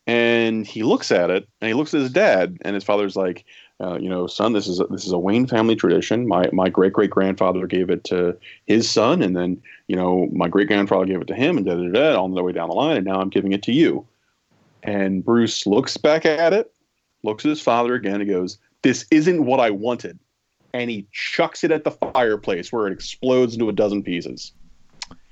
And 0.06 0.68
he 0.68 0.84
looks 0.84 1.12
at 1.12 1.32
it 1.32 1.48
and 1.60 1.68
he 1.70 1.74
looks 1.74 1.96
at 1.96 2.02
his 2.02 2.12
dad 2.12 2.60
and 2.62 2.76
his 2.76 2.84
father's 2.84 3.16
like, 3.16 3.46
uh, 3.82 3.98
you 3.98 4.10
know, 4.10 4.28
son, 4.28 4.54
this 4.54 4.68
is 4.68 4.80
a, 4.80 4.86
this 4.86 5.06
is 5.06 5.12
a 5.12 5.18
Wayne 5.18 5.48
family 5.48 5.76
tradition. 5.76 6.28
My 6.28 6.48
my 6.54 6.70
great 6.70 6.94
great 6.94 7.10
grandfather 7.10 7.66
gave 7.66 7.90
it 7.90 8.04
to 8.06 8.38
his 8.68 8.88
son, 8.88 9.22
and 9.24 9.36
then 9.36 9.62
you 9.88 9.96
know 9.96 10.28
my 10.32 10.48
great 10.48 10.68
grandfather 10.68 11.06
gave 11.06 11.22
it 11.22 11.28
to 11.28 11.34
him, 11.34 11.58
and 11.58 11.66
da 11.66 11.74
da 11.74 11.90
da 11.90 12.16
all 12.16 12.30
the 12.30 12.44
way 12.44 12.52
down 12.52 12.70
the 12.70 12.76
line, 12.76 12.98
and 12.98 13.06
now 13.06 13.20
I'm 13.20 13.30
giving 13.30 13.54
it 13.54 13.64
to 13.64 13.72
you. 13.72 14.06
And 14.84 15.26
Bruce 15.26 15.66
looks 15.66 15.98
back 15.98 16.26
at 16.26 16.54
it, 16.54 16.72
looks 17.24 17.44
at 17.44 17.50
his 17.50 17.62
father 17.62 17.96
again, 17.96 18.22
and 18.22 18.30
goes, 18.30 18.60
"This 18.84 19.06
isn't 19.10 19.46
what 19.46 19.60
I 19.60 19.72
wanted," 19.72 20.20
and 20.74 20.92
he 20.92 21.08
chucks 21.12 21.64
it 21.64 21.72
at 21.72 21.84
the 21.84 21.92
fireplace 21.92 22.72
where 22.72 22.86
it 22.86 22.94
explodes 22.94 23.54
into 23.54 23.68
a 23.70 23.74
dozen 23.74 24.04
pieces. 24.04 24.52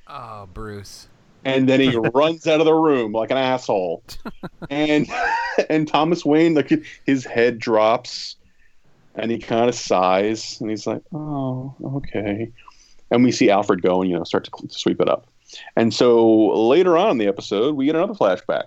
Oh, 0.08 0.48
Bruce. 0.52 1.08
And 1.46 1.70
then 1.70 1.80
he 1.80 1.96
runs 2.14 2.48
out 2.48 2.60
of 2.60 2.66
the 2.66 2.74
room 2.74 3.12
like 3.12 3.30
an 3.30 3.38
asshole. 3.38 4.04
and 4.72 5.08
and 5.70 5.88
Thomas 5.88 6.26
Wayne, 6.26 6.56
like 6.56 6.72
his 7.06 7.26
head 7.26 7.60
drops 7.60 8.38
and 9.22 9.32
he 9.32 9.38
kind 9.38 9.70
of 9.70 9.76
sighs 9.76 10.60
and 10.62 10.70
he's 10.70 10.88
like, 10.88 11.02
"Oh, 11.14 11.76
okay." 11.84 12.52
And 13.12 13.24
we 13.24 13.32
see 13.32 13.50
Alfred 13.50 13.82
go 13.82 14.02
and 14.02 14.10
you 14.10 14.18
know 14.18 14.24
start 14.24 14.46
to 14.46 14.52
sweep 14.70 15.02
it 15.02 15.10
up. 15.10 15.28
And 15.76 15.94
so 15.94 16.68
later 16.68 16.98
on 16.98 17.12
in 17.12 17.18
the 17.18 17.28
episode, 17.28 17.76
we 17.76 17.86
get 17.86 17.96
another 17.96 18.14
flashback 18.14 18.66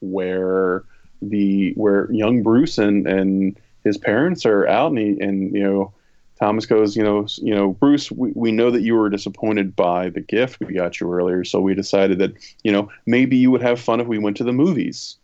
where 0.00 0.84
the 1.22 1.72
where 1.74 2.10
young 2.12 2.42
Bruce 2.42 2.78
and 2.78 3.06
and 3.06 3.58
his 3.84 3.96
parents 3.96 4.44
are 4.44 4.66
out 4.66 4.90
and 4.90 4.98
he, 4.98 5.20
and 5.20 5.54
you 5.54 5.62
know 5.62 5.92
Thomas 6.38 6.66
goes, 6.66 6.96
you 6.96 7.02
know, 7.02 7.26
you 7.38 7.54
know, 7.54 7.72
Bruce, 7.72 8.10
we, 8.10 8.30
we 8.34 8.52
know 8.52 8.70
that 8.70 8.82
you 8.82 8.94
were 8.94 9.08
disappointed 9.08 9.74
by 9.74 10.10
the 10.10 10.20
gift 10.20 10.60
we 10.60 10.74
got 10.74 11.00
you 11.00 11.10
earlier, 11.10 11.44
so 11.44 11.60
we 11.60 11.74
decided 11.74 12.18
that, 12.18 12.34
you 12.62 12.70
know, 12.70 12.90
maybe 13.06 13.36
you 13.36 13.50
would 13.50 13.62
have 13.62 13.80
fun 13.80 14.00
if 14.00 14.06
we 14.06 14.18
went 14.18 14.36
to 14.36 14.44
the 14.44 14.52
movies. 14.52 15.16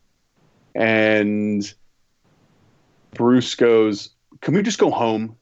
And 0.75 1.71
Bruce 3.13 3.55
goes, 3.55 4.09
can 4.43 4.55
we 4.55 4.62
just 4.62 4.78
go 4.78 4.90
home? 4.90 5.36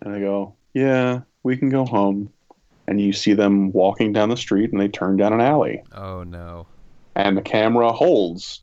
And 0.00 0.14
I 0.14 0.20
go, 0.20 0.54
yeah, 0.72 1.20
we 1.42 1.56
can 1.56 1.68
go 1.68 1.84
home. 1.84 2.32
And 2.88 3.00
you 3.00 3.12
see 3.12 3.34
them 3.34 3.72
walking 3.72 4.12
down 4.12 4.28
the 4.28 4.36
street 4.36 4.72
and 4.72 4.80
they 4.80 4.88
turn 4.88 5.16
down 5.16 5.32
an 5.32 5.40
alley. 5.40 5.82
Oh, 5.92 6.22
no. 6.22 6.66
And 7.16 7.36
the 7.36 7.42
camera 7.42 7.92
holds. 7.92 8.62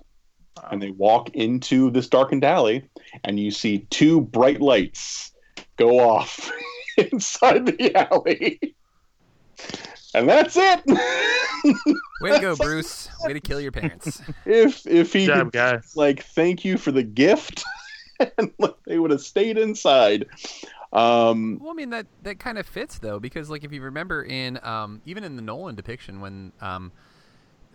And 0.71 0.81
they 0.81 0.91
walk 0.91 1.29
into 1.31 1.91
this 1.91 2.07
darkened 2.07 2.45
alley 2.45 2.87
and 3.25 3.37
you 3.39 3.51
see 3.51 3.79
two 3.89 4.21
bright 4.21 4.61
lights 4.61 5.33
go 5.75 5.99
off 5.99 6.49
inside 6.97 7.65
the 7.65 7.93
alley. 7.95 8.75
And 10.13 10.29
that's 10.29 10.55
it. 10.55 10.83
Way 12.21 12.31
to 12.31 12.39
go, 12.39 12.55
Bruce. 12.55 13.09
Way 13.23 13.33
to 13.33 13.41
kill 13.41 13.59
your 13.59 13.71
parents. 13.71 14.21
If 14.45 14.85
if 14.85 15.11
he 15.11 15.25
job, 15.25 15.51
did, 15.51 15.53
guys. 15.53 15.93
like 15.95 16.23
thank 16.23 16.63
you 16.63 16.77
for 16.77 16.91
the 16.91 17.03
gift, 17.03 17.63
and 18.37 18.51
like, 18.59 18.75
they 18.85 18.99
would 18.99 19.11
have 19.11 19.21
stayed 19.21 19.57
inside. 19.57 20.25
Um, 20.91 21.59
Well, 21.61 21.71
I 21.71 21.73
mean 21.73 21.89
that 21.89 22.05
that 22.21 22.39
kind 22.39 22.57
of 22.57 22.67
fits 22.67 22.99
though, 22.99 23.19
because 23.19 23.49
like 23.49 23.63
if 23.63 23.71
you 23.71 23.81
remember 23.81 24.23
in 24.23 24.59
um, 24.63 25.01
even 25.05 25.23
in 25.23 25.35
the 25.35 25.41
Nolan 25.41 25.75
depiction 25.75 26.21
when 26.21 26.51
um, 26.61 26.91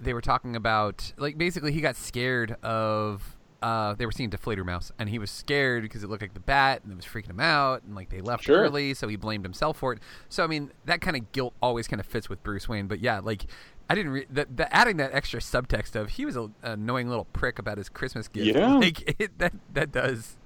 they 0.00 0.14
were 0.14 0.20
talking 0.20 0.54
about 0.54 1.12
like 1.16 1.36
basically 1.36 1.72
he 1.72 1.80
got 1.80 1.96
scared 1.96 2.52
of 2.62 3.36
uh, 3.60 3.94
they 3.94 4.06
were 4.06 4.12
seeing 4.12 4.30
Die 4.30 4.36
Fledermaus 4.36 4.92
and 5.00 5.08
he 5.08 5.18
was 5.18 5.32
scared 5.32 5.82
because 5.82 6.04
it 6.04 6.08
looked 6.10 6.22
like 6.22 6.34
the 6.34 6.38
bat 6.40 6.82
and 6.84 6.92
it 6.92 6.96
was 6.96 7.04
freaking 7.04 7.30
him 7.30 7.40
out 7.40 7.82
and 7.82 7.96
like 7.96 8.08
they 8.08 8.20
left 8.20 8.44
Sure. 8.44 8.62
early, 8.62 8.94
so 8.94 9.08
he 9.08 9.16
blamed 9.16 9.44
himself 9.44 9.76
for 9.78 9.92
it. 9.92 9.98
So 10.28 10.44
I 10.44 10.46
mean 10.46 10.70
that 10.84 11.00
kind 11.00 11.16
of 11.16 11.32
guilt 11.32 11.54
always 11.60 11.88
kind 11.88 11.98
of 11.98 12.06
fits 12.06 12.28
with 12.28 12.40
Bruce 12.44 12.68
Wayne, 12.68 12.86
but 12.86 13.00
yeah, 13.00 13.18
like. 13.18 13.46
I 13.90 13.94
didn't 13.94 14.12
re- 14.12 14.26
the, 14.30 14.46
the 14.54 14.74
adding 14.74 14.98
that 14.98 15.12
extra 15.14 15.40
subtext 15.40 15.96
of 15.96 16.10
he 16.10 16.24
was 16.26 16.36
a, 16.36 16.50
annoying 16.62 17.08
little 17.08 17.24
prick 17.26 17.58
about 17.58 17.78
his 17.78 17.88
Christmas 17.88 18.28
gift. 18.28 18.46
Yeah. 18.56 18.74
like 18.76 19.20
it, 19.20 19.38
that 19.38 19.52
that 19.72 19.92
does 19.92 20.36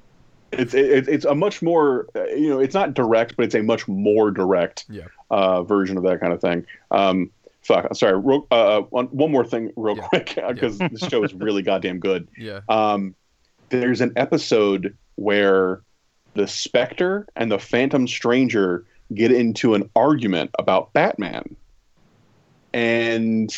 it's 0.53 0.75
it, 0.75 1.09
it's 1.09 1.25
a 1.25 1.35
much 1.35 1.63
more 1.63 2.07
uh, 2.15 2.25
you 2.27 2.49
know 2.51 2.59
it's 2.61 2.75
not 2.75 2.95
direct, 2.95 3.37
but 3.37 3.45
it's 3.45 3.55
a 3.55 3.63
much 3.63 3.89
more 3.89 4.31
direct 4.31 4.85
Yeah. 4.89 5.05
uh, 5.31 5.63
version 5.63 5.97
of 5.97 6.03
that 6.05 6.21
kind 6.21 6.33
of 6.33 6.41
thing. 6.41 6.67
Um, 6.91 7.31
fuck, 7.63 7.95
sorry. 7.95 8.19
Real, 8.19 8.47
uh, 8.51 8.83
one, 8.83 9.07
one 9.07 9.33
more 9.33 9.45
thing, 9.47 9.73
real 9.77 9.97
Yeah. 9.97 10.09
quick, 10.09 10.35
because 10.49 10.79
this 10.79 11.01
show 11.09 11.23
is 11.25 11.33
really 11.33 11.63
goddamn 11.63 12.01
good. 12.01 12.29
Yeah. 12.37 12.61
Um, 12.69 13.15
there's 13.71 14.01
an 14.03 14.13
episode 14.17 14.95
where 15.15 15.81
the 16.35 16.47
Spectre 16.47 17.27
and 17.37 17.51
the 17.51 17.59
Phantom 17.59 18.07
Stranger 18.07 18.85
get 19.15 19.33
into 19.33 19.75
an 19.75 19.89
argument 19.97 20.51
about 20.59 20.93
Batman, 20.93 21.57
and 22.73 23.51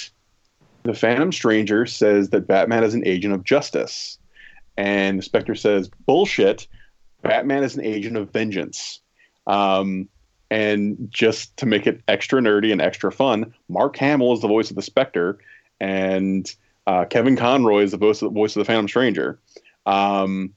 the 0.83 0.95
Phantom 0.95 1.33
Stranger 1.33 1.87
says 1.87 2.31
that 2.31 2.47
Batman 2.47 2.85
is 2.85 2.95
an 2.95 3.07
agent 3.07 3.35
of 3.35 3.45
justice, 3.45 4.19
and 4.77 5.19
the 5.19 5.23
Spectre 5.23 5.55
says 5.55 5.91
bullshit. 6.07 6.67
Batman 7.23 7.65
is 7.65 7.77
an 7.77 7.85
agent 7.85 8.17
of 8.17 8.31
vengeance. 8.31 9.01
Um, 9.47 10.09
and 10.51 11.09
just 11.11 11.57
to 11.57 11.67
make 11.67 11.87
it 11.87 12.03
extra 12.07 12.41
nerdy 12.41 12.71
and 12.71 12.81
extra 12.81 13.11
fun, 13.11 13.55
Mark 13.69 13.97
Hamill 13.97 14.35
is 14.35 14.41
the 14.41 14.49
voice 14.49 14.71
of 14.71 14.77
the 14.77 14.83
Spectre, 14.83 15.39
and 15.81 16.55
uh, 16.87 17.05
Kevin 17.07 17.37
Conroy 17.37 17.83
is 17.83 17.93
the 17.93 17.97
voice 17.97 18.21
of 18.21 18.33
the 18.33 18.39
voice 18.39 18.55
of 18.55 18.61
the 18.61 18.65
Phantom 18.65 18.89
Stranger. 18.89 19.39
Um, 19.87 20.53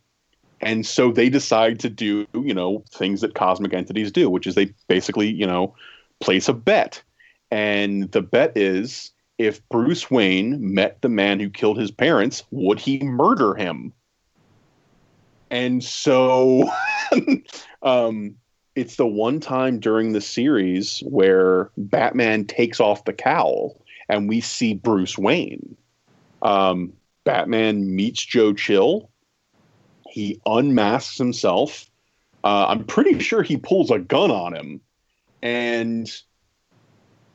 and 0.62 0.86
so 0.86 1.12
they 1.12 1.30
decide 1.30 1.80
to 1.82 1.90
do, 1.90 2.26
you 2.34 2.54
know, 2.54 2.84
things 2.92 3.22
that 3.22 3.36
cosmic 3.36 3.74
entities 3.74 4.12
do, 4.12 4.30
which 4.30 4.48
is 4.48 4.56
they 4.56 4.74
basically, 4.88 5.28
you 5.28 5.46
know, 5.46 5.76
place 6.20 6.50
a 6.50 6.54
bet. 6.54 7.02
And 7.52 8.12
the 8.12 8.22
bet 8.22 8.56
is 8.56 9.12
if 9.38 9.68
Bruce 9.70 10.10
Wayne 10.10 10.74
met 10.74 11.02
the 11.02 11.10
man 11.10 11.40
who 11.40 11.50
killed 11.50 11.78
his 11.78 11.92
parents, 11.92 12.44
would 12.52 12.80
he 12.80 13.00
murder 13.00 13.56
him? 13.56 13.94
And 15.50 15.84
so 15.84 16.70
um, 17.82 18.36
it's 18.76 18.96
the 18.96 19.08
one 19.08 19.40
time 19.40 19.80
during 19.80 20.14
the 20.14 20.22
series 20.22 21.00
where 21.06 21.72
Batman 21.78 22.46
takes 22.46 22.80
off 22.80 23.06
the 23.06 23.14
cowl 23.14 23.82
and 24.10 24.28
we 24.28 24.42
see 24.42 24.74
Bruce 24.74 25.18
Wayne. 25.18 25.76
Um, 26.42 26.94
Batman 27.24 27.96
meets 27.96 28.24
Joe 28.24 28.54
Chill. 28.54 29.10
He 30.10 30.40
unmasks 30.46 31.18
himself. 31.18 31.90
Uh, 32.44 32.68
I'm 32.70 32.86
pretty 32.86 33.20
sure 33.20 33.44
he 33.44 33.58
pulls 33.58 33.92
a 33.92 34.00
gun 34.00 34.32
on 34.32 34.56
him, 34.56 34.80
and 35.42 36.10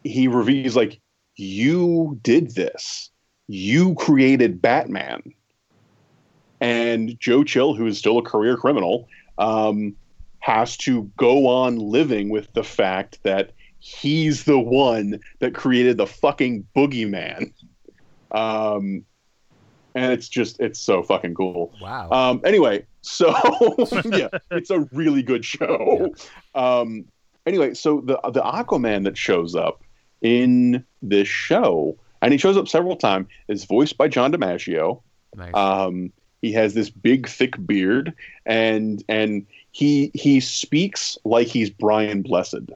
he 0.04 0.28
reveals 0.28 0.76
like, 0.76 1.00
"You 1.36 2.18
did 2.22 2.54
this. 2.54 3.10
You 3.48 3.94
created 3.94 4.62
Batman." 4.62 5.34
And 6.60 7.18
Joe 7.18 7.42
Chill, 7.42 7.74
who 7.74 7.86
is 7.86 7.98
still 7.98 8.18
a 8.18 8.22
career 8.22 8.56
criminal, 8.56 9.08
um, 9.38 9.96
has 10.38 10.76
to 10.76 11.10
go 11.16 11.46
on 11.46 11.76
living 11.76 12.28
with 12.28 12.52
the 12.52 12.62
fact 12.62 13.18
that 13.24 13.52
he's 13.80 14.44
the 14.44 14.58
one 14.58 15.20
that 15.40 15.54
created 15.54 15.96
the 15.96 16.06
fucking 16.06 16.66
boogeyman. 16.74 17.52
Um, 18.30 19.04
and 19.94 20.12
it's 20.12 20.28
just 20.28 20.60
it's 20.60 20.80
so 20.80 21.02
fucking 21.02 21.34
cool. 21.34 21.72
Wow. 21.80 22.10
Um, 22.10 22.40
anyway, 22.44 22.86
so 23.02 23.28
yeah, 24.04 24.28
it's 24.50 24.70
a 24.70 24.80
really 24.92 25.22
good 25.22 25.44
show. 25.44 26.14
Um, 26.54 27.04
anyway, 27.44 27.74
so 27.74 28.00
the 28.00 28.18
the 28.30 28.40
Aquaman 28.40 29.04
that 29.04 29.18
shows 29.18 29.54
up 29.54 29.82
in 30.22 30.84
this 31.02 31.28
show, 31.28 31.96
and 32.22 32.32
he 32.32 32.38
shows 32.38 32.56
up 32.56 32.68
several 32.68 32.96
times, 32.96 33.28
is 33.48 33.64
voiced 33.64 33.98
by 33.98 34.08
John 34.08 34.32
DiMaggio. 34.32 35.02
Nice. 35.36 35.54
Um, 35.54 36.12
he 36.42 36.52
has 36.52 36.74
this 36.74 36.90
big, 36.90 37.28
thick 37.28 37.54
beard, 37.66 38.12
and 38.44 39.02
and 39.08 39.46
he 39.70 40.10
he 40.12 40.40
speaks 40.40 41.16
like 41.24 41.46
he's 41.46 41.70
Brian 41.70 42.22
Blessed, 42.22 42.70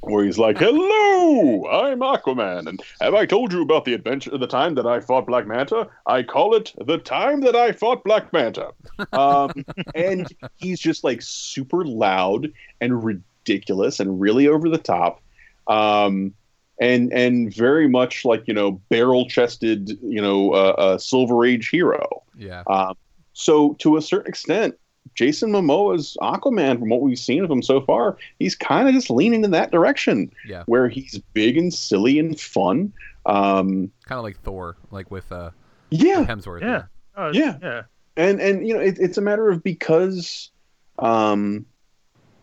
where 0.00 0.24
he's 0.24 0.38
like, 0.38 0.58
"Hello, 0.58 1.66
I'm 1.66 2.00
Aquaman, 2.00 2.66
and 2.66 2.82
have 3.00 3.14
I 3.14 3.26
told 3.26 3.52
you 3.52 3.60
about 3.60 3.84
the 3.84 3.92
adventure, 3.92 4.36
the 4.36 4.46
time 4.46 4.74
that 4.76 4.86
I 4.86 5.00
fought 5.00 5.26
Black 5.26 5.46
Manta? 5.46 5.88
I 6.06 6.22
call 6.22 6.54
it 6.54 6.72
the 6.86 6.98
time 6.98 7.42
that 7.42 7.54
I 7.54 7.72
fought 7.72 8.02
Black 8.02 8.32
Manta." 8.32 8.72
Um, 9.12 9.50
and 9.94 10.26
he's 10.56 10.80
just 10.80 11.04
like 11.04 11.20
super 11.20 11.84
loud 11.84 12.50
and 12.80 13.04
ridiculous 13.04 14.00
and 14.00 14.18
really 14.18 14.48
over 14.48 14.70
the 14.70 14.78
top, 14.78 15.20
um, 15.66 16.32
and 16.80 17.12
and 17.12 17.54
very 17.54 17.88
much 17.88 18.24
like 18.24 18.46
you 18.46 18.54
know 18.54 18.72
barrel 18.90 19.26
chested, 19.28 19.98
you 20.02 20.20
know, 20.20 20.52
uh, 20.52 20.74
uh, 20.78 20.98
Silver 20.98 21.44
Age 21.44 21.68
hero. 21.68 22.22
Yeah. 22.36 22.62
Um, 22.66 22.94
so 23.32 23.74
to 23.74 23.96
a 23.96 24.02
certain 24.02 24.28
extent, 24.28 24.76
Jason 25.14 25.50
Momoa's 25.52 26.16
Aquaman, 26.20 26.78
from 26.78 26.88
what 26.88 27.00
we've 27.00 27.18
seen 27.18 27.44
of 27.44 27.50
him 27.50 27.62
so 27.62 27.80
far, 27.80 28.16
he's 28.38 28.54
kind 28.54 28.88
of 28.88 28.94
just 28.94 29.10
leaning 29.10 29.44
in 29.44 29.50
that 29.52 29.70
direction, 29.70 30.30
Yeah. 30.46 30.64
where 30.66 30.88
he's 30.88 31.20
big 31.34 31.56
and 31.56 31.72
silly 31.72 32.18
and 32.18 32.38
fun. 32.40 32.92
Um, 33.26 33.90
Kind 34.06 34.18
of 34.18 34.24
like 34.24 34.38
Thor, 34.40 34.76
like 34.90 35.10
with 35.10 35.30
uh, 35.32 35.50
Yeah. 35.90 36.20
with 36.20 36.28
Hemsworth. 36.28 36.60
Yeah. 36.62 36.82
Oh, 37.16 37.30
yeah, 37.32 37.56
yeah. 37.62 37.82
and 38.18 38.40
and 38.40 38.66
you 38.68 38.74
know 38.74 38.80
it, 38.80 38.98
it's 38.98 39.16
a 39.16 39.22
matter 39.22 39.48
of 39.48 39.62
because, 39.62 40.50
um, 40.98 41.64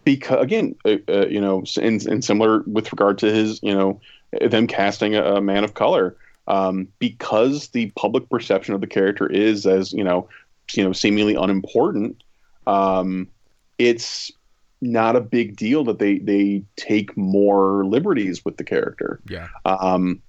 because 0.03 0.41
again, 0.43 0.75
uh, 0.85 0.95
uh, 1.07 1.27
you 1.27 1.39
know, 1.39 1.63
in, 1.77 1.99
in 2.09 2.21
similar 2.21 2.63
with 2.65 2.91
regard 2.91 3.17
to 3.19 3.31
his, 3.31 3.59
you 3.63 3.73
know, 3.73 4.01
them 4.41 4.67
casting 4.67 5.15
a, 5.15 5.35
a 5.35 5.41
man 5.41 5.63
of 5.63 5.73
color, 5.73 6.15
um, 6.47 6.87
because 6.99 7.69
the 7.69 7.91
public 7.91 8.29
perception 8.29 8.73
of 8.73 8.81
the 8.81 8.87
character 8.87 9.27
is 9.31 9.65
as 9.65 9.93
you 9.93 10.03
know, 10.03 10.27
you 10.73 10.83
know, 10.83 10.93
seemingly 10.93 11.35
unimportant. 11.35 12.23
Um, 12.67 13.27
it's 13.77 14.31
not 14.81 15.15
a 15.15 15.21
big 15.21 15.55
deal 15.55 15.83
that 15.85 15.99
they 15.99 16.19
they 16.19 16.63
take 16.75 17.15
more 17.15 17.85
liberties 17.85 18.43
with 18.43 18.57
the 18.57 18.63
character. 18.63 19.19
Yeah. 19.27 19.47
Um, 19.65 20.21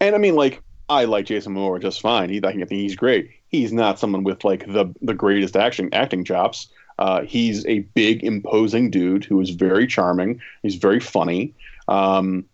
and 0.00 0.14
I 0.14 0.18
mean, 0.18 0.34
like, 0.34 0.62
I 0.88 1.04
like 1.04 1.26
Jason 1.26 1.54
Momoa 1.54 1.80
just 1.80 2.00
fine. 2.00 2.28
He, 2.30 2.38
I 2.44 2.52
think 2.52 2.70
he's 2.70 2.96
great. 2.96 3.30
He's 3.48 3.72
not 3.72 3.98
someone 3.98 4.24
with 4.24 4.44
like 4.44 4.66
the 4.66 4.94
the 5.02 5.14
greatest 5.14 5.56
action 5.56 5.88
acting 5.92 6.24
chops. 6.24 6.68
Uh, 6.98 7.22
he's 7.22 7.66
a 7.66 7.80
big, 7.94 8.24
imposing 8.24 8.90
dude 8.90 9.24
who 9.24 9.40
is 9.40 9.50
very 9.50 9.86
charming. 9.86 10.40
He's 10.62 10.76
very 10.76 11.00
funny, 11.00 11.52
um, 11.88 12.46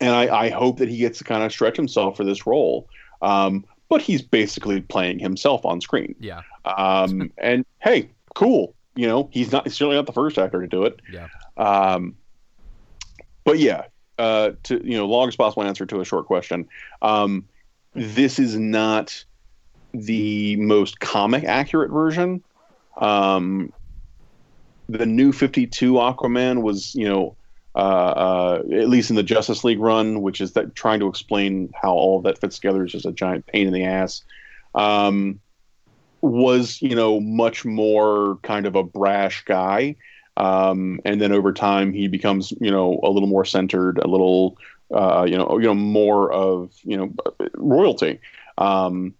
and 0.00 0.14
I, 0.14 0.46
I 0.46 0.50
hope 0.50 0.78
that 0.78 0.88
he 0.88 0.98
gets 0.98 1.18
to 1.18 1.24
kind 1.24 1.42
of 1.42 1.52
stretch 1.52 1.76
himself 1.76 2.16
for 2.16 2.24
this 2.24 2.46
role. 2.46 2.88
Um, 3.22 3.64
but 3.88 4.00
he's 4.00 4.22
basically 4.22 4.80
playing 4.80 5.18
himself 5.18 5.64
on 5.64 5.80
screen. 5.80 6.14
Yeah. 6.18 6.42
Um, 6.64 7.30
and 7.38 7.64
hey, 7.80 8.10
cool. 8.34 8.74
You 8.96 9.06
know, 9.06 9.28
he's 9.32 9.52
not 9.52 9.64
he's 9.64 9.74
certainly 9.74 9.96
not 9.96 10.06
the 10.06 10.12
first 10.12 10.38
actor 10.38 10.60
to 10.60 10.66
do 10.66 10.84
it. 10.84 11.00
Yeah. 11.12 11.28
Um, 11.56 12.16
but 13.44 13.58
yeah, 13.58 13.84
uh, 14.18 14.52
to 14.64 14.80
you 14.84 14.96
know, 14.96 15.06
longest 15.06 15.38
possible 15.38 15.64
answer 15.64 15.86
to 15.86 16.00
a 16.00 16.04
short 16.04 16.26
question. 16.26 16.68
Um, 17.02 17.46
this 17.94 18.38
is 18.38 18.56
not 18.56 19.24
the 19.92 20.56
most 20.56 21.00
comic 21.00 21.44
accurate 21.44 21.90
version. 21.90 22.42
Um, 22.96 23.72
the 24.88 25.06
new 25.06 25.32
Fifty 25.32 25.66
Two 25.66 25.94
Aquaman 25.94 26.62
was, 26.62 26.94
you 26.94 27.08
know, 27.08 27.36
uh, 27.74 28.62
at 28.72 28.88
least 28.88 29.10
in 29.10 29.16
the 29.16 29.22
Justice 29.22 29.64
League 29.64 29.80
run, 29.80 30.22
which 30.22 30.40
is 30.40 30.52
that 30.52 30.74
trying 30.74 31.00
to 31.00 31.08
explain 31.08 31.72
how 31.80 31.92
all 31.92 32.18
of 32.18 32.24
that 32.24 32.40
fits 32.40 32.56
together 32.56 32.84
is 32.84 32.92
just 32.92 33.06
a 33.06 33.12
giant 33.12 33.46
pain 33.46 33.66
in 33.66 33.72
the 33.72 33.84
ass. 33.84 34.22
Um, 34.74 35.40
was 36.24 36.80
you 36.80 36.94
know 36.94 37.20
much 37.20 37.64
more 37.64 38.38
kind 38.42 38.66
of 38.66 38.74
a 38.74 38.82
brash 38.82 39.44
guy 39.44 39.94
um, 40.36 40.98
and 41.04 41.20
then 41.20 41.32
over 41.32 41.52
time 41.52 41.92
he 41.92 42.08
becomes 42.08 42.52
you 42.60 42.70
know 42.70 42.98
a 43.02 43.10
little 43.10 43.28
more 43.28 43.44
centered 43.44 43.98
a 43.98 44.08
little 44.08 44.56
uh, 44.94 45.26
you 45.28 45.36
know 45.36 45.58
you 45.58 45.66
know 45.66 45.74
more 45.74 46.32
of 46.32 46.72
you 46.82 46.96
know 46.96 47.12
royalty 47.54 48.18
um, 48.56 49.14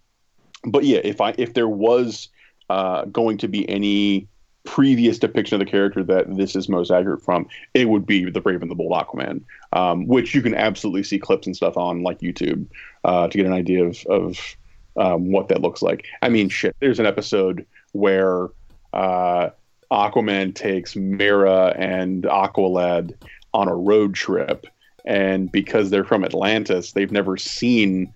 but 0.64 0.84
yeah 0.84 1.00
if 1.04 1.20
i 1.20 1.34
if 1.36 1.52
there 1.52 1.68
was 1.68 2.28
uh, 2.70 3.04
going 3.06 3.36
to 3.36 3.48
be 3.48 3.68
any 3.68 4.26
previous 4.64 5.18
depiction 5.18 5.60
of 5.60 5.64
the 5.64 5.70
character 5.70 6.02
that 6.02 6.36
this 6.36 6.56
is 6.56 6.68
most 6.68 6.90
accurate 6.90 7.22
from 7.22 7.46
it 7.74 7.88
would 7.88 8.06
be 8.06 8.28
the 8.30 8.40
brave 8.40 8.62
and 8.62 8.70
the 8.70 8.74
bold 8.74 8.92
aquaman 8.92 9.42
um, 9.74 10.06
which 10.06 10.34
you 10.34 10.40
can 10.40 10.54
absolutely 10.54 11.02
see 11.02 11.18
clips 11.18 11.46
and 11.46 11.54
stuff 11.54 11.76
on 11.76 12.02
like 12.02 12.20
youtube 12.20 12.66
uh, 13.04 13.28
to 13.28 13.36
get 13.36 13.46
an 13.46 13.52
idea 13.52 13.84
of, 13.84 14.04
of 14.06 14.56
um, 14.96 15.30
what 15.30 15.48
that 15.48 15.60
looks 15.60 15.82
like. 15.82 16.06
I 16.22 16.28
mean, 16.28 16.48
shit. 16.48 16.76
There's 16.80 17.00
an 17.00 17.06
episode 17.06 17.66
where 17.92 18.48
uh, 18.92 19.50
Aquaman 19.90 20.54
takes 20.54 20.96
Mera 20.96 21.74
and 21.76 22.24
Aqualad 22.24 23.14
on 23.52 23.68
a 23.68 23.74
road 23.74 24.14
trip, 24.14 24.66
and 25.04 25.50
because 25.50 25.90
they're 25.90 26.04
from 26.04 26.24
Atlantis, 26.24 26.92
they've 26.92 27.12
never 27.12 27.36
seen, 27.36 28.12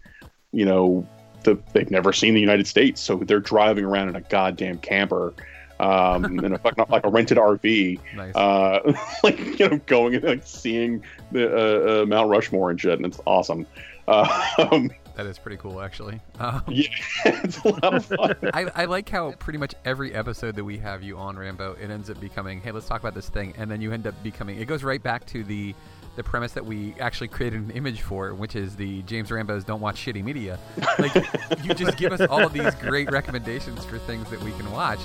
you 0.53 0.65
know, 0.65 1.07
the 1.45 1.59
they've 1.73 1.91
never 1.91 2.13
seen 2.13 2.35
the 2.35 2.41
United 2.41 2.67
States, 2.67 3.01
so 3.01 3.17
they're 3.17 3.41
driving 3.41 3.85
around 3.85 4.09
in 4.09 4.17
a 4.17 4.21
goddamn 4.23 4.79
camper. 4.79 5.33
Um, 5.81 6.39
in 6.45 6.53
a 6.53 6.59
fucking 6.59 6.85
like 6.89 7.05
a 7.07 7.09
rented 7.09 7.39
RV, 7.39 8.01
Nice. 8.17 8.35
uh, 8.35 8.81
like 9.23 9.59
you 9.59 9.69
know, 9.69 9.81
going 9.87 10.15
and 10.17 10.25
like 10.25 10.47
seeing 10.47 11.05
the 11.33 11.49
uh, 11.49 12.03
uh, 12.03 12.07
Mount 12.07 12.29
Rushmore 12.31 12.71
and 12.71 12.81
shit, 12.81 12.95
and 12.95 13.07
it's 13.07 13.21
awesome. 13.27 13.67
Um, 14.09 14.91
That 15.17 15.27
is 15.27 15.39
pretty 15.39 15.59
cool, 15.59 15.83
actually. 15.83 16.19
Um, 16.39 16.63
yeah, 16.69 16.87
it's 17.27 17.59
a 17.59 17.69
lot 17.69 17.93
of 17.95 18.07
fun. 18.07 18.37
I, 18.55 18.71
I 18.75 18.85
like 18.87 19.07
how 19.09 19.33
pretty 19.33 19.59
much 19.59 19.75
every 19.85 20.15
episode 20.15 20.55
that 20.57 20.65
we 20.65 20.79
have 20.79 21.03
you 21.03 21.19
on 21.19 21.37
Rambo, 21.37 21.77
it 21.79 21.91
ends 21.91 22.09
up 22.09 22.19
becoming, 22.19 22.61
hey, 22.63 22.71
let's 22.71 22.87
talk 22.87 23.01
about 23.01 23.15
this 23.15 23.29
thing, 23.29 23.53
and 23.59 23.71
then 23.71 23.83
you 23.83 23.93
end 23.93 24.07
up 24.07 24.15
becoming. 24.23 24.59
It 24.59 24.65
goes 24.67 24.83
right 24.83 25.03
back 25.03 25.27
to 25.27 25.45
the 25.45 25.75
the 26.17 26.23
premise 26.25 26.53
that 26.53 26.65
we 26.65 26.95
actually 26.99 27.29
created 27.29 27.61
an 27.61 27.71
image 27.73 28.01
for, 28.01 28.33
which 28.35 28.57
is 28.57 28.75
the 28.77 29.03
James 29.03 29.31
Rambo's 29.31 29.63
don't 29.63 29.81
watch 29.81 30.05
shitty 30.05 30.25
media. 30.25 30.59
Like 30.99 31.15
you 31.63 31.75
just 31.75 31.97
give 31.99 32.13
us 32.13 32.23
all 32.23 32.41
of 32.45 32.53
these 32.53 32.75
great 32.77 33.11
recommendations 33.11 33.85
for 33.85 33.99
things 33.99 34.29
that 34.31 34.43
we 34.43 34.51
can 34.53 34.73
watch. 34.73 34.99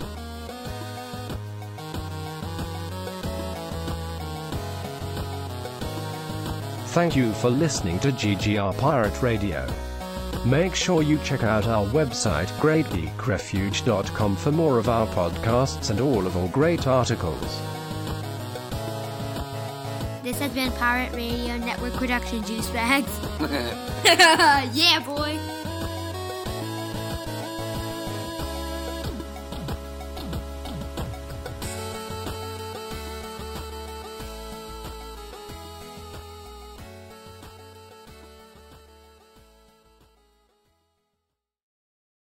Thank 6.93 7.15
you 7.15 7.33
for 7.33 7.49
listening 7.49 7.97
to 8.01 8.09
GGR 8.11 8.77
Pirate 8.77 9.19
Radio. 9.23 9.67
Make 10.45 10.75
sure 10.75 11.01
you 11.01 11.17
check 11.23 11.41
out 11.41 11.65
our 11.65 11.87
website, 11.87 12.45
greatgeekrefuge.com, 12.59 14.35
for 14.35 14.51
more 14.51 14.77
of 14.77 14.87
our 14.87 15.07
podcasts 15.07 15.89
and 15.89 15.99
all 15.99 16.27
of 16.27 16.37
our 16.37 16.47
great 16.49 16.85
articles. 16.85 17.59
This 20.21 20.37
has 20.37 20.51
been 20.51 20.71
Pirate 20.73 21.13
Radio 21.13 21.57
Network 21.57 21.93
Production 21.93 22.43
Juice 22.43 22.69
Bags. 22.69 23.19
yeah, 24.77 24.99
boy. 25.03 25.39